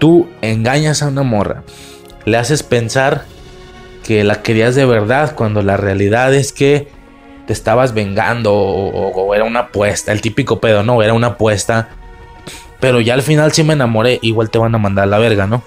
[0.00, 1.62] Tú engañas a una morra,
[2.24, 3.24] le haces pensar
[4.02, 6.88] que la querías de verdad cuando la realidad es que
[7.46, 11.90] te estabas vengando o, era una apuesta, el típico pedo, no, era una apuesta.
[12.80, 15.46] Pero ya al final sí me enamoré, igual te van a mandar a la verga,
[15.46, 15.62] ¿no?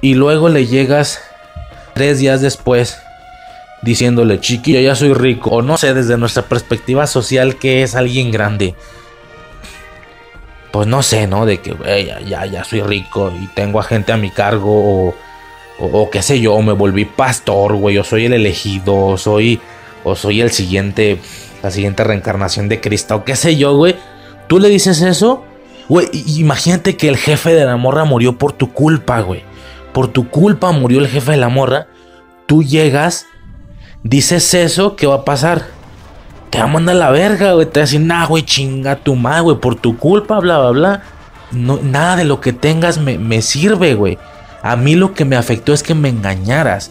[0.00, 1.20] Y luego le llegas
[1.94, 2.98] tres días después
[3.82, 5.50] diciéndole, chiquillo, ya soy rico.
[5.50, 8.74] O no sé, desde nuestra perspectiva social, que es alguien grande
[10.76, 11.46] pues no sé, ¿no?
[11.46, 11.74] De que
[12.26, 15.14] ya, ya, soy rico y tengo a gente a mi cargo
[15.78, 19.58] O, qué sé yo, me volví pastor, güey, o soy el elegido, o soy,
[20.04, 21.18] o soy el siguiente,
[21.62, 23.96] la siguiente reencarnación de Cristo, o qué sé yo, güey.
[24.46, 25.44] Tú le dices eso,
[25.88, 29.42] güey, imagínate que el jefe de la morra murió por tu culpa, güey.
[29.92, 31.88] Por tu culpa murió el jefe de la morra.
[32.46, 33.26] Tú llegas,
[34.02, 35.66] dices eso, ¿qué va a pasar?
[36.50, 37.66] Te va a mandar la verga, güey.
[37.66, 40.70] Te va a decir, nah, güey, chinga tu madre, güey, por tu culpa, bla, bla,
[40.70, 41.02] bla.
[41.50, 44.18] No, nada de lo que tengas me, me sirve, güey.
[44.62, 46.90] A mí lo que me afectó es que me engañaras.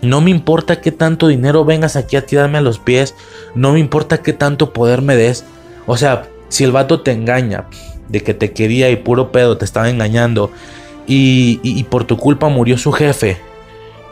[0.00, 3.14] No me importa qué tanto dinero vengas aquí a tirarme a los pies.
[3.54, 5.44] No me importa qué tanto poder me des.
[5.86, 7.64] O sea, si el vato te engaña
[8.08, 10.52] de que te quería y puro pedo te estaba engañando
[11.04, 13.38] y, por tu culpa murió su jefe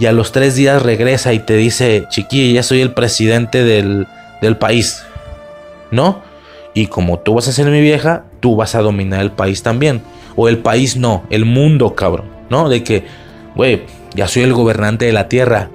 [0.00, 4.08] y a los tres días regresa y te dice, chiquilla, ya soy el presidente del,
[4.40, 5.04] del país.
[5.92, 6.22] ¿No?
[6.74, 10.02] Y como tú vas a ser mi vieja, tú vas a dominar el país también.
[10.34, 12.26] O el país no, el mundo, cabrón.
[12.50, 12.68] ¿no?
[12.68, 13.04] De que,
[13.54, 13.82] güey,
[14.14, 15.70] ya soy el gobernante de la tierra.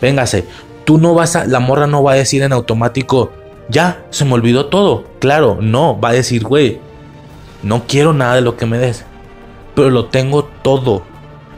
[0.00, 0.44] Véngase,
[0.84, 3.32] tú no vas a, la morra no va a decir en automático,
[3.72, 5.04] ya, se me olvidó todo.
[5.18, 6.78] Claro, no, va a decir, güey,
[7.62, 9.04] no quiero nada de lo que me des,
[9.74, 11.02] pero lo tengo todo,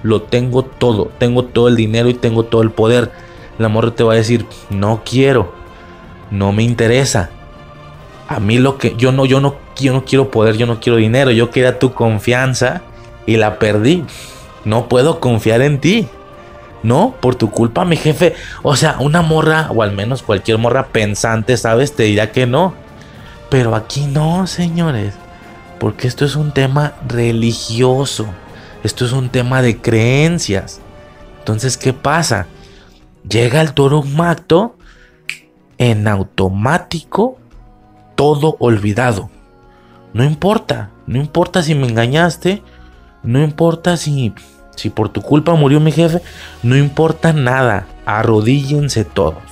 [0.02, 3.10] lo tengo todo, tengo todo el dinero y tengo todo el poder.
[3.58, 5.52] La morra te va a decir, no quiero,
[6.30, 7.30] no me interesa.
[8.28, 10.96] A mí lo que yo no, yo no, yo no quiero poder, yo no quiero
[10.96, 12.82] dinero, yo quiero tu confianza
[13.26, 14.04] y la perdí.
[14.64, 16.08] No puedo confiar en ti.
[16.84, 18.34] No, por tu culpa, mi jefe.
[18.62, 21.96] O sea, una morra, o al menos cualquier morra pensante, ¿sabes?
[21.96, 22.74] Te dirá que no.
[23.48, 25.14] Pero aquí no, señores.
[25.80, 28.26] Porque esto es un tema religioso.
[28.82, 30.82] Esto es un tema de creencias.
[31.38, 32.48] Entonces, ¿qué pasa?
[33.26, 34.76] Llega el toro macto
[35.78, 37.38] en automático,
[38.14, 39.30] todo olvidado.
[40.12, 42.62] No importa, no importa si me engañaste,
[43.22, 44.34] no importa si,
[44.76, 46.20] si por tu culpa murió mi jefe,
[46.62, 47.86] no importa nada.
[48.06, 49.42] Arrodíllense todos.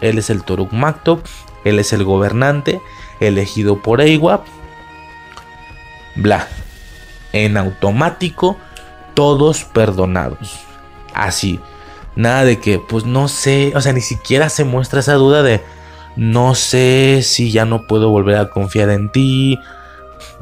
[0.00, 1.20] Él es el Toruk Maktub,
[1.64, 2.80] él es el gobernante,
[3.20, 4.44] elegido por Eiwap.
[6.16, 6.48] Bla.
[7.32, 8.56] En automático,
[9.14, 10.60] todos perdonados.
[11.14, 11.60] Así.
[12.14, 15.62] Nada de que, pues no sé, o sea, ni siquiera se muestra esa duda de,
[16.14, 19.58] no sé si ya no puedo volver a confiar en ti,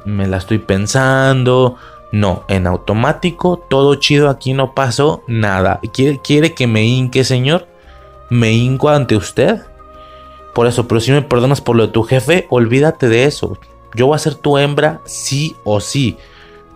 [0.04, 1.76] me la estoy pensando,
[2.12, 5.80] no, en automático, todo chido, aquí no pasó nada.
[5.92, 7.68] ¿Quiere, quiere que me hinque, señor?
[8.30, 9.60] ¿Me hinco ante usted?
[10.54, 13.58] Por eso, pero si me perdonas por lo de tu jefe, olvídate de eso.
[13.94, 16.16] Yo voy a ser tu hembra sí o sí.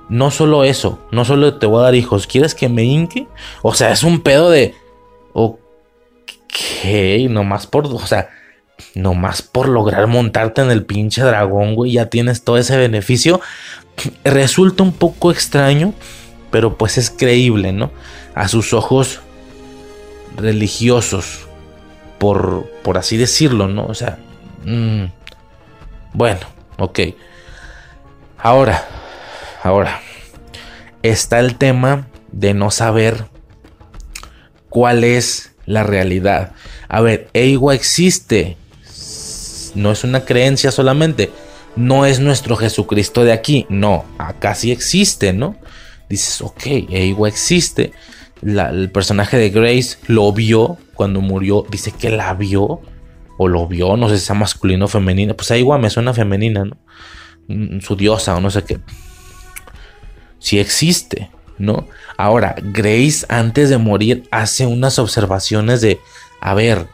[0.08, 2.26] No solo eso, no solo te voy a dar hijos.
[2.26, 3.26] ¿Quieres que me hinque?
[3.62, 4.74] O sea, es un pedo de...
[5.32, 7.86] Ok, nomás por...
[7.86, 8.28] O sea,
[8.94, 13.40] nomás por lograr montarte en el pinche dragón, güey, ya tienes todo ese beneficio
[14.24, 15.94] resulta un poco extraño,
[16.50, 17.90] pero pues es creíble, ¿no?
[18.34, 19.20] A sus ojos
[20.36, 21.46] religiosos,
[22.18, 23.86] por, por así decirlo, ¿no?
[23.86, 24.18] O sea,
[24.64, 25.04] mm,
[26.12, 26.40] bueno,
[26.78, 27.00] ok.
[28.38, 28.86] Ahora,
[29.62, 30.00] ahora,
[31.02, 33.26] está el tema de no saber
[34.68, 36.52] cuál es la realidad.
[36.88, 38.56] A ver, Eiwa existe,
[39.74, 41.30] no es una creencia solamente
[41.76, 45.56] no es nuestro Jesucristo de aquí, no, acá sí existe, ¿no?
[46.08, 47.92] Dices, ok, Eiwa existe.
[48.42, 52.80] el personaje de Grace lo vio cuando murió, dice que la vio,
[53.36, 56.64] o lo vio, no sé si sea masculino o femenina, pues Eiwa me suena femenina,
[56.64, 56.76] ¿no?
[57.48, 58.78] Mm, su diosa o no sé qué.
[60.38, 61.88] Sí existe, ¿no?
[62.16, 65.98] Ahora, Grace antes de morir hace unas observaciones de,
[66.40, 66.86] a ver,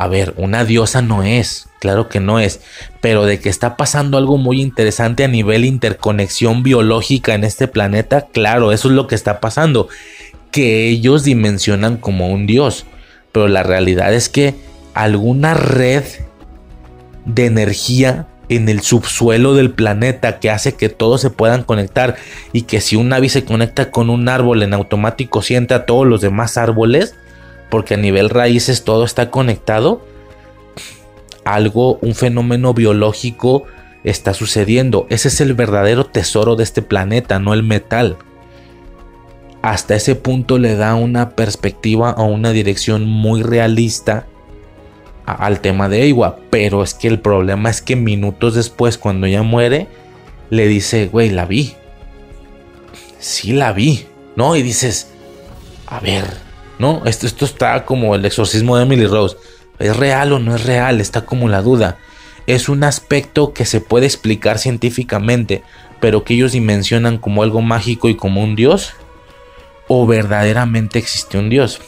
[0.00, 2.62] a ver, una diosa no es, claro que no es,
[3.02, 8.26] pero de que está pasando algo muy interesante a nivel interconexión biológica en este planeta,
[8.32, 9.90] claro, eso es lo que está pasando,
[10.50, 12.86] que ellos dimensionan como un dios,
[13.30, 14.54] pero la realidad es que
[14.94, 16.04] alguna red
[17.26, 22.16] de energía en el subsuelo del planeta que hace que todos se puedan conectar
[22.54, 26.06] y que si un ave se conecta con un árbol en automático siente a todos
[26.06, 27.14] los demás árboles,
[27.70, 30.02] porque a nivel raíces todo está conectado,
[31.44, 33.64] algo, un fenómeno biológico
[34.04, 35.06] está sucediendo.
[35.10, 38.16] Ese es el verdadero tesoro de este planeta, no el metal.
[39.62, 44.26] Hasta ese punto le da una perspectiva o una dirección muy realista
[45.26, 46.38] al tema de Iwa.
[46.50, 49.86] Pero es que el problema es que minutos después, cuando ella muere,
[50.48, 51.74] le dice, güey, la vi.
[53.18, 54.56] Sí la vi, ¿no?
[54.56, 55.08] Y dices,
[55.86, 56.24] a ver,
[56.80, 57.02] ¿no?
[57.04, 59.36] Esto, está como el exorcismo de Emily Rose.
[59.78, 61.00] ¿Es real o no es real?
[61.00, 61.98] Está como la duda.
[62.46, 65.62] Es un aspecto que se puede explicar científicamente,
[66.00, 68.94] pero que ellos dimensionan como algo mágico y como un dios.
[69.92, 71.80] o verdaderamente existe un Dios.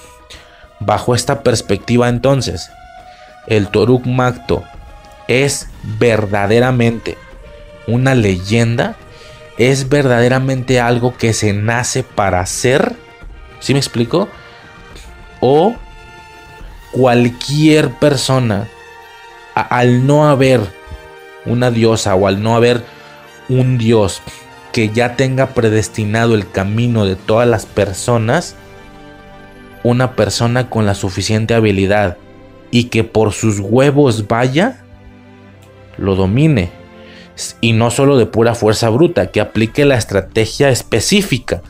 [0.80, 2.68] Bajo esta perspectiva entonces,
[3.46, 4.64] el Toruk Makto
[5.28, 5.68] es
[6.00, 7.16] verdaderamente
[7.86, 8.96] una leyenda,
[9.56, 12.96] es verdaderamente algo que se nace para ser,
[13.60, 14.28] ¿sí me explico?
[15.42, 15.74] O
[16.92, 18.68] cualquier persona,
[19.54, 20.60] al no haber
[21.44, 22.82] una diosa o al no haber
[23.48, 24.22] un dios
[24.72, 28.56] que ya tenga predestinado el camino de todas las personas,
[29.82, 32.16] una persona con la suficiente habilidad
[32.70, 34.84] y que por sus huevos vaya,
[35.98, 36.70] lo domine.
[37.60, 41.62] Y no solo de pura fuerza bruta, que aplique la estrategia específica.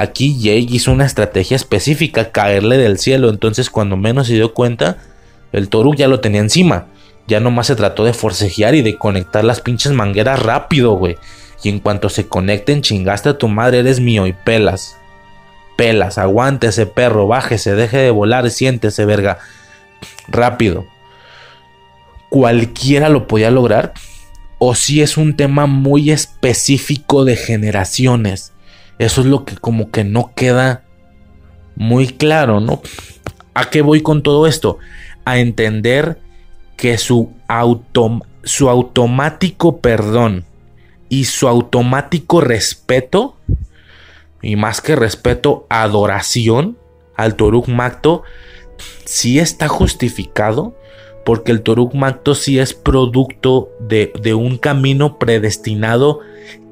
[0.00, 3.28] Aquí Jake hizo una estrategia específica, caerle del cielo.
[3.28, 4.96] Entonces, cuando menos se dio cuenta,
[5.52, 6.86] el Toru ya lo tenía encima.
[7.26, 11.18] Ya nomás se trató de forcejear y de conectar las pinches mangueras rápido, güey.
[11.62, 14.96] Y en cuanto se conecten, chingaste a tu madre, eres mío y pelas.
[15.76, 19.36] Pelas, aguántese, perro, bájese, deje de volar, siéntese, verga.
[20.28, 20.86] Rápido.
[22.30, 23.92] Cualquiera lo podía lograr.
[24.56, 28.54] O si es un tema muy específico de generaciones.
[29.00, 30.84] Eso es lo que como que no queda
[31.74, 32.82] muy claro, ¿no?
[33.54, 34.76] ¿A qué voy con todo esto?
[35.24, 36.18] A entender
[36.76, 37.32] que su,
[38.42, 40.44] su automático perdón
[41.08, 43.38] y su automático respeto,
[44.42, 46.76] y más que respeto, adoración
[47.16, 48.22] al Toruk Macto,
[49.06, 50.76] sí está justificado,
[51.24, 56.20] porque el Toruk Macto sí es producto de, de un camino predestinado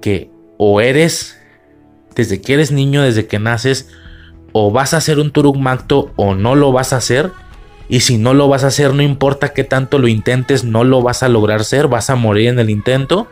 [0.02, 1.37] que o eres,
[2.18, 3.88] desde que eres niño, desde que naces,
[4.52, 7.30] o vas a ser un Turuk Macto o no lo vas a hacer
[7.88, 11.00] y si no lo vas a hacer, no importa qué tanto lo intentes, no lo
[11.00, 13.28] vas a lograr ser, vas a morir en el intento.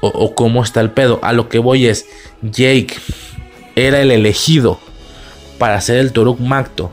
[0.00, 1.18] O, cómo está el pedo.
[1.22, 2.06] A lo que voy es,
[2.42, 2.94] Jake
[3.74, 4.78] era el elegido
[5.58, 6.92] para ser el Toruk Macto.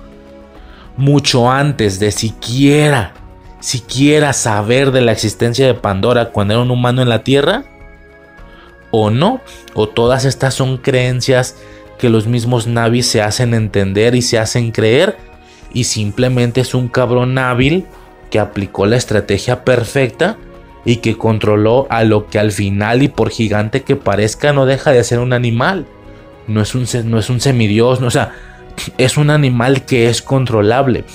[0.98, 3.14] Mucho antes de siquiera,
[3.60, 7.66] siquiera saber de la existencia de Pandora cuando era un humano en la Tierra.
[8.96, 9.42] O no,
[9.74, 11.58] o todas estas son creencias
[11.98, 15.18] que los mismos Navi se hacen entender y se hacen creer
[15.74, 17.88] y simplemente es un cabrón hábil
[18.30, 20.38] que aplicó la estrategia perfecta
[20.86, 24.92] y que controló a lo que al final y por gigante que parezca no deja
[24.92, 25.86] de ser un animal.
[26.48, 28.34] No es un, no es un semidios, no, o sea,
[28.98, 31.06] es un animal que es controlable.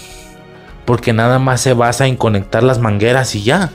[0.85, 3.71] Porque nada más se basa en conectar las mangueras y ya.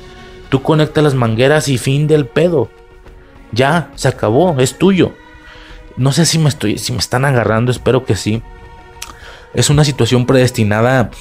[0.49, 2.69] Tú conectas las mangueras y fin del pedo.
[3.53, 5.14] Ya, se acabó, es tuyo.
[5.95, 8.41] No sé si me estoy si me están agarrando, espero que sí
[9.53, 11.11] es una situación predestinada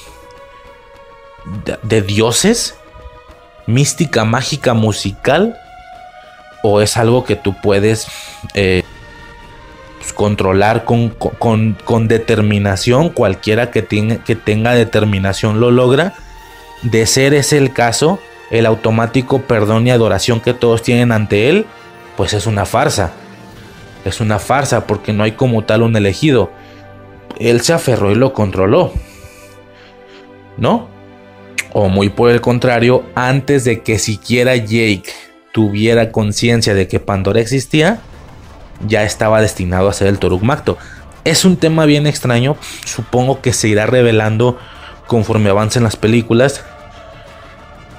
[1.82, 2.76] de, dioses,
[3.66, 5.56] mística, mágica, musical,
[6.62, 8.06] o es algo que tú puedes
[8.54, 8.84] eh,
[9.98, 13.84] pues, controlar con, determinación, cualquiera que,
[14.24, 16.14] que tenga determinación lo logra.
[16.82, 18.18] De ser ese el caso,
[18.50, 21.66] el automático perdón y adoración que todos tienen ante él,
[22.16, 23.12] pues es una farsa.
[24.04, 26.50] Es una farsa porque no hay como tal un elegido
[27.38, 28.92] él se aferró y lo controló.
[30.56, 30.88] ¿No?
[31.72, 35.10] O muy por el contrario, antes de que siquiera Jake
[35.52, 38.00] tuviera conciencia de que Pandora existía,
[38.86, 40.76] ya estaba destinado a ser el Toruk Macto.
[41.24, 44.58] Es un tema bien extraño, supongo que se irá revelando
[45.06, 46.64] conforme avancen las películas.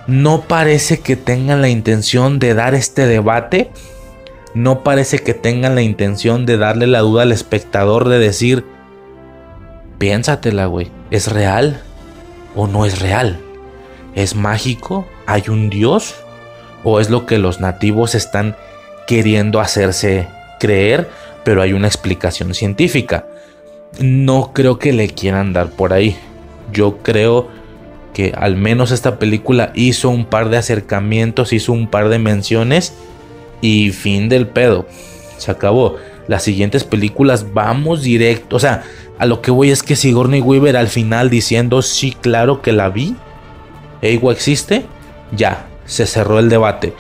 [0.08, 3.72] No parece que tengan la intención de dar este debate.
[4.54, 8.66] No parece que tengan la intención de darle la duda al espectador de decir,
[9.98, 10.92] Piénsatela, güey.
[11.12, 11.82] ¿Es real
[12.56, 13.40] o no es real?
[14.16, 15.08] ¿Es mágico?
[15.26, 16.16] ¿Hay un dios?
[16.84, 18.56] ¿O es lo que los nativos están
[19.08, 20.28] queriendo hacerse
[20.60, 21.10] creer,
[21.44, 23.26] pero hay una explicación científica?
[24.00, 26.18] No creo que le quieran dar por ahí.
[26.72, 27.48] Yo creo
[28.14, 32.94] que al menos esta película hizo un par de acercamientos, hizo un par de menciones
[33.64, 34.86] y fin del pedo.
[35.38, 35.96] Se acabó.
[36.28, 38.84] Las siguientes películas vamos directo, o sea,
[39.18, 42.90] a lo que voy es que Sigourney Weaver al final diciendo sí, claro que la
[42.90, 43.16] vi,
[44.02, 44.86] Ewa existe,
[45.32, 46.94] ya, se cerró el debate.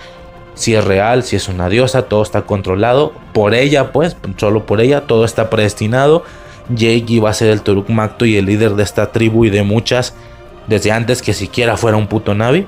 [0.56, 4.82] Si es real, si es una diosa, todo está controlado por ella, pues, solo por
[4.82, 6.24] ella, todo está predestinado.
[6.70, 9.64] Jake iba a ser el Turuk Makto y el líder de esta tribu y de
[9.64, 10.14] muchas
[10.68, 12.68] desde antes que siquiera fuera un puto Navi.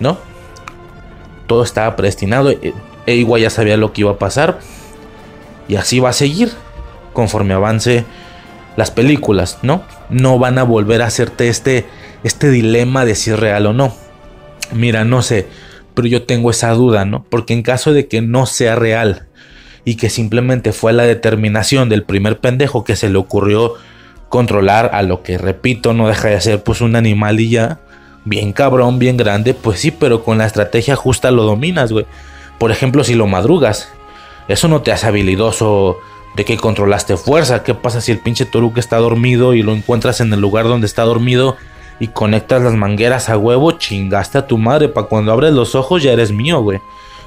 [0.00, 0.16] ¿No?
[1.48, 2.54] Todo estaba predestinado.
[3.06, 4.60] Ewa ya sabía lo que iba a pasar.
[5.66, 6.52] Y así va a seguir
[7.12, 8.04] conforme avance
[8.76, 9.82] las películas, ¿no?
[10.08, 11.84] No van a volver a hacerte este,
[12.22, 13.92] este dilema de si es real o no.
[14.72, 15.48] Mira, no sé,
[15.94, 17.24] pero yo tengo esa duda, ¿no?
[17.28, 19.26] Porque en caso de que no sea real
[19.84, 23.74] y que simplemente fue la determinación del primer pendejo que se le ocurrió
[24.28, 27.80] controlar a lo que repito no deja de ser pues un animal y ya
[28.28, 32.06] bien cabrón, bien grande, pues sí, pero con la estrategia justa lo dominas, güey.
[32.58, 33.90] Por ejemplo, si lo madrugas,
[34.48, 35.98] eso no te hace habilidoso
[36.36, 37.62] de que controlaste fuerza.
[37.62, 40.86] ¿Qué pasa si el pinche Toruk está dormido y lo encuentras en el lugar donde
[40.86, 41.56] está dormido
[42.00, 43.72] y conectas las mangueras a huevo?
[43.72, 46.80] Chingaste a tu madre, para cuando abres los ojos ya eres mío, güey.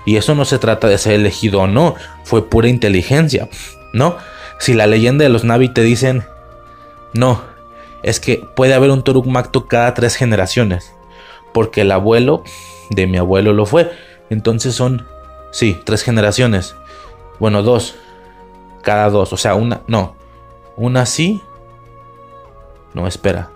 [0.06, 3.50] Y eso no se trata de ser elegido o no, fue pura inteligencia,
[3.94, 4.18] ¿no?
[4.60, 6.24] Si la leyenda de los Navi te dicen,
[7.14, 7.42] no,
[8.04, 10.94] es que puede haber un Toruk Macto cada tres generaciones,
[11.54, 12.44] porque el abuelo
[12.90, 13.92] de mi abuelo lo fue.
[14.30, 15.08] Entonces son,
[15.52, 16.76] sí, tres generaciones.
[17.40, 17.96] Bueno, dos,
[18.82, 20.16] cada dos, o sea, una, no,
[20.78, 21.42] una sí.
[22.94, 23.50] No, espera.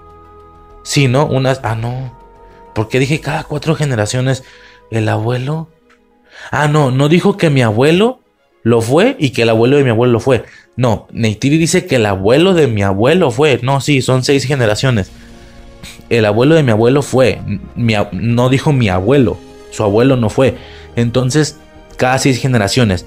[0.84, 1.26] Sí, ¿no?
[1.26, 2.18] Una, ah, no.
[2.74, 4.44] Porque dije cada cuatro generaciones
[4.92, 5.70] el abuelo
[6.52, 8.20] Ah, no, no dijo que mi abuelo
[8.64, 10.46] lo fue y que el abuelo de mi abuelo lo fue.
[10.78, 13.60] No, Neytiri dice que el abuelo de mi abuelo fue.
[13.62, 15.12] No, sí, son seis generaciones.
[16.10, 17.40] El abuelo de mi abuelo fue.
[17.76, 19.38] no dijo mi abuelo.
[19.72, 20.58] Su abuelo no fue.
[20.96, 21.58] Entonces,
[21.98, 23.06] cada seis generaciones.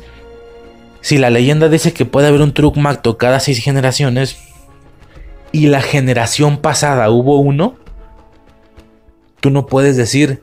[1.00, 4.36] Si la leyenda dice que puede haber un truc macto cada seis generaciones
[5.52, 7.76] y la generación pasada hubo uno,
[9.40, 10.42] tú no puedes decir,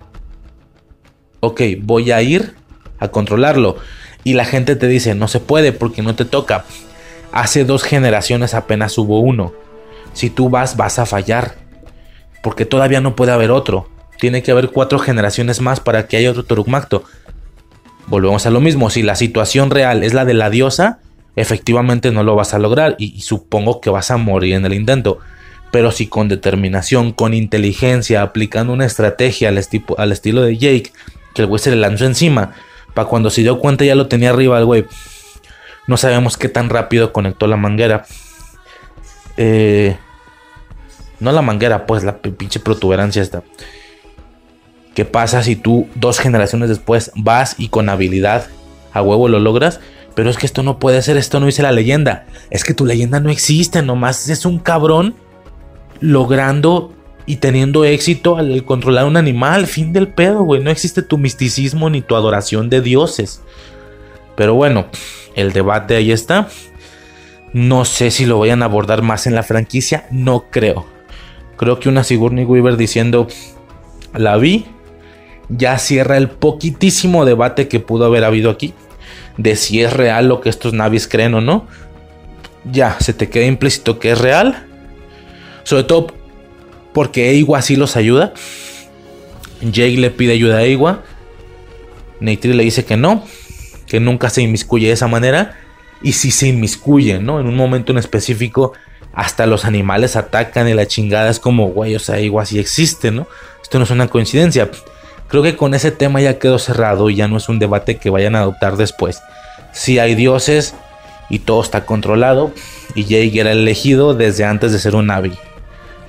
[1.42, 2.56] ok, voy a ir
[3.00, 3.78] a controlarlo.
[4.24, 6.66] Y la gente te dice, no se puede porque no te toca.
[7.36, 9.52] Hace dos generaciones apenas hubo uno.
[10.14, 11.56] Si tú vas, vas a fallar.
[12.42, 13.90] Porque todavía no puede haber otro.
[14.18, 17.04] Tiene que haber cuatro generaciones más para que haya otro Torukmacto.
[18.08, 18.90] Volvemos a lo mismo.
[18.90, 21.00] Si la situación real es la de la diosa,
[21.36, 22.96] efectivamente no lo vas a lograr.
[23.00, 25.20] Y, supongo que vas a morir en el intento.
[25.72, 29.62] Pero si con determinación, con inteligencia, aplicando una estrategia al,
[29.98, 30.94] al estilo de Jake,
[31.34, 32.54] que el güey se le lanzó encima,
[32.94, 34.86] para cuando se dio cuenta ya lo tenía arriba el güey.
[35.88, 38.06] No sabemos qué tan rápido conectó la manguera.
[39.38, 39.98] Eh,
[41.20, 43.44] no la manguera, pues la pinche protuberancia esta.
[44.94, 48.48] ¿Qué pasa si tú dos generaciones después vas y con habilidad
[48.94, 49.80] a huevo lo logras?
[50.16, 52.26] Pero es que esto no puede ser, esto no dice la leyenda.
[52.50, 55.16] Es que tu leyenda no existe, nomás es un cabrón
[56.00, 56.94] logrando
[57.26, 59.68] y teniendo éxito al controlar un animal.
[59.68, 60.64] Fin del pedo, güey.
[60.64, 63.42] No existe tu misticismo ni tu adoración de dioses.
[64.36, 64.86] Pero bueno,
[65.36, 66.48] el debate ahí está.
[67.54, 70.08] No sé si lo vayan a abordar más en la franquicia.
[70.12, 70.86] No creo.
[71.58, 73.28] Creo que una Sigourney Weaver diciendo
[74.14, 74.66] la vi.
[75.48, 78.74] Ya cierra el poquitísimo debate que pudo haber habido aquí.
[79.38, 81.68] De si es real lo que estos navis creen o no.
[82.70, 84.66] Ya, se te queda implícito que es real.
[85.64, 86.08] Sobre todo
[86.94, 88.34] porque Eiwa sí los ayuda.
[89.62, 91.04] Jake le pide ayuda a Eiwa.
[92.20, 93.24] Neytiri le dice que no,
[93.96, 95.58] que nunca se inmiscuye de esa manera.
[96.02, 97.40] Y si se inmiscuye, ¿no?
[97.40, 98.74] En un momento en específico,
[99.14, 103.12] hasta los animales atacan y la chingada es como, güey, o sea, Eiwa sí existe,
[103.12, 103.26] ¿no?
[103.64, 104.70] Esto no es una coincidencia.
[105.30, 108.10] Creo que con ese tema ya quedó cerrado y ya no es un debate que
[108.10, 109.22] vayan a adoptar después.
[109.72, 110.76] Si hay dioses
[111.30, 112.52] y todo está controlado,
[112.94, 115.32] y Jake era elegido desde antes de ser un Navi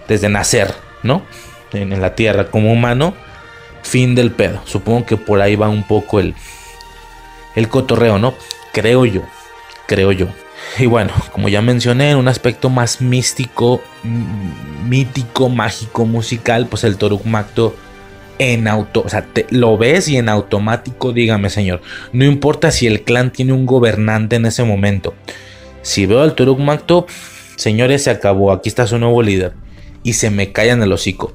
[0.08, 1.22] desde nacer, ¿no?
[1.72, 3.14] En, la tierra como humano.
[3.82, 4.60] Fin del pedo.
[4.64, 6.34] Supongo que por ahí va un poco el,
[7.56, 8.34] el cotorreo, ¿no?
[8.72, 9.22] Creo yo.
[9.88, 10.28] Creo yo.
[10.78, 13.80] Y bueno, como ya mencioné, en un aspecto más místico,
[14.88, 17.74] mítico, mágico, musical, pues el Toruk Macto
[18.38, 21.80] en auto, o sea, lo ves y en automático, dígame señor,
[22.12, 25.14] no importa si el clan tiene un gobernante en ese momento.
[25.82, 27.06] Si veo al Toruk Macto,
[27.56, 29.54] señores, se acabó, aquí está su nuevo líder
[30.02, 31.34] y se me callan el hocico.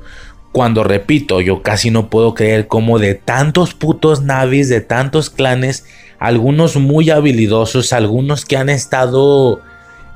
[0.52, 5.86] Cuando repito, yo casi no puedo creer cómo de tantos putos navis, de tantos clanes,
[6.22, 9.60] algunos muy habilidosos, algunos que han estado,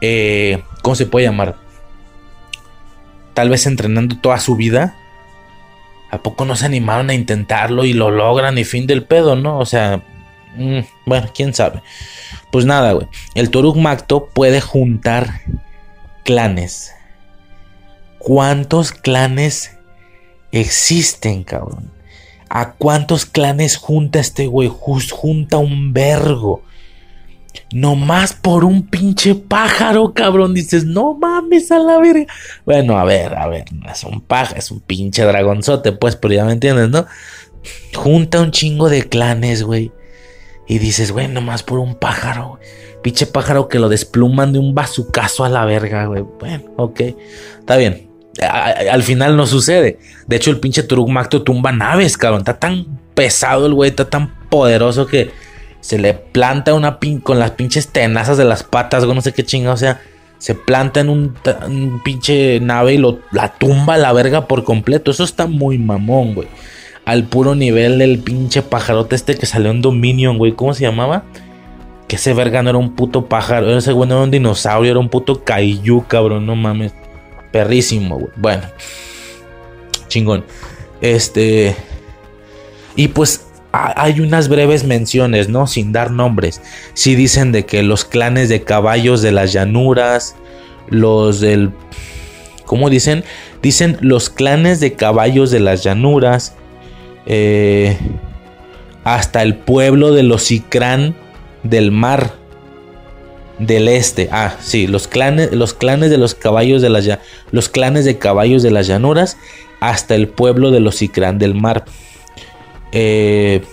[0.01, 1.56] eh, ¿cómo se puede llamar?
[3.34, 4.95] Tal vez entrenando toda su vida.
[6.11, 9.58] ¿A poco no se animaron a intentarlo y lo logran y fin del pedo, no?
[9.58, 10.03] O sea,
[10.56, 11.82] mm, bueno, quién sabe.
[12.51, 13.08] Pues nada, güey.
[13.34, 15.42] El Toruk Macto puede juntar
[16.24, 16.93] clanes
[18.19, 19.77] ¿Cuántos clanes
[20.51, 21.94] existen, cabrón?
[22.49, 24.69] ¿A cuántos clanes junta este güey?
[24.69, 26.64] junta un vergo.
[27.72, 30.53] No más por un pinche pájaro, cabrón.
[30.53, 32.25] Dices, no mames a la verga.
[32.65, 36.33] Bueno, a ver, a ver, no es un pájaro, es un pinche dragonzote, pues, pero
[36.33, 37.06] ya me entiendes, ¿no?
[37.93, 39.91] Junta un chingo de clanes, güey.
[40.67, 42.59] Y dices, güey, nomás por un pájaro,
[43.01, 46.24] Pinche pájaro que lo despluman de un bazucazo a la verga, güey.
[46.40, 47.01] Bueno, ok.
[47.59, 50.00] Está bien al final no sucede.
[50.28, 51.10] De hecho, el pinche Turuk
[51.44, 52.42] tumba naves, cabrón.
[52.42, 55.32] Está tan pesado el güey, está tan poderoso que
[55.80, 59.44] se le planta una pin con las pinches tenazas de las patas, no sé qué
[59.44, 60.02] chinga, o sea,
[60.38, 61.36] se planta en un,
[61.68, 65.12] un pinche nave y lo, la tumba a la verga por completo.
[65.12, 66.48] Eso está muy mamón, güey.
[67.06, 70.54] Al puro nivel del pinche pajarote este que salió en Dominion, güey.
[70.54, 71.24] ¿Cómo se llamaba?
[72.08, 73.78] Que ese verga no era un puto pájaro.
[73.78, 76.46] Ese güey no era un dinosaurio, era un puto kaiju, cabrón.
[76.46, 76.94] No mames.
[77.56, 78.27] Perrísimo.
[78.35, 78.64] Bueno.
[80.09, 80.43] Chingón.
[81.00, 81.74] Este.
[82.98, 85.66] Y pues hay unas breves menciones, ¿no?
[85.66, 86.61] Sin dar nombres.
[86.95, 90.35] Sí dicen de que los clanes de caballos de las llanuras,
[90.90, 91.72] los del...
[92.66, 93.24] ¿Cómo dicen?
[93.61, 96.56] Dicen los clanes de caballos de las llanuras,
[97.25, 97.98] eh,
[99.06, 101.16] hasta el pueblo de los Icrán
[101.64, 102.34] del mar
[103.59, 104.30] del este.
[104.32, 107.08] Ah, sí, los clanes, los clanes de los caballos de las
[107.51, 109.38] los clanes de caballos de las llanuras
[109.80, 111.85] hasta el pueblo de los Icrán del mar.
[112.92, 113.64] Eh,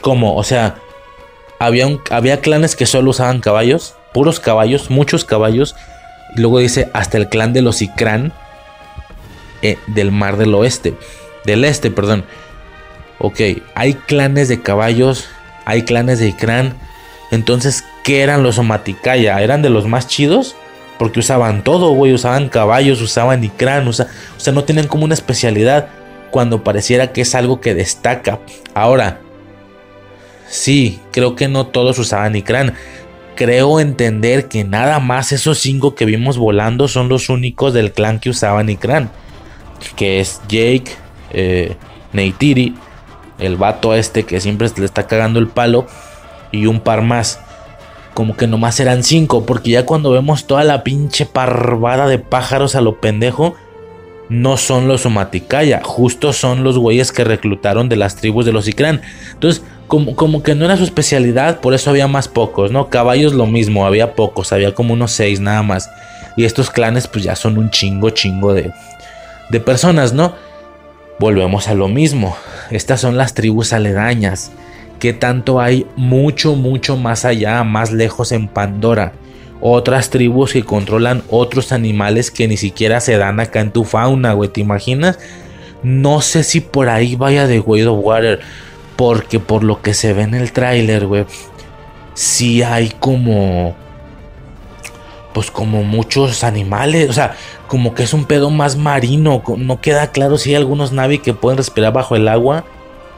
[0.00, 0.36] ¿Cómo?
[0.36, 0.76] O sea,
[1.58, 5.74] había, un, había clanes que solo usaban caballos, puros caballos, muchos caballos.
[6.36, 8.32] Luego dice hasta el clan de los Icrán
[9.62, 10.94] eh, del mar del oeste,
[11.44, 12.24] del este, perdón.
[13.18, 13.40] Ok,
[13.74, 15.28] hay clanes de caballos,
[15.64, 16.76] hay clanes de Icrán.
[17.30, 19.42] Entonces, ¿qué eran los Omaticaya?
[19.42, 20.54] ¿Eran de los más chidos?
[20.96, 22.12] Porque usaban todo, güey.
[22.12, 23.88] Usaban caballos, usaban Icrán.
[23.88, 24.06] o sea,
[24.54, 25.88] no tienen como una especialidad
[26.30, 28.38] cuando pareciera que es algo que destaca.
[28.74, 29.18] Ahora,
[30.48, 32.74] sí, creo que no todos usaban Ikran.
[33.34, 38.20] Creo entender que nada más esos cinco que vimos volando son los únicos del clan
[38.20, 39.10] que usaban Ikran.
[39.96, 40.92] Que es Jake,
[41.32, 41.74] eh,
[42.12, 42.76] Neytiri,
[43.40, 45.88] el vato este que siempre le está cagando el palo.
[46.52, 47.40] Y un par más.
[48.16, 49.44] Como que nomás eran cinco.
[49.44, 53.54] Porque ya cuando vemos toda la pinche parvada de pájaros a lo pendejo
[54.28, 58.66] no son los Somaticaya, justo son los güeyes que reclutaron de las tribus de los
[58.66, 59.00] Ikran.
[59.34, 62.88] Entonces, como, como, que no era su especialidad, por eso había más pocos, ¿no?
[62.88, 65.88] Caballos lo mismo, había pocos, había como unos seis nada más.
[66.36, 68.72] Y estos clanes pues ya son un chingo, chingo de,
[69.50, 70.34] de personas, ¿no?
[71.20, 72.36] Volvemos a lo mismo.
[72.70, 74.50] Estas son las tribus aledañas.
[74.98, 79.12] Que tanto hay mucho, mucho más allá, más lejos en Pandora
[79.60, 84.32] otras tribus que controlan otros animales que ni siquiera se dan acá en tu fauna,
[84.32, 84.50] güey.
[84.50, 85.18] ¿Te imaginas?
[85.82, 88.40] No sé si por ahí vaya de Way of Water.
[88.96, 91.26] Porque por lo que se ve en el tráiler, güey.
[92.14, 93.74] Sí hay como.
[95.32, 97.10] Pues como muchos animales.
[97.10, 97.34] O sea,
[97.66, 99.42] como que es un pedo más marino.
[99.58, 102.64] No queda claro si hay algunos Navi que pueden respirar bajo el agua.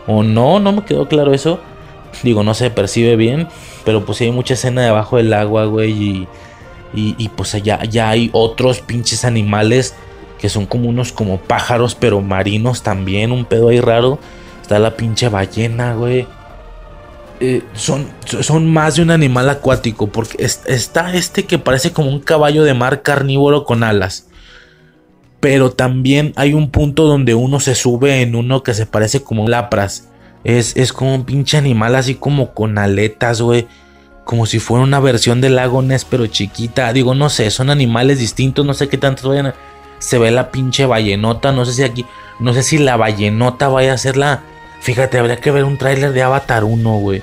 [0.08, 1.60] O no, no me quedó claro eso.
[2.22, 3.46] Digo, no se percibe bien.
[3.84, 6.26] Pero pues hay mucha escena debajo del agua, güey.
[6.94, 9.94] Y, y, pues allá ya hay otros pinches animales
[10.38, 13.30] que son como unos como pájaros, pero marinos también.
[13.30, 14.18] Un pedo ahí raro.
[14.62, 16.26] Está la pinche ballena, güey.
[17.40, 20.06] Eh, son, son más de un animal acuático.
[20.06, 24.27] Porque está este que parece como un caballo de mar carnívoro con alas.
[25.40, 29.44] Pero también hay un punto donde uno se sube en uno que se parece como
[29.44, 30.08] un lapras.
[30.44, 33.66] Es, como un pinche animal así como con aletas, güey.
[34.24, 36.92] Como si fuera una versión del lago Ness, pero chiquita.
[36.92, 39.54] Digo, no sé, son animales distintos, no sé qué tanto vayan.
[39.98, 42.06] Se ve la pinche ballenota, no sé si aquí,
[42.40, 44.42] no sé si la ballenota vaya a ser la...
[44.80, 47.22] Fíjate, habría que ver un tráiler de Avatar 1, güey.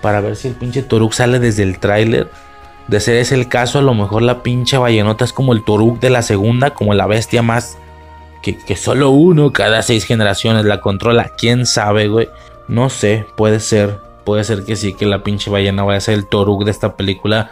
[0.00, 2.30] Para ver si el pinche Toruk sale desde el tráiler.
[2.88, 6.00] De ser ese el caso, a lo mejor la pinche ballenota es como el Toruk
[6.00, 7.78] de la segunda, como la bestia más...
[8.42, 11.30] Que, solo uno cada seis generaciones la controla.
[11.38, 12.28] ¿Quién sabe, güey?
[12.68, 14.00] No sé, puede ser.
[14.24, 16.94] Puede ser que sí, que la pinche ballena vaya a ser el Toruk de esta
[16.94, 17.50] película.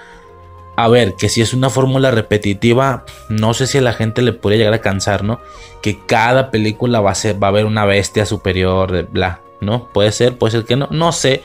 [0.76, 4.34] A ver, que si es una fórmula repetitiva, no sé si a la gente le
[4.34, 5.40] podría llegar a cansar, ¿no?
[5.80, 9.88] Que cada película va a, ser, va a haber una bestia superior, bla, ¿no?
[9.94, 11.42] Puede ser, puede ser que no, no sé.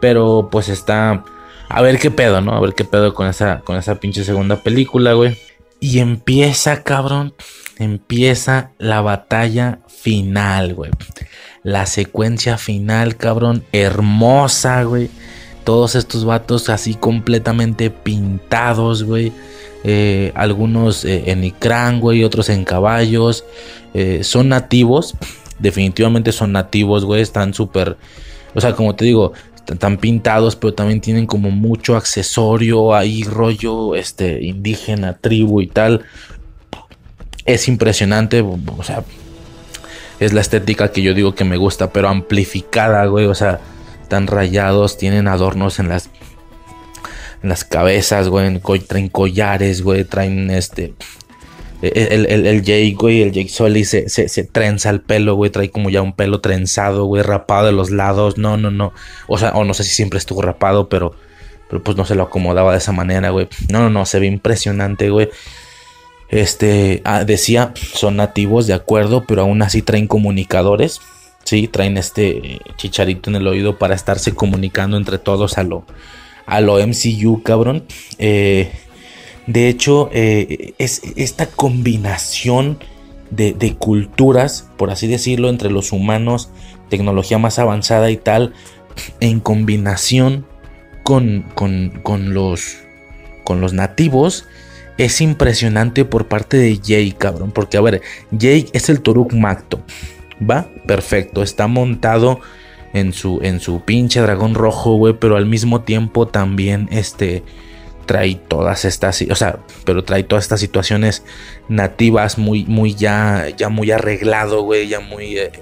[0.00, 1.22] Pero pues está...
[1.70, 2.52] A ver qué pedo, ¿no?
[2.52, 5.38] A ver qué pedo con esa, con esa pinche segunda película, güey.
[5.80, 7.32] Y empieza, cabrón.
[7.78, 10.90] Empieza la batalla final, güey
[11.62, 15.10] la secuencia final, cabrón, hermosa, güey.
[15.64, 19.32] Todos estos vatos así completamente pintados, güey.
[19.84, 23.44] Eh, algunos eh, en Icrán, güey, otros en caballos.
[23.92, 25.14] Eh, son nativos,
[25.58, 27.20] definitivamente son nativos, güey.
[27.20, 27.96] Están súper,
[28.54, 29.32] o sea, como te digo,
[29.66, 36.04] están pintados, pero también tienen como mucho accesorio ahí, rollo, este, indígena, tribu y tal.
[37.44, 39.04] Es impresionante, o sea,
[40.20, 43.24] es la estética que yo digo que me gusta, pero amplificada, güey.
[43.24, 43.58] O sea,
[44.02, 46.10] están rayados, tienen adornos en las,
[47.42, 48.60] en las cabezas, güey.
[48.86, 50.04] Traen collares, güey.
[50.04, 50.92] Traen este.
[51.82, 55.70] El, el, el, Jake, güey, el Jake Sully se, se, trenza el pelo, güey, trae
[55.70, 58.36] como ya un pelo trenzado, güey, rapado de los lados.
[58.36, 58.92] No, no, no.
[59.28, 61.14] O sea, o no sé si siempre estuvo rapado, pero,
[61.68, 63.48] pero pues no se lo acomodaba de esa manera, güey.
[63.70, 65.30] No, no, no, se ve impresionante, güey.
[66.28, 71.00] Este, ah, decía, son nativos, de acuerdo, pero aún así traen comunicadores.
[71.44, 75.84] Sí, traen este chicharito en el oído para estarse comunicando entre todos a lo,
[76.44, 77.84] a lo MCU, cabrón.
[78.18, 78.70] Eh,
[79.46, 82.78] de hecho, eh, es esta combinación
[83.30, 86.50] de, culturas, por así decirlo, entre los humanos,
[86.88, 88.52] tecnología más avanzada y tal,
[89.20, 90.46] en combinación
[91.04, 94.46] con los nativos,
[95.04, 97.52] es impresionante por parte de Jake, cabrón.
[97.52, 99.80] Porque, a ver, Jake es el Toruk Macto.
[100.48, 100.68] ¿Va?
[100.86, 101.42] Perfecto.
[101.42, 102.40] Está montado
[102.92, 105.14] en su, en su pinche dragón rojo, güey.
[105.18, 107.42] Pero al mismo tiempo también, este
[108.10, 111.22] trae todas estas, o sea, pero trae todas estas situaciones
[111.68, 115.52] nativas muy, muy ya, ya muy arreglado, güey, ya muy eh,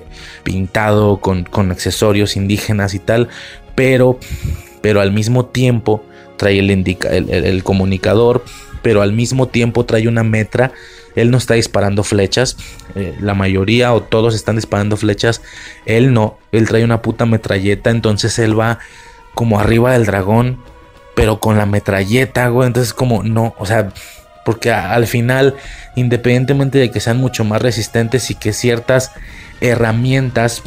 [0.44, 3.28] pintado con, con, accesorios indígenas y tal,
[3.74, 4.18] pero,
[4.80, 6.02] pero al mismo tiempo
[6.38, 6.70] trae el,
[7.28, 8.42] el comunicador,
[8.80, 10.72] pero al mismo tiempo trae una metra.
[11.16, 12.56] Él no está disparando flechas,
[12.94, 15.42] eh, la mayoría o todos están disparando flechas,
[15.84, 18.78] él no, él trae una puta metralleta, entonces él va
[19.34, 20.62] como arriba del dragón
[21.18, 22.68] pero con la metralleta, güey.
[22.68, 23.88] Entonces, como no, o sea,
[24.44, 25.56] porque al final,
[25.96, 29.10] independientemente de que sean mucho más resistentes y que ciertas
[29.60, 30.62] herramientas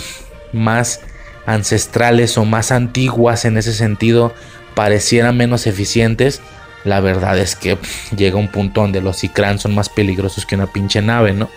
[0.52, 1.00] más
[1.46, 4.34] ancestrales o más antiguas en ese sentido
[4.76, 6.42] parecieran menos eficientes,
[6.84, 7.78] la verdad es que
[8.14, 11.50] llega un punto donde los Ikran son más peligrosos que una pinche nave, ¿no?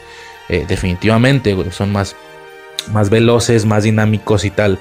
[0.48, 2.14] Eh, definitivamente, güey, son más,
[2.92, 4.78] más veloces, más dinámicos y tal.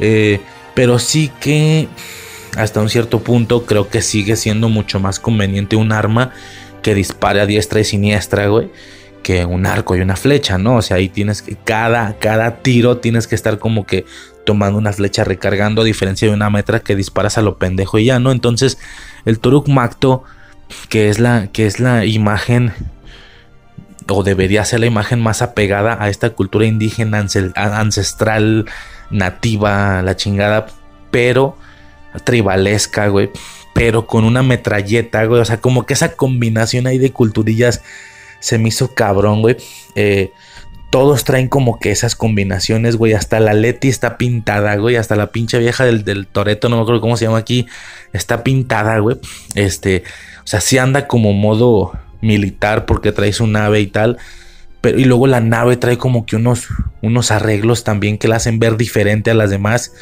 [0.00, 0.40] Eh,
[0.74, 1.88] pero sí que
[2.56, 6.32] hasta un cierto punto creo que sigue siendo mucho más conveniente un arma
[6.82, 8.70] que dispare a diestra y siniestra, güey,
[9.22, 10.76] que un arco y una flecha, ¿no?
[10.76, 14.04] O sea, ahí tienes que, cada, cada tiro tienes que estar como que
[14.44, 18.06] tomando una flecha recargando, a diferencia de una metra que disparas a lo pendejo y
[18.06, 18.32] ya, ¿no?
[18.32, 18.78] Entonces,
[19.24, 20.24] el Turuk Macto,
[20.88, 22.72] que es la, que es la imagen
[24.08, 27.24] o debería ser la imagen más apegada a esta cultura indígena
[27.54, 28.66] ancestral,
[29.10, 30.66] nativa, la chingada,
[31.10, 31.56] pero
[32.24, 33.30] tribalesca, güey,
[33.74, 37.82] pero con una metralleta, güey, o sea, como que esa combinación ahí de culturillas
[38.40, 39.56] se me hizo cabrón, güey.
[39.94, 40.32] Eh,
[40.90, 43.14] todos traen como que esas combinaciones, güey.
[43.14, 44.96] Hasta la Leti está pintada, güey.
[44.96, 47.66] Hasta la pinche vieja del, del Toreto, no me acuerdo cómo se llama aquí,
[48.12, 49.16] está pintada, güey.
[49.54, 50.02] Este,
[50.44, 54.18] o sea, sí anda como modo militar porque trae su nave y tal.
[54.82, 56.68] Pero, y luego la nave trae como que unos,
[57.00, 59.92] unos arreglos también que la hacen ver diferente a las demás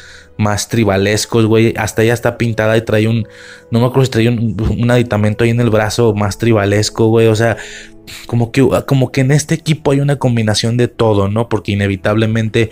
[0.41, 1.73] más tribalescos, güey.
[1.77, 3.27] Hasta ella está pintada y trae un,
[3.69, 7.27] no me acuerdo si trae un, aditamento ahí en el brazo más tribalesco, güey.
[7.27, 7.57] O sea,
[8.25, 11.47] como que, como que en este equipo hay una combinación de todo, ¿no?
[11.47, 12.71] Porque inevitablemente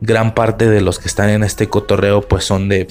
[0.00, 2.88] gran parte de los que están en este cotorreo, pues son de,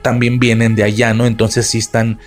[0.00, 1.26] también vienen de allá, ¿no?
[1.26, 2.18] Entonces sí están,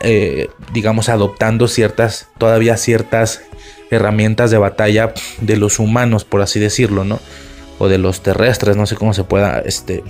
[0.00, 3.42] eh, digamos, adoptando ciertas, todavía ciertas
[3.90, 7.20] herramientas de batalla de los humanos, por así decirlo, ¿no?
[7.78, 10.02] O de los terrestres, no sé cómo se pueda este,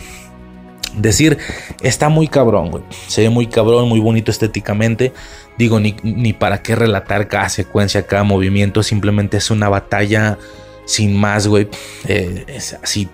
[0.96, 1.38] decir.
[1.82, 2.84] Está muy cabrón, güey.
[3.06, 5.12] Se ve muy cabrón, muy bonito estéticamente.
[5.58, 8.82] Digo, ni, para qué relatar cada secuencia, cada movimiento.
[8.82, 10.38] Simplemente es una batalla
[10.84, 11.68] sin más, güey.
[12.06, 13.08] Eh, es así,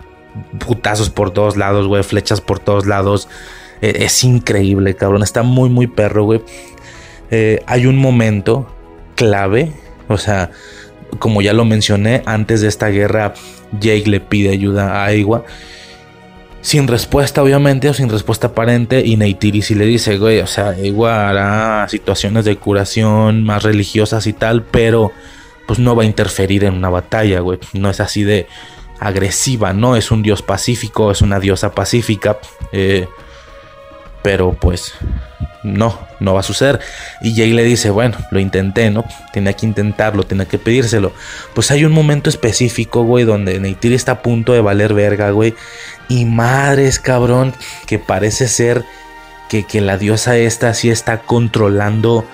[0.59, 2.03] putazos por todos lados, güey.
[2.03, 3.29] Flechas por todos lados.
[3.81, 5.23] Eh, es increíble, cabrón.
[5.23, 6.43] Está muy, muy perro, güey.
[7.31, 8.67] Eh, hay un momento
[9.15, 9.73] clave.
[10.09, 10.51] O sea,
[11.19, 13.35] como ya lo mencioné, antes de esta guerra
[13.79, 15.45] Jake le pide ayuda a Aiwa.
[16.61, 19.05] Sin respuesta, obviamente, o sin respuesta aparente.
[19.05, 24.27] Y Neytiri sí le dice, güey, o sea, Aiwa hará situaciones de curación más religiosas
[24.27, 25.13] y tal, pero
[25.67, 27.59] pues no va a interferir en una batalla, güey.
[27.73, 28.47] No es así de
[29.01, 29.97] agresiva, ¿no?
[29.97, 32.39] Es un dios pacífico, es una diosa pacífica.
[32.71, 33.09] Eh,
[34.23, 34.95] pero pues
[35.63, 36.81] no, no va a suceder.
[37.21, 39.05] Y Jay le dice, bueno, lo intenté, ¿no?
[39.33, 41.13] Tenía que intentarlo, tenía que pedírselo.
[41.55, 45.55] Pues hay un momento específico, güey, donde Neytiri está a punto de valer verga, güey.
[46.09, 47.55] Y madres, cabrón,
[47.87, 48.85] que parece ser
[49.49, 52.25] que, que la diosa esta sí está controlando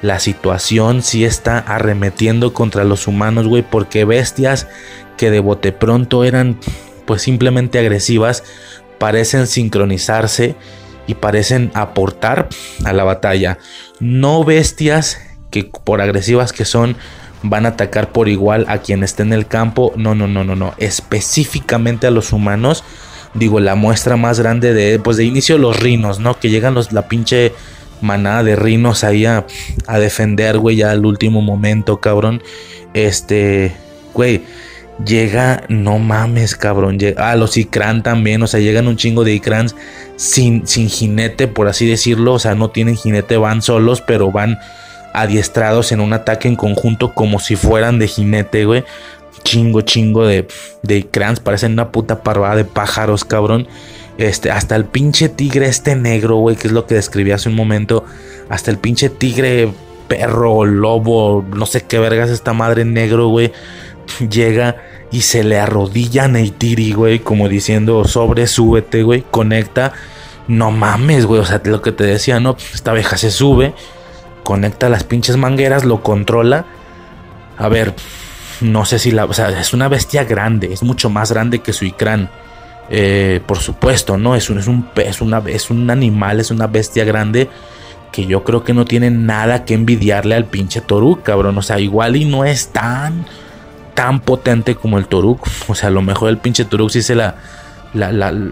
[0.00, 4.68] la situación, sí está arremetiendo contra los humanos, güey, porque bestias
[5.16, 6.58] que de bote pronto eran
[7.04, 8.44] pues simplemente agresivas,
[8.98, 10.54] parecen sincronizarse
[11.08, 12.48] y parecen aportar
[12.84, 13.58] a la batalla.
[13.98, 15.18] No bestias
[15.50, 16.96] que por agresivas que son
[17.42, 19.92] van a atacar por igual a quien esté en el campo.
[19.96, 20.74] No, no, no, no, no.
[20.78, 22.84] Específicamente a los humanos.
[23.34, 26.38] Digo, la muestra más grande de, pues de inicio los rinos, ¿no?
[26.38, 27.52] Que llegan los, la pinche
[28.00, 29.46] manada de rinos ahí a,
[29.86, 32.42] a defender, güey, ya al último momento, cabrón.
[32.94, 33.76] Este,
[34.14, 34.42] güey,
[35.04, 36.98] llega, no mames, cabrón.
[37.16, 39.74] Ah, los Ikran también, o sea, llegan un chingo de Ikrans
[40.16, 42.34] sin, sin jinete, por así decirlo.
[42.34, 44.58] O sea, no tienen jinete, van solos, pero van
[45.14, 48.84] adiestrados en un ataque en conjunto como si fueran de jinete, güey.
[49.44, 50.46] Chingo, chingo de,
[50.82, 53.68] de Ikrans, parecen una puta parvada de pájaros, cabrón.
[54.18, 57.54] Este, hasta el pinche tigre este negro, güey, que es lo que describí hace un
[57.54, 58.04] momento.
[58.48, 59.70] Hasta el pinche tigre,
[60.08, 63.52] perro, lobo, no sé qué vergas esta madre negro, güey.
[64.30, 64.76] Llega
[65.10, 69.92] y se le arrodilla a Neytiri, güey, como diciendo, sobre, súbete, güey, conecta.
[70.46, 72.56] No mames, güey, o sea, lo que te decía, ¿no?
[72.72, 73.74] Esta abeja se sube,
[74.42, 76.66] conecta las pinches mangueras, lo controla.
[77.58, 77.94] A ver,
[78.60, 81.72] no sé si la, o sea, es una bestia grande, es mucho más grande que
[81.72, 82.30] su Ikran.
[82.90, 84.34] Eh, por supuesto, ¿no?
[84.34, 87.50] Es un, es, un, es, una, es un animal, es una bestia grande
[88.12, 91.58] que yo creo que no tiene nada que envidiarle al pinche Toruk, cabrón.
[91.58, 93.26] O sea, igual y no es tan,
[93.98, 95.44] tan potente como el Toruk.
[95.66, 97.34] O sea, a lo mejor el pinche Toruk sí se la,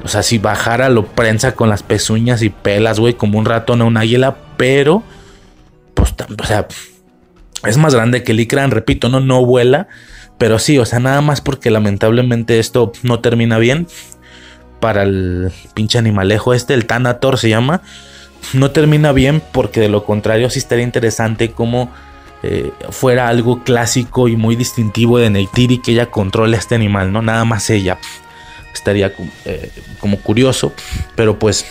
[0.02, 3.80] o sea, si bajara lo prensa con las pezuñas y pelas, güey, como un ratón
[3.80, 5.04] o un águila, pero,
[5.94, 6.66] pues, o sea,
[7.62, 9.86] es más grande que el Ikran, repito, no, no vuela.
[10.36, 13.86] Pero sí, o sea, nada más porque lamentablemente esto no termina bien
[14.80, 17.82] para el pinche animalejo este, el Tanator se llama,
[18.52, 21.90] no termina bien porque de lo contrario sí estaría interesante como
[22.42, 27.12] eh, fuera algo clásico y muy distintivo de Neytiri que ella controle a este animal,
[27.12, 27.22] ¿no?
[27.22, 27.98] Nada más ella.
[28.72, 29.12] Estaría
[29.44, 30.72] eh, como curioso,
[31.14, 31.66] pero pues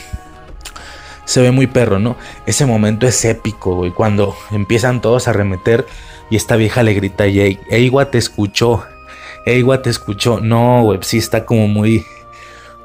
[1.25, 2.17] se ve muy perro, ¿no?
[2.45, 5.85] Ese momento es épico, güey, cuando empiezan todos a remeter
[6.29, 8.83] y esta vieja le grita a Jake, Eiwa te escuchó,
[9.45, 10.39] Eiwa te escuchó.
[10.39, 12.03] No, güey, sí está como muy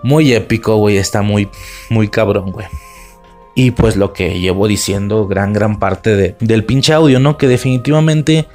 [0.02, 0.96] muy épico, güey.
[0.96, 1.48] Está muy,
[1.88, 2.66] muy cabrón, güey.
[3.54, 7.36] Y pues lo que llevo diciendo gran, gran parte de, del pinche audio, ¿no?
[7.36, 8.46] Que definitivamente,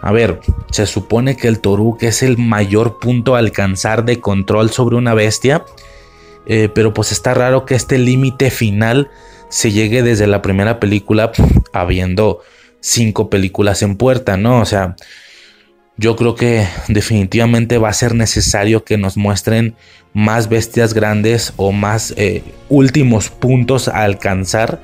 [0.00, 0.40] a ver,
[0.70, 5.14] se supone que el Toruk es el mayor punto a alcanzar de control sobre una
[5.14, 5.64] bestia.
[6.44, 9.10] Eh, pero pues está raro que este límite final
[9.48, 11.30] se llegue desde la primera película,
[11.72, 12.40] habiendo
[12.80, 14.60] cinco películas en puerta, ¿no?
[14.60, 14.96] O sea,
[15.96, 19.74] yo creo que definitivamente va a ser necesario que nos muestren
[20.14, 24.80] más bestias grandes o más eh, últimos puntos a alcanzar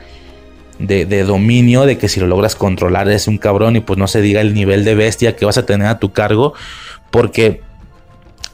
[0.79, 4.21] de, dominio, de que si lo logras controlar es un cabrón y pues no se
[4.21, 6.55] diga el nivel de bestia que vas a tener a tu cargo,
[7.11, 7.63] porque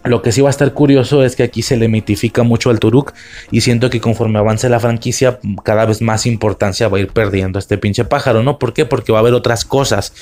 [0.04, 2.78] lo que sí va a estar curioso es que aquí se le mitifica mucho al
[2.78, 3.12] Turuk
[3.50, 7.58] y siento que conforme avance la franquicia cada vez más importancia va a ir perdiendo
[7.58, 8.58] este pinche pájaro, ¿no?
[8.58, 8.84] ¿Por qué?
[8.86, 10.12] Porque va a haber otras cosas.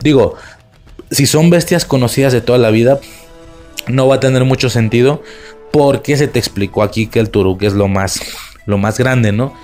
[0.00, 0.36] Digo,
[1.14, 2.98] si son bestias conocidas de toda la vida,
[3.86, 5.22] no va a tener mucho sentido
[5.72, 8.20] porque se te explicó aquí que el Turuk es lo más,
[8.66, 9.54] lo más grande, ¿no?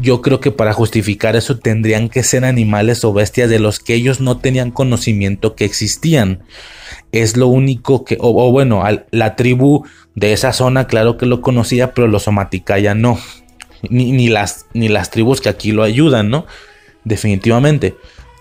[0.00, 3.94] Yo creo que para justificar eso tendrían que ser animales o bestias de los que
[3.94, 6.42] ellos no tenían conocimiento que existían.
[7.12, 11.94] Es lo único que, o, bueno, la tribu de esa zona, claro que lo conocía,
[11.94, 13.18] pero los Somaticaya no.
[13.88, 16.46] Ni, las, ni las tribus que aquí lo ayudan, ¿no?
[17.04, 17.94] Definitivamente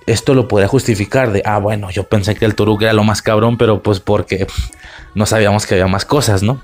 [0.06, 3.22] esto lo podría justificar de, ah, bueno, yo pensé que el Turuk era lo más
[3.22, 4.48] cabrón, pero pues porque
[5.16, 6.61] no sabíamos que había más cosas, ¿no?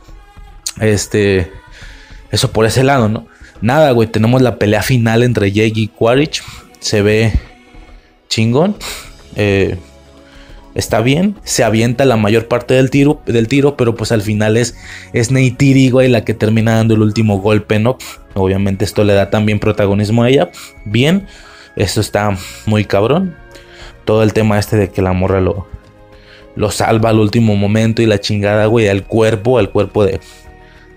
[0.80, 1.52] Este,
[2.32, 3.28] eso por ese lado, ¿no?
[3.62, 6.44] Nada, güey, tenemos la pelea final entre Jake y Quaritch.
[6.80, 7.34] Se ve
[8.28, 8.76] chingón.
[9.36, 9.78] Eh,
[10.74, 11.36] está bien.
[11.44, 14.76] Se avienta la mayor parte del tiro, del tiro pero pues al final es,
[15.14, 17.98] es Neytiri, güey, la que termina dando el último golpe, ¿no?
[18.34, 20.50] Obviamente esto le da también protagonismo a ella.
[20.86, 21.28] Bien.
[21.76, 22.36] Esto está
[22.66, 23.36] muy cabrón.
[24.06, 25.68] Todo el tema este de que la morra lo,
[26.56, 30.20] lo salva al último momento y la chingada, güey, al cuerpo, al cuerpo de,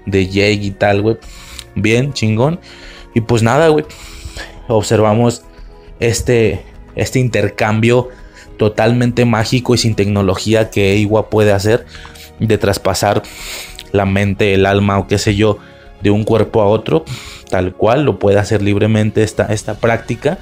[0.07, 1.17] de Jake y tal, güey.
[1.75, 2.61] Bien, chingón.
[3.15, 3.85] Y pues nada, güey.
[4.69, 5.45] Observamos
[6.01, 6.65] este,
[6.97, 8.09] este intercambio
[8.57, 11.85] totalmente mágico y sin tecnología que Iwa puede hacer
[12.39, 13.23] de traspasar
[13.93, 15.59] la mente, el alma o qué sé yo
[16.03, 17.05] de un cuerpo a otro,
[17.49, 20.39] tal cual lo puede hacer libremente esta, esta práctica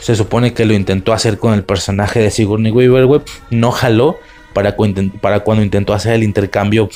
[0.00, 4.18] se supone que lo intentó hacer con el personaje de Sigourney Weaver, No jaló.
[4.52, 6.88] Para, cuando intentó hacer el intercambio,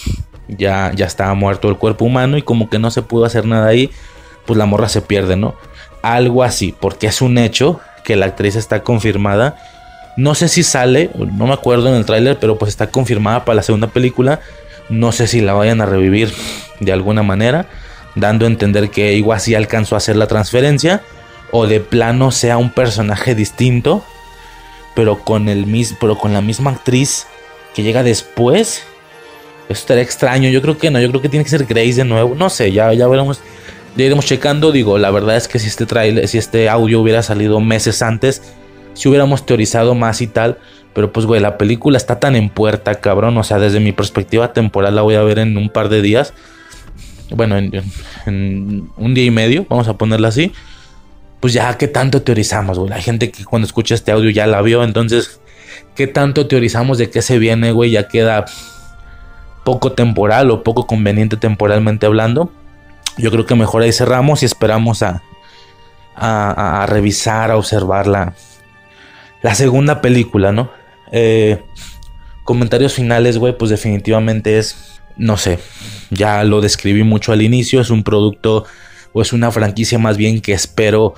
[0.49, 3.69] ya, ya estaba muerto el cuerpo humano y como que no se pudo hacer nada
[3.69, 3.91] ahí,
[4.47, 5.55] pues la morra se pierde, ¿no?
[6.03, 9.57] Algo así, porque es un hecho que la actriz está confirmada.
[10.17, 13.57] No sé si sale, no me acuerdo en el tráiler, pero pues está confirmada para
[13.57, 14.41] la segunda película.
[14.89, 16.33] No sé si la vayan a revivir
[16.81, 17.67] de alguna manera,
[18.17, 21.03] dando a entender que sí alcanzó a hacer la transferencia
[21.53, 24.03] o de plano sea un personaje distinto,
[24.97, 27.27] pero con el mismo, pero con la misma actriz
[27.75, 28.83] que llega después.
[29.69, 30.49] Eso estaría extraño.
[30.49, 32.35] Yo creo que no, yo creo que tiene que ser Grace de nuevo.
[32.35, 33.41] No sé, ya, ya veremos.
[33.97, 37.23] Ya iremos checando, digo, la verdad es que si este trailer, si este audio hubiera
[37.23, 38.43] salido meses antes,
[38.95, 40.59] si hubiéramos teorizado más y tal,
[40.95, 44.55] pero pues güey, la película está tan en puerta, cabrón, o sea, desde mi perspectiva
[44.55, 46.33] temporal la voy a ver en un par de días.
[47.29, 47.83] Bueno, en,
[48.25, 50.53] en un día y medio, vamos a ponerla así.
[51.43, 52.91] Pues ya, ¿qué tanto teorizamos, güey?
[52.93, 55.41] Hay gente que cuando escucha este audio ya la vio, entonces,
[55.95, 57.91] ¿qué tanto teorizamos de qué se viene, güey?
[57.91, 58.47] Ya queda
[59.63, 62.51] poco temporal o poco conveniente temporalmente hablando
[63.17, 65.23] yo creo que mejor ahí cerramos y esperamos a,
[66.15, 68.35] a, revisar, a observar la,
[69.43, 70.71] la segunda película, ¿no?
[71.11, 71.63] Eh,
[72.45, 75.59] comentarios finales, güey, pues definitivamente es, no sé,
[76.11, 78.65] ya lo describí mucho al inicio, es un producto
[79.13, 81.15] o es una franquicia más bien que espero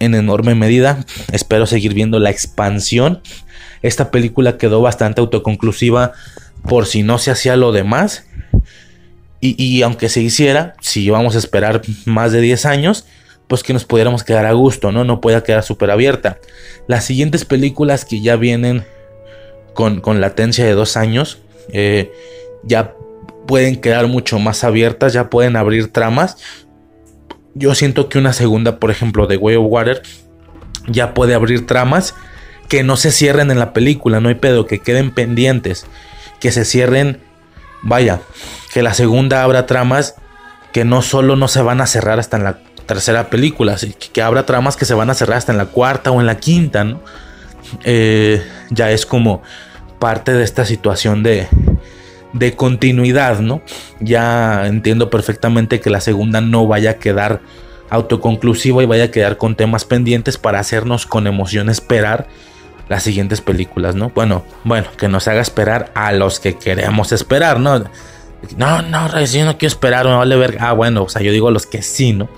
[0.00, 3.20] en enorme medida, espero seguir viendo la expansión.
[3.82, 6.12] Esta película quedó bastante autoconclusiva
[6.68, 8.24] por si no se hacía lo demás
[9.40, 13.06] y, aunque se hiciera, si vamos a esperar más de 10 años,
[13.46, 15.04] pues que nos pudiéramos quedar a gusto, ¿no?
[15.04, 16.38] No pueda quedar súper abierta.
[16.88, 18.84] Las siguientes películas que ya vienen
[19.74, 21.38] con, latencia de dos años,
[21.72, 22.10] eh,
[22.64, 22.94] ya
[23.46, 26.36] pueden quedar mucho más abiertas, ya pueden abrir tramas.
[27.58, 30.02] Yo siento que una segunda, por ejemplo, de Way of Water,
[30.86, 32.14] ya puede abrir tramas
[32.68, 35.86] que no se cierren en la película, no hay pedo, que queden pendientes,
[36.40, 37.20] que se cierren,
[37.82, 38.20] vaya,
[38.72, 40.14] que la segunda abra tramas
[40.72, 43.76] que no solo no se van a cerrar hasta en la tercera película,
[44.12, 46.38] que habrá tramas que se van a cerrar hasta en la cuarta o en la
[46.38, 47.00] quinta, ¿no?
[47.84, 49.42] Eh, ya es como
[49.98, 51.48] parte de esta situación de,
[52.32, 53.62] de continuidad, ¿no?
[54.00, 57.40] Ya entiendo perfectamente que la segunda no vaya a quedar
[57.90, 62.26] autoconclusiva y vaya a quedar con temas pendientes para hacernos con emoción esperar
[62.88, 64.10] las siguientes películas, ¿no?
[64.14, 67.84] Bueno, bueno, que nos haga esperar a los que queremos esperar, ¿no?
[68.56, 70.58] No, no, yo no quiero esperar, me vale ver.
[70.60, 72.28] Ah, bueno, o sea, yo digo los que sí, ¿no?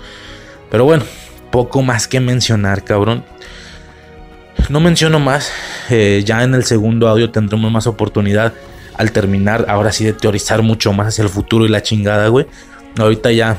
[0.69, 1.03] Pero bueno,
[1.51, 3.23] poco más que mencionar, cabrón.
[4.69, 5.51] No menciono más.
[5.89, 8.53] Eh, ya en el segundo audio tendremos más oportunidad
[9.01, 12.45] al terminar, ahora sí, de teorizar mucho más hacia el futuro y la chingada, güey.
[12.97, 13.57] Ahorita ya,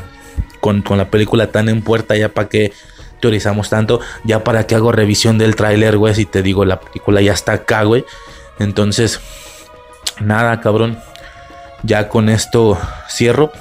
[0.61, 2.73] con, con la película tan en puerta, ya para que
[3.21, 6.15] teorizamos tanto, ya para que hago revisión del tráiler, güey.
[6.15, 8.05] Si te digo, la película ya está acá, güey.
[8.59, 9.21] Entonces,
[10.21, 10.99] nada, cabrón
[11.83, 13.53] ya con esto cierro.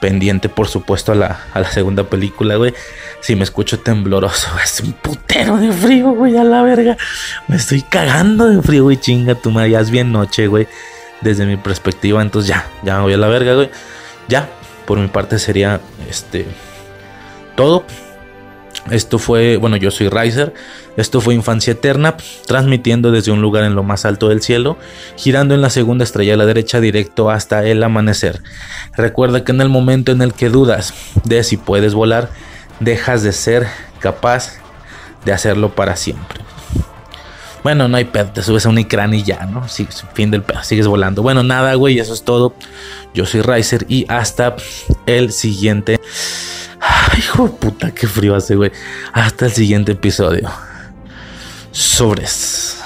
[0.00, 2.74] Pendiente, por supuesto, a la, segunda película, güey.
[3.20, 6.96] Si me escucho tembloroso, es un putero de frío, güey, a la verga.
[7.48, 9.70] Me estoy cagando de frío, güey, chinga tu madre.
[9.70, 10.66] Ya es bien noche, güey.
[11.24, 13.70] Desde mi perspectiva, entonces ya, ya me voy a la verga, güey.
[14.28, 14.48] Ya,
[14.86, 16.46] por mi parte sería este
[17.56, 17.84] todo.
[18.90, 20.52] Esto fue, bueno, yo soy Riser.
[20.96, 24.76] Esto fue Infancia Eterna, transmitiendo desde un lugar en lo más alto del cielo,
[25.16, 28.42] girando en la segunda estrella a la derecha directo hasta el amanecer.
[28.94, 30.92] Recuerda que en el momento en el que dudas
[31.24, 32.28] de si puedes volar,
[32.80, 33.66] dejas de ser
[34.00, 34.58] capaz
[35.24, 36.40] de hacerlo para siempre.
[37.64, 39.66] Bueno, no hay pedo, te subes a un icrán y ya, ¿no?
[39.68, 41.22] Sí, fin del pedo, sigues volando.
[41.22, 42.54] Bueno, nada, güey, eso es todo.
[43.14, 44.54] Yo soy Riser y hasta
[45.06, 45.98] el siguiente.
[46.78, 48.70] Ay, hijo de puta, qué frío hace, güey.
[49.14, 50.50] Hasta el siguiente episodio.
[51.72, 52.83] Sobres.